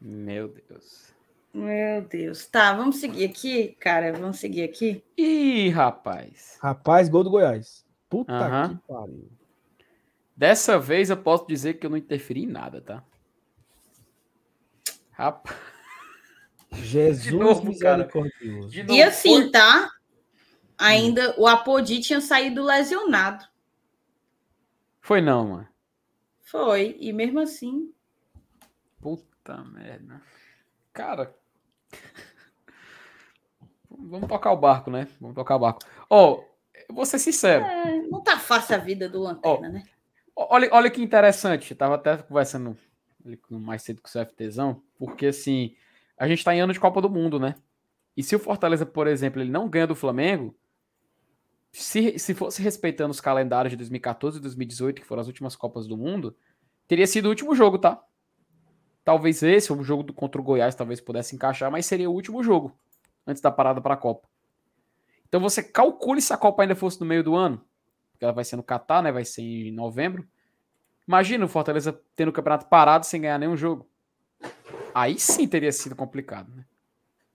Meu 0.00 0.48
Deus. 0.48 1.12
Meu 1.52 2.02
Deus. 2.02 2.46
Tá, 2.46 2.74
vamos 2.74 2.96
seguir 2.96 3.24
aqui, 3.24 3.76
cara. 3.78 4.12
Vamos 4.12 4.38
seguir 4.38 4.62
aqui. 4.62 5.04
Ih, 5.16 5.68
rapaz. 5.68 6.58
Rapaz, 6.60 7.08
gol 7.08 7.22
do 7.22 7.30
Goiás. 7.30 7.84
Puta 8.08 8.32
uhum. 8.32 8.68
que 8.68 8.82
pariu. 8.88 9.30
Dessa 10.36 10.78
vez 10.78 11.10
eu 11.10 11.16
posso 11.16 11.46
dizer 11.46 11.74
que 11.74 11.86
eu 11.86 11.90
não 11.90 11.96
interferi 11.96 12.44
em 12.44 12.46
nada, 12.46 12.80
tá? 12.80 13.04
Rapaz. 15.10 15.56
Jesus 16.72 17.22
de 17.30 17.36
novo, 17.36 17.78
cara. 17.78 18.08
De 18.68 18.82
novo, 18.82 18.94
e 18.94 19.02
assim, 19.02 19.42
foi... 19.42 19.50
tá? 19.50 19.90
Ainda 20.82 21.32
o 21.38 21.46
Apodi 21.46 22.00
tinha 22.00 22.20
saído 22.20 22.60
lesionado. 22.60 23.46
Foi 25.00 25.20
não, 25.20 25.46
mano. 25.46 25.68
Foi, 26.40 26.96
e 26.98 27.12
mesmo 27.12 27.38
assim. 27.38 27.94
Puta 29.00 29.62
merda. 29.62 30.20
Cara. 30.92 31.32
Vamos 33.88 34.28
tocar 34.28 34.50
o 34.50 34.56
barco, 34.56 34.90
né? 34.90 35.06
Vamos 35.20 35.36
tocar 35.36 35.54
o 35.54 35.60
barco. 35.60 35.82
Ó, 36.10 36.32
oh, 36.32 36.92
vou 36.92 37.06
ser 37.06 37.20
sincero. 37.20 37.64
É, 37.64 38.02
não 38.08 38.20
tá 38.20 38.36
fácil 38.36 38.74
a 38.74 38.78
vida 38.78 39.08
do 39.08 39.20
Lanterna, 39.20 39.68
oh, 39.68 39.72
né? 39.72 39.84
Olha, 40.34 40.68
olha 40.72 40.90
que 40.90 41.00
interessante. 41.00 41.70
Eu 41.70 41.76
tava 41.76 41.94
até 41.94 42.16
conversando 42.16 42.76
mais 43.48 43.82
cedo 43.82 44.02
com 44.02 44.08
o 44.08 44.10
CFTzão, 44.10 44.82
porque 44.98 45.26
assim, 45.26 45.76
a 46.18 46.26
gente 46.26 46.42
tá 46.42 46.52
em 46.52 46.60
ano 46.60 46.72
de 46.72 46.80
Copa 46.80 47.00
do 47.00 47.08
Mundo, 47.08 47.38
né? 47.38 47.54
E 48.16 48.22
se 48.24 48.34
o 48.34 48.40
Fortaleza, 48.40 48.84
por 48.84 49.06
exemplo, 49.06 49.40
ele 49.40 49.50
não 49.50 49.68
ganha 49.68 49.86
do 49.86 49.94
Flamengo, 49.94 50.52
se, 51.72 52.18
se 52.18 52.34
fosse 52.34 52.62
respeitando 52.62 53.10
os 53.10 53.20
calendários 53.20 53.70
de 53.70 53.76
2014 53.76 54.38
e 54.38 54.42
2018, 54.42 55.00
que 55.00 55.06
foram 55.06 55.22
as 55.22 55.26
últimas 55.26 55.56
Copas 55.56 55.86
do 55.86 55.96
Mundo, 55.96 56.36
teria 56.86 57.06
sido 57.06 57.26
o 57.26 57.28
último 57.30 57.54
jogo, 57.54 57.78
tá? 57.78 58.02
Talvez 59.02 59.42
esse, 59.42 59.72
o 59.72 59.82
jogo 59.82 60.12
contra 60.12 60.40
o 60.40 60.44
Goiás, 60.44 60.74
talvez 60.74 61.00
pudesse 61.00 61.34
encaixar, 61.34 61.70
mas 61.70 61.86
seria 61.86 62.08
o 62.08 62.12
último 62.12 62.42
jogo 62.42 62.78
antes 63.26 63.40
da 63.40 63.50
parada 63.50 63.80
para 63.80 63.94
a 63.94 63.96
Copa. 63.96 64.28
Então 65.26 65.40
você 65.40 65.62
calcule 65.62 66.20
se 66.20 66.32
a 66.32 66.36
Copa 66.36 66.62
ainda 66.62 66.76
fosse 66.76 67.00
no 67.00 67.06
meio 67.06 67.24
do 67.24 67.34
ano, 67.34 67.64
porque 68.12 68.24
ela 68.24 68.34
vai 68.34 68.44
ser 68.44 68.56
no 68.56 68.62
Catar, 68.62 69.02
né? 69.02 69.10
Vai 69.10 69.24
ser 69.24 69.42
em 69.42 69.72
novembro. 69.72 70.28
Imagina 71.08 71.44
o 71.44 71.48
Fortaleza 71.48 71.98
tendo 72.14 72.28
o 72.28 72.32
campeonato 72.32 72.66
parado 72.66 73.06
sem 73.06 73.22
ganhar 73.22 73.38
nenhum 73.38 73.56
jogo. 73.56 73.88
Aí 74.94 75.18
sim 75.18 75.48
teria 75.48 75.72
sido 75.72 75.96
complicado, 75.96 76.54
né? 76.54 76.66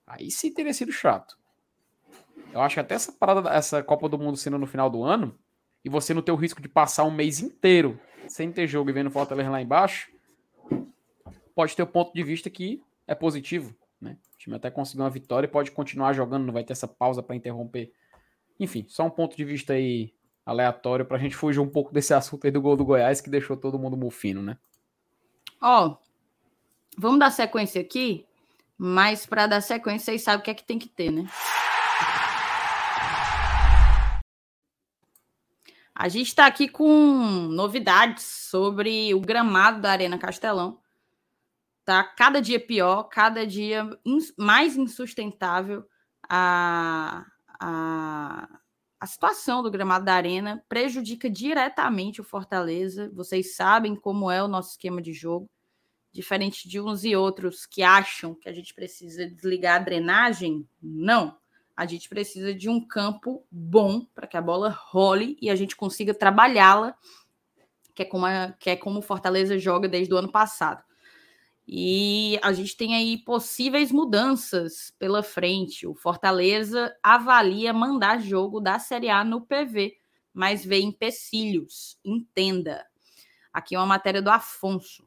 Aí 0.06 0.30
sim 0.30 0.54
teria 0.54 0.72
sido 0.72 0.92
chato. 0.92 1.36
Eu 2.58 2.64
acho 2.64 2.74
que 2.74 2.80
até 2.80 2.96
essa 2.96 3.12
parada, 3.12 3.48
essa 3.50 3.82
Copa 3.82 4.08
do 4.08 4.18
Mundo 4.18 4.36
sendo 4.36 4.58
no 4.58 4.66
final 4.66 4.90
do 4.90 5.04
ano, 5.04 5.38
e 5.84 5.88
você 5.88 6.12
não 6.12 6.20
ter 6.20 6.32
o 6.32 6.36
risco 6.36 6.60
de 6.60 6.68
passar 6.68 7.04
um 7.04 7.10
mês 7.10 7.40
inteiro 7.40 8.00
sem 8.26 8.50
ter 8.50 8.66
jogo 8.66 8.90
e 8.90 8.92
vendo 8.92 9.10
Fortaleza 9.10 9.48
lá 9.48 9.62
embaixo, 9.62 10.10
pode 11.54 11.76
ter 11.76 11.82
o 11.84 11.86
ponto 11.86 12.12
de 12.12 12.22
vista 12.22 12.50
que 12.50 12.82
é 13.06 13.14
positivo. 13.14 13.74
Né? 14.00 14.16
O 14.34 14.38
time 14.38 14.56
até 14.56 14.70
conseguiu 14.70 15.04
uma 15.04 15.10
vitória 15.10 15.46
e 15.46 15.50
pode 15.50 15.70
continuar 15.70 16.12
jogando, 16.12 16.46
não 16.46 16.52
vai 16.52 16.64
ter 16.64 16.72
essa 16.72 16.88
pausa 16.88 17.22
para 17.22 17.36
interromper. 17.36 17.92
Enfim, 18.58 18.84
só 18.88 19.06
um 19.06 19.10
ponto 19.10 19.36
de 19.36 19.44
vista 19.44 19.74
aí 19.74 20.12
aleatório 20.44 21.04
para 21.04 21.16
a 21.16 21.20
gente 21.20 21.36
fugir 21.36 21.60
um 21.60 21.68
pouco 21.68 21.92
desse 21.92 22.12
assunto 22.12 22.44
aí 22.44 22.50
do 22.50 22.60
gol 22.60 22.76
do 22.76 22.84
Goiás 22.84 23.20
que 23.20 23.30
deixou 23.30 23.56
todo 23.56 23.78
mundo 23.78 23.96
mufino, 23.96 24.42
né? 24.42 24.58
Ó, 25.60 25.86
oh, 25.86 25.96
vamos 26.98 27.20
dar 27.20 27.30
sequência 27.30 27.80
aqui, 27.80 28.26
mas 28.76 29.26
para 29.26 29.46
dar 29.46 29.60
sequência, 29.60 30.06
vocês 30.06 30.22
sabem 30.22 30.40
o 30.40 30.42
que 30.42 30.50
é 30.50 30.54
que 30.54 30.64
tem 30.64 30.78
que 30.78 30.88
ter, 30.88 31.12
né? 31.12 31.28
A 35.98 36.08
gente 36.08 36.28
está 36.28 36.46
aqui 36.46 36.68
com 36.68 36.86
novidades 37.50 38.22
sobre 38.22 39.12
o 39.14 39.20
gramado 39.20 39.80
da 39.80 39.90
Arena 39.90 40.16
Castelão. 40.16 40.80
Tá 41.84 42.04
cada 42.04 42.40
dia 42.40 42.60
pior, 42.60 43.02
cada 43.08 43.44
dia 43.44 43.84
mais 44.36 44.76
insustentável 44.76 45.84
a, 46.28 47.26
a, 47.58 48.48
a 49.00 49.06
situação 49.08 49.60
do 49.60 49.72
gramado 49.72 50.04
da 50.04 50.14
Arena. 50.14 50.64
Prejudica 50.68 51.28
diretamente 51.28 52.20
o 52.20 52.24
Fortaleza. 52.24 53.10
Vocês 53.12 53.56
sabem 53.56 53.96
como 53.96 54.30
é 54.30 54.40
o 54.40 54.46
nosso 54.46 54.70
esquema 54.70 55.02
de 55.02 55.12
jogo. 55.12 55.50
Diferente 56.12 56.68
de 56.68 56.80
uns 56.80 57.02
e 57.02 57.16
outros 57.16 57.66
que 57.66 57.82
acham 57.82 58.36
que 58.36 58.48
a 58.48 58.52
gente 58.52 58.72
precisa 58.72 59.26
desligar 59.26 59.80
a 59.80 59.84
drenagem, 59.84 60.64
não 60.80 61.36
a 61.78 61.86
gente 61.86 62.08
precisa 62.08 62.52
de 62.52 62.68
um 62.68 62.84
campo 62.84 63.46
bom 63.48 64.04
para 64.12 64.26
que 64.26 64.36
a 64.36 64.42
bola 64.42 64.68
role 64.68 65.38
e 65.40 65.48
a 65.48 65.54
gente 65.54 65.76
consiga 65.76 66.12
trabalhá-la, 66.12 66.92
que 67.94 68.02
é 68.02 68.04
como 68.04 68.26
que 68.58 68.70
é 68.70 68.74
como 68.74 68.98
o 68.98 69.02
Fortaleza 69.02 69.56
joga 69.60 69.86
desde 69.86 70.12
o 70.12 70.16
ano 70.16 70.32
passado. 70.32 70.82
E 71.68 72.36
a 72.42 72.52
gente 72.52 72.76
tem 72.76 72.96
aí 72.96 73.16
possíveis 73.18 73.92
mudanças 73.92 74.92
pela 74.98 75.22
frente. 75.22 75.86
O 75.86 75.94
Fortaleza 75.94 76.92
avalia 77.00 77.72
mandar 77.72 78.20
jogo 78.20 78.58
da 78.58 78.80
Série 78.80 79.08
A 79.08 79.22
no 79.22 79.42
PV, 79.42 79.96
mas 80.34 80.64
vê 80.64 80.80
empecilhos. 80.80 81.96
Entenda. 82.04 82.84
Aqui 83.52 83.76
é 83.76 83.78
uma 83.78 83.86
matéria 83.86 84.20
do 84.20 84.30
Afonso. 84.30 85.06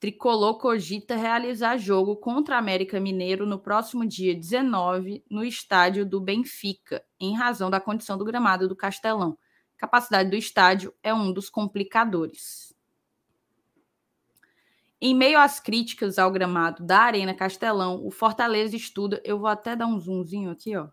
Tricolor 0.00 0.56
cogita 0.58 1.14
realizar 1.14 1.76
jogo 1.76 2.16
contra 2.16 2.56
América 2.56 2.98
Mineiro 2.98 3.44
no 3.44 3.58
próximo 3.58 4.06
dia 4.06 4.34
19 4.34 5.22
no 5.30 5.44
estádio 5.44 6.06
do 6.06 6.18
Benfica, 6.18 7.04
em 7.20 7.36
razão 7.36 7.68
da 7.68 7.78
condição 7.78 8.16
do 8.16 8.24
gramado 8.24 8.66
do 8.66 8.74
Castelão. 8.74 9.36
capacidade 9.76 10.30
do 10.30 10.36
estádio 10.36 10.94
é 11.02 11.12
um 11.12 11.30
dos 11.30 11.50
complicadores. 11.50 12.74
Em 14.98 15.14
meio 15.14 15.38
às 15.38 15.60
críticas 15.60 16.18
ao 16.18 16.30
gramado 16.30 16.82
da 16.82 17.00
Arena 17.00 17.34
Castelão, 17.34 18.02
o 18.02 18.10
Fortaleza 18.10 18.74
estuda. 18.76 19.20
Eu 19.22 19.38
vou 19.38 19.48
até 19.48 19.76
dar 19.76 19.86
um 19.86 19.98
zoomzinho 19.98 20.50
aqui, 20.50 20.74
ó. 20.76 20.88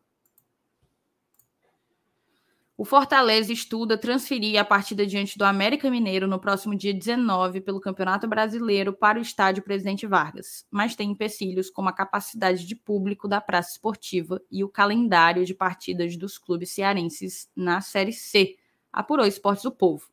O 2.79 2.85
Fortaleza 2.85 3.51
estuda 3.51 3.97
transferir 3.97 4.61
a 4.61 4.63
partida 4.63 5.03
diante 5.03 5.35
do 5.35 5.43
América 5.43 5.89
Mineiro 5.89 6.27
no 6.27 6.37
próximo 6.37 6.75
dia 6.75 6.93
19 6.93 7.59
pelo 7.59 7.81
Campeonato 7.81 8.27
Brasileiro 8.27 8.93
para 8.93 9.17
o 9.17 9.21
estádio 9.21 9.63
Presidente 9.63 10.05
Vargas, 10.05 10.63
mas 10.69 10.95
tem 10.95 11.09
empecilhos 11.09 11.71
como 11.71 11.89
a 11.89 11.91
capacidade 11.91 12.67
de 12.67 12.75
público 12.75 13.27
da 13.27 13.41
praça 13.41 13.71
esportiva 13.71 14.39
e 14.51 14.63
o 14.63 14.69
calendário 14.69 15.43
de 15.43 15.55
partidas 15.55 16.15
dos 16.15 16.37
clubes 16.37 16.69
cearenses 16.69 17.49
na 17.55 17.81
Série 17.81 18.13
C, 18.13 18.55
apurou 18.93 19.25
Esportes 19.25 19.63
do 19.63 19.71
Povo. 19.71 20.07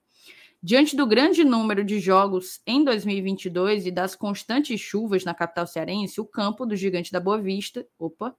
Diante 0.62 0.96
do 0.96 1.06
grande 1.06 1.44
número 1.44 1.84
de 1.84 2.00
jogos 2.00 2.62
em 2.66 2.82
2022 2.82 3.84
e 3.84 3.90
das 3.90 4.14
constantes 4.14 4.80
chuvas 4.80 5.22
na 5.22 5.34
capital 5.34 5.66
cearense, 5.66 6.18
o 6.18 6.24
campo 6.24 6.64
do 6.64 6.74
Gigante 6.74 7.12
da 7.12 7.20
Boa 7.20 7.38
Vista, 7.38 7.86
opa, 7.98 8.34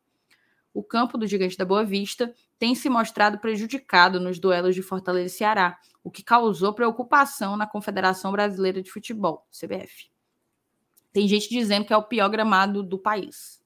o 0.73 0.83
campo 0.83 1.15
do 1.15 1.27
Gigante 1.27 1.55
da 1.55 1.63
Boa 1.63 1.85
Vista 1.85 2.33
tem 2.57 2.75
se 2.75 2.89
mostrado 2.89 3.39
prejudicado 3.39 4.19
nos 4.19 4.39
duelos 4.39 4.75
de 4.75 4.81
Fortaleza 4.81 5.33
e 5.33 5.37
Ceará, 5.37 5.77
o 6.03 6.11
que 6.11 6.23
causou 6.23 6.73
preocupação 6.73 7.57
na 7.57 7.67
Confederação 7.67 8.31
Brasileira 8.31 8.81
de 8.81 8.91
Futebol, 8.91 9.45
CBF. 9.51 10.09
Tem 11.11 11.27
gente 11.27 11.49
dizendo 11.49 11.85
que 11.85 11.93
é 11.93 11.97
o 11.97 12.03
pior 12.03 12.29
gramado 12.29 12.83
do 12.83 12.97
país. 12.97 13.63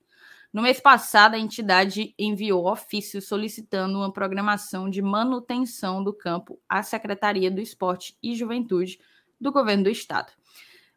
No 0.52 0.64
mês 0.64 0.80
passado, 0.80 1.36
a 1.36 1.40
entidade 1.40 2.16
enviou 2.18 2.68
ofício 2.68 3.22
solicitando 3.22 4.00
uma 4.00 4.12
programação 4.12 4.90
de 4.90 5.02
manutenção 5.02 6.04
do 6.04 6.12
campo 6.12 6.60
à 6.68 6.82
Secretaria 6.82 7.52
do 7.52 7.62
Esporte 7.62 8.18
e 8.22 8.36
Juventude 8.36 9.00
do 9.40 9.52
governo 9.52 9.84
do 9.84 9.90
estado. 9.90 10.32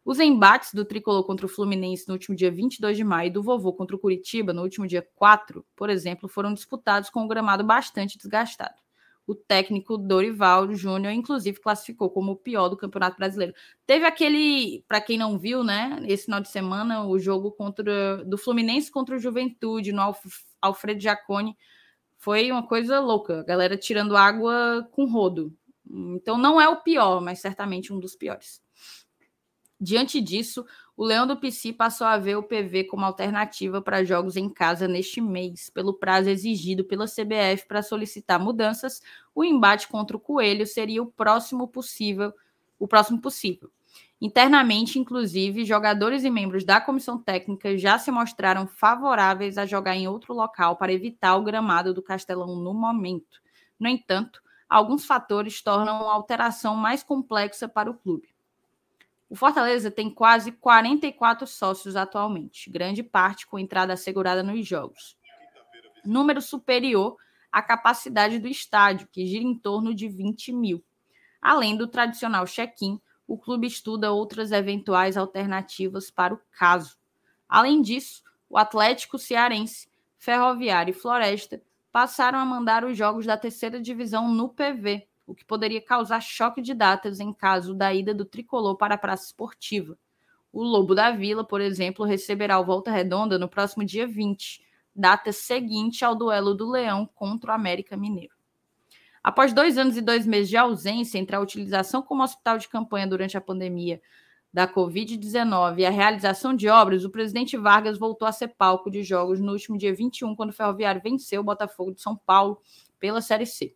Os 0.05 0.19
embates 0.19 0.75
do 0.75 0.85
tricolor 0.85 1.25
contra 1.25 1.47
o 1.47 1.49
Fluminense 1.49 2.09
no 2.09 2.15
último 2.15 2.35
dia 2.35 2.51
22 2.51 2.97
de 2.97 3.05
maio 3.05 3.29
e 3.29 3.31
do 3.31 3.43
vovô 3.43 3.73
contra 3.73 3.95
o 3.95 3.99
Curitiba 3.99 4.53
no 4.53 4.63
último 4.63 4.87
dia 4.87 5.07
4, 5.15 5.65
por 5.77 5.89
exemplo, 5.89 6.29
foram 6.29 6.53
disputados 6.53 7.09
com 7.09 7.23
um 7.23 7.29
gramado 7.29 7.63
bastante 7.63 8.19
desgastado. 8.19 8.75
O 9.25 9.37
técnico 9.37 9.97
Dorival 9.97 10.75
Júnior, 10.75 11.13
inclusive, 11.13 11.61
classificou 11.61 12.11
como 12.11 12.33
o 12.33 12.37
pior 12.37 12.69
do 12.69 12.77
Campeonato 12.77 13.17
Brasileiro. 13.17 13.55
Teve 13.87 14.05
aquele, 14.05 14.85
para 14.89 15.01
quem 15.01 15.17
não 15.17 15.39
viu, 15.39 15.63
né, 15.63 16.03
esse 16.09 16.25
final 16.25 16.41
de 16.41 16.49
semana, 16.49 17.07
o 17.07 17.17
jogo 17.21 17.53
contra 17.53 18.25
do 18.25 18.37
Fluminense 18.37 18.91
contra 18.91 19.15
o 19.15 19.21
Juventude 19.21 19.93
no 19.93 20.03
Alf, 20.03 20.25
Alfredo 20.61 21.01
Jaconi. 21.01 21.57
Foi 22.19 22.51
uma 22.51 22.67
coisa 22.67 22.99
louca, 22.99 23.41
a 23.41 23.45
galera 23.45 23.77
tirando 23.77 24.17
água 24.17 24.89
com 24.91 25.05
rodo. 25.05 25.55
Então 25.89 26.37
não 26.37 26.61
é 26.61 26.69
o 26.69 26.83
pior, 26.83 27.21
mas 27.21 27.41
certamente 27.41 27.93
um 27.93 28.01
dos 28.01 28.17
piores. 28.17 28.61
Diante 29.85 30.21
disso, 30.21 30.65
o 30.97 31.05
Leão 31.05 31.27
do 31.27 31.37
PC 31.37 31.73
passou 31.73 32.07
a 32.07 32.17
ver 32.17 32.37
o 32.37 32.43
PV 32.45 32.85
como 32.85 33.05
alternativa 33.05 33.83
para 33.83 34.05
jogos 34.05 34.37
em 34.37 34.49
casa 34.49 34.87
neste 34.87 35.21
mês, 35.21 35.69
pelo 35.71 35.93
prazo 35.93 36.31
exigido 36.31 36.85
pela 36.85 37.07
CBF 37.07 37.67
para 37.67 37.83
solicitar 37.83 38.39
mudanças. 38.39 39.03
O 39.35 39.43
embate 39.43 39.89
contra 39.89 40.17
o 40.17 40.21
Coelho 40.21 40.65
seria 40.69 41.03
o 41.03 41.11
próximo 41.11 41.67
possível, 41.67 42.33
o 42.79 42.87
próximo 42.87 43.21
possível. 43.21 43.73
Internamente, 44.21 45.01
inclusive, 45.01 45.65
jogadores 45.65 46.23
e 46.23 46.31
membros 46.31 46.63
da 46.63 46.81
comissão 46.81 47.19
técnica 47.19 47.77
já 47.77 47.99
se 47.99 48.13
mostraram 48.13 48.69
favoráveis 48.69 49.59
a 49.59 49.67
jogar 49.67 49.97
em 49.97 50.07
outro 50.07 50.33
local 50.33 50.77
para 50.77 50.93
evitar 50.93 51.35
o 51.35 51.43
gramado 51.43 51.93
do 51.93 52.01
Castelão 52.01 52.55
no 52.55 52.73
momento. 52.73 53.43
No 53.81 53.89
entanto, 53.89 54.41
alguns 54.69 55.05
fatores 55.05 55.61
tornam 55.61 56.09
a 56.09 56.13
alteração 56.13 56.77
mais 56.77 57.03
complexa 57.03 57.69
para 57.69 57.91
o 57.91 57.95
clube. 57.95 58.32
O 59.33 59.35
Fortaleza 59.35 59.91
tem 59.91 60.11
quase 60.11 60.53
44 60.53 61.47
sócios 61.47 61.97
atualmente, 61.97 62.69
grande 62.69 63.03
parte 63.03 63.47
com 63.47 63.59
entrada 63.59 63.95
assegurada 63.95 64.43
nos 64.43 64.69
jogos. 64.69 65.17
Número 66.05 66.43
superior 66.43 67.17
à 67.51 67.63
capacidade 67.63 68.39
do 68.39 68.47
estádio, 68.47 69.09
que 69.11 69.27
gira 69.27 69.43
em 69.43 69.55
torno 69.55 69.95
de 69.95 70.07
20 70.07 70.53
mil. 70.53 70.85
Além 71.41 71.79
do 71.79 71.89
tradicional 71.89 72.45
check-in, 72.45 73.01
o 73.27 73.39
clube 73.39 73.67
estuda 73.67 74.13
outras 74.13 74.53
eventuais 74.53 75.17
alternativas 75.17 76.11
para 76.11 76.35
o 76.35 76.41
caso. 76.51 76.99
Além 77.49 77.81
disso, 77.81 78.23
o 78.51 78.59
Atlético 78.59 79.19
Cearense, 79.19 79.89
Ferroviário 80.19 80.91
e 80.91 80.95
Floresta 80.95 81.63
passaram 81.91 82.39
a 82.39 82.45
mandar 82.45 82.85
os 82.85 82.99
jogos 82.99 83.25
da 83.25 83.39
terceira 83.39 83.81
divisão 83.81 84.29
no 84.29 84.51
PV, 84.51 85.09
o 85.27 85.35
que 85.35 85.45
poderia 85.45 85.81
causar 85.81 86.21
choque 86.21 86.61
de 86.61 86.75
datas 86.75 87.21
em 87.21 87.33
caso 87.33 87.75
da 87.75 87.93
ida 87.93 88.15
do 88.15 88.25
tricolor 88.25 88.77
para 88.77 88.95
a 88.95 88.99
praça 88.99 89.27
esportiva. 89.27 89.97
O 90.53 90.63
Lobo 90.63 90.95
da 90.95 91.11
Vila, 91.11 91.45
por 91.45 91.61
exemplo, 91.61 92.05
receberá 92.05 92.59
o 92.59 92.65
Volta 92.65 92.91
Redonda 92.91 93.39
no 93.39 93.49
próximo 93.49 93.85
dia 93.85 94.07
20, 94.07 94.63
data 94.95 95.33
seguinte 95.33 96.05
ao 96.05 96.15
duelo 96.15 96.55
do 96.55 96.71
Leão 96.71 97.09
contra 97.15 97.53
o 97.53 97.55
América 97.55 97.97
Mineiro. 97.97 98.35
Após 99.23 99.53
dois 99.53 99.79
anos 99.79 99.97
e 99.97 100.01
dois 100.01 100.27
meses 100.27 100.51
de 100.51 100.57
ausência 100.57 101.19
entre 101.19 101.37
a 101.37 101.41
utilização 101.41 102.03
como 102.03 102.25
hospital 102.25 102.59
de 102.59 102.69
campanha 102.69 103.07
durante 103.07 103.37
a 103.37 103.41
pandemia 103.41 104.03
da 104.53 104.69
Covid-19 104.69 105.79
e 105.79 105.87
a 105.87 105.91
realização 105.91 106.55
de 106.55 106.69
obras, 106.69 107.05
o 107.05 107.11
presidente 107.11 107.57
Vargas 107.57 107.97
voltou 107.97 108.29
a 108.29 108.33
ser 108.33 108.49
palco 108.49 108.91
de 108.91 109.03
jogos 109.03 109.41
no 109.41 109.53
último 109.53 109.79
dia 109.79 109.95
21, 109.95 110.35
quando 110.35 110.51
o 110.51 110.53
Ferroviário 110.53 111.01
venceu 111.03 111.41
o 111.41 111.45
Botafogo 111.45 111.95
de 111.95 112.03
São 112.03 112.17
Paulo 112.17 112.61
pela 113.01 113.23
Série 113.23 113.47
C. 113.47 113.75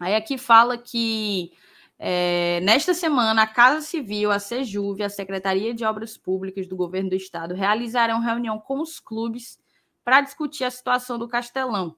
Aí 0.00 0.14
aqui 0.14 0.36
fala 0.36 0.76
que 0.76 1.52
é, 1.98 2.60
nesta 2.62 2.94
semana 2.94 3.42
a 3.42 3.46
Casa 3.46 3.80
Civil, 3.80 4.32
a 4.32 4.38
Sejuv, 4.38 5.02
a 5.02 5.08
Secretaria 5.08 5.72
de 5.72 5.84
Obras 5.84 6.16
Públicas 6.16 6.66
do 6.66 6.74
Governo 6.74 7.10
do 7.10 7.16
Estado 7.16 7.54
realizarão 7.54 8.20
reunião 8.20 8.58
com 8.58 8.80
os 8.80 8.98
clubes 8.98 9.58
para 10.04 10.20
discutir 10.20 10.64
a 10.64 10.70
situação 10.70 11.18
do 11.18 11.28
Castelão. 11.28 11.96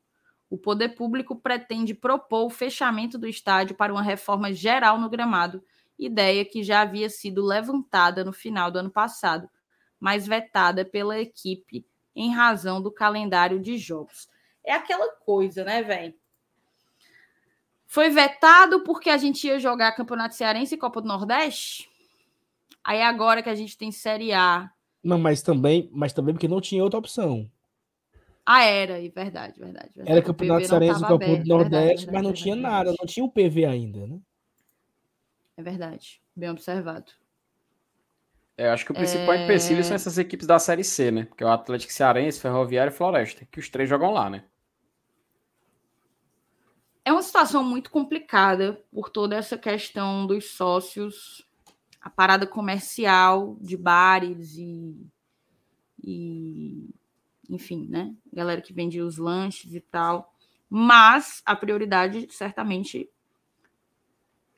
O 0.50 0.58
poder 0.58 0.90
público 0.90 1.34
pretende 1.34 1.94
propor 1.94 2.44
o 2.44 2.50
fechamento 2.50 3.16
do 3.16 3.26
estádio 3.26 3.74
para 3.74 3.92
uma 3.92 4.02
reforma 4.02 4.52
geral 4.52 4.98
no 5.00 5.08
gramado, 5.08 5.64
ideia 5.98 6.44
que 6.44 6.62
já 6.62 6.82
havia 6.82 7.08
sido 7.08 7.44
levantada 7.44 8.22
no 8.24 8.32
final 8.32 8.70
do 8.70 8.78
ano 8.78 8.90
passado, 8.90 9.48
mas 9.98 10.26
vetada 10.26 10.84
pela 10.84 11.18
equipe 11.18 11.86
em 12.14 12.32
razão 12.32 12.80
do 12.82 12.92
calendário 12.92 13.58
de 13.58 13.78
jogos. 13.78 14.28
É 14.62 14.72
aquela 14.74 15.16
coisa, 15.16 15.64
né, 15.64 15.82
velho? 15.82 16.14
Foi 17.94 18.10
vetado 18.10 18.82
porque 18.82 19.08
a 19.08 19.16
gente 19.16 19.46
ia 19.46 19.60
jogar 19.60 19.92
Campeonato 19.92 20.34
Cearense 20.34 20.74
e 20.74 20.76
Copa 20.76 21.00
do 21.00 21.06
Nordeste. 21.06 21.88
Aí 22.82 23.00
agora 23.00 23.40
que 23.40 23.48
a 23.48 23.54
gente 23.54 23.78
tem 23.78 23.92
Série 23.92 24.32
A. 24.32 24.68
Não, 25.00 25.16
mas 25.16 25.42
também, 25.42 25.88
mas 25.92 26.12
também 26.12 26.34
porque 26.34 26.48
não 26.48 26.60
tinha 26.60 26.82
outra 26.82 26.98
opção. 26.98 27.48
Ah, 28.44 28.64
era, 28.64 28.94
verdade, 28.94 29.60
verdade. 29.60 29.92
verdade. 29.94 30.10
Era 30.10 30.20
Campeonato 30.20 30.66
Cearense 30.66 31.04
e 31.04 31.06
Copa 31.06 31.36
do 31.36 31.44
Nordeste, 31.44 31.70
verdade, 31.70 32.06
mas 32.06 32.14
não 32.14 32.30
verdade, 32.30 32.42
tinha 32.42 32.56
nada, 32.56 32.94
não 32.98 33.06
tinha 33.06 33.24
o 33.24 33.30
PV 33.30 33.64
ainda, 33.64 34.08
né? 34.08 34.18
É 35.56 35.62
verdade, 35.62 36.20
bem 36.34 36.50
observado. 36.50 37.12
É, 38.58 38.70
acho 38.70 38.84
que 38.84 38.90
o 38.90 38.94
principal 38.96 39.34
é... 39.34 39.44
empecilho 39.44 39.84
são 39.84 39.94
essas 39.94 40.18
equipes 40.18 40.48
da 40.48 40.58
Série 40.58 40.82
C, 40.82 41.12
né? 41.12 41.26
Porque 41.26 41.44
é 41.44 41.46
o 41.46 41.50
Atlético 41.50 41.92
Cearense, 41.92 42.40
Ferroviário 42.40 42.90
e 42.90 42.96
Floresta, 42.96 43.46
que 43.52 43.60
os 43.60 43.68
três 43.68 43.88
jogam 43.88 44.10
lá, 44.10 44.28
né? 44.28 44.42
É 47.04 47.12
uma 47.12 47.22
situação 47.22 47.62
muito 47.62 47.90
complicada 47.90 48.82
por 48.90 49.10
toda 49.10 49.36
essa 49.36 49.58
questão 49.58 50.26
dos 50.26 50.52
sócios, 50.52 51.46
a 52.00 52.08
parada 52.08 52.46
comercial 52.46 53.56
de 53.60 53.76
bares 53.76 54.56
e, 54.56 55.06
e 56.02 56.88
enfim, 57.48 57.86
né? 57.90 58.14
Galera 58.32 58.62
que 58.62 58.72
vende 58.72 59.00
os 59.02 59.18
lanches 59.18 59.74
e 59.74 59.80
tal. 59.80 60.34
Mas 60.68 61.42
a 61.44 61.54
prioridade, 61.54 62.26
certamente, 62.30 63.08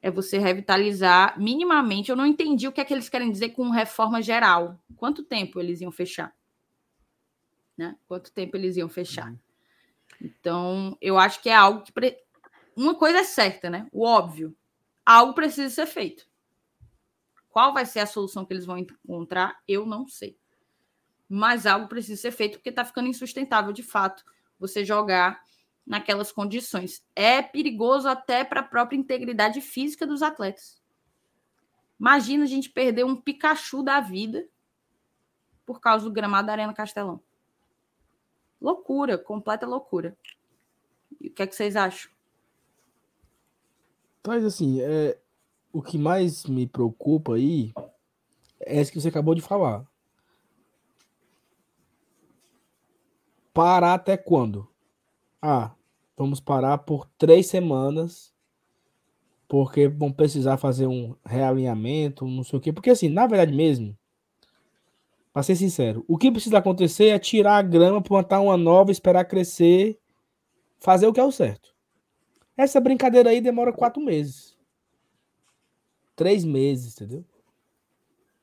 é 0.01 0.11
você 0.11 0.39
revitalizar 0.39 1.39
minimamente. 1.39 2.11
Eu 2.11 2.17
não 2.17 2.27
entendi 2.27 2.69
o 2.69 2.73
que 2.73 2.81
é 2.81 2.85
que 2.85 2.95
eles 2.95 3.09
querem 3.09 3.31
dizer 3.31 3.51
com 3.51 3.71
reforma 3.71 4.23
geral. 4.23 4.79
Quanto 4.97 5.25
tempo 5.25 5.59
eles 5.59 5.81
iam 5.81 5.91
fechar? 5.91 6.33
Né? 7.77 7.97
Quanto 8.07 8.33
tempo 8.33 8.57
eles 8.57 8.77
iam 8.77 8.89
fechar? 8.89 9.31
Uhum. 9.31 9.39
Então, 10.21 10.97
eu 11.01 11.19
acho 11.19 11.43
que 11.43 11.49
é 11.49 11.55
algo 11.55 11.83
que 11.83 11.93
uma 12.77 12.95
coisa 12.95 13.19
é 13.21 13.25
certa, 13.25 13.71
né? 13.71 13.89
O 13.91 14.05
óbvio. 14.05 14.55
Algo 15.05 15.33
precisa 15.33 15.75
ser 15.75 15.87
feito. 15.87 16.29
Qual 17.49 17.73
vai 17.73 17.87
ser 17.87 18.01
a 18.01 18.07
solução 18.07 18.45
que 18.45 18.53
eles 18.53 18.67
vão 18.67 18.77
encontrar? 18.77 19.59
Eu 19.67 19.87
não 19.87 20.07
sei. 20.07 20.39
Mas 21.27 21.65
algo 21.65 21.89
precisa 21.89 22.21
ser 22.21 22.33
feito 22.33 22.59
porque 22.59 22.69
está 22.69 22.85
ficando 22.85 23.09
insustentável 23.09 23.73
de 23.73 23.83
fato 23.83 24.23
você 24.59 24.85
jogar 24.85 25.41
naquelas 25.87 26.31
condições. 26.31 27.03
É 27.15 27.41
perigoso 27.41 28.09
até 28.09 28.45
para 28.45 28.61
a 28.61 28.65
própria 28.65 28.97
integridade 28.99 29.61
física 29.63 30.07
dos 30.07 30.23
atletas. 30.23 30.83
Imagina 31.99 32.45
a 32.45 32.49
gente 32.49 32.69
perder 32.69 33.05
um 33.05 33.17
Pikachu 33.17 33.83
da 33.83 34.01
vida 34.01 34.47
por 35.65 35.81
causa 35.81 36.05
do 36.05 36.13
gramado 36.13 36.47
da 36.47 36.53
Arena 36.53 36.75
Castelão. 36.75 37.23
Loucura, 38.61 39.17
completa 39.17 39.67
loucura. 39.67 40.17
E 41.21 41.29
o 41.29 41.33
que 41.33 41.43
é 41.43 41.47
que 41.47 41.55
vocês 41.55 41.75
acham? 41.75 42.16
Mas 44.27 44.45
assim, 44.45 44.81
é, 44.81 45.17
o 45.73 45.81
que 45.81 45.97
mais 45.97 46.47
me 46.47 46.67
preocupa 46.67 47.35
aí 47.35 47.73
é 48.61 48.81
isso 48.81 48.91
que 48.91 49.01
você 49.01 49.09
acabou 49.09 49.35
de 49.35 49.41
falar. 49.41 49.87
Parar 53.55 53.95
até 53.95 54.17
quando? 54.17 54.69
Ah, 55.41 55.73
vamos 56.17 56.41
parar 56.41 56.79
por 56.79 57.07
três 57.17 57.47
semanas, 57.47 58.35
porque 59.47 59.87
vão 59.87 60.11
precisar 60.11 60.57
fazer 60.57 60.87
um 60.87 61.15
realinhamento, 61.25 62.27
não 62.27 62.43
sei 62.43 62.59
o 62.59 62.61
quê. 62.61 62.73
Porque 62.73 62.91
assim, 62.91 63.09
na 63.09 63.27
verdade 63.27 63.55
mesmo, 63.55 63.97
para 65.33 65.43
ser 65.43 65.55
sincero, 65.55 66.05
o 66.09 66.19
que 66.19 66.33
precisa 66.33 66.59
acontecer 66.59 67.09
é 67.09 67.19
tirar 67.19 67.59
a 67.59 67.63
grama, 67.63 68.03
plantar 68.03 68.41
uma 68.41 68.57
nova, 68.57 68.91
esperar 68.91 69.25
crescer, 69.25 69.99
fazer 70.79 71.07
o 71.07 71.13
que 71.13 71.21
é 71.21 71.25
o 71.25 71.31
certo. 71.31 71.76
Essa 72.57 72.81
brincadeira 72.81 73.31
aí 73.31 73.41
demora 73.41 73.73
quatro 73.73 74.03
meses. 74.03 74.57
Três 76.15 76.45
meses, 76.45 76.95
entendeu? 76.95 77.25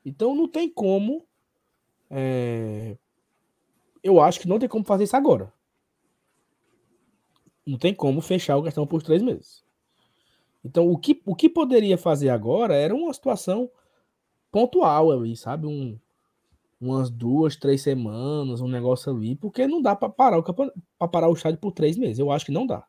Então 0.04 0.34
não 0.34 0.46
tem 0.46 0.68
como. 0.68 1.26
É... 2.10 2.96
Eu 4.02 4.20
acho 4.20 4.38
que 4.38 4.46
não 4.46 4.58
tem 4.58 4.68
como 4.68 4.84
fazer 4.84 5.04
isso 5.04 5.16
agora. 5.16 5.52
Não 7.66 7.78
tem 7.78 7.94
como 7.94 8.20
fechar 8.20 8.56
o 8.56 8.62
cartão 8.62 8.86
por 8.86 9.02
três 9.02 9.22
meses. 9.22 9.64
Então, 10.62 10.90
o 10.90 10.98
que, 10.98 11.20
o 11.26 11.34
que 11.34 11.48
poderia 11.48 11.98
fazer 11.98 12.30
agora 12.30 12.74
era 12.74 12.94
uma 12.94 13.12
situação 13.12 13.70
pontual 14.50 15.10
ali, 15.10 15.36
sabe? 15.36 15.66
Um, 15.66 15.98
umas 16.80 17.10
duas, 17.10 17.56
três 17.56 17.82
semanas, 17.82 18.60
um 18.60 18.68
negócio 18.68 19.12
ali, 19.12 19.36
porque 19.36 19.66
não 19.66 19.82
dá 19.82 19.96
para 19.96 20.08
parar 20.08 20.38
o 20.38 20.42
para 20.42 21.08
parar 21.08 21.28
o 21.28 21.56
por 21.58 21.72
três 21.72 21.96
meses. 21.98 22.18
Eu 22.18 22.30
acho 22.30 22.46
que 22.46 22.52
não 22.52 22.66
dá. 22.66 22.86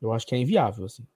Eu 0.00 0.12
acho 0.12 0.26
que 0.26 0.34
é 0.34 0.38
inviável, 0.38 0.86
assim. 0.86 1.06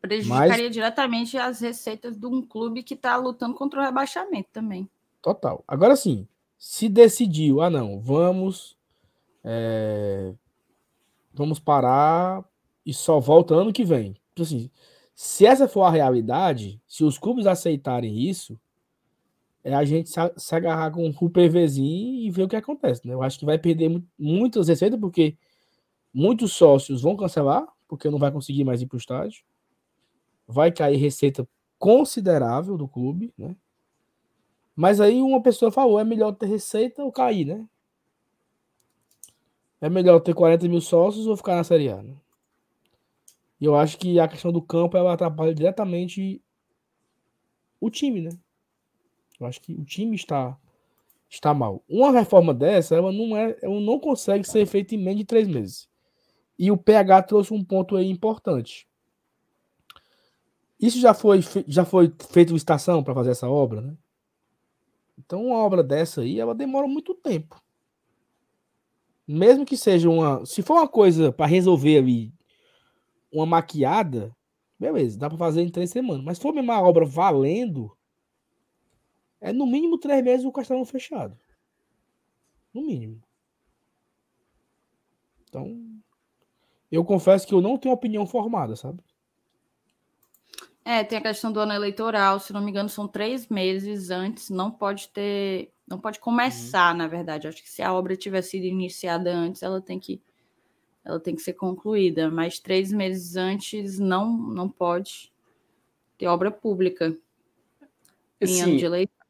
Prejudicaria 0.00 0.64
Mas... 0.64 0.72
diretamente 0.72 1.38
as 1.38 1.60
receitas 1.60 2.16
de 2.16 2.26
um 2.26 2.42
clube 2.42 2.82
que 2.82 2.94
está 2.94 3.16
lutando 3.16 3.54
contra 3.54 3.80
o 3.80 3.84
rebaixamento 3.84 4.48
também. 4.52 4.88
Total. 5.20 5.62
Agora 5.66 5.94
sim, 5.94 6.26
se 6.58 6.88
decidiu, 6.88 7.60
ah 7.60 7.70
não, 7.70 8.00
vamos 8.00 8.76
é, 9.44 10.34
vamos 11.32 11.58
parar 11.58 12.44
e 12.84 12.92
só 12.92 13.18
volta 13.20 13.54
ano 13.54 13.72
que 13.72 13.84
vem. 13.84 14.16
Então, 14.32 14.44
assim, 14.44 14.70
se 15.14 15.46
essa 15.46 15.68
for 15.68 15.82
a 15.82 15.90
realidade, 15.90 16.80
se 16.86 17.04
os 17.04 17.18
clubes 17.18 17.46
aceitarem 17.46 18.28
isso, 18.28 18.58
é 19.64 19.74
a 19.74 19.84
gente 19.84 20.10
se, 20.10 20.18
se 20.36 20.54
agarrar 20.54 20.90
com 20.90 21.08
o 21.08 21.30
PVzinho 21.30 22.26
e 22.26 22.30
ver 22.30 22.42
o 22.42 22.48
que 22.48 22.56
acontece. 22.56 23.06
Né? 23.06 23.14
Eu 23.14 23.22
acho 23.22 23.38
que 23.38 23.44
vai 23.44 23.58
perder 23.58 24.02
muitas 24.18 24.68
receitas, 24.68 24.98
porque 24.98 25.36
muitos 26.12 26.52
sócios 26.52 27.02
vão 27.02 27.16
cancelar, 27.16 27.66
porque 27.88 28.10
não 28.10 28.18
vai 28.18 28.30
conseguir 28.30 28.64
mais 28.64 28.82
ir 28.82 28.86
para 28.86 28.96
o 28.96 28.98
estádio. 28.98 29.44
Vai 30.46 30.72
cair 30.72 30.96
receita 30.96 31.48
considerável 31.78 32.76
do 32.76 32.86
clube, 32.86 33.32
né? 33.36 33.56
Mas 34.74 35.00
aí 35.00 35.20
uma 35.20 35.42
pessoa 35.42 35.70
falou, 35.70 35.98
é 35.98 36.04
melhor 36.04 36.32
ter 36.32 36.46
receita 36.46 37.02
ou 37.02 37.12
cair, 37.12 37.44
né? 37.44 37.68
É 39.80 39.90
melhor 39.90 40.20
ter 40.20 40.34
40 40.34 40.68
mil 40.68 40.80
sócios 40.80 41.26
ou 41.26 41.36
ficar 41.36 41.56
na 41.56 41.64
Série 41.64 41.88
A, 41.88 42.02
né? 42.02 42.14
E 43.60 43.64
eu 43.64 43.76
acho 43.76 43.98
que 43.98 44.18
a 44.18 44.26
questão 44.26 44.52
do 44.52 44.62
campo 44.62 44.96
ela 44.96 45.12
atrapalha 45.12 45.54
diretamente 45.54 46.42
o 47.80 47.90
time, 47.90 48.20
né? 48.20 48.30
Eu 49.38 49.46
acho 49.46 49.60
que 49.60 49.72
o 49.72 49.84
time 49.84 50.14
está 50.14 50.56
está 51.28 51.54
mal. 51.54 51.82
Uma 51.88 52.10
reforma 52.10 52.52
dessa, 52.52 52.94
ela 52.94 53.10
não 53.10 53.36
é, 53.36 53.56
ela 53.62 53.80
não 53.80 53.98
consegue 53.98 54.44
ser 54.44 54.66
feita 54.66 54.94
em 54.94 54.98
menos 54.98 55.18
de 55.18 55.24
três 55.24 55.48
meses. 55.48 55.88
E 56.58 56.70
o 56.70 56.76
PH 56.76 57.22
trouxe 57.22 57.52
um 57.52 57.64
ponto 57.64 57.96
aí 57.96 58.08
importante. 58.08 58.86
Isso 60.80 61.00
já 61.00 61.14
foi 61.14 61.40
já 61.68 61.84
foi 61.84 62.12
feito 62.30 62.56
estação 62.56 63.02
para 63.04 63.14
fazer 63.14 63.30
essa 63.30 63.48
obra, 63.48 63.80
né? 63.80 63.96
Então 65.16 65.46
uma 65.46 65.58
obra 65.58 65.82
dessa 65.82 66.22
aí, 66.22 66.40
ela 66.40 66.54
demora 66.54 66.86
muito 66.88 67.14
tempo. 67.14 67.62
Mesmo 69.26 69.64
que 69.64 69.76
seja 69.76 70.10
uma, 70.10 70.44
se 70.44 70.62
for 70.62 70.74
uma 70.74 70.88
coisa 70.88 71.32
para 71.32 71.46
resolver 71.46 71.98
ali 71.98 72.34
uma 73.32 73.46
maquiada, 73.46 74.34
beleza, 74.78 75.18
dá 75.18 75.28
para 75.28 75.38
fazer 75.38 75.62
em 75.62 75.70
três 75.70 75.90
semanas. 75.90 76.24
Mas 76.24 76.38
se 76.38 76.42
for 76.42 76.52
uma 76.52 76.82
obra 76.82 77.06
valendo, 77.06 77.96
é 79.40 79.52
no 79.52 79.66
mínimo 79.66 79.98
três 79.98 80.22
meses 80.24 80.44
o 80.44 80.52
castelo 80.52 80.84
fechado. 80.84 81.38
No 82.74 82.82
mínimo. 82.82 83.22
Então, 85.48 85.91
eu 86.92 87.04
confesso 87.04 87.46
que 87.46 87.54
eu 87.54 87.62
não 87.62 87.78
tenho 87.78 87.94
opinião 87.94 88.26
formada, 88.26 88.76
sabe? 88.76 89.00
É, 90.84 91.02
tem 91.02 91.18
a 91.18 91.22
questão 91.22 91.50
do 91.50 91.60
ano 91.60 91.72
eleitoral, 91.72 92.38
se 92.38 92.52
não 92.52 92.60
me 92.60 92.70
engano, 92.70 92.88
são 92.88 93.08
três 93.08 93.48
meses 93.48 94.10
antes, 94.10 94.50
não 94.50 94.70
pode 94.70 95.08
ter, 95.08 95.72
não 95.88 95.98
pode 95.98 96.20
começar, 96.20 96.92
uhum. 96.92 96.98
na 96.98 97.06
verdade. 97.06 97.48
Acho 97.48 97.62
que 97.62 97.70
se 97.70 97.82
a 97.82 97.94
obra 97.94 98.16
tiver 98.16 98.42
sido 98.42 98.64
iniciada 98.64 99.32
antes, 99.32 99.62
ela 99.62 99.80
tem 99.80 99.98
que 99.98 100.20
ela 101.04 101.18
tem 101.18 101.34
que 101.34 101.42
ser 101.42 101.54
concluída, 101.54 102.30
mas 102.30 102.60
três 102.60 102.92
meses 102.92 103.34
antes 103.34 103.98
não, 103.98 104.36
não 104.36 104.68
pode 104.68 105.32
ter 106.16 106.28
obra 106.28 106.48
pública 106.48 107.16
em 108.40 108.60
ano 108.60 108.76
de 108.76 108.84
eleição. 108.84 109.22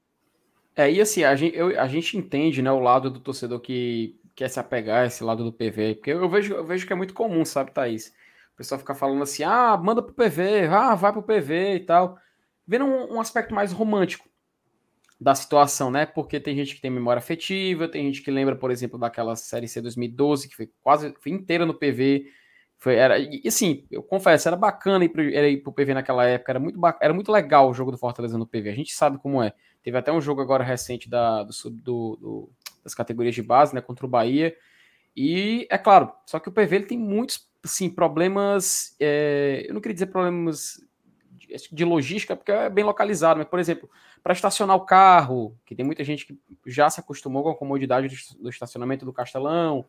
É, 0.76 0.90
e 0.90 1.00
assim, 1.00 1.24
a 1.24 1.34
gente, 1.34 1.56
eu, 1.56 1.78
a 1.80 1.86
gente 1.86 2.16
entende 2.16 2.60
né, 2.60 2.70
o 2.70 2.80
lado 2.80 3.10
do 3.10 3.20
torcedor 3.20 3.60
que 3.60 4.14
quer 4.34 4.48
se 4.48 4.58
apegar 4.60 5.02
a 5.02 5.06
esse 5.06 5.22
lado 5.22 5.44
do 5.44 5.52
PV, 5.52 5.96
porque 5.96 6.10
eu 6.10 6.28
vejo, 6.28 6.54
eu 6.54 6.64
vejo 6.64 6.86
que 6.86 6.92
é 6.92 6.96
muito 6.96 7.14
comum, 7.14 7.44
sabe, 7.44 7.72
Thaís? 7.72 8.14
O 8.54 8.56
pessoal 8.56 8.78
fica 8.78 8.94
falando 8.94 9.22
assim, 9.22 9.42
ah, 9.42 9.76
manda 9.76 10.02
pro 10.02 10.14
PV, 10.14 10.66
ah, 10.70 10.94
vai 10.94 11.12
pro 11.12 11.22
PV 11.22 11.76
e 11.76 11.80
tal. 11.80 12.18
Vendo 12.66 12.84
um, 12.84 13.14
um 13.14 13.20
aspecto 13.20 13.54
mais 13.54 13.72
romântico 13.72 14.28
da 15.22 15.34
situação, 15.34 15.90
né? 15.90 16.04
Porque 16.04 16.40
tem 16.40 16.56
gente 16.56 16.74
que 16.74 16.80
tem 16.80 16.90
memória 16.90 17.18
afetiva, 17.18 17.88
tem 17.88 18.04
gente 18.06 18.22
que 18.22 18.30
lembra, 18.30 18.56
por 18.56 18.70
exemplo, 18.70 18.98
daquela 18.98 19.36
série 19.36 19.68
C 19.68 19.80
2012, 19.80 20.48
que 20.48 20.56
foi 20.56 20.70
quase 20.82 21.14
foi 21.20 21.32
inteira 21.32 21.64
no 21.64 21.74
PV. 21.74 22.26
Foi, 22.78 22.96
era, 22.96 23.16
e 23.18 23.42
assim, 23.46 23.86
eu 23.90 24.02
confesso, 24.02 24.48
era 24.48 24.56
bacana 24.56 25.04
ir 25.04 25.08
pro, 25.08 25.22
era 25.22 25.48
ir 25.48 25.58
pro 25.62 25.72
PV 25.72 25.94
naquela 25.94 26.24
época, 26.26 26.50
era 26.50 26.58
muito, 26.58 26.80
era 27.00 27.14
muito 27.14 27.30
legal 27.30 27.70
o 27.70 27.74
jogo 27.74 27.92
do 27.92 27.98
Fortaleza 27.98 28.36
no 28.36 28.46
PV, 28.46 28.70
a 28.70 28.74
gente 28.74 28.92
sabe 28.92 29.18
como 29.18 29.40
é. 29.40 29.52
Teve 29.84 29.96
até 29.96 30.12
um 30.12 30.20
jogo 30.20 30.40
agora 30.40 30.64
recente 30.64 31.08
da, 31.08 31.44
do, 31.44 31.52
do, 31.70 32.16
do, 32.16 32.50
das 32.82 32.94
categorias 32.94 33.34
de 33.34 33.42
base, 33.42 33.74
né, 33.74 33.80
contra 33.80 34.06
o 34.06 34.08
Bahia, 34.08 34.56
e 35.16 35.66
é 35.70 35.78
claro, 35.78 36.12
só 36.26 36.38
que 36.38 36.48
o 36.48 36.52
PV 36.52 36.76
ele 36.76 36.86
tem 36.86 36.98
muitos, 36.98 37.48
assim, 37.62 37.90
problemas, 37.90 38.96
é, 38.98 39.64
eu 39.68 39.74
não 39.74 39.80
queria 39.80 39.94
dizer 39.94 40.06
problemas 40.06 40.82
de, 41.30 41.54
de 41.70 41.84
logística, 41.84 42.34
porque 42.34 42.50
é 42.50 42.70
bem 42.70 42.84
localizado, 42.84 43.38
mas, 43.38 43.48
por 43.48 43.58
exemplo, 43.58 43.90
para 44.22 44.32
estacionar 44.32 44.76
o 44.76 44.86
carro, 44.86 45.56
que 45.66 45.74
tem 45.74 45.84
muita 45.84 46.02
gente 46.04 46.26
que 46.26 46.38
já 46.66 46.88
se 46.88 47.00
acostumou 47.00 47.42
com 47.42 47.50
a 47.50 47.56
comodidade 47.56 48.08
do 48.38 48.48
estacionamento 48.48 49.04
do 49.04 49.12
Castelão, 49.12 49.84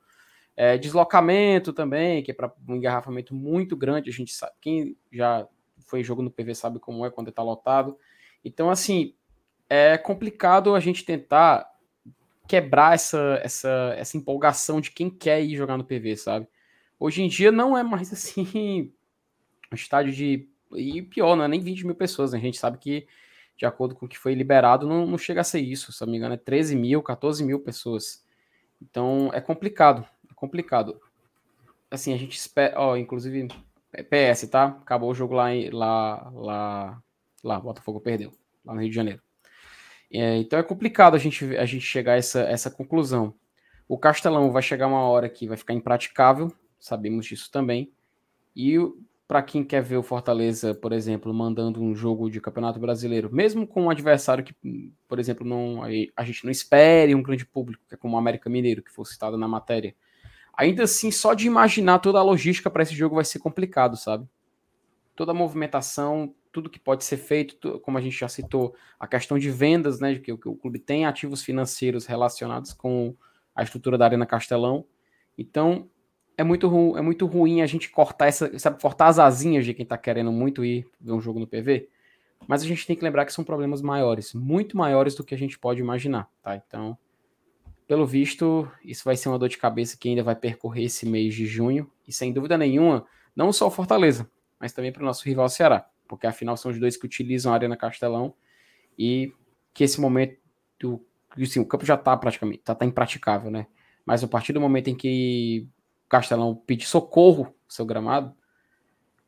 é, 0.56 0.78
deslocamento 0.78 1.72
também, 1.72 2.22
que 2.22 2.32
é 2.32 2.34
para 2.34 2.52
um 2.68 2.76
engarrafamento 2.76 3.34
muito 3.34 3.76
grande, 3.76 4.10
a 4.10 4.14
gente 4.14 4.34
sabe, 4.34 4.54
quem 4.60 4.98
já 5.12 5.48
foi 5.86 6.04
jogo 6.04 6.22
no 6.22 6.32
PV 6.32 6.56
sabe 6.56 6.80
como 6.80 7.06
é 7.06 7.10
quando 7.10 7.30
está 7.30 7.42
lotado. 7.42 7.98
Então, 8.44 8.70
assim, 8.70 9.14
é 9.70 9.98
complicado 9.98 10.76
a 10.76 10.80
gente 10.80 11.06
tentar 11.06 11.73
quebrar 12.48 12.96
essa, 12.96 13.40
essa, 13.44 13.94
essa 13.98 14.18
empolgação 14.18 14.82
de 14.82 14.92
quem 14.92 15.10
quer 15.10 15.42
ir 15.42 15.56
jogar 15.56 15.78
no 15.78 15.84
PV, 15.84 16.18
sabe? 16.18 16.48
Hoje 17.00 17.22
em 17.22 17.28
dia 17.28 17.52
não 17.52 17.78
é 17.78 17.84
mais 17.84 18.12
assim 18.14 18.92
um 19.72 19.76
estádio 19.76 20.14
de. 20.14 20.48
E 20.76 21.02
pior, 21.02 21.36
não 21.36 21.46
é 21.46 21.48
nem 21.48 21.60
20 21.60 21.86
mil 21.86 21.96
pessoas, 21.96 22.32
né? 22.32 22.40
A 22.40 22.42
gente 22.42 22.58
sabe 22.58 22.78
que 22.78 23.08
de 23.56 23.66
acordo 23.66 23.96
com 23.96 24.06
o 24.06 24.10
que 24.10 24.18
foi 24.18 24.34
liberado, 24.34 24.88
não, 24.88 25.06
não 25.06 25.18
chega 25.18 25.42
a 25.42 25.44
ser 25.44 25.60
isso, 25.60 25.92
se 25.92 26.02
não 26.02 26.12
me 26.12 26.18
engano, 26.18 26.34
é 26.34 26.38
13 26.38 26.76
mil, 26.76 27.02
14 27.02 27.44
mil 27.44 27.60
pessoas. 27.60 28.26
Então 28.82 29.30
é 29.34 29.40
complicado, 29.40 30.06
é 30.30 30.34
complicado. 30.34 31.00
Assim, 31.90 32.14
a 32.14 32.18
gente 32.18 32.36
espera, 32.36 32.74
ó, 32.80 32.98
inclusive, 32.98 33.48
é 33.94 34.04
PS, 34.04 34.48
tá? 34.50 34.66
Acabou 34.66 35.12
o 35.12 35.14
jogo 35.14 35.36
lá, 35.36 35.50
lá, 35.72 36.32
lá, 36.34 37.04
lá, 37.44 37.60
Botafogo 37.60 38.00
perdeu, 38.00 38.34
lá 38.66 38.74
no 38.74 38.82
Rio 38.82 38.90
de 38.90 38.96
Janeiro. 38.96 39.22
É, 40.14 40.38
então 40.38 40.60
é 40.60 40.64
complicado 40.64 41.16
a 41.16 41.18
gente, 41.18 41.58
a 41.58 41.66
gente 41.66 41.84
chegar 41.84 42.14
a 42.14 42.18
essa, 42.18 42.42
essa 42.42 42.70
conclusão. 42.70 43.34
O 43.88 43.98
Castelão 43.98 44.52
vai 44.52 44.62
chegar 44.62 44.88
uma 44.88 45.02
hora 45.02 45.28
que 45.28 45.48
vai 45.48 45.58
ficar 45.58 45.74
impraticável, 45.74 46.54
sabemos 46.80 47.26
disso 47.26 47.52
também. 47.52 47.92
E 48.56 48.78
para 49.28 49.42
quem 49.42 49.64
quer 49.64 49.82
ver 49.82 49.98
o 49.98 50.04
Fortaleza, 50.04 50.76
por 50.76 50.94
exemplo, 50.94 51.34
mandando 51.34 51.82
um 51.82 51.96
jogo 51.96 52.30
de 52.30 52.40
Campeonato 52.40 52.80
Brasileiro, 52.80 53.34
mesmo 53.34 53.66
com 53.66 53.84
um 53.84 53.90
adversário 53.90 54.44
que, 54.44 54.54
por 55.08 55.18
exemplo, 55.18 55.46
não 55.46 55.82
a 56.16 56.24
gente 56.24 56.44
não 56.46 56.52
espere 56.52 57.16
um 57.16 57.24
grande 57.24 57.46
público, 57.46 57.84
que 57.90 57.96
é 57.96 57.98
como 57.98 58.16
o 58.16 58.20
América 58.20 58.50
Mineiro, 58.50 58.84
que 58.84 58.92
foi 58.92 59.06
citado 59.06 59.38
na 59.38 59.48
matéria. 59.48 59.96
Ainda 60.56 60.84
assim, 60.84 61.10
só 61.10 61.34
de 61.34 61.48
imaginar 61.48 61.98
toda 61.98 62.20
a 62.20 62.24
logística 62.24 62.70
para 62.70 62.84
esse 62.84 62.94
jogo 62.94 63.16
vai 63.16 63.26
ser 63.26 63.40
complicado, 63.40 63.98
sabe? 63.98 64.28
Toda 65.16 65.32
a 65.32 65.36
movimentação, 65.36 66.36
tudo 66.54 66.70
que 66.70 66.80
pode 66.80 67.04
ser 67.04 67.18
feito, 67.18 67.80
como 67.80 67.98
a 67.98 68.02
gente 68.02 68.18
já 68.18 68.30
citou, 68.30 68.76
a 69.00 69.08
questão 69.08 69.40
de 69.40 69.50
vendas, 69.50 70.00
né, 70.00 70.14
de 70.14 70.20
que, 70.20 70.38
que 70.38 70.48
o 70.48 70.56
clube 70.56 70.78
tem 70.78 71.06
ativos 71.06 71.44
financeiros 71.44 72.06
relacionados 72.06 72.72
com 72.72 73.16
a 73.56 73.64
estrutura 73.64 73.98
da 73.98 74.06
Arena 74.06 74.26
Castelão. 74.26 74.86
Então, 75.36 75.90
é 76.38 76.44
muito, 76.44 76.96
é 76.96 77.02
muito 77.02 77.26
ruim 77.26 77.62
a 77.62 77.66
gente 77.66 77.90
cortar 77.90 78.28
essa, 78.28 78.58
sabe, 78.60 78.80
cortar 78.80 79.08
as 79.08 79.18
asinhas 79.18 79.66
de 79.66 79.74
quem 79.74 79.86
tá 79.86 79.98
querendo 79.98 80.32
muito 80.32 80.64
ir 80.64 80.88
ver 81.02 81.12
um 81.12 81.20
jogo 81.20 81.40
no 81.40 81.48
PV. 81.48 81.90
Mas 82.48 82.62
a 82.62 82.66
gente 82.66 82.86
tem 82.86 82.96
que 82.96 83.04
lembrar 83.04 83.26
que 83.26 83.34
são 83.34 83.44
problemas 83.44 83.82
maiores, 83.82 84.34
muito 84.34 84.78
maiores 84.78 85.16
do 85.16 85.24
que 85.24 85.34
a 85.34 85.38
gente 85.38 85.58
pode 85.58 85.82
imaginar, 85.82 86.30
tá? 86.42 86.56
Então, 86.56 86.98
pelo 87.88 88.06
visto, 88.06 88.70
isso 88.84 89.04
vai 89.04 89.18
ser 89.18 89.30
uma 89.30 89.40
dor 89.40 89.50
de 89.50 89.58
cabeça 89.58 89.98
que 89.98 90.10
ainda 90.10 90.24
vai 90.24 90.36
percorrer 90.36 90.84
esse 90.84 91.06
mês 91.06 91.34
de 91.34 91.48
junho 91.48 91.90
e 92.08 92.14
sem 92.14 92.32
dúvida 92.32 92.58
nenhuma, 92.58 93.06
não 93.36 93.52
só 93.52 93.68
o 93.68 93.72
Fortaleza, 93.72 94.30
mas 94.60 94.72
também 94.72 94.92
para 94.92 95.02
o 95.02 95.06
nosso 95.06 95.26
rival 95.26 95.50
Ceará, 95.50 95.88
porque 96.14 96.28
afinal 96.28 96.56
são 96.56 96.72
os 96.72 96.80
dois 96.80 96.96
que 96.96 97.06
utilizam 97.06 97.52
a 97.52 97.56
Arena 97.56 97.76
Castelão 97.76 98.36
e 98.98 99.34
que 99.74 99.84
esse 99.84 100.00
momento, 100.00 100.38
assim, 101.42 101.60
o 101.60 101.66
campo 101.66 101.86
já 101.86 101.96
está 101.96 102.16
praticamente, 102.16 102.62
tá, 102.62 102.76
tá 102.76 102.86
impraticável, 102.86 103.50
né? 103.50 103.66
Mas 104.06 104.24
a 104.24 104.28
partir 104.28 104.54
do 104.54 104.62
momento 104.62 104.90
em 104.90 104.96
que 104.96 105.68
Castelão 106.08 106.56
pedir 106.56 106.86
socorro 106.86 107.56
seu 107.68 107.84
gramado, 107.84 108.36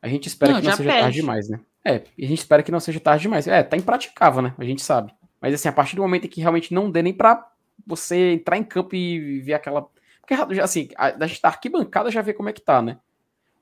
a 0.00 0.06
gente 0.06 0.28
espera 0.28 0.52
não, 0.52 0.60
que 0.60 0.66
não 0.66 0.76
seja 0.76 0.90
pede. 0.90 1.02
tarde 1.02 1.16
demais, 1.16 1.48
né? 1.48 1.60
É, 1.84 1.94
a 1.96 2.26
gente 2.26 2.38
espera 2.38 2.62
que 2.62 2.70
não 2.70 2.78
seja 2.78 3.00
tarde 3.00 3.22
demais. 3.22 3.48
É, 3.48 3.64
tá 3.64 3.76
impraticável, 3.76 4.40
né? 4.40 4.54
A 4.56 4.64
gente 4.64 4.82
sabe. 4.82 5.12
Mas 5.40 5.54
assim, 5.54 5.68
a 5.68 5.72
partir 5.72 5.96
do 5.96 6.02
momento 6.02 6.26
em 6.26 6.28
que 6.28 6.40
realmente 6.40 6.72
não 6.72 6.88
dê 6.88 7.02
nem 7.02 7.12
pra 7.12 7.50
você 7.84 8.34
entrar 8.34 8.56
em 8.56 8.64
campo 8.64 8.94
e 8.94 9.40
ver 9.40 9.54
aquela. 9.54 9.88
Porque 10.20 10.60
assim, 10.60 10.88
a, 10.96 11.26
gente 11.26 11.40
tá 11.40 11.48
arquibancada 11.48 12.10
já 12.10 12.22
vê 12.22 12.32
como 12.32 12.48
é 12.48 12.52
que 12.52 12.60
tá, 12.60 12.80
né? 12.80 12.98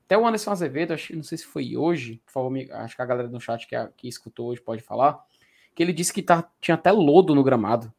Até 0.05 0.17
o 0.17 0.25
Anderson 0.25 0.51
Azevedo, 0.51 0.93
acho, 0.93 1.15
não 1.15 1.23
sei 1.23 1.37
se 1.37 1.45
foi 1.45 1.75
hoje, 1.75 2.21
por 2.25 2.31
favor, 2.31 2.71
acho 2.71 2.95
que 2.95 3.01
a 3.01 3.05
galera 3.05 3.27
no 3.27 3.41
chat 3.41 3.67
que, 3.67 3.75
que 3.97 4.07
escutou 4.07 4.49
hoje 4.49 4.61
pode 4.61 4.81
falar, 4.81 5.25
que 5.73 5.81
ele 5.81 5.91
disse 5.91 6.13
que 6.13 6.21
tá, 6.21 6.47
tinha 6.61 6.75
até 6.75 6.91
lodo 6.91 7.33
no 7.33 7.43
gramado 7.43 7.91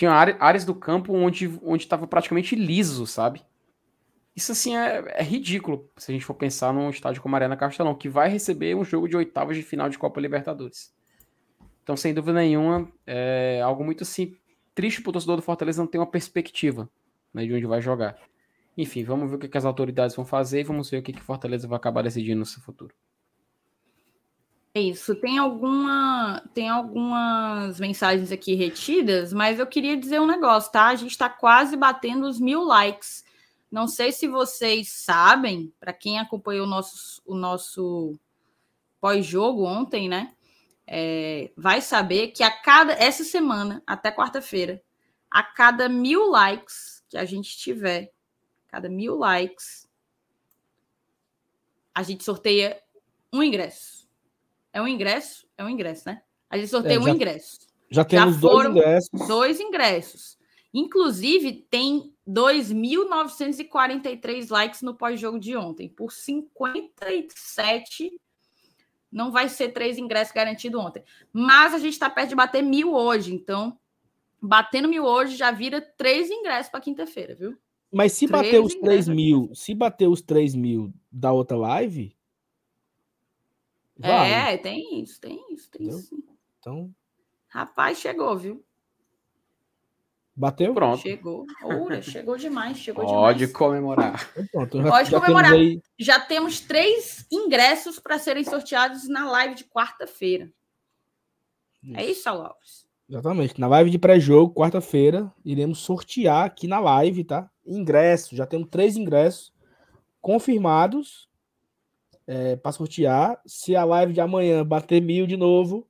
tinha 0.00 0.12
áreas 0.12 0.64
do 0.64 0.74
campo 0.74 1.12
onde 1.12 1.60
onde 1.62 1.86
praticamente 2.08 2.56
liso, 2.56 3.06
sabe? 3.06 3.42
Isso 4.34 4.50
assim 4.50 4.74
é, 4.74 5.04
é, 5.08 5.22
ridículo 5.22 5.90
se 5.98 6.10
a 6.10 6.14
gente 6.14 6.24
for 6.24 6.32
pensar 6.32 6.72
num 6.72 6.88
estádio 6.88 7.20
como 7.20 7.36
a 7.36 7.38
Arena 7.38 7.54
Castelão, 7.54 7.94
que 7.94 8.08
vai 8.08 8.30
receber 8.30 8.74
um 8.74 8.82
jogo 8.82 9.06
de 9.06 9.14
oitavas 9.14 9.58
de 9.58 9.62
final 9.62 9.90
de 9.90 9.98
Copa 9.98 10.18
Libertadores. 10.18 10.94
Então, 11.82 11.98
sem 11.98 12.14
dúvida 12.14 12.38
nenhuma, 12.38 12.90
é 13.06 13.60
algo 13.62 13.84
muito 13.84 14.02
assim, 14.02 14.34
triste 14.74 15.02
para 15.02 15.10
o 15.10 15.12
torcedor 15.12 15.36
do 15.36 15.42
Fortaleza 15.42 15.82
não 15.82 15.86
ter 15.86 15.98
uma 15.98 16.06
perspectiva 16.06 16.88
né, 17.34 17.44
de 17.44 17.52
onde 17.52 17.66
vai 17.66 17.82
jogar. 17.82 18.16
Enfim, 18.80 19.04
vamos 19.04 19.28
ver 19.28 19.36
o 19.36 19.38
que, 19.38 19.48
que 19.48 19.58
as 19.58 19.66
autoridades 19.66 20.16
vão 20.16 20.24
fazer 20.24 20.60
e 20.60 20.64
vamos 20.64 20.88
ver 20.88 20.98
o 20.98 21.02
que, 21.02 21.12
que 21.12 21.20
Fortaleza 21.20 21.68
vai 21.68 21.76
acabar 21.76 22.02
decidindo 22.02 22.38
no 22.38 22.46
seu 22.46 22.62
futuro. 22.62 22.94
É 24.74 24.80
isso. 24.80 25.14
Tem 25.16 25.36
alguma, 25.36 26.42
tem 26.54 26.70
algumas 26.70 27.78
mensagens 27.78 28.32
aqui 28.32 28.54
retidas, 28.54 29.34
mas 29.34 29.58
eu 29.58 29.66
queria 29.66 29.98
dizer 29.98 30.18
um 30.18 30.26
negócio, 30.26 30.72
tá? 30.72 30.86
A 30.86 30.94
gente 30.94 31.10
está 31.10 31.28
quase 31.28 31.76
batendo 31.76 32.26
os 32.26 32.40
mil 32.40 32.64
likes. 32.64 33.22
Não 33.70 33.86
sei 33.86 34.12
se 34.12 34.26
vocês 34.26 34.90
sabem, 34.90 35.70
para 35.78 35.92
quem 35.92 36.18
acompanhou 36.18 36.64
o 36.66 36.70
nosso, 36.70 37.20
o 37.26 37.34
nosso 37.34 38.18
pós-jogo 38.98 39.62
ontem, 39.62 40.08
né? 40.08 40.32
É, 40.86 41.50
vai 41.54 41.82
saber 41.82 42.28
que 42.28 42.42
a 42.42 42.50
cada 42.50 42.94
essa 42.94 43.24
semana, 43.24 43.82
até 43.86 44.10
quarta-feira, 44.10 44.82
a 45.30 45.42
cada 45.42 45.86
mil 45.86 46.30
likes 46.30 47.04
que 47.10 47.18
a 47.18 47.26
gente 47.26 47.58
tiver, 47.58 48.10
cada 48.70 48.88
mil 48.88 49.16
likes, 49.16 49.88
a 51.92 52.04
gente 52.04 52.22
sorteia 52.22 52.80
um 53.32 53.42
ingresso. 53.42 54.08
É 54.72 54.80
um 54.80 54.86
ingresso? 54.86 55.44
É 55.58 55.64
um 55.64 55.68
ingresso, 55.68 56.04
né? 56.06 56.22
A 56.48 56.56
gente 56.56 56.68
sorteia 56.68 56.98
é, 56.98 57.02
já, 57.02 57.04
um 57.04 57.08
ingresso. 57.08 57.58
Já 57.90 58.04
temos 58.04 58.36
já 58.36 58.40
dois 58.40 58.68
ingressos. 58.68 59.26
Dois 59.26 59.58
ingressos. 59.60 60.38
Inclusive, 60.72 61.66
tem 61.68 62.14
2.943 62.28 64.50
likes 64.50 64.82
no 64.82 64.94
pós-jogo 64.94 65.40
de 65.40 65.56
ontem. 65.56 65.88
Por 65.88 66.12
57, 66.12 68.12
não 69.10 69.32
vai 69.32 69.48
ser 69.48 69.70
três 69.70 69.98
ingressos 69.98 70.32
garantidos 70.32 70.80
ontem. 70.80 71.02
Mas 71.32 71.74
a 71.74 71.78
gente 71.78 71.94
está 71.94 72.08
perto 72.08 72.28
de 72.28 72.36
bater 72.36 72.62
mil 72.62 72.94
hoje. 72.94 73.34
Então, 73.34 73.76
batendo 74.40 74.88
mil 74.88 75.04
hoje 75.04 75.36
já 75.36 75.50
vira 75.50 75.80
três 75.80 76.30
ingressos 76.30 76.70
para 76.70 76.80
quinta-feira, 76.80 77.34
viu? 77.34 77.58
Mas 77.92 78.12
se 78.12 78.26
três 78.26 78.42
bater 78.42 78.60
os 78.60 78.74
3 78.74 79.08
mil, 79.08 79.50
se 79.54 79.74
bater 79.74 80.08
os 80.08 80.22
3 80.22 80.54
mil 80.54 80.92
da 81.10 81.32
outra 81.32 81.56
live, 81.56 82.16
Vale. 84.00 84.32
É, 84.32 84.56
tem 84.56 85.02
isso, 85.02 85.20
tem 85.20 85.44
isso, 85.52 85.70
tem 85.70 85.86
isso. 85.86 86.16
Então. 86.58 86.90
Rapaz, 87.48 87.98
chegou, 87.98 88.34
viu? 88.36 88.64
Bateu? 90.34 90.72
Pronto. 90.72 91.02
Chegou. 91.02 91.44
Oura, 91.62 92.00
chegou 92.00 92.38
demais, 92.38 92.78
chegou 92.78 93.04
Pode 93.04 93.40
demais. 93.40 93.52
comemorar. 93.52 94.32
Então, 94.32 94.46
pronto, 94.50 94.82
já, 94.82 94.88
Pode 94.90 95.10
já 95.10 95.20
comemorar. 95.20 95.50
Temos 95.52 95.66
aí... 95.66 95.82
Já 95.98 96.18
temos 96.18 96.60
três 96.60 97.26
ingressos 97.30 97.98
para 97.98 98.18
serem 98.18 98.42
sorteados 98.42 99.06
na 99.06 99.30
live 99.30 99.54
de 99.54 99.64
quarta-feira. 99.64 100.50
É 101.92 102.04
isso, 102.04 102.26
Alves? 102.28 102.88
Exatamente. 103.06 103.60
Na 103.60 103.66
live 103.66 103.90
de 103.90 103.98
pré-jogo, 103.98 104.54
quarta-feira, 104.54 105.30
iremos 105.44 105.80
sortear 105.80 106.46
aqui 106.46 106.66
na 106.66 106.80
live, 106.80 107.24
tá? 107.24 107.50
Ingressos. 107.70 108.36
Já 108.36 108.46
temos 108.46 108.68
três 108.68 108.96
ingressos 108.96 109.52
confirmados 110.20 111.28
é, 112.26 112.56
para 112.56 112.72
sortear. 112.72 113.40
Se 113.46 113.76
a 113.76 113.84
live 113.84 114.12
de 114.12 114.20
amanhã 114.20 114.64
bater 114.64 115.00
mil 115.00 115.26
de 115.26 115.36
novo, 115.36 115.88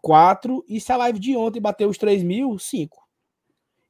quatro. 0.00 0.64
E 0.68 0.80
se 0.80 0.92
a 0.92 0.96
live 0.96 1.18
de 1.18 1.36
ontem 1.36 1.60
bater 1.60 1.88
os 1.88 1.98
três 1.98 2.22
mil, 2.22 2.58
cinco. 2.58 3.08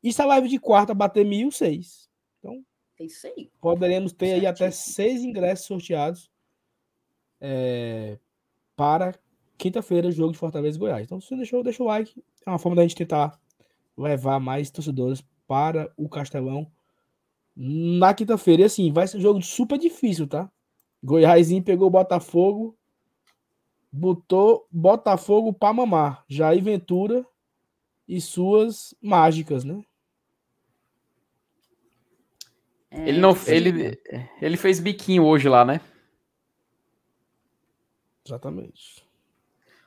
E 0.02 0.12
se 0.12 0.22
a 0.22 0.26
live 0.26 0.48
de 0.48 0.58
quarta 0.58 0.94
bater 0.94 1.24
mil, 1.24 1.50
seis. 1.50 2.08
Então, 2.38 2.64
poderemos 3.60 4.12
ter 4.12 4.34
aí 4.34 4.46
até 4.46 4.70
seis 4.70 5.22
ingressos 5.22 5.66
sorteados 5.66 6.30
é, 7.40 8.18
para 8.76 9.14
quinta-feira, 9.58 10.10
jogo 10.10 10.32
de 10.32 10.38
Fortaleza 10.38 10.76
e 10.76 10.80
Goiás. 10.80 11.04
Então, 11.04 11.20
se 11.20 11.36
deixou, 11.36 11.62
deixa 11.62 11.82
o 11.82 11.86
like. 11.86 12.22
É 12.44 12.50
uma 12.50 12.58
forma 12.58 12.76
da 12.76 12.82
gente 12.82 12.96
tentar 12.96 13.40
levar 13.96 14.40
mais 14.40 14.70
torcedores 14.70 15.24
para 15.52 15.92
o 15.98 16.08
Castelão 16.08 16.66
na 17.54 18.14
quinta-feira. 18.14 18.62
E 18.62 18.64
assim, 18.64 18.90
vai 18.90 19.06
ser 19.06 19.18
um 19.18 19.20
jogo 19.20 19.42
super 19.42 19.76
difícil, 19.76 20.26
tá? 20.26 20.50
Goiásinho 21.04 21.62
pegou 21.62 21.88
o 21.88 21.90
Botafogo, 21.90 22.74
botou 23.92 24.66
Botafogo 24.70 25.52
para 25.52 25.74
mamar. 25.74 26.24
Jair 26.26 26.64
Ventura 26.64 27.26
e 28.08 28.18
suas 28.18 28.94
mágicas, 29.02 29.62
né? 29.62 29.84
É, 32.90 33.10
ele 33.10 33.20
não, 33.20 33.36
ele, 33.46 34.00
ele 34.40 34.56
fez 34.56 34.80
biquinho 34.80 35.22
hoje 35.22 35.50
lá, 35.50 35.66
né? 35.66 35.82
Exatamente. 38.24 39.04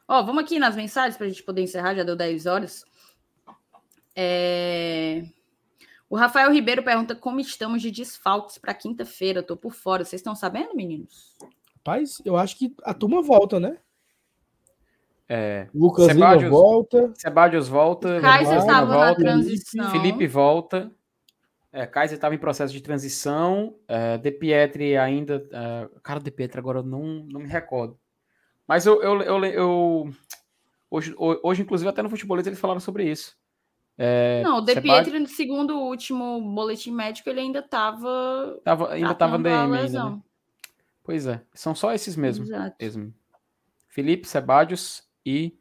Ó, 0.08 0.22
vamos 0.22 0.44
aqui 0.44 0.60
nas 0.60 0.76
mensagens 0.76 1.18
para 1.18 1.26
a 1.26 1.30
gente 1.30 1.42
poder 1.42 1.64
encerrar, 1.64 1.96
já 1.96 2.04
deu 2.04 2.16
10 2.16 2.46
horas. 2.46 2.86
É... 4.16 5.24
O 6.10 6.16
Rafael 6.16 6.52
Ribeiro 6.52 6.84
pergunta 6.84 7.16
como 7.16 7.40
estamos 7.40 7.82
de 7.82 7.92
desfalques 7.92 8.58
para 8.58 8.74
quinta-feira. 8.74 9.42
Tô 9.42 9.58
por 9.58 9.74
fora. 9.74 10.06
Vocês 10.06 10.20
estão 10.20 10.36
sabendo, 10.36 10.76
meninos? 10.76 11.36
Rapaz, 11.78 12.22
eu 12.24 12.38
acho 12.38 12.58
que 12.58 12.74
a 12.84 12.94
turma 12.94 13.22
volta, 13.22 13.60
né? 13.60 13.78
É. 15.28 15.68
Lucas 15.74 16.06
Sebadios, 16.06 16.50
volta. 16.50 17.14
Sebadios 17.16 17.68
volta. 17.68 18.22
Kaiser 18.22 18.58
estava 18.58 18.98
na 18.98 19.16
transição. 19.16 19.92
Felipe 19.92 20.28
volta. 20.28 20.92
É, 21.72 21.86
Kaiser 21.86 22.16
estava 22.16 22.36
em 22.36 22.40
processo 22.40 22.72
de 22.72 22.82
transição. 22.82 23.76
É, 23.88 24.18
De 24.18 24.32
Pietri 24.32 24.96
ainda. 24.96 25.48
É, 25.52 25.90
cara, 26.04 26.20
De 26.20 26.32
Pietri 26.32 26.60
agora 26.60 26.80
eu 26.80 26.84
não, 26.84 27.26
não 27.26 27.42
me 27.42 27.48
recordo. 27.48 28.00
Mas 28.68 28.86
eu, 28.86 29.02
eu, 29.02 29.22
eu, 29.22 29.46
eu 29.46 30.10
hoje, 30.90 31.14
hoje, 31.18 31.62
inclusive, 31.62 31.90
até 31.90 32.02
no 32.02 32.10
futebolista 32.10 32.50
eles 32.50 32.60
falaram 32.60 32.80
sobre 32.80 33.10
isso. 33.10 33.36
É, 33.98 34.42
não, 34.44 34.58
o 34.58 34.62
De 34.62 34.80
Pietri, 34.82 35.20
no 35.20 35.28
segundo 35.28 35.80
último 35.80 36.42
boletim 36.42 36.92
médico, 36.92 37.30
ele 37.30 37.40
ainda 37.40 37.60
estava. 37.60 38.62
ainda 38.90 39.12
estava 39.12 39.38
DM 39.38 39.78
ainda, 39.78 40.10
né? 40.10 40.22
Pois 41.04 41.28
é, 41.28 41.42
são 41.54 41.74
só 41.74 41.94
esses 41.94 42.16
mesmo. 42.16 42.46
mesmo. 42.80 43.14
Felipe, 43.88 44.28
Sebadios 44.28 45.04
e 45.26 45.58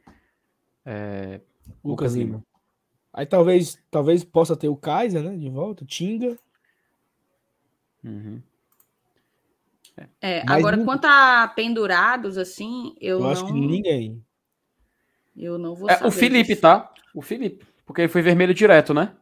é, 0.84 1.40
Lucas 1.84 2.14
Lima. 2.14 2.24
Lima. 2.24 2.44
Aí 3.12 3.26
talvez, 3.26 3.78
talvez 3.90 4.24
possa 4.24 4.56
ter 4.56 4.68
o 4.68 4.76
Kaiser, 4.76 5.22
né? 5.22 5.36
De 5.36 5.48
volta, 5.48 5.84
Tinga. 5.84 6.36
Uhum. 8.02 8.42
É, 10.20 10.42
agora, 10.46 10.76
nunca... 10.76 10.90
quanto 10.90 11.04
a 11.04 11.46
pendurados, 11.54 12.36
assim, 12.36 12.96
eu, 13.00 13.18
eu 13.18 13.20
não. 13.20 13.30
acho 13.30 13.46
que 13.46 13.52
ninguém. 13.52 14.24
Eu 15.36 15.56
não 15.56 15.74
vou 15.74 15.88
é, 15.88 16.04
O 16.04 16.10
Felipe, 16.10 16.48
disso. 16.48 16.62
tá? 16.62 16.92
O 17.14 17.22
Felipe. 17.22 17.64
Porque 17.84 18.02
ele 18.02 18.08
foi 18.08 18.22
vermelho 18.22 18.54
direto, 18.54 18.94
né? 18.94 19.14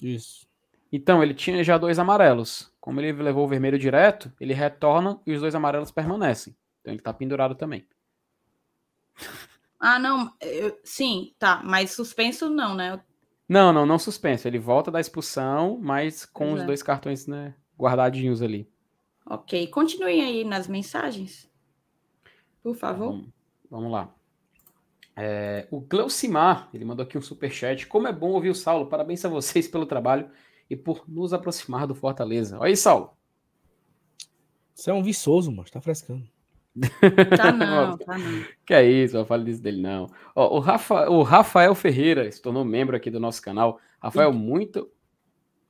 Isso. 0.00 0.46
Então, 0.92 1.22
ele 1.22 1.34
tinha 1.34 1.62
já 1.62 1.78
dois 1.78 1.98
amarelos. 1.98 2.72
Como 2.80 3.00
ele 3.00 3.12
levou 3.22 3.44
o 3.44 3.48
vermelho 3.48 3.78
direto, 3.78 4.32
ele 4.40 4.54
retorna 4.54 5.20
e 5.26 5.32
os 5.32 5.40
dois 5.40 5.54
amarelos 5.54 5.90
permanecem. 5.90 6.56
Então 6.80 6.92
ele 6.92 7.02
tá 7.02 7.12
pendurado 7.12 7.54
também. 7.54 7.86
Ah, 9.78 9.98
não. 9.98 10.32
Eu, 10.40 10.78
sim, 10.84 11.32
tá. 11.38 11.62
Mas 11.64 11.92
suspenso 11.92 12.48
não, 12.50 12.74
né? 12.74 13.00
Não, 13.48 13.72
não, 13.72 13.86
não 13.86 13.98
suspenso. 13.98 14.46
Ele 14.46 14.58
volta 14.58 14.90
da 14.90 15.00
expulsão, 15.00 15.78
mas 15.80 16.24
com 16.24 16.44
Exato. 16.44 16.60
os 16.60 16.66
dois 16.66 16.82
cartões 16.82 17.26
né, 17.26 17.54
guardadinhos 17.78 18.42
ali. 18.42 18.68
Ok. 19.26 19.66
Continuem 19.68 20.22
aí 20.22 20.44
nas 20.44 20.68
mensagens. 20.68 21.50
Por 22.62 22.74
favor. 22.74 23.12
Vamos, 23.12 23.28
vamos 23.70 23.92
lá. 23.92 24.14
É, 25.16 25.66
o 25.70 25.80
Gleucimar, 25.80 26.68
ele 26.72 26.84
mandou 26.84 27.04
aqui 27.04 27.18
um 27.18 27.22
super 27.22 27.50
chat. 27.50 27.86
Como 27.86 28.06
é 28.08 28.12
bom 28.12 28.30
ouvir 28.30 28.50
o 28.50 28.54
Saulo. 28.54 28.86
Parabéns 28.86 29.24
a 29.24 29.28
vocês 29.28 29.68
pelo 29.68 29.86
trabalho 29.86 30.30
e 30.68 30.76
por 30.76 31.04
nos 31.08 31.32
aproximar 31.32 31.86
do 31.86 31.94
Fortaleza. 31.94 32.58
Olha 32.58 32.68
aí, 32.68 32.76
Saulo. 32.76 33.10
Você 34.74 34.90
é 34.90 34.94
um 34.94 35.02
viçoso, 35.02 35.52
mas 35.52 35.70
tá 35.70 35.80
frescando. 35.80 36.26
Tá 37.36 37.52
não, 37.52 37.98
tá 37.98 38.16
não. 38.16 38.44
Que 38.64 38.74
é 38.74 38.88
isso, 38.88 39.16
eu 39.16 39.26
falo 39.26 39.44
disso 39.44 39.60
dele 39.60 39.82
não. 39.82 40.06
Ó, 40.34 40.56
o, 40.56 40.60
Rafa, 40.60 41.10
o 41.10 41.22
Rafael 41.22 41.74
Ferreira 41.74 42.30
se 42.30 42.40
tornou 42.40 42.64
membro 42.64 42.96
aqui 42.96 43.10
do 43.10 43.20
nosso 43.20 43.42
canal. 43.42 43.78
Rafael, 44.00 44.32
muito. 44.32 44.88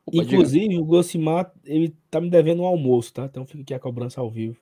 Opa, 0.07 0.23
Inclusive, 0.23 0.69
diga. 0.69 0.81
o 0.81 0.85
Glocimar, 0.85 1.53
ele 1.65 1.97
tá 2.11 2.21
me 2.21 2.31
devendo 2.31 2.63
um 2.63 2.67
almoço, 2.67 3.13
tá? 3.15 3.25
Então 3.25 3.47
fica 3.47 3.63
aqui 3.63 3.75
a 3.75 3.81
cobrança 3.81 4.21
ao 4.21 4.31
vivo. 4.31 4.57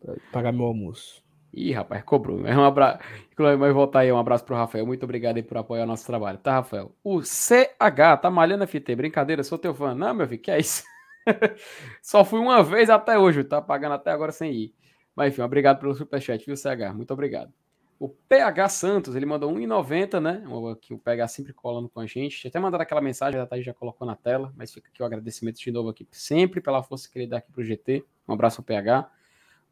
Pra 0.00 0.14
pagar 0.32 0.52
meu 0.52 0.66
almoço. 0.66 1.22
Ih, 1.56 1.72
rapaz, 1.72 2.04
cobrou. 2.04 2.46
É 2.46 2.54
um 2.54 2.62
abraço. 2.62 2.98
Vai 3.34 3.72
voltar 3.72 4.00
aí 4.00 4.12
um 4.12 4.18
abraço 4.18 4.44
pro 4.44 4.54
Rafael. 4.54 4.84
Muito 4.86 5.04
obrigado 5.04 5.38
aí 5.38 5.42
por 5.42 5.56
apoiar 5.56 5.84
o 5.84 5.86
nosso 5.86 6.06
trabalho, 6.06 6.36
tá, 6.36 6.52
Rafael? 6.56 6.94
O 7.02 7.22
CH 7.22 8.20
tá 8.20 8.30
malhando 8.30 8.66
FT. 8.66 8.94
Brincadeira, 8.94 9.42
sou 9.42 9.56
teu 9.56 9.74
fã. 9.74 9.94
Não, 9.94 10.12
meu 10.12 10.28
filho, 10.28 10.42
que 10.42 10.50
é 10.50 10.60
isso? 10.60 10.84
Só 12.02 12.26
fui 12.26 12.40
uma 12.40 12.62
vez 12.62 12.90
até 12.90 13.18
hoje, 13.18 13.42
tá 13.42 13.62
pagando 13.62 13.94
até 13.94 14.10
agora 14.10 14.32
sem 14.32 14.52
ir. 14.52 14.74
Mas 15.14 15.32
enfim, 15.32 15.40
obrigado 15.40 15.80
pelo 15.80 15.94
superchat, 15.94 16.44
viu, 16.44 16.56
CH? 16.56 16.94
Muito 16.94 17.10
obrigado. 17.14 17.50
O 17.98 18.10
PH 18.10 18.68
Santos, 18.68 19.16
ele 19.16 19.24
mandou 19.24 19.50
1,90, 19.50 20.20
né? 20.20 20.42
Que 20.82 20.92
o 20.92 20.98
PH 20.98 21.28
sempre 21.28 21.54
colando 21.54 21.88
com 21.88 22.00
a 22.00 22.06
gente. 22.06 22.38
Tinha 22.38 22.50
até 22.50 22.60
mandado 22.60 22.82
aquela 22.82 23.00
mensagem, 23.00 23.40
a 23.40 23.46
Thaís 23.46 23.64
já 23.64 23.72
colocou 23.72 24.06
na 24.06 24.14
tela, 24.14 24.52
mas 24.54 24.74
fica 24.74 24.90
aqui 24.92 25.02
o 25.02 25.06
agradecimento 25.06 25.58
de 25.58 25.70
novo 25.72 25.88
aqui, 25.88 26.06
sempre 26.12 26.60
pela 26.60 26.82
força 26.82 27.08
que 27.10 27.18
ele 27.18 27.26
dá 27.26 27.38
aqui 27.38 27.50
pro 27.50 27.64
GT. 27.64 28.04
Um 28.28 28.34
abraço 28.34 28.60
ao 28.60 28.64
PH. 28.64 29.10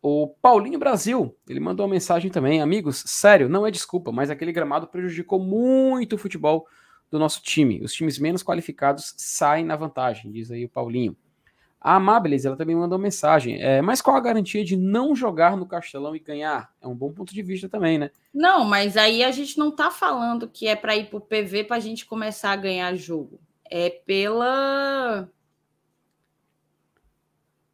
O 0.07 0.29
Paulinho 0.29 0.79
Brasil, 0.79 1.35
ele 1.49 1.59
mandou 1.59 1.87
uma 1.87 1.93
mensagem 1.95 2.31
também. 2.31 2.61
Amigos, 2.61 3.03
sério, 3.07 3.49
não 3.49 3.67
é 3.67 3.71
desculpa, 3.71 4.13
mas 4.13 4.29
aquele 4.29 4.53
gramado 4.53 4.87
prejudicou 4.87 5.41
muito 5.41 6.13
o 6.17 6.19
futebol 6.19 6.67
do 7.11 7.19
nosso 7.19 7.43
time. 7.43 7.81
Os 7.83 7.95
times 7.95 8.19
menos 8.19 8.43
qualificados 8.43 9.15
saem 9.17 9.65
na 9.65 9.77
vantagem, 9.77 10.31
diz 10.31 10.51
aí 10.51 10.67
o 10.67 10.69
Paulinho. 10.69 11.17
A 11.81 11.95
Amabilis, 11.95 12.45
ela 12.45 12.55
também 12.55 12.77
mandou 12.77 12.99
mensagem. 12.99 13.63
É, 13.63 13.81
mas 13.81 14.03
qual 14.03 14.15
a 14.15 14.21
garantia 14.21 14.63
de 14.63 14.77
não 14.77 15.17
jogar 15.17 15.57
no 15.57 15.65
Castelão 15.65 16.15
e 16.15 16.19
ganhar? 16.19 16.71
É 16.83 16.87
um 16.87 16.95
bom 16.95 17.11
ponto 17.11 17.33
de 17.33 17.41
vista 17.41 17.67
também, 17.67 17.97
né? 17.97 18.11
Não, 18.35 18.63
mas 18.63 18.99
aí 18.99 19.25
a 19.25 19.31
gente 19.31 19.57
não 19.57 19.71
tá 19.71 19.91
falando 19.91 20.47
que 20.47 20.67
é 20.67 20.77
para 20.77 20.95
ir 20.95 21.07
pro 21.07 21.19
PV 21.19 21.65
para 21.65 21.77
a 21.77 21.81
gente 21.81 22.05
começar 22.05 22.53
a 22.53 22.57
ganhar 22.57 22.95
jogo. 22.95 23.41
É 23.71 23.89
pela. 23.89 25.27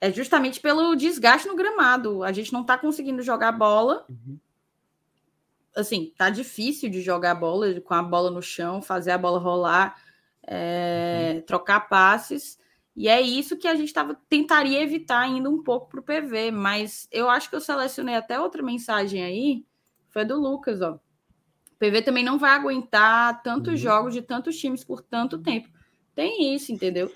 É 0.01 0.11
justamente 0.11 0.61
pelo 0.61 0.95
desgaste 0.95 1.47
no 1.47 1.55
gramado. 1.55 2.23
A 2.23 2.33
gente 2.33 2.53
não 2.53 2.65
tá 2.65 2.79
conseguindo 2.79 3.23
jogar 3.23 3.53
bola. 3.53 4.07
Uhum. 4.09 4.39
Assim, 5.77 6.13
tá 6.17 6.31
difícil 6.31 6.89
de 6.89 7.03
jogar 7.03 7.35
bola 7.35 7.81
com 7.81 7.95
a 7.95 8.03
bola 8.03 8.31
no 8.31 8.43
chão, 8.43 8.81
fazer 8.81 9.11
a 9.11 9.19
bola 9.19 9.39
rolar, 9.39 10.01
é, 10.43 11.35
uhum. 11.35 11.43
trocar 11.43 11.81
passes. 11.81 12.59
E 12.97 13.09
é 13.09 13.21
isso 13.21 13.57
que 13.57 13.69
a 13.69 13.75
gente 13.75 13.93
tava, 13.93 14.19
tentaria 14.29 14.83
evitar 14.83 15.21
ainda 15.21 15.49
um 15.49 15.63
pouco 15.63 15.89
para 15.89 16.01
o 16.01 16.03
PV, 16.03 16.51
mas 16.51 17.07
eu 17.11 17.31
acho 17.31 17.49
que 17.49 17.57
eu 17.57 17.61
selecionei 17.61 18.15
até 18.15 18.39
outra 18.41 18.63
mensagem 18.63 19.23
aí, 19.23 19.65
foi 20.09 20.25
do 20.25 20.39
Lucas, 20.39 20.83
ó. 20.83 20.95
O 20.95 21.79
PV 21.79 22.03
também 22.03 22.25
não 22.25 22.39
vai 22.39 22.51
aguentar 22.51 23.43
tantos 23.43 23.75
uhum. 23.75 23.79
jogos 23.79 24.13
de 24.13 24.23
tantos 24.23 24.59
times 24.59 24.83
por 24.83 25.03
tanto 25.03 25.39
tempo. 25.39 25.69
Tem 26.15 26.55
isso, 26.55 26.73
entendeu? 26.73 27.11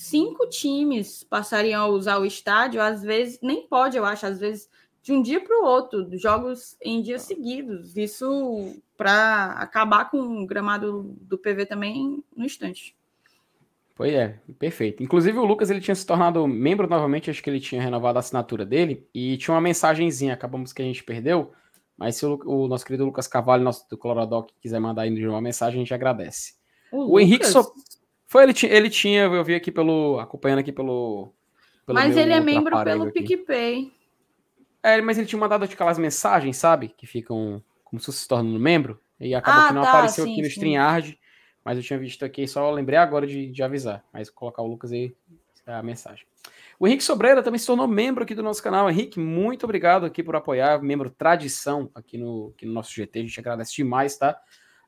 Cinco 0.00 0.48
times 0.48 1.22
passariam 1.22 1.82
a 1.82 1.86
usar 1.86 2.18
o 2.18 2.24
estádio, 2.24 2.80
às 2.80 3.02
vezes, 3.02 3.38
nem 3.42 3.66
pode, 3.66 3.98
eu 3.98 4.04
acho, 4.06 4.24
às 4.24 4.40
vezes, 4.40 4.66
de 5.02 5.12
um 5.12 5.20
dia 5.20 5.44
para 5.44 5.60
o 5.60 5.66
outro, 5.66 6.08
jogos 6.16 6.74
em 6.80 7.02
dias 7.02 7.20
seguidos. 7.20 7.98
Isso 7.98 8.80
para 8.96 9.52
acabar 9.58 10.10
com 10.10 10.42
o 10.42 10.46
gramado 10.46 11.14
do 11.20 11.36
PV 11.36 11.66
também 11.66 12.24
no 12.34 12.46
instante. 12.46 12.96
Pois 13.94 14.14
é, 14.14 14.40
perfeito. 14.58 15.02
Inclusive 15.02 15.38
o 15.38 15.44
Lucas 15.44 15.68
ele 15.68 15.82
tinha 15.82 15.94
se 15.94 16.06
tornado 16.06 16.48
membro 16.48 16.88
novamente, 16.88 17.30
acho 17.30 17.42
que 17.42 17.50
ele 17.50 17.60
tinha 17.60 17.82
renovado 17.82 18.18
a 18.18 18.20
assinatura 18.20 18.64
dele 18.64 19.06
e 19.14 19.36
tinha 19.36 19.54
uma 19.54 19.60
mensagenzinha, 19.60 20.32
acabamos 20.32 20.72
que 20.72 20.80
a 20.80 20.84
gente 20.86 21.04
perdeu, 21.04 21.52
mas 21.94 22.16
se 22.16 22.24
o, 22.24 22.40
o 22.46 22.66
nosso 22.66 22.86
querido 22.86 23.04
Lucas 23.04 23.28
Cavalho, 23.28 23.62
nosso 23.62 23.86
do 23.86 23.98
Coloradoc, 23.98 24.48
quiser 24.62 24.80
mandar 24.80 25.02
aí 25.02 25.26
uma 25.26 25.42
mensagem, 25.42 25.78
a 25.78 25.84
gente 25.84 25.92
agradece. 25.92 26.54
O, 26.90 27.16
o 27.16 27.20
Henrique 27.20 27.46
so... 27.46 27.70
foi 28.30 28.44
ele, 28.44 28.54
ele 28.62 28.88
tinha, 28.88 29.24
eu 29.24 29.42
vi 29.42 29.56
aqui 29.56 29.72
pelo 29.72 30.20
acompanhando 30.20 30.60
aqui 30.60 30.70
pelo, 30.70 31.34
pelo 31.84 31.98
Mas 31.98 32.16
ele 32.16 32.32
é 32.32 32.38
membro 32.38 32.80
pelo 32.84 33.02
aqui. 33.02 33.22
PicPay. 33.24 33.92
É, 34.80 35.00
mas 35.00 35.18
ele 35.18 35.26
tinha 35.26 35.40
mandado 35.40 35.64
aquelas 35.64 35.98
mensagens, 35.98 36.56
sabe, 36.56 36.94
que 36.96 37.08
ficam 37.08 37.60
como 37.82 37.98
se 37.98 38.12
se 38.12 38.28
tornando 38.28 38.56
membro 38.60 39.00
e 39.18 39.34
acaba 39.34 39.64
ah, 39.64 39.68
que 39.68 39.74
não 39.74 39.82
tá, 39.82 39.90
apareceu 39.90 40.24
sim, 40.24 40.30
aqui 40.30 40.42
no 40.42 40.46
sim. 40.46 40.52
StreamYard. 40.52 41.18
Mas 41.64 41.76
eu 41.76 41.82
tinha 41.82 41.98
visto 41.98 42.24
aqui, 42.24 42.46
só 42.46 42.70
lembrei 42.70 43.00
agora 43.00 43.26
de, 43.26 43.50
de 43.50 43.62
avisar. 43.64 44.04
Mas 44.12 44.30
colocar 44.30 44.62
o 44.62 44.66
Lucas 44.68 44.92
aí, 44.92 45.12
a 45.66 45.82
mensagem. 45.82 46.24
O 46.78 46.86
Henrique 46.86 47.02
Sobreira 47.02 47.42
também 47.42 47.58
se 47.58 47.66
tornou 47.66 47.88
membro 47.88 48.22
aqui 48.22 48.36
do 48.36 48.44
nosso 48.44 48.62
canal. 48.62 48.88
Henrique, 48.88 49.18
muito 49.18 49.64
obrigado 49.64 50.06
aqui 50.06 50.22
por 50.22 50.36
apoiar, 50.36 50.80
membro 50.80 51.10
tradição 51.10 51.90
aqui 51.96 52.16
no, 52.16 52.52
aqui 52.54 52.64
no 52.64 52.72
nosso 52.72 52.94
GT. 52.94 53.18
A 53.18 53.22
gente 53.22 53.40
agradece 53.40 53.74
demais, 53.74 54.16
tá? 54.16 54.40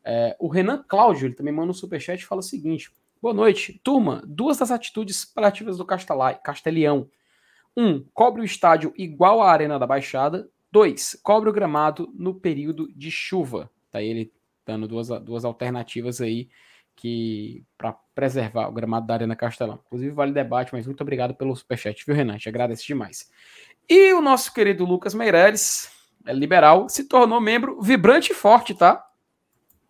É, 0.04 0.36
o 0.38 0.46
Renan 0.46 0.84
Cláudio, 0.86 1.26
ele 1.26 1.34
também 1.34 1.52
manda 1.52 1.72
um 1.72 1.74
superchat 1.74 2.22
e 2.22 2.24
fala 2.24 2.38
o 2.38 2.44
seguinte: 2.44 2.88
Boa 3.22 3.32
noite, 3.32 3.80
turma. 3.84 4.20
Duas 4.26 4.58
das 4.58 4.72
atitudes 4.72 5.24
paliativas 5.24 5.78
do 5.78 5.84
Castelai, 5.84 6.40
Castelhão. 6.42 7.08
Um, 7.76 8.04
cobre 8.12 8.42
o 8.42 8.44
estádio 8.44 8.92
igual 8.96 9.40
à 9.40 9.52
Arena 9.52 9.78
da 9.78 9.86
Baixada. 9.86 10.50
Dois, 10.72 11.16
cobre 11.22 11.48
o 11.48 11.52
gramado 11.52 12.12
no 12.14 12.34
período 12.34 12.92
de 12.96 13.12
chuva. 13.12 13.70
Tá 13.92 14.02
ele 14.02 14.32
dando 14.66 14.88
duas, 14.88 15.06
duas 15.20 15.44
alternativas 15.44 16.20
aí 16.20 16.48
que 16.96 17.64
para 17.78 17.92
preservar 18.12 18.68
o 18.68 18.72
gramado 18.72 19.06
da 19.06 19.14
Arena 19.14 19.36
Castelão. 19.36 19.78
Inclusive, 19.86 20.10
vale 20.10 20.32
debate, 20.32 20.72
mas 20.72 20.84
muito 20.84 21.02
obrigado 21.02 21.32
pelo 21.32 21.54
superchat, 21.54 22.04
viu, 22.04 22.16
Renan? 22.16 22.38
Te 22.38 22.48
agradeço 22.48 22.84
demais. 22.84 23.30
E 23.88 24.12
o 24.14 24.20
nosso 24.20 24.52
querido 24.52 24.84
Lucas 24.84 25.14
Meireles, 25.14 25.92
é 26.26 26.32
liberal, 26.32 26.88
se 26.88 27.04
tornou 27.04 27.40
membro 27.40 27.80
vibrante 27.80 28.32
e 28.32 28.34
forte, 28.34 28.74
tá? 28.74 29.11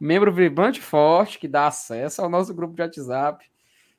Membro 0.02 0.32
vibrante 0.32 0.80
forte, 0.80 1.38
que 1.38 1.46
dá 1.46 1.68
acesso 1.68 2.22
ao 2.22 2.28
nosso 2.28 2.52
grupo 2.52 2.74
de 2.74 2.82
WhatsApp. 2.82 3.44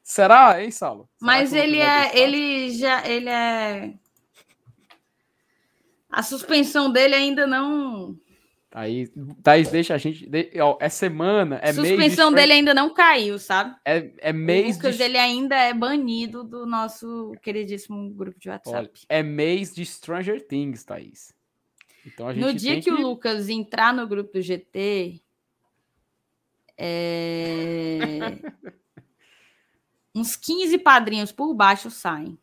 Será, 0.01 0.61
hein, 0.61 0.69
Saulo? 0.69 1.09
Será 1.17 1.31
mas 1.31 1.53
ele 1.53 1.79
é, 1.79 2.17
ele 2.19 2.71
já, 2.71 3.07
ele 3.07 3.29
é. 3.29 3.93
A 6.09 6.21
suspensão 6.21 6.91
dele 6.91 7.15
ainda 7.15 7.47
não 7.47 8.17
Aí, 8.73 9.07
Thaís 9.43 9.69
deixa 9.69 9.93
a 9.93 9.97
gente. 9.97 10.27
Ó, 10.59 10.77
é 10.81 10.89
semana, 10.89 11.59
é 11.61 11.67
Suspensão 11.67 11.83
mês. 11.83 12.11
Suspensão 12.11 12.33
dele 12.33 12.53
ainda 12.53 12.73
não 12.73 12.91
caiu, 12.91 13.37
sabe? 13.37 13.75
É, 13.85 14.11
é 14.17 14.33
mês. 14.33 14.75
O 14.75 14.79
Lucas, 14.79 14.97
de... 14.97 15.03
ele 15.03 15.17
ainda 15.17 15.55
é 15.55 15.73
banido 15.73 16.43
do 16.43 16.65
nosso 16.65 17.33
queridíssimo 17.41 18.09
grupo 18.09 18.39
de 18.39 18.49
WhatsApp. 18.49 18.77
Olha, 18.77 18.91
é 19.07 19.21
mês 19.21 19.73
de 19.73 19.85
Stranger 19.85 20.45
Things, 20.45 20.83
Thaís. 20.83 21.33
Então 22.05 22.27
a 22.27 22.33
gente 22.33 22.43
no 22.43 22.53
dia 22.53 22.75
que, 22.75 22.81
que, 22.81 22.91
o 22.91 22.99
Lucas 22.99 23.47
entrar 23.47 23.93
no 23.93 24.07
grupo 24.07 24.33
do 24.33 24.41
GT, 24.41 25.21
é... 26.77 28.39
uns 30.15 30.35
15 30.35 30.77
padrinhos 30.79 31.31
por 31.31 31.53
baixo 31.53 31.89
saem. 31.89 32.37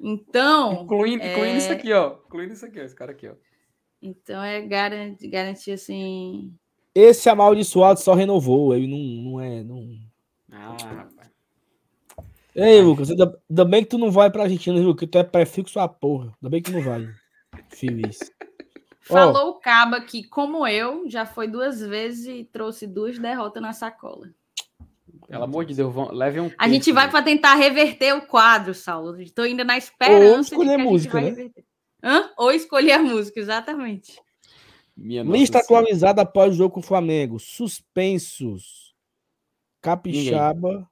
Então. 0.00 0.82
Incluindo, 0.84 1.22
é... 1.22 1.32
incluindo 1.32 1.58
isso 1.58 1.72
aqui, 1.72 1.92
ó. 1.92 2.16
Incluindo 2.26 2.54
isso 2.54 2.64
aqui, 2.64 2.80
ó, 2.80 2.82
esse 2.84 2.94
cara 2.94 3.12
aqui, 3.12 3.28
ó. 3.28 3.34
Então 4.02 4.42
é 4.42 4.62
garantir, 4.62 5.28
garantir 5.28 5.72
assim. 5.72 6.54
Esse 6.94 7.28
amaldiçoado 7.28 8.00
só 8.00 8.14
renovou, 8.14 8.74
ele 8.74 8.86
não, 8.86 9.32
não 9.32 9.40
é. 9.40 9.62
Não... 9.62 9.98
Ah, 10.50 10.76
rapaz. 10.80 11.30
Ei, 12.54 12.80
Lucas, 12.82 13.10
ainda, 13.10 13.40
ainda, 13.48 13.64
bem 13.64 13.84
que 13.84 13.90
tu 13.90 13.98
não 13.98 14.10
vai 14.10 14.30
pra 14.30 14.42
Argentina, 14.42 14.78
viu? 14.78 14.94
Que 14.94 15.06
tu 15.06 15.18
é 15.18 15.22
prefixo 15.22 15.78
a 15.78 15.86
porra. 15.86 16.34
Ainda 16.42 16.50
bem 16.50 16.60
que 16.60 16.72
não 16.72 16.82
vai. 16.82 17.08
Feliz. 17.70 18.18
Falou 19.00 19.46
oh. 19.46 19.50
o 19.50 19.54
Caba 19.54 20.00
que, 20.00 20.22
como 20.22 20.66
eu, 20.66 21.08
já 21.08 21.24
foi 21.24 21.48
duas 21.48 21.80
vezes 21.80 22.26
e 22.26 22.44
trouxe 22.44 22.86
duas 22.86 23.18
derrotas 23.18 23.62
na 23.62 23.72
sacola. 23.72 24.28
Pelo 25.26 25.44
amor 25.44 25.64
de 25.64 25.74
Deus, 25.74 25.94
leve 26.12 26.40
um. 26.40 26.50
A 26.58 26.68
gente 26.68 26.92
vai 26.92 27.10
para 27.10 27.22
tentar 27.22 27.54
reverter 27.54 28.12
o 28.14 28.26
quadro, 28.26 28.74
Saulo. 28.74 29.20
Estou 29.20 29.44
ainda 29.44 29.64
na 29.64 29.78
esperança 29.78 30.54
Ou 30.54 30.62
escolher 30.62 30.76
de 30.76 30.82
que 30.82 30.90
música, 30.90 31.18
a 31.18 31.20
gente 31.20 31.30
vai 31.30 31.30
né? 31.30 31.36
reverter. 31.36 31.64
Hã? 32.02 32.30
Ou 32.36 32.52
escolher 32.52 32.92
a 32.92 32.98
música, 32.98 33.40
exatamente. 33.40 34.20
Minha 34.96 35.22
Lista 35.22 35.58
atualizada 35.58 36.22
após 36.22 36.52
o 36.52 36.56
jogo 36.56 36.74
com 36.74 36.80
o 36.80 36.82
Flamengo. 36.82 37.38
Suspensos. 37.38 38.94
Capixaba. 39.80 40.90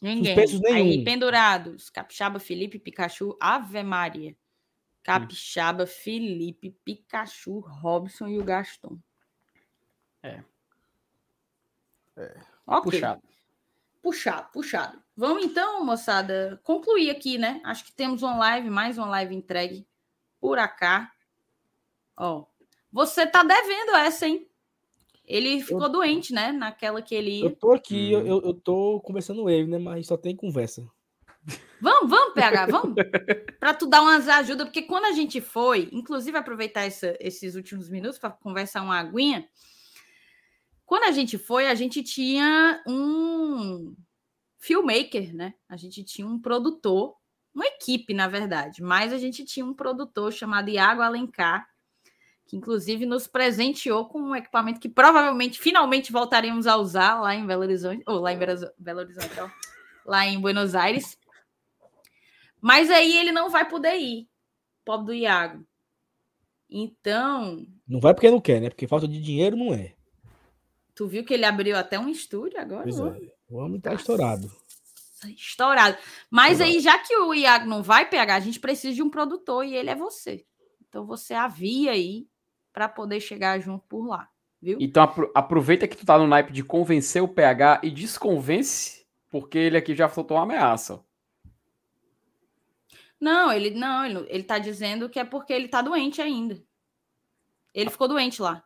Ninguém. 0.00 0.34
Suspensos 0.34 0.60
nenhum. 0.60 0.90
Aí, 0.90 1.04
pendurados. 1.04 1.90
Capixaba, 1.90 2.38
Felipe, 2.38 2.78
Pikachu, 2.78 3.36
Ave 3.40 3.82
Maria. 3.82 4.36
Capixaba, 5.02 5.84
hum. 5.84 5.86
Felipe, 5.86 6.70
Pikachu, 6.84 7.60
Robson 7.60 8.28
e 8.28 8.38
o 8.38 8.44
Gaston. 8.44 8.98
É. 10.22 10.42
É. 12.16 12.40
Okay. 12.66 12.92
Puxado. 12.92 13.22
Puxado, 14.02 14.48
puxado. 14.52 15.02
Vamos 15.16 15.44
então, 15.44 15.84
moçada, 15.84 16.58
concluir 16.64 17.10
aqui, 17.10 17.36
né? 17.36 17.60
Acho 17.64 17.84
que 17.84 17.92
temos 17.92 18.22
uma 18.22 18.36
live, 18.36 18.70
mais 18.70 18.96
uma 18.96 19.08
live 19.08 19.34
entregue 19.34 19.86
por 20.40 20.58
acá. 20.58 21.12
Ó, 22.16 22.46
você 22.90 23.26
tá 23.26 23.42
devendo 23.42 23.94
essa, 23.96 24.26
hein? 24.26 24.48
Ele 25.26 25.60
ficou 25.60 25.84
eu, 25.84 25.88
doente, 25.88 26.32
né? 26.32 26.50
Naquela 26.50 27.02
que 27.02 27.14
ele. 27.14 27.44
Eu 27.44 27.54
tô 27.54 27.72
aqui, 27.72 28.16
hum. 28.16 28.26
eu, 28.26 28.40
eu 28.40 28.54
tô 28.54 29.00
conversando 29.00 29.42
com 29.42 29.50
ele, 29.50 29.68
né? 29.68 29.78
Mas 29.78 30.06
só 30.06 30.16
tem 30.16 30.34
conversa. 30.34 30.88
Vamos, 31.80 32.10
vamos, 32.10 32.34
PH, 32.34 32.66
vamos. 32.66 32.94
para 33.58 33.72
tu 33.72 33.86
dar 33.86 34.02
umas 34.02 34.28
ajudas, 34.28 34.66
porque 34.66 34.82
quando 34.82 35.06
a 35.06 35.12
gente 35.12 35.40
foi, 35.40 35.88
inclusive 35.92 36.36
aproveitar 36.36 36.82
essa, 36.82 37.16
esses 37.18 37.54
últimos 37.54 37.88
minutos 37.88 38.18
para 38.18 38.30
conversar 38.30 38.82
uma 38.82 38.98
aguinha. 38.98 39.48
Quando 40.84 41.04
a 41.04 41.10
gente 41.12 41.38
foi, 41.38 41.68
a 41.68 41.74
gente 41.74 42.02
tinha 42.02 42.82
um 42.86 43.94
filmmaker, 44.58 45.34
né? 45.34 45.54
A 45.68 45.76
gente 45.76 46.04
tinha 46.04 46.26
um 46.26 46.38
produtor 46.38 47.14
uma 47.54 47.66
equipe, 47.66 48.14
na 48.14 48.28
verdade, 48.28 48.82
mas 48.82 49.12
a 49.12 49.18
gente 49.18 49.44
tinha 49.44 49.66
um 49.66 49.74
produtor 49.74 50.32
chamado 50.32 50.70
Iago 50.70 51.02
Alencar, 51.02 51.66
que 52.46 52.56
inclusive 52.56 53.06
nos 53.06 53.26
presenteou 53.26 54.08
com 54.08 54.20
um 54.20 54.36
equipamento 54.36 54.80
que 54.80 54.88
provavelmente 54.88 55.58
finalmente 55.58 56.12
voltaremos 56.12 56.66
a 56.66 56.76
usar 56.76 57.20
lá 57.20 57.34
em 57.34 57.46
Belo 57.46 57.62
Horizonte, 57.62 58.02
ou 58.06 58.20
lá 58.20 58.32
em 58.32 58.38
Belo 58.38 59.00
Horizonte, 59.00 59.40
ó, 59.40 59.48
lá 60.04 60.26
em 60.26 60.40
Buenos 60.40 60.74
Aires. 60.74 61.18
Mas 62.60 62.90
aí 62.90 63.16
ele 63.16 63.32
não 63.32 63.48
vai 63.48 63.68
poder 63.68 63.96
ir, 63.96 64.28
pobre 64.84 65.06
do 65.06 65.14
Iago. 65.14 65.64
Então. 66.68 67.66
Não 67.86 68.00
vai 68.00 68.14
porque 68.14 68.30
não 68.30 68.40
quer, 68.40 68.60
né? 68.60 68.68
Porque 68.68 68.86
falta 68.86 69.08
de 69.08 69.20
dinheiro 69.20 69.56
não 69.56 69.74
é. 69.74 69.94
Tu 70.94 71.06
viu 71.08 71.24
que 71.24 71.34
ele 71.34 71.44
abriu 71.44 71.76
até 71.76 71.98
um 71.98 72.08
estúdio 72.08 72.60
agora? 72.60 72.82
Pois 72.82 72.98
é. 72.98 73.32
O 73.48 73.56
homem 73.56 73.80
tá 73.80 73.92
estourado. 73.94 74.50
Estourado. 75.28 75.98
Mas 76.30 76.60
aí, 76.60 76.80
já 76.80 76.98
que 76.98 77.14
o 77.16 77.34
Iago 77.34 77.66
não 77.66 77.82
vai 77.82 78.08
pegar, 78.08 78.36
a 78.36 78.40
gente 78.40 78.60
precisa 78.60 78.94
de 78.94 79.02
um 79.02 79.10
produtor 79.10 79.64
e 79.64 79.74
ele 79.74 79.90
é 79.90 79.94
você. 79.94 80.46
Então 80.88 81.06
você 81.06 81.34
avia 81.34 81.92
aí 81.92 82.26
para 82.72 82.88
poder 82.88 83.20
chegar 83.20 83.58
junto 83.60 83.84
por 83.86 84.06
lá, 84.06 84.28
viu? 84.60 84.78
Então 84.80 85.02
aproveita 85.34 85.86
que 85.86 85.96
tu 85.96 86.06
tá 86.06 86.18
no 86.18 86.26
naipe 86.26 86.52
de 86.52 86.62
convencer 86.62 87.22
o 87.22 87.28
PH 87.28 87.80
e 87.82 87.90
desconvence, 87.90 89.06
porque 89.28 89.58
ele 89.58 89.76
aqui 89.76 89.94
já 89.94 90.08
soltou 90.08 90.36
uma 90.36 90.44
ameaça. 90.44 91.04
Não, 93.20 93.52
ele 93.52 93.70
não, 93.70 94.04
ele, 94.04 94.26
ele 94.28 94.42
tá 94.42 94.58
dizendo 94.58 95.08
que 95.08 95.18
é 95.18 95.24
porque 95.24 95.52
ele 95.52 95.68
tá 95.68 95.82
doente 95.82 96.22
ainda. 96.22 96.60
Ele 97.74 97.90
ficou 97.90 98.08
doente 98.08 98.40
lá. 98.40 98.64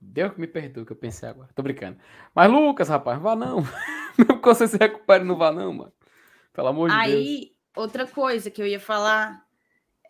Deus 0.00 0.32
que 0.32 0.40
me 0.40 0.46
perdoe 0.46 0.86
que 0.86 0.92
eu 0.92 0.96
pensei 0.96 1.28
agora. 1.28 1.50
Tô 1.54 1.62
brincando. 1.62 1.98
Mas, 2.34 2.50
Lucas, 2.50 2.88
rapaz, 2.88 3.20
vá 3.20 3.34
não. 3.34 3.62
Mesmo 4.16 4.40
que 4.40 4.48
você 4.48 4.68
se 4.68 4.76
recupere, 4.76 5.24
não 5.24 5.36
vá 5.36 5.52
não, 5.52 5.72
mano. 5.72 5.92
Pelo 6.52 6.68
amor 6.68 6.88
de 6.88 6.94
Aí, 6.94 7.10
Deus. 7.10 7.24
Aí, 7.24 7.56
outra 7.76 8.06
coisa 8.06 8.50
que 8.50 8.62
eu 8.62 8.66
ia 8.66 8.80
falar. 8.80 9.44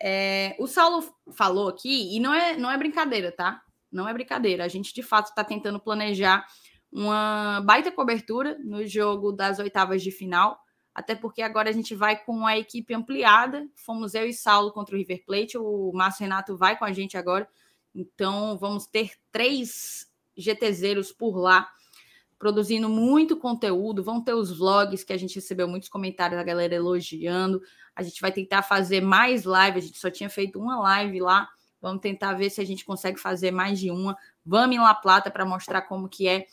É, 0.01 0.55
o 0.60 0.66
Saulo 0.66 1.02
falou 1.32 1.69
aqui, 1.69 2.15
e 2.15 2.20
não 2.20 2.32
é, 2.32 2.56
não 2.56 2.70
é 2.70 2.77
brincadeira, 2.77 3.32
tá? 3.32 3.62
Não 3.90 4.06
é 4.06 4.12
brincadeira. 4.12 4.65
A 4.65 4.69
gente, 4.69 4.94
de 4.94 5.02
fato, 5.02 5.28
está 5.28 5.43
tentando 5.43 5.81
planejar 5.81 6.47
uma 6.93 7.60
baita 7.65 7.90
cobertura 7.90 8.56
no 8.62 8.86
jogo 8.86 9.32
das 9.32 9.59
oitavas 9.59 10.02
de 10.02 10.10
final. 10.10 10.59
Até 10.99 11.15
porque 11.15 11.43
agora 11.43 11.70
a 11.70 11.73
gente 11.73 11.95
vai 11.95 12.16
com 12.16 12.45
a 12.45 12.59
equipe 12.59 12.93
ampliada. 12.93 13.69
Fomos 13.77 14.16
eu 14.16 14.27
e 14.27 14.35
Saulo 14.35 14.73
contra 14.73 14.97
o 14.97 14.99
River 14.99 15.25
Plate. 15.25 15.57
O 15.57 15.93
Márcio 15.95 16.25
Renato 16.25 16.57
vai 16.57 16.77
com 16.77 16.85
a 16.85 16.93
gente 16.93 17.16
agora. 17.16 17.49
Então, 17.95 18.59
vamos 18.59 18.85
ter 18.85 19.12
três 19.31 20.11
GTZeros 20.37 21.12
por 21.12 21.37
lá, 21.37 21.70
produzindo 22.37 22.89
muito 22.89 23.37
conteúdo. 23.37 24.03
Vão 24.03 24.20
ter 24.20 24.35
os 24.35 24.59
vlogs, 24.59 25.05
que 25.05 25.12
a 25.12 25.16
gente 25.16 25.37
recebeu 25.37 25.69
muitos 25.69 25.89
comentários 25.89 26.37
da 26.37 26.43
galera 26.43 26.75
elogiando. 26.75 27.62
A 27.95 28.03
gente 28.03 28.20
vai 28.20 28.33
tentar 28.33 28.62
fazer 28.62 29.01
mais 29.01 29.45
lives. 29.45 29.85
A 29.85 29.87
gente 29.87 30.01
só 30.01 30.11
tinha 30.11 30.29
feito 30.29 30.59
uma 30.59 30.81
live 30.81 31.20
lá. 31.20 31.49
Vamos 31.81 32.01
tentar 32.01 32.33
ver 32.33 32.51
se 32.51 32.61
a 32.61 32.66
gente 32.66 32.85
consegue 32.85 33.20
fazer 33.20 33.53
mais 33.53 33.79
de 33.79 33.89
uma. 33.89 34.16
Vamos 34.45 34.75
em 34.75 34.81
La 34.81 34.97
Plata 34.97 35.31
para 35.31 35.45
mostrar 35.45 35.83
como 35.83 36.09
que 36.09 36.27
é 36.27 36.47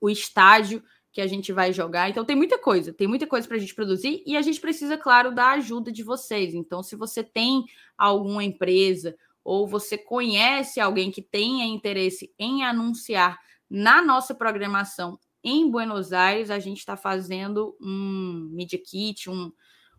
o 0.00 0.08
estágio 0.08 0.84
que 1.16 1.20
a 1.22 1.26
gente 1.26 1.50
vai 1.50 1.72
jogar. 1.72 2.10
Então 2.10 2.26
tem 2.26 2.36
muita 2.36 2.58
coisa, 2.58 2.92
tem 2.92 3.06
muita 3.06 3.26
coisa 3.26 3.48
para 3.48 3.56
a 3.56 3.58
gente 3.58 3.74
produzir 3.74 4.22
e 4.26 4.36
a 4.36 4.42
gente 4.42 4.60
precisa, 4.60 4.98
claro, 4.98 5.34
da 5.34 5.52
ajuda 5.52 5.90
de 5.90 6.02
vocês. 6.02 6.52
Então, 6.52 6.82
se 6.82 6.94
você 6.94 7.24
tem 7.24 7.64
alguma 7.96 8.44
empresa 8.44 9.16
ou 9.42 9.66
você 9.66 9.96
conhece 9.96 10.78
alguém 10.78 11.10
que 11.10 11.22
tenha 11.22 11.64
interesse 11.64 12.30
em 12.38 12.64
anunciar 12.64 13.38
na 13.70 14.02
nossa 14.02 14.34
programação 14.34 15.18
em 15.42 15.70
Buenos 15.70 16.12
Aires, 16.12 16.50
a 16.50 16.58
gente 16.58 16.80
está 16.80 16.98
fazendo 16.98 17.74
um 17.80 18.50
Media 18.52 18.78
Kit, 18.78 19.30
um, 19.30 19.50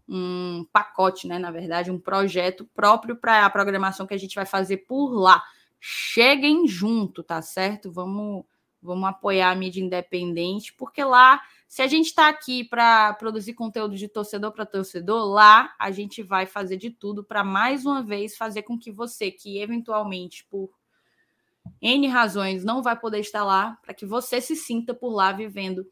um 0.07 0.67
pacote, 0.71 1.27
né? 1.27 1.39
Na 1.39 1.49
verdade, 1.49 1.89
um 1.89 1.99
projeto 1.99 2.63
próprio 2.75 3.15
para 3.15 3.43
a 3.43 3.49
programação 3.49 4.05
que 4.05 4.13
a 4.13 4.19
gente 4.19 4.35
vai 4.35 4.45
fazer 4.45 4.85
por 4.85 5.15
lá. 5.15 5.41
Cheguem 5.79 6.67
junto, 6.67 7.23
tá 7.23 7.41
certo? 7.41 7.91
Vamos, 7.91 8.45
vamos 8.81 9.09
apoiar 9.09 9.51
a 9.51 9.55
mídia 9.55 9.81
independente, 9.81 10.73
porque 10.73 11.03
lá 11.03 11.41
se 11.67 11.81
a 11.81 11.87
gente 11.87 12.05
está 12.05 12.29
aqui 12.29 12.63
para 12.63 13.13
produzir 13.15 13.53
conteúdo 13.53 13.95
de 13.95 14.07
torcedor 14.07 14.53
para 14.53 14.65
torcedor, 14.65 15.25
lá 15.27 15.75
a 15.77 15.91
gente 15.91 16.23
vai 16.23 16.45
fazer 16.45 16.77
de 16.77 16.89
tudo 16.89 17.23
para 17.23 17.43
mais 17.43 17.85
uma 17.85 18.01
vez 18.01 18.37
fazer 18.37 18.63
com 18.63 18.79
que 18.79 18.89
você, 18.89 19.29
que 19.29 19.59
eventualmente 19.59 20.45
por 20.45 20.71
N 21.81 22.07
razões 22.07 22.63
não 22.63 22.81
vai 22.81 22.97
poder 22.97 23.19
estar 23.19 23.43
lá, 23.43 23.77
para 23.81 23.93
que 23.93 24.05
você 24.05 24.39
se 24.39 24.55
sinta 24.55 24.93
por 24.93 25.09
lá 25.09 25.33
vivendo, 25.33 25.85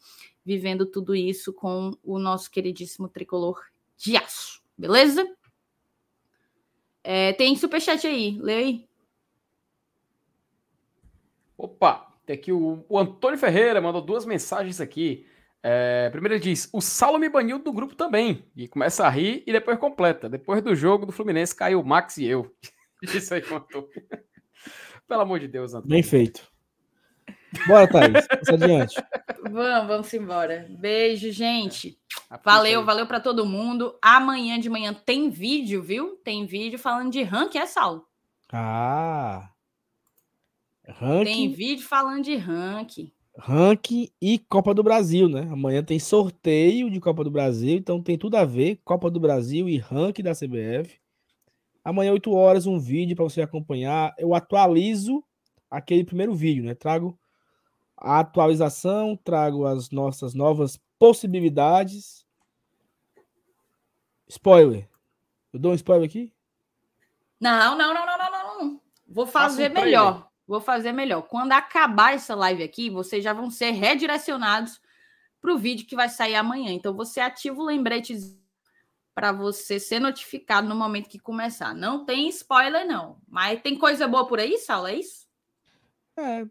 vivendo 0.46 0.86
tudo 0.86 1.14
isso 1.14 1.52
com 1.52 1.92
o 2.02 2.18
nosso 2.18 2.50
queridíssimo 2.50 3.10
tricolor 3.10 3.62
de 3.98 4.16
aço, 4.16 4.64
beleza? 4.78 5.28
É, 7.04 7.34
tem 7.34 7.56
superchat 7.58 8.08
aí, 8.08 8.40
lê 8.40 8.56
aí. 8.56 8.90
Opa, 11.58 12.05
tem 12.26 12.36
aqui 12.36 12.52
o, 12.52 12.84
o 12.90 12.98
Antônio 12.98 13.38
Ferreira 13.38 13.80
mandou 13.80 14.02
duas 14.02 14.26
mensagens 14.26 14.82
aqui. 14.82 15.28
É, 15.62 16.10
primeiro 16.10 16.36
ele 16.36 16.44
diz: 16.44 16.70
o 16.74 16.82
Saulo 16.82 17.20
me 17.20 17.30
baniu 17.30 17.60
do 17.60 17.74
grupo 17.74 17.96
também. 17.96 18.46
E 18.56 18.68
começa 18.68 19.06
a 19.06 19.10
rir 19.10 19.44
e 19.46 19.52
depois 19.52 19.78
completa. 19.78 20.30
Depois 20.30 20.62
do 20.62 20.76
jogo 20.76 21.06
do 21.06 21.12
Fluminense 21.12 21.56
caiu 21.56 21.82
o 21.82 21.86
Max 21.86 22.18
e 22.18 22.26
eu. 22.26 22.52
Isso 23.02 23.34
aí 23.34 23.42
contou. 23.42 23.90
Pelo 25.08 25.22
amor 25.22 25.40
de 25.40 25.48
Deus, 25.48 25.74
Antônio. 25.74 25.90
Bem 25.90 26.04
feito. 26.04 26.42
Bora, 27.68 27.88
Thaís. 27.88 28.28
Passa 28.28 28.54
adiante. 28.54 28.96
Vamos, 29.44 29.88
vamos 29.88 30.14
embora. 30.14 30.68
Beijo, 30.70 31.32
gente. 31.32 31.98
Valeu, 32.44 32.84
valeu 32.84 33.08
para 33.08 33.20
todo 33.20 33.46
mundo. 33.46 33.98
Amanhã 34.02 34.60
de 34.60 34.70
manhã 34.70 34.94
tem 34.94 35.30
vídeo, 35.30 35.82
viu? 35.82 36.18
Tem 36.24 36.46
vídeo 36.46 36.78
falando 36.80 37.12
de 37.12 37.22
ranking, 37.24 37.60
é, 37.60 37.66
Saulo? 37.66 38.06
Ah. 38.52 39.50
Ranking. 41.00 41.26
Tem 41.26 41.52
vídeo 41.52 41.86
falando 41.86 42.24
de 42.24 42.36
ranking 42.36 43.12
ranking 43.38 44.10
e 44.22 44.40
Copa 44.40 44.74
do 44.74 44.84
Brasil, 44.84 45.28
né? 45.28 45.42
Amanhã 45.52 45.84
tem 45.84 46.00
sorteio 46.00 46.90
de 46.90 47.00
Copa 47.00 47.24
do 47.24 47.32
Brasil, 47.32 47.78
então 47.78 48.02
tem 48.02 48.18
tudo 48.18 48.36
a 48.36 48.46
ver, 48.46 48.80
Copa 48.84 49.10
do 49.10 49.20
Brasil 49.20 49.68
e 49.68 49.78
ranking 49.78 50.24
da 50.24 50.34
CBF. 50.34 51.00
Amanhã, 51.84 52.14
8 52.14 52.32
horas, 52.32 52.66
um 52.66 52.80
vídeo 52.80 53.16
para 53.16 53.26
você 53.26 53.42
acompanhar. 53.42 54.16
Eu 54.18 54.34
atualizo 54.34 55.24
aquele 55.70 56.04
primeiro 56.04 56.34
vídeo, 56.34 56.64
né? 56.64 56.74
Trago 56.74 57.18
a 57.96 58.20
atualização, 58.20 59.16
trago 59.16 59.66
as 59.66 59.92
nossas 59.92 60.34
novas 60.34 60.80
possibilidades. 60.98 62.26
Spoiler. 64.28 64.90
Eu 65.54 65.60
dou 65.60 65.72
um 65.72 65.76
spoiler 65.76 66.10
aqui? 66.10 66.34
Não, 67.40 67.78
não, 67.78 67.94
não, 67.94 68.06
não, 68.06 68.18
não, 68.18 68.32
não. 68.32 68.82
Vou 69.08 69.28
fazer 69.28 69.70
melhor. 69.70 70.28
Vou 70.48 70.62
fazer 70.62 70.92
melhor. 70.92 71.24
Quando 71.24 71.54
acabar 71.54 72.14
essa 72.14 72.36
live 72.36 72.64
aqui, 72.64 72.90
vocês 72.90 73.24
já 73.24 73.34
vão 73.34 73.50
ser 73.50 73.72
redirecionados 73.72 74.80
para 75.42 75.54
o 75.54 75.58
vídeo 75.58 75.88
que 75.88 75.96
vai 75.96 76.10
sair 76.10 76.36
amanhã. 76.36 76.72
Então, 76.72 76.94
você 76.94 77.20
ativa 77.20 77.60
o 77.60 77.66
lembrete 77.66 78.16
para 79.14 79.32
você 79.32 79.80
ser 79.80 80.00
notificado 80.00 80.68
no 80.68 80.76
momento 80.76 81.10
que 81.10 81.18
começar. 81.18 81.74
Não 81.74 82.06
tem 82.06 82.28
spoiler, 82.30 82.86
não. 82.86 83.18
Mas 83.28 83.62
tem 83.62 83.78
coisa 83.78 84.08
boa 84.08 84.28
por 84.28 84.40
aí, 84.40 84.58
Saulo? 84.58 84.88
É 84.88 84.96
isso? 84.96 85.26
É, 86.18 86.46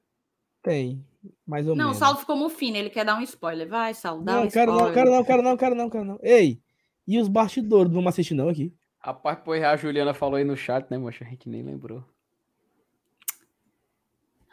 tem. 0.62 1.04
Mais 1.46 1.66
ou 1.66 1.76
não, 1.76 1.86
menos. 1.86 1.90
Não, 1.90 1.90
o 1.90 1.94
Saulo 1.94 2.18
ficou 2.18 2.48
fino. 2.48 2.76
Ele 2.76 2.90
quer 2.90 3.04
dar 3.04 3.16
um 3.16 3.22
spoiler. 3.22 3.68
Vai, 3.68 3.94
Saulo, 3.94 4.24
dá 4.24 4.36
não, 4.36 4.44
um 4.44 4.48
quero 4.48 4.72
spoiler. 4.72 4.86
Não, 4.86 4.94
quero 4.94 5.10
não, 5.10 5.24
quero 5.24 5.42
não, 5.42 5.56
quero 5.56 5.74
não, 5.74 5.90
quero 5.90 6.04
não. 6.04 6.18
Ei, 6.22 6.60
e 7.06 7.18
os 7.18 7.28
bastidores? 7.28 7.88
Não 7.88 7.96
vamos 7.96 8.08
assistir 8.08 8.34
não 8.34 8.48
aqui? 8.48 8.74
Rapaz, 8.98 9.38
pois 9.44 9.62
a 9.62 9.76
Juliana 9.76 10.14
falou 10.14 10.36
aí 10.36 10.44
no 10.44 10.56
chat, 10.56 10.90
né, 10.90 10.96
moça? 10.96 11.22
A 11.22 11.26
gente 11.26 11.48
nem 11.48 11.62
lembrou. 11.62 12.02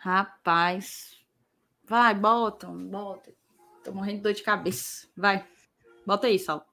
Rapaz. 0.01 1.15
Vai, 1.85 2.15
bota, 2.15 2.65
bota. 2.65 3.31
Tô 3.83 3.91
morrendo 3.93 4.17
de 4.17 4.23
dor 4.23 4.33
de 4.33 4.41
cabeça. 4.41 5.07
Vai. 5.15 5.47
Bota 6.03 6.25
aí, 6.25 6.39
Sal. 6.39 6.67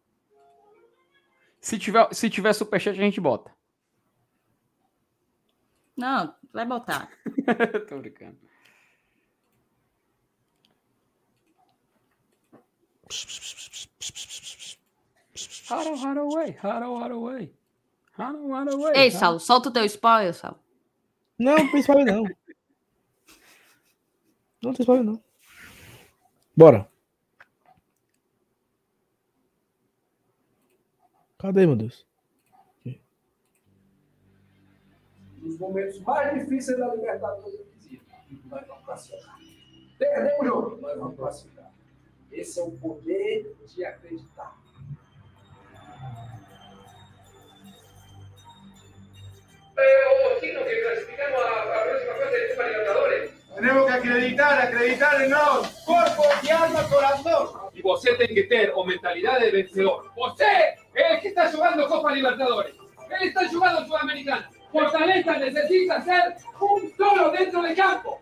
Se 1.61 1.79
tiver, 1.79 2.09
se 2.15 2.31
tiver 2.31 2.55
superchat, 2.55 2.99
a 2.99 3.03
gente 3.03 3.21
bota. 3.21 3.55
Não, 5.95 6.35
vai 6.55 6.65
botar. 6.65 7.11
Tô 7.87 7.99
brincando. 7.99 8.39
Haro, 15.69 15.95
haro 15.97 16.21
away, 16.21 16.57
haro, 16.63 16.97
haro 16.97 17.15
away. 17.17 17.55
Haro, 18.17 18.55
haro 18.55 18.73
away. 18.73 18.97
Ei, 18.97 19.11
Sal, 19.11 19.39
solta 19.39 19.69
o 19.69 19.73
teu 19.73 19.85
spoiler, 19.85 20.33
Sal. 20.33 20.59
Não, 21.39 21.57
não 21.57 21.79
spoiler 21.79 22.07
não. 22.07 22.25
Não 24.63 24.73
tem 24.73 24.83
spoiler, 24.83 25.05
não. 25.05 25.23
Bora. 26.57 26.89
Cadê, 31.39 31.67
meu 31.67 31.77
Deus? 31.77 32.05
Nos 35.37 35.57
momentos 35.59 36.01
mais 36.01 36.35
difíceis 36.35 36.77
da 36.79 36.93
Libertadores, 36.95 37.61
nós 38.47 38.67
vamos 38.67 38.85
classificar. 38.85 39.39
Perdemos 39.97 40.41
o 40.41 40.45
jogo, 40.45 40.81
nós 40.81 40.99
vamos 40.99 41.17
classificar. 41.17 41.73
Esse 42.33 42.59
é 42.59 42.63
o 42.65 42.73
poder 42.73 43.57
de 43.67 43.85
acreditar. 43.85 44.57
Pero, 49.75 50.41
Chino, 50.41 50.65
que 50.65 50.83
clasificamos 50.83 51.41
a 51.41 51.65
la 51.65 51.83
próxima 51.85 52.15
fase 52.15 52.41
de 52.41 52.49
Copa 52.49 52.63
Libertadores. 52.65 53.38
Tenemos 53.59 53.87
que 53.87 53.93
acreditar, 53.93 54.61
acreditar 54.61 55.21
en 55.21 55.31
nós, 55.31 55.67
corpo 55.85 56.23
e 56.45 56.51
alma, 56.53 56.85
corazón. 56.85 57.69
Y 57.75 57.83
você 57.83 58.15
tem 58.15 58.29
que 58.29 58.45
ter 58.45 58.73
o 58.73 58.85
mentalidade 58.85 59.47
de 59.47 59.51
vencedor. 59.51 60.13
Você 60.15 60.45
é 60.45 61.15
el 61.15 61.21
que 61.21 61.29
está 61.29 61.51
jugando 61.51 61.89
Copa 61.89 62.13
Libertadores. 62.13 62.77
Ele 63.11 63.27
está 63.27 63.49
jugando 63.49 63.85
Sudamericana. 63.85 64.49
Fortaleza 64.71 65.39
necesita 65.39 66.01
ser 66.03 66.37
un 66.61 66.89
solo 66.97 67.31
dentro 67.33 67.61
del 67.63 67.75
campo. 67.75 68.21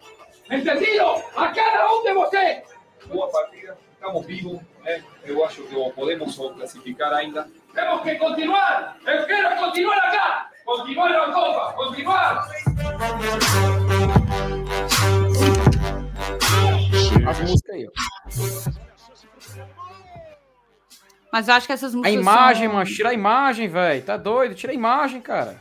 ¿Entendido? 0.51 1.23
A 1.37 1.53
cada 1.53 1.93
um 1.93 2.03
de 2.03 2.15
vocês. 2.15 2.63
Boa 3.07 3.31
partida, 3.31 3.77
estamos 3.93 4.25
vivos. 4.25 4.63
Eu 5.23 5.45
acho 5.45 5.65
que 5.65 5.75
podemos 5.91 6.35
classificar 6.35 7.13
ainda. 7.13 7.47
Temos 7.75 8.01
que 8.01 8.15
continuar. 8.15 8.97
Eu 9.05 9.27
quero 9.27 9.55
continuar 9.57 9.99
acá. 9.99 10.51
Continuar 10.65 11.11
na 11.11 11.31
Copa. 11.31 11.73
Continuar. 11.75 12.49
As 17.29 17.41
músicas 17.41 17.75
aí, 17.75 17.87
ó. 17.87 17.93
Mas 21.33 21.49
eu 21.49 21.55
acho 21.55 21.67
que 21.67 21.73
essas 21.73 21.93
A 21.93 21.97
músicas. 21.97 22.21
imagem, 22.21 22.67
são... 22.67 22.75
mano. 22.75 22.89
Tira 22.91 23.09
a 23.11 23.15
imagem, 23.15 23.69
velho. 23.69 24.05
Tá 24.05 24.17
doido? 24.17 24.55
Tira 24.55 24.73
a 24.73 24.75
imagem, 24.75 25.21
cara. 25.21 25.61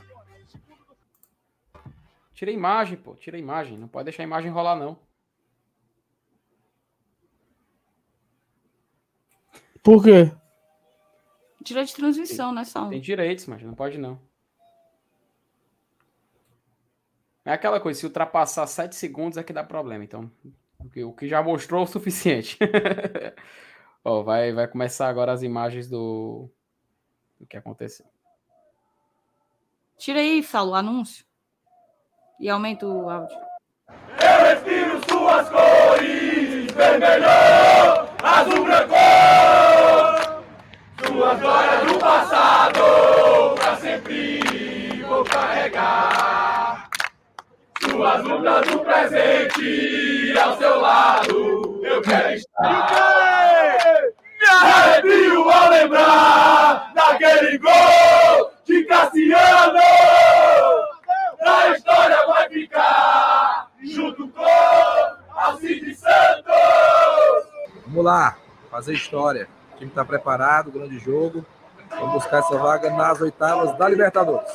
Tira 2.33 2.51
a 2.51 2.53
imagem, 2.53 2.97
pô. 2.97 3.15
Tira 3.15 3.35
a 3.35 3.39
imagem. 3.39 3.77
Não 3.77 3.87
pode 3.87 4.05
deixar 4.05 4.23
a 4.23 4.25
imagem 4.25 4.51
rolar, 4.51 4.75
não. 4.75 4.97
Por 9.83 10.03
quê? 10.03 10.31
Tira 11.63 11.83
de 11.83 11.95
transmissão, 11.95 12.53
né, 12.53 12.63
Saulo? 12.63 12.91
Tem 12.91 13.01
direitos, 13.01 13.47
mas 13.47 13.61
não 13.63 13.73
pode, 13.73 13.97
não. 13.97 14.19
É 17.43 17.53
aquela 17.53 17.79
coisa, 17.79 17.99
se 17.99 18.05
ultrapassar 18.05 18.65
7 18.65 18.95
segundos 18.95 19.37
é 19.37 19.43
que 19.43 19.53
dá 19.53 19.63
problema. 19.63 20.03
Então, 20.03 20.31
o 20.85 20.89
que, 20.89 21.03
o 21.03 21.13
que 21.13 21.27
já 21.27 21.41
mostrou 21.41 21.81
é 21.81 21.83
o 21.83 21.87
suficiente. 21.87 22.57
Ó, 24.03 24.21
vai, 24.21 24.53
vai 24.53 24.67
começar 24.67 25.07
agora 25.07 25.31
as 25.31 25.41
imagens 25.41 25.89
do, 25.89 26.49
do 27.39 27.47
que 27.47 27.57
aconteceu. 27.57 28.05
Tira 29.97 30.19
aí, 30.19 30.43
Saulo, 30.43 30.71
o 30.71 30.75
anúncio. 30.75 31.25
E 32.39 32.49
aumenta 32.49 32.85
o 32.85 33.09
áudio. 33.09 33.37
Arrepio 54.49 55.49
ao 55.49 55.69
lembrar 55.69 56.91
daquele 56.93 57.57
gol 57.57 58.51
de 58.65 58.83
Cassiano. 58.85 59.79
Na 61.41 61.67
história 61.69 62.25
vai 62.27 62.49
ficar 62.49 63.67
junto 63.83 64.27
com 64.29 64.45
Alcides 65.33 65.99
Santos. 65.99 66.53
Vamos 67.87 68.03
lá, 68.03 68.35
fazer 68.69 68.93
história. 68.93 69.47
O 69.73 69.77
time 69.77 69.89
está 69.89 70.03
preparado, 70.03 70.71
grande 70.71 70.99
jogo. 70.99 71.45
Vamos 71.89 72.13
buscar 72.15 72.39
essa 72.39 72.57
vaga 72.57 72.89
nas 72.89 73.21
oitavas 73.21 73.77
da 73.77 73.87
Libertadores. 73.87 74.51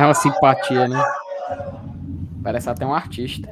É 0.00 0.04
uma 0.06 0.14
simpatia, 0.14 0.88
né? 0.88 0.98
Parece 2.42 2.70
até 2.70 2.86
um 2.86 2.94
artista. 2.94 3.50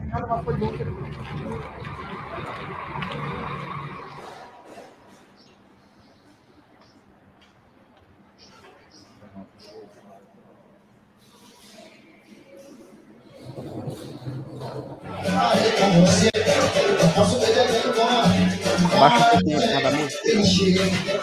Baixa 18.99 19.19
um 19.19 19.31
pouquinho 19.31 19.59
em 19.59 19.61
cima 19.61 19.83
da 19.83 19.91
música. 19.91 21.18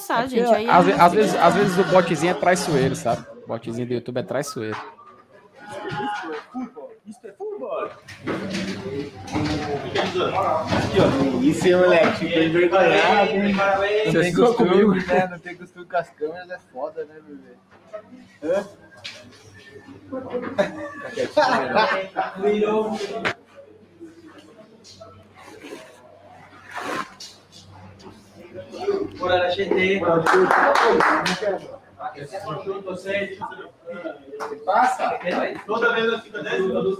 Passar, 0.00 0.22
Porque, 0.22 0.36
gente. 0.44 0.54
Aí 0.54 0.66
é 0.66 0.70
às, 0.70 0.84
ve- 0.84 0.92
uma- 0.92 1.04
às 1.04 1.12
vezes, 1.12 1.34
às 1.36 1.54
vezes 1.54 1.78
o 1.78 1.84
botzinho 1.84 2.30
é 2.30 2.34
traiçoeiro, 2.34 2.96
sabe? 2.96 3.26
O 3.44 3.46
botzinho 3.46 3.86
do 3.86 3.94
YouTube 3.94 4.18
é 4.18 4.22
traiçoeiro. 4.22 4.76
Isso 11.42 11.66
é 11.68 11.76
moleque, 11.76 12.16
fica 12.18 12.44
envergonhado? 12.44 13.32
Não 14.06 14.12
tem 14.22 14.34
costume, 14.34 15.04
né? 15.04 15.28
Não 15.30 15.38
tem 15.38 15.56
costume 15.56 15.84
com 15.86 15.96
as 15.96 16.10
câmeras, 16.10 16.50
é 16.50 16.58
foda, 16.72 17.04
né, 17.04 17.14
bebê? 17.26 17.56
Hã? 18.42 18.66
Bora, 29.18 29.46
a 29.46 29.50
gente. 29.50 30.00
Eu 36.10 36.18
fico 36.20 36.42
10 36.42 36.60
minutos 36.60 36.98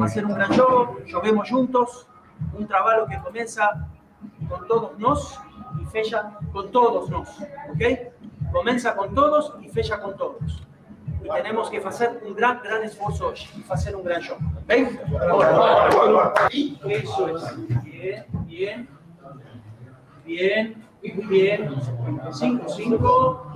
Va 0.00 0.04
a 0.04 0.08
ser 0.08 0.24
un 0.24 0.34
gran 0.34 0.48
juego, 0.48 0.98
juguemos 1.12 1.50
juntos, 1.50 2.06
un 2.54 2.66
trabajo 2.66 3.06
que 3.06 3.20
comienza 3.20 3.86
con 4.48 4.66
todos 4.66 4.98
nos 4.98 5.38
y 5.80 5.84
fecha 5.86 6.38
con 6.52 6.70
todos 6.70 7.10
nos, 7.10 7.28
¿ok? 7.38 7.82
Comienza 8.52 8.96
con 8.96 9.14
todos 9.14 9.52
y 9.60 9.68
fecha 9.68 10.00
con 10.00 10.16
todos. 10.16 10.63
Y 11.24 11.28
tenemos 11.28 11.70
que 11.70 11.78
hacer 11.78 12.20
un 12.22 12.34
gran, 12.34 12.60
gran 12.62 12.82
esfuerzo 12.82 13.28
hoy 13.28 13.38
y 13.56 13.64
hacer 13.72 13.96
un 13.96 14.04
gran 14.04 14.20
show, 14.20 14.36
¿ok? 14.36 14.72
Eso 16.86 17.36
es. 17.36 17.42
Bien, 17.82 18.26
bien, 18.46 18.88
bien, 20.26 20.84
muy 21.14 21.26
bien. 21.26 21.74
5, 22.30 22.68
5. 22.68 23.52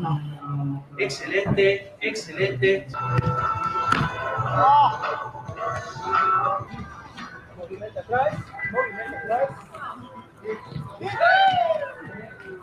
Excelente, 0.96 1.94
excelente. 2.00 2.86
Movimento 7.58 8.00
atrás, 8.00 8.34
movimento 8.72 9.16
atrás. 9.24 9.48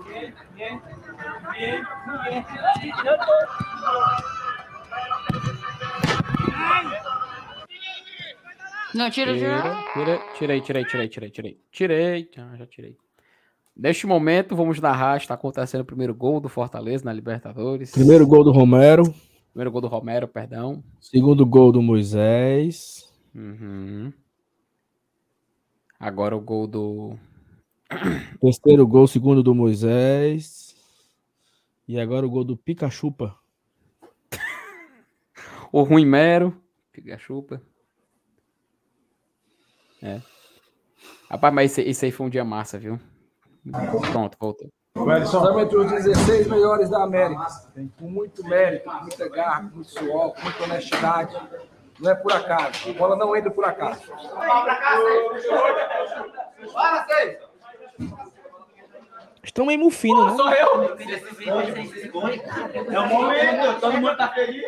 Bien, 0.08 0.36
bien, 0.56 0.82
bien, 1.54 1.84
muy 2.06 2.18
bien. 2.30 2.46
Não, 8.96 9.10
tira, 9.10 9.34
tira. 9.34 9.62
Tira, 9.94 10.22
tirei, 10.38 10.62
tirei, 10.62 10.86
tirei, 10.86 11.10
tirei, 11.10 11.30
tirei. 11.30 11.60
Tirei, 11.70 12.30
já, 12.34 12.56
já 12.56 12.66
tirei. 12.66 12.98
Neste 13.76 14.08
momento, 14.08 14.56
vamos 14.56 14.80
narrar, 14.80 15.18
está 15.18 15.34
acontecendo 15.34 15.82
o 15.82 15.86
primeiro 15.86 16.16
gol 16.16 16.40
do 16.40 16.48
Fortaleza 16.48 17.04
na 17.04 17.12
Libertadores. 17.12 17.92
Primeiro 17.92 18.26
gol 18.26 18.42
do 18.42 18.54
Romero. 18.54 19.04
Primeiro 19.52 19.70
gol 19.70 19.82
do 19.82 19.88
Romero, 19.88 20.30
perdão. 20.30 20.82
Segundo 21.02 21.46
gol 21.46 21.74
do 21.74 21.82
Moisés. 21.82 23.14
Uhum. 23.36 24.14
Agora 26.00 26.38
o 26.38 26.40
gol 26.40 26.66
do. 26.66 27.18
Terceiro 28.40 28.88
gol, 28.88 29.08
segundo 29.08 29.44
do 29.44 29.54
Moisés. 29.54 30.74
E 31.86 32.00
agora 32.00 32.26
o 32.26 32.30
gol 32.30 32.46
do 32.46 32.56
Picachupa. 32.56 33.38
O 35.76 35.84
Rui 35.84 36.06
Mero. 36.06 36.56
Fica 36.94 37.18
chupa. 37.18 37.62
É. 40.02 40.22
Rapaz, 41.30 41.54
mas 41.54 41.72
esse, 41.72 41.82
esse 41.82 42.06
aí 42.06 42.12
foi 42.14 42.28
um 42.28 42.30
dia 42.30 42.46
massa, 42.46 42.80
viu? 42.80 42.98
Pronto, 44.10 44.38
voltou. 44.40 44.70
Estamos 45.22 45.64
entre 45.64 45.78
os 45.78 45.92
16 45.92 46.48
melhores 46.48 46.90
da 46.90 47.04
América. 47.04 47.46
Com 48.00 48.10
muito 48.10 48.42
mérito, 48.48 48.90
com 48.90 49.02
muita 49.02 49.28
garra, 49.28 49.68
com 49.68 49.76
muito 49.76 49.92
suor, 49.92 50.34
com 50.34 50.44
muita 50.44 50.64
honestidade. 50.64 51.36
Não 52.00 52.10
é 52.10 52.16
por 52.16 52.32
acaso. 52.32 52.90
A 52.90 52.94
bola 52.94 53.18
não 53.18 53.36
entra 53.36 53.52
por 53.52 53.66
acaso. 53.66 54.02
Estão 59.46 59.68
meio 59.68 59.80
mufino, 59.80 60.26
né? 60.26 60.36
Sou 60.36 60.52
eu! 60.52 60.98
É 62.92 63.00
o 63.00 63.08
momento, 63.08 63.80
todo 63.80 63.94
mundo 63.94 64.18
tá 64.18 64.28
feliz. 64.30 64.66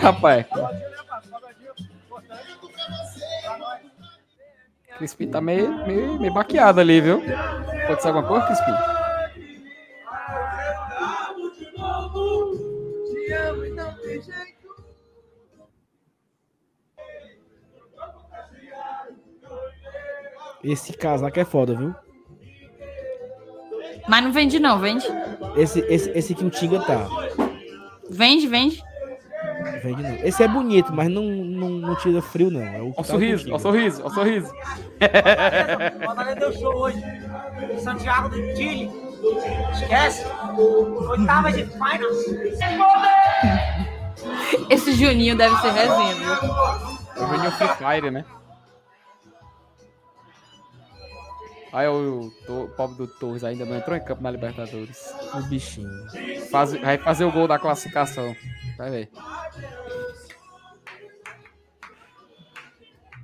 rapaz. 0.00 0.46
Crispim 4.96 5.28
tá 5.28 5.40
meio, 5.40 5.86
meio, 5.86 6.20
meio 6.20 6.32
baqueado 6.32 6.80
ali, 6.80 7.00
viu? 7.00 7.20
Pode 7.86 8.00
ser 8.00 8.08
alguma 8.08 8.26
coisa, 8.28 8.46
Crispim? 8.46 8.98
Esse 20.62 20.92
casaco 20.92 21.38
é 21.38 21.44
foda, 21.44 21.74
viu? 21.74 21.94
Mas 24.08 24.24
não 24.24 24.32
vende, 24.32 24.58
não, 24.58 24.78
vende. 24.78 25.06
Esse, 25.56 25.80
esse, 25.80 26.10
esse 26.10 26.34
que 26.34 26.44
o 26.44 26.50
Tinga 26.50 26.80
tá. 26.80 27.06
Vende, 28.10 28.46
vende. 28.46 28.82
Vende 29.82 30.02
não. 30.02 30.14
Esse 30.24 30.42
é 30.42 30.48
bonito, 30.48 30.92
mas 30.92 31.08
não, 31.08 31.22
não, 31.22 31.68
não 31.68 31.94
tira 31.96 32.22
frio, 32.22 32.50
não. 32.50 32.62
É 32.62 32.80
o, 32.80 32.88
Ó 32.88 32.90
o 32.90 32.94
tá 32.94 33.04
sorriso, 33.04 33.52
ó 33.52 33.56
o 33.56 33.58
sorriso, 33.58 34.02
ó 34.02 34.06
o 34.06 34.10
sorriso. 34.10 34.52
O 36.00 36.04
Fortaleza 36.06 36.40
deu 36.40 36.52
show 36.52 36.74
hoje. 36.74 37.02
Santiago 37.82 38.30
do 38.30 38.36
Chile. 38.56 38.90
Esquece. 39.72 40.24
Oitava 41.10 41.52
de 41.52 41.64
final. 41.66 41.98
Esse 44.70 44.92
Juninho 44.92 45.36
deve 45.36 45.54
ser 45.56 45.70
resenha, 45.70 46.14
viu? 46.14 46.34
Eu 47.16 47.28
venho 47.28 47.50
Free 47.52 47.68
Fire, 47.68 48.10
né? 48.10 48.24
Aí 51.72 51.86
o, 51.86 52.32
o 52.48 52.68
pobre 52.76 52.96
do 52.96 53.06
Torres 53.06 53.44
ainda 53.44 53.64
não 53.64 53.76
entrou 53.76 53.96
em 53.96 54.00
campo 54.02 54.22
na 54.22 54.30
Libertadores. 54.30 55.12
O 55.34 55.42
bichinho. 55.48 55.88
Faz- 56.50 56.72
vai 56.80 56.96
fazer 56.98 57.24
o 57.24 57.32
gol 57.32 57.46
da 57.46 57.58
classificação. 57.58 58.34
Vai 58.76 58.90
ver. 58.90 59.10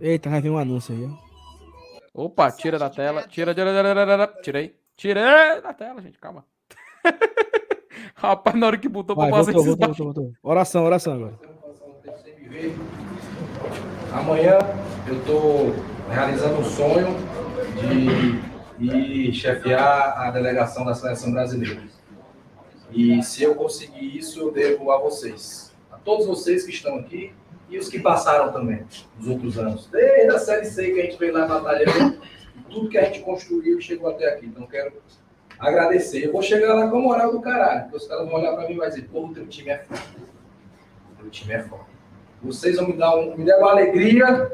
Eita, 0.01 0.29
vai 0.29 0.41
vir 0.43 0.51
um 0.51 0.59
anúncio 0.59 0.95
aí, 0.95 1.05
ó. 1.05 2.25
Opa, 2.25 2.51
tira 2.51 2.79
da 2.79 2.91
tela. 2.91 3.23
Tira, 3.23 3.55
tira, 3.55 3.71
tira, 3.73 3.95
tira, 3.95 4.07
tira. 4.07 4.27
Tirei. 4.43 4.77
Tirei 4.97 5.61
da 5.63 5.73
tela, 5.73 6.01
gente. 6.03 6.19
Calma. 6.19 6.45
Rapaz, 8.15 8.57
na 8.57 8.67
hora 8.67 8.79
que 8.79 8.89
botou 8.89 9.17
Vai, 9.17 9.29
pra 9.29 9.39
fazer 9.39 9.53
voltou, 9.53 9.73
esses 9.73 9.79
voltou, 9.89 10.05
voltou, 10.07 10.25
voltou. 10.25 10.39
Oração, 10.43 10.85
oração 10.85 11.15
agora. 11.15 11.39
Amanhã 14.13 14.59
eu 15.09 15.19
estou 15.19 15.75
realizando 16.11 16.61
um 16.61 16.65
sonho 16.65 17.09
de 18.79 18.87
ir 18.87 19.33
chefiar 19.33 20.19
a 20.19 20.31
delegação 20.31 20.85
da 20.85 20.95
seleção 20.95 21.33
brasileira. 21.33 21.83
E 22.91 23.23
se 23.23 23.43
eu 23.43 23.55
conseguir 23.55 24.17
isso, 24.17 24.41
eu 24.41 24.53
devo 24.53 24.91
a 24.91 24.99
vocês. 24.99 25.75
A 25.91 25.97
todos 25.97 26.27
vocês 26.27 26.65
que 26.65 26.71
estão 26.71 26.97
aqui 26.97 27.33
e 27.69 27.79
os 27.79 27.89
que 27.89 27.99
passaram 27.99 28.53
também 28.53 28.85
nos 29.19 29.29
outros 29.29 29.59
anos. 29.59 29.87
Desde 29.87 30.35
a 30.35 30.39
Série 30.39 30.67
C 30.67 30.93
que 30.93 31.01
a 31.01 31.05
gente 31.05 31.19
veio 31.19 31.33
lá 31.33 31.47
batalhando, 31.47 32.21
e 32.57 32.73
tudo 32.73 32.89
que 32.89 32.99
a 32.99 33.05
gente 33.05 33.21
construiu 33.21 33.79
e 33.79 33.83
chegou 33.83 34.09
até 34.11 34.29
aqui. 34.29 34.47
Então, 34.47 34.67
quero 34.67 34.93
agradecer. 35.59 36.27
Eu 36.27 36.33
vou 36.33 36.43
chegar 36.43 36.75
lá 36.75 36.89
com 36.89 36.99
a 36.99 37.01
moral 37.01 37.33
do 37.33 37.41
caralho, 37.41 37.83
porque 37.83 37.97
os 37.97 38.07
caras 38.07 38.27
vão 38.27 38.39
olhar 38.39 38.55
para 38.55 38.69
mim 38.69 38.75
e 38.75 38.77
vão 38.77 38.89
dizer, 38.89 39.09
pô, 39.09 39.27
o 39.27 39.35
teu 39.35 39.47
time 39.47 39.71
é 39.71 39.79
forte. 39.79 40.17
O 41.13 41.23
teu 41.23 41.31
time 41.31 41.55
é 41.55 41.63
forte. 41.63 41.91
Vocês 42.43 42.77
vão 42.77 42.87
me 42.87 42.93
dar, 42.93 43.17
um, 43.17 43.37
me 43.37 43.45
dar 43.45 43.59
uma 43.59 43.71
alegria 43.71 44.53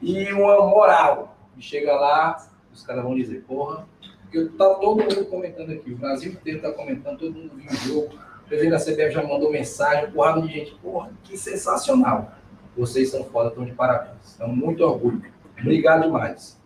e 0.00 0.32
uma 0.32 0.66
moral. 0.66 1.36
E 1.56 1.62
chega 1.62 1.92
lá, 1.92 2.48
os 2.76 2.82
caras 2.82 3.02
vão 3.02 3.14
dizer, 3.14 3.42
porra, 3.48 3.86
porque 4.22 4.44
tá 4.56 4.74
todo 4.74 5.02
mundo 5.02 5.24
comentando 5.26 5.72
aqui, 5.72 5.92
o 5.92 5.96
Brasil 5.96 6.32
inteiro 6.32 6.60
tá 6.60 6.70
comentando, 6.72 7.18
todo 7.18 7.32
mundo 7.32 7.52
viu 7.56 7.70
o 7.70 7.74
jogo, 7.74 8.14
o 8.44 8.48
presidente 8.48 8.70
da 8.70 8.78
CBF 8.78 9.10
já 9.12 9.22
mandou 9.22 9.50
mensagem, 9.50 10.10
porrada 10.10 10.42
de 10.42 10.52
gente, 10.52 10.74
porra, 10.76 11.10
que 11.24 11.38
sensacional. 11.38 12.32
Vocês 12.76 13.10
são 13.10 13.24
foda, 13.24 13.48
estão 13.48 13.64
de 13.64 13.72
parabéns. 13.72 14.34
Então, 14.34 14.48
muito 14.48 14.84
orgulho. 14.84 15.22
Obrigado 15.58 16.02
demais. 16.02 16.60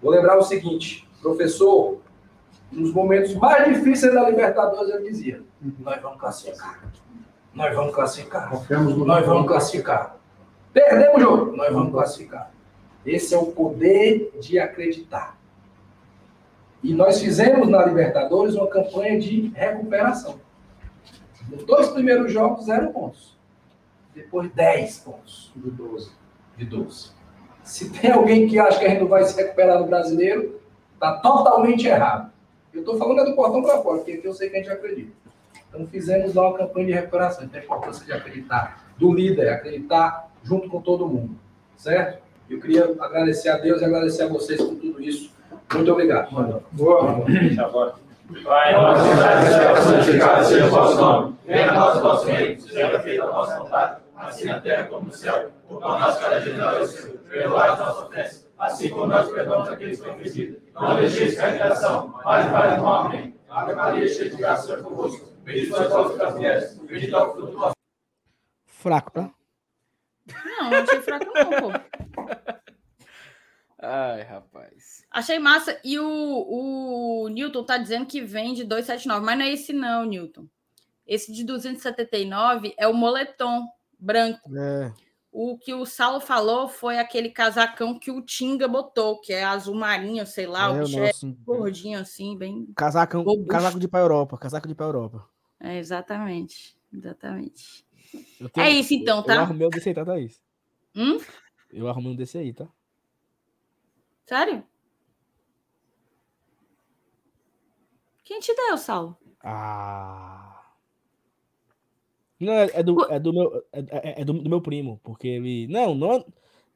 Vou 0.00 0.12
lembrar 0.12 0.38
o 0.38 0.42
seguinte, 0.42 1.08
professor, 1.20 1.98
nos 2.70 2.92
momentos 2.92 3.34
mais 3.34 3.74
difíceis 3.74 4.14
da 4.14 4.28
Libertadores, 4.30 4.94
eu 4.94 5.02
dizia, 5.02 5.42
nós 5.80 6.00
vamos 6.00 6.20
classificar. 6.20 6.92
Nós 7.52 7.74
vamos 7.74 7.94
classificar. 7.94 8.52
Nós 8.52 9.26
vamos 9.26 9.48
classificar. 9.48 10.16
Perdemos 10.72 11.16
o 11.16 11.20
jogo, 11.20 11.56
nós 11.56 11.72
vamos 11.72 11.90
classificar. 11.90 12.52
Esse 13.04 13.34
é 13.34 13.38
o 13.38 13.46
poder 13.46 14.30
de 14.40 14.58
acreditar. 14.58 15.36
E 16.82 16.94
nós 16.94 17.20
fizemos 17.20 17.68
na 17.68 17.84
Libertadores 17.84 18.54
uma 18.54 18.68
campanha 18.68 19.18
de 19.18 19.48
recuperação. 19.54 20.38
Nos 21.50 21.64
dois 21.64 21.88
primeiros 21.88 22.32
jogos, 22.32 22.66
zero 22.66 22.92
pontos. 22.92 23.36
Depois, 24.14 24.50
10 24.52 24.98
pontos. 25.00 25.52
De 25.54 25.70
12. 25.70 26.10
De 26.56 26.64
12. 26.64 27.10
Se 27.62 27.90
tem 27.90 28.10
alguém 28.10 28.48
que 28.48 28.58
acha 28.58 28.78
que 28.78 28.86
a 28.86 28.88
gente 28.88 29.00
não 29.00 29.08
vai 29.08 29.24
se 29.24 29.36
recuperar 29.36 29.78
no 29.78 29.86
brasileiro, 29.86 30.60
está 30.94 31.18
totalmente 31.18 31.86
errado. 31.86 32.32
Eu 32.72 32.80
estou 32.80 32.96
falando 32.96 33.20
é 33.20 33.24
do 33.24 33.34
portão 33.34 33.62
para 33.62 33.82
fora, 33.82 33.98
porque 33.98 34.12
aqui 34.12 34.26
eu 34.26 34.32
sei 34.32 34.48
que 34.48 34.56
a 34.56 34.58
gente 34.60 34.70
acredita. 34.70 35.12
Então 35.68 35.86
fizemos 35.86 36.34
lá 36.34 36.48
uma 36.48 36.58
campanha 36.58 36.86
de 36.86 36.92
recuperação. 36.92 37.44
Então 37.44 37.60
a 37.60 37.64
importância 37.64 38.04
de 38.04 38.12
acreditar, 38.12 38.94
do 38.96 39.12
líder, 39.12 39.48
acreditar 39.50 40.30
junto 40.42 40.68
com 40.68 40.80
todo 40.80 41.06
mundo. 41.06 41.36
Certo? 41.76 42.22
Eu 42.48 42.60
queria 42.60 42.84
agradecer 43.00 43.48
a 43.48 43.58
Deus 43.58 43.82
e 43.82 43.84
agradecer 43.84 44.22
a 44.22 44.28
vocês 44.28 44.62
por 44.62 44.76
tudo 44.76 45.02
isso. 45.02 45.34
Muito 45.72 45.92
obrigado. 45.92 46.30
Boa. 46.72 47.24
Pai, 48.44 48.72
nosso 48.72 49.04
que 49.04 49.14
estás 49.14 49.44
no 49.44 49.50
céu, 49.50 49.76
santificado 49.76 50.44
seja 50.44 50.66
o 50.66 50.70
vosso 50.70 51.00
nome. 51.00 51.36
Venha 51.46 51.70
a 51.70 51.74
nós 51.74 51.96
o 51.96 52.00
vosso 52.00 52.26
reino, 52.26 52.60
seja 52.60 53.00
feita 53.00 53.24
a 53.24 53.30
vossa 53.30 53.58
vontade, 53.58 54.00
assim 54.16 54.46
na 54.46 54.60
terra 54.60 54.84
como 54.84 55.06
no 55.06 55.12
céu. 55.12 55.50
O 55.68 55.76
pão 55.76 55.98
nosso 55.98 56.20
cada 56.20 56.40
dia 56.40 56.52
nos 56.52 56.60
dá 56.60 56.72
hoje, 56.72 57.18
perdoai 57.30 57.68
as 57.68 57.78
nossas 57.78 58.04
ofensas, 58.04 58.48
assim 58.58 58.88
como 58.88 59.06
nós 59.06 59.30
perdoamos 59.30 59.68
aqueles 59.68 60.00
que 60.00 60.04
têm 60.04 60.14
ofendido. 60.14 60.60
Não 60.74 60.96
deixeis 60.96 61.36
cair 61.36 61.54
em 61.54 61.58
tentação, 61.58 62.14
mas 62.24 62.46
do 62.46 62.82
mal. 62.82 63.06
Amém. 63.06 63.36
Ave 63.48 63.74
Maria, 63.74 64.08
cheia 64.08 64.30
de 64.30 64.36
graça, 64.36 64.62
o 64.62 64.66
Senhor 64.66 64.78
é 64.78 64.82
convosco. 64.82 65.26
Bendita 65.44 65.76
sois 65.76 65.88
vós 65.90 66.10
entre 66.12 66.26
as 66.26 66.34
mulheres, 66.34 66.78
bendito 66.78 67.16
é 67.16 67.22
o 67.22 67.32
fruto 67.32 67.52
do 67.52 67.58
vosso 67.58 67.74
Fraco, 68.66 69.10
tá? 69.12 69.30
Não, 70.44 70.70
não 70.70 70.78
achei 70.78 71.00
fraco, 71.00 71.26
não, 71.32 71.44
pô. 71.60 71.72
Ai, 73.78 74.22
rapaz. 74.22 75.04
Achei 75.10 75.38
massa. 75.38 75.78
E 75.84 75.98
o, 75.98 77.24
o 77.24 77.28
Newton 77.28 77.64
tá 77.64 77.76
dizendo 77.76 78.06
que 78.06 78.20
vende 78.22 78.64
279, 78.64 79.24
mas 79.24 79.38
não 79.38 79.44
é 79.44 79.52
esse, 79.52 79.72
não, 79.72 80.04
Newton. 80.06 80.46
Esse 81.06 81.32
de 81.32 81.44
279 81.44 82.74
é 82.78 82.88
o 82.88 82.94
moletom 82.94 83.66
branco. 83.98 84.40
É. 84.56 84.92
O 85.30 85.58
que 85.58 85.74
o 85.74 85.84
Saulo 85.84 86.18
falou 86.20 86.66
foi 86.66 86.98
aquele 86.98 87.28
casacão 87.28 87.98
que 87.98 88.10
o 88.10 88.22
Tinga 88.22 88.66
botou, 88.66 89.20
que 89.20 89.34
é 89.34 89.44
azul 89.44 89.74
marinho, 89.74 90.26
sei 90.26 90.46
lá, 90.46 90.68
É, 90.74 90.80
o 90.80 90.84
bicho 90.84 90.98
é 90.98 91.06
nosso- 91.08 91.36
gordinho 91.44 91.98
assim, 92.00 92.36
bem. 92.38 92.66
Casacão, 92.74 93.22
Robusto. 93.22 93.48
casaco 93.48 93.78
de 93.78 93.86
pra 93.86 94.00
Europa, 94.00 94.38
casaco 94.38 94.66
de 94.66 94.74
pra 94.74 94.86
Europa. 94.86 95.28
É, 95.60 95.76
exatamente. 95.78 96.74
Exatamente. 96.92 97.84
Eu 98.40 98.50
É 98.56 98.70
isso 98.70 98.94
então, 98.94 99.18
Eu 99.18 99.24
tá? 99.24 99.40
arrumei 99.42 99.66
um 99.66 99.70
desse 99.70 99.90
aí, 99.90 99.94
tá, 99.94 100.04
Thaís? 100.06 100.40
Hum? 100.94 101.18
Eu 101.70 101.86
arrumei 101.88 102.12
um 102.12 102.16
desse 102.16 102.38
aí, 102.38 102.54
tá? 102.54 102.66
Sério? 104.26 104.64
Quem 108.24 108.40
te 108.40 108.54
deu, 108.54 108.76
Saulo? 108.76 109.16
Ah. 109.42 110.62
Não, 112.40 112.52
é, 112.52 112.70
é 112.74 112.82
do, 112.82 113.04
é 113.10 113.20
do 113.20 113.32
meu, 113.32 113.64
é, 113.72 113.80
é- 113.80 114.20
é 114.22 114.24
do, 114.24 114.32
do 114.34 114.50
meu 114.50 114.60
primo, 114.60 115.00
porque 115.02 115.28
ele. 115.28 115.68
Não, 115.68 115.94
não, 115.94 116.26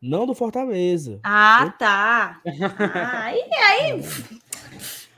não 0.00 0.26
do 0.26 0.34
Fortaleza. 0.34 1.20
Ah, 1.22 1.74
tá. 1.78 2.40
Ah, 2.94 3.24
aí, 3.24 3.42
aí. 3.52 4.00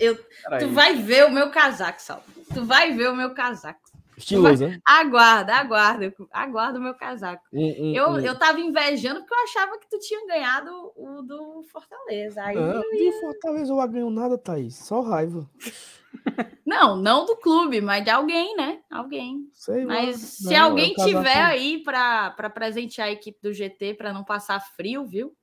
Eu, 0.01 0.17
Peraí. 0.17 0.61
tu 0.61 0.71
vai 0.73 0.97
ver 0.97 1.27
o 1.27 1.31
meu 1.31 1.51
casaco, 1.51 2.01
Saulo. 2.03 2.25
Tu 2.53 2.65
vai 2.65 2.93
ver 2.97 3.11
o 3.11 3.15
meu 3.15 3.35
casaco. 3.35 3.81
Estiloso, 4.23 4.67
né? 4.69 4.81
Aguarda, 4.85 5.55
aguarda. 5.55 6.15
Aguarda 6.33 6.79
o 6.79 6.83
meu 6.83 6.95
casaco. 6.95 7.43
Um, 7.53 7.61
um, 7.91 7.95
Eu, 7.95 8.09
um- 8.11 8.19
eu 8.21 8.39
tava 8.39 8.61
invejando 8.61 9.21
porque 9.21 9.35
eu 9.35 9.43
achava 9.45 9.79
que 9.79 9.89
tu 9.89 9.99
tinha 9.99 10.27
ganhado 10.27 10.71
o 10.97 11.23
do 11.23 11.63
Fortaleza. 11.65 12.43
Aí, 12.43 12.55
Não, 12.57 12.81
de 12.81 13.21
Fortaleza 13.21 13.73
eu 13.73 13.89
ganho 13.89 14.11
nada, 14.11 14.39
Thaís. 14.39 14.77
Só 14.77 15.01
raiva. 15.01 15.49
não, 16.67 16.97
não 16.97 17.25
do 17.25 17.37
clube, 17.37 17.81
mas 17.81 18.05
de 18.05 18.11
alguém, 18.11 18.55
né? 18.57 18.81
Alguém. 18.91 19.49
Sei 19.53 19.85
lá. 19.85 19.95
Mas 19.95 20.17
se 20.17 20.45
Não, 20.45 20.53
é 20.53 20.57
alguém 20.59 20.95
tiver 20.95 21.43
aí 21.43 21.83
para 21.83 22.51
presentear 22.55 23.09
a 23.09 23.13
equipe 23.13 23.39
do 23.43 23.53
GT 23.53 23.95
para 23.95 24.13
não 24.13 24.25
passar 24.25 24.61
frio, 24.61 25.05
viu? 25.07 25.35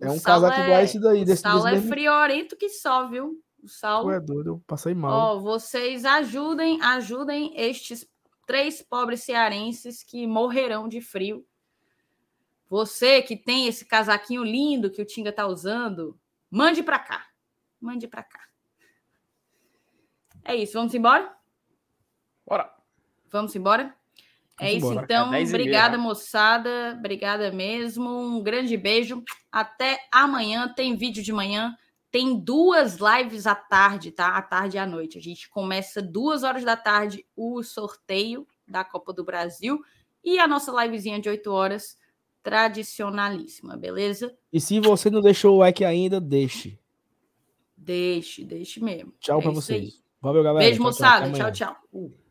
É 0.00 0.10
um 0.10 0.18
casaco 0.18 0.60
igual 0.60 0.78
a 0.78 0.82
esse 0.82 1.00
daí, 1.00 1.22
O 1.22 1.24
desse, 1.24 1.42
Saulo 1.42 1.62
desse 1.62 1.68
é 1.68 1.72
mesmo- 1.76 1.88
friorento 1.92 2.56
que 2.56 2.68
só, 2.68 3.06
viu? 3.08 3.38
O 3.62 3.68
Saulo. 3.68 4.08
Tu 4.08 4.14
é 4.14 4.20
doido, 4.20 4.46
eu 4.48 4.62
passei 4.66 4.94
mal. 4.94 5.12
Ó, 5.12 5.38
vocês 5.38 6.04
ajudem, 6.04 6.82
ajudem 6.82 7.52
estes 7.56 8.06
três 8.46 8.82
pobres 8.82 9.22
cearenses 9.22 10.02
que 10.02 10.26
morrerão 10.26 10.88
de 10.88 11.00
frio. 11.00 11.46
Você 12.68 13.22
que 13.22 13.36
tem 13.36 13.66
esse 13.68 13.84
casaquinho 13.84 14.42
lindo 14.42 14.90
que 14.90 15.00
o 15.00 15.04
Tinga 15.04 15.32
tá 15.32 15.46
usando, 15.46 16.18
mande 16.50 16.82
para 16.82 16.98
cá. 16.98 17.26
Mande 17.80 18.08
para 18.08 18.22
cá. 18.22 18.40
É 20.44 20.56
isso, 20.56 20.72
vamos 20.72 20.94
embora? 20.94 21.32
Bora. 22.46 22.74
Vamos 23.30 23.54
embora? 23.54 23.94
É 24.60 24.72
isso, 24.72 24.86
embora. 24.86 25.04
então. 25.04 25.28
É 25.28 25.38
10 25.38 25.52
meia, 25.52 25.62
obrigada, 25.62 25.98
moçada. 25.98 26.96
Obrigada 26.98 27.52
mesmo. 27.52 28.08
Um 28.08 28.42
grande 28.42 28.76
beijo. 28.76 29.22
Até 29.50 29.98
amanhã. 30.10 30.72
Tem 30.72 30.96
vídeo 30.96 31.22
de 31.22 31.32
manhã. 31.32 31.76
Tem 32.12 32.38
duas 32.38 32.98
lives 32.98 33.46
à 33.46 33.54
tarde, 33.54 34.12
tá? 34.12 34.36
À 34.36 34.42
tarde 34.42 34.76
e 34.76 34.78
à 34.78 34.86
noite. 34.86 35.16
A 35.18 35.20
gente 35.20 35.48
começa 35.48 36.00
duas 36.02 36.42
horas 36.44 36.62
da 36.62 36.76
tarde 36.76 37.26
o 37.34 37.62
sorteio 37.62 38.46
da 38.68 38.84
Copa 38.84 39.12
do 39.14 39.24
Brasil 39.24 39.80
e 40.22 40.38
a 40.38 40.46
nossa 40.46 40.70
livezinha 40.84 41.18
de 41.18 41.28
8 41.30 41.50
horas, 41.50 41.96
tradicionalíssima, 42.42 43.76
beleza? 43.78 44.36
E 44.52 44.60
se 44.60 44.78
você 44.78 45.08
não 45.10 45.22
deixou 45.22 45.54
o 45.56 45.58
like 45.60 45.84
ainda, 45.84 46.20
deixe. 46.20 46.78
Deixe, 47.76 48.44
deixe 48.44 48.78
mesmo. 48.78 49.12
Tchau 49.18 49.38
É 49.40 49.42
pra 49.42 49.52
isso 49.52 49.72
aí. 49.72 49.80
vocês. 49.80 50.02
Valeu, 50.20 50.42
galera. 50.42 50.64
Beijo, 50.66 50.82
Tchau, 50.82 50.92
tchau. 50.92 51.06
moçada. 51.06 51.26
Tchau, 51.32 51.34
amanhã. 51.34 51.52
tchau. 51.52 52.21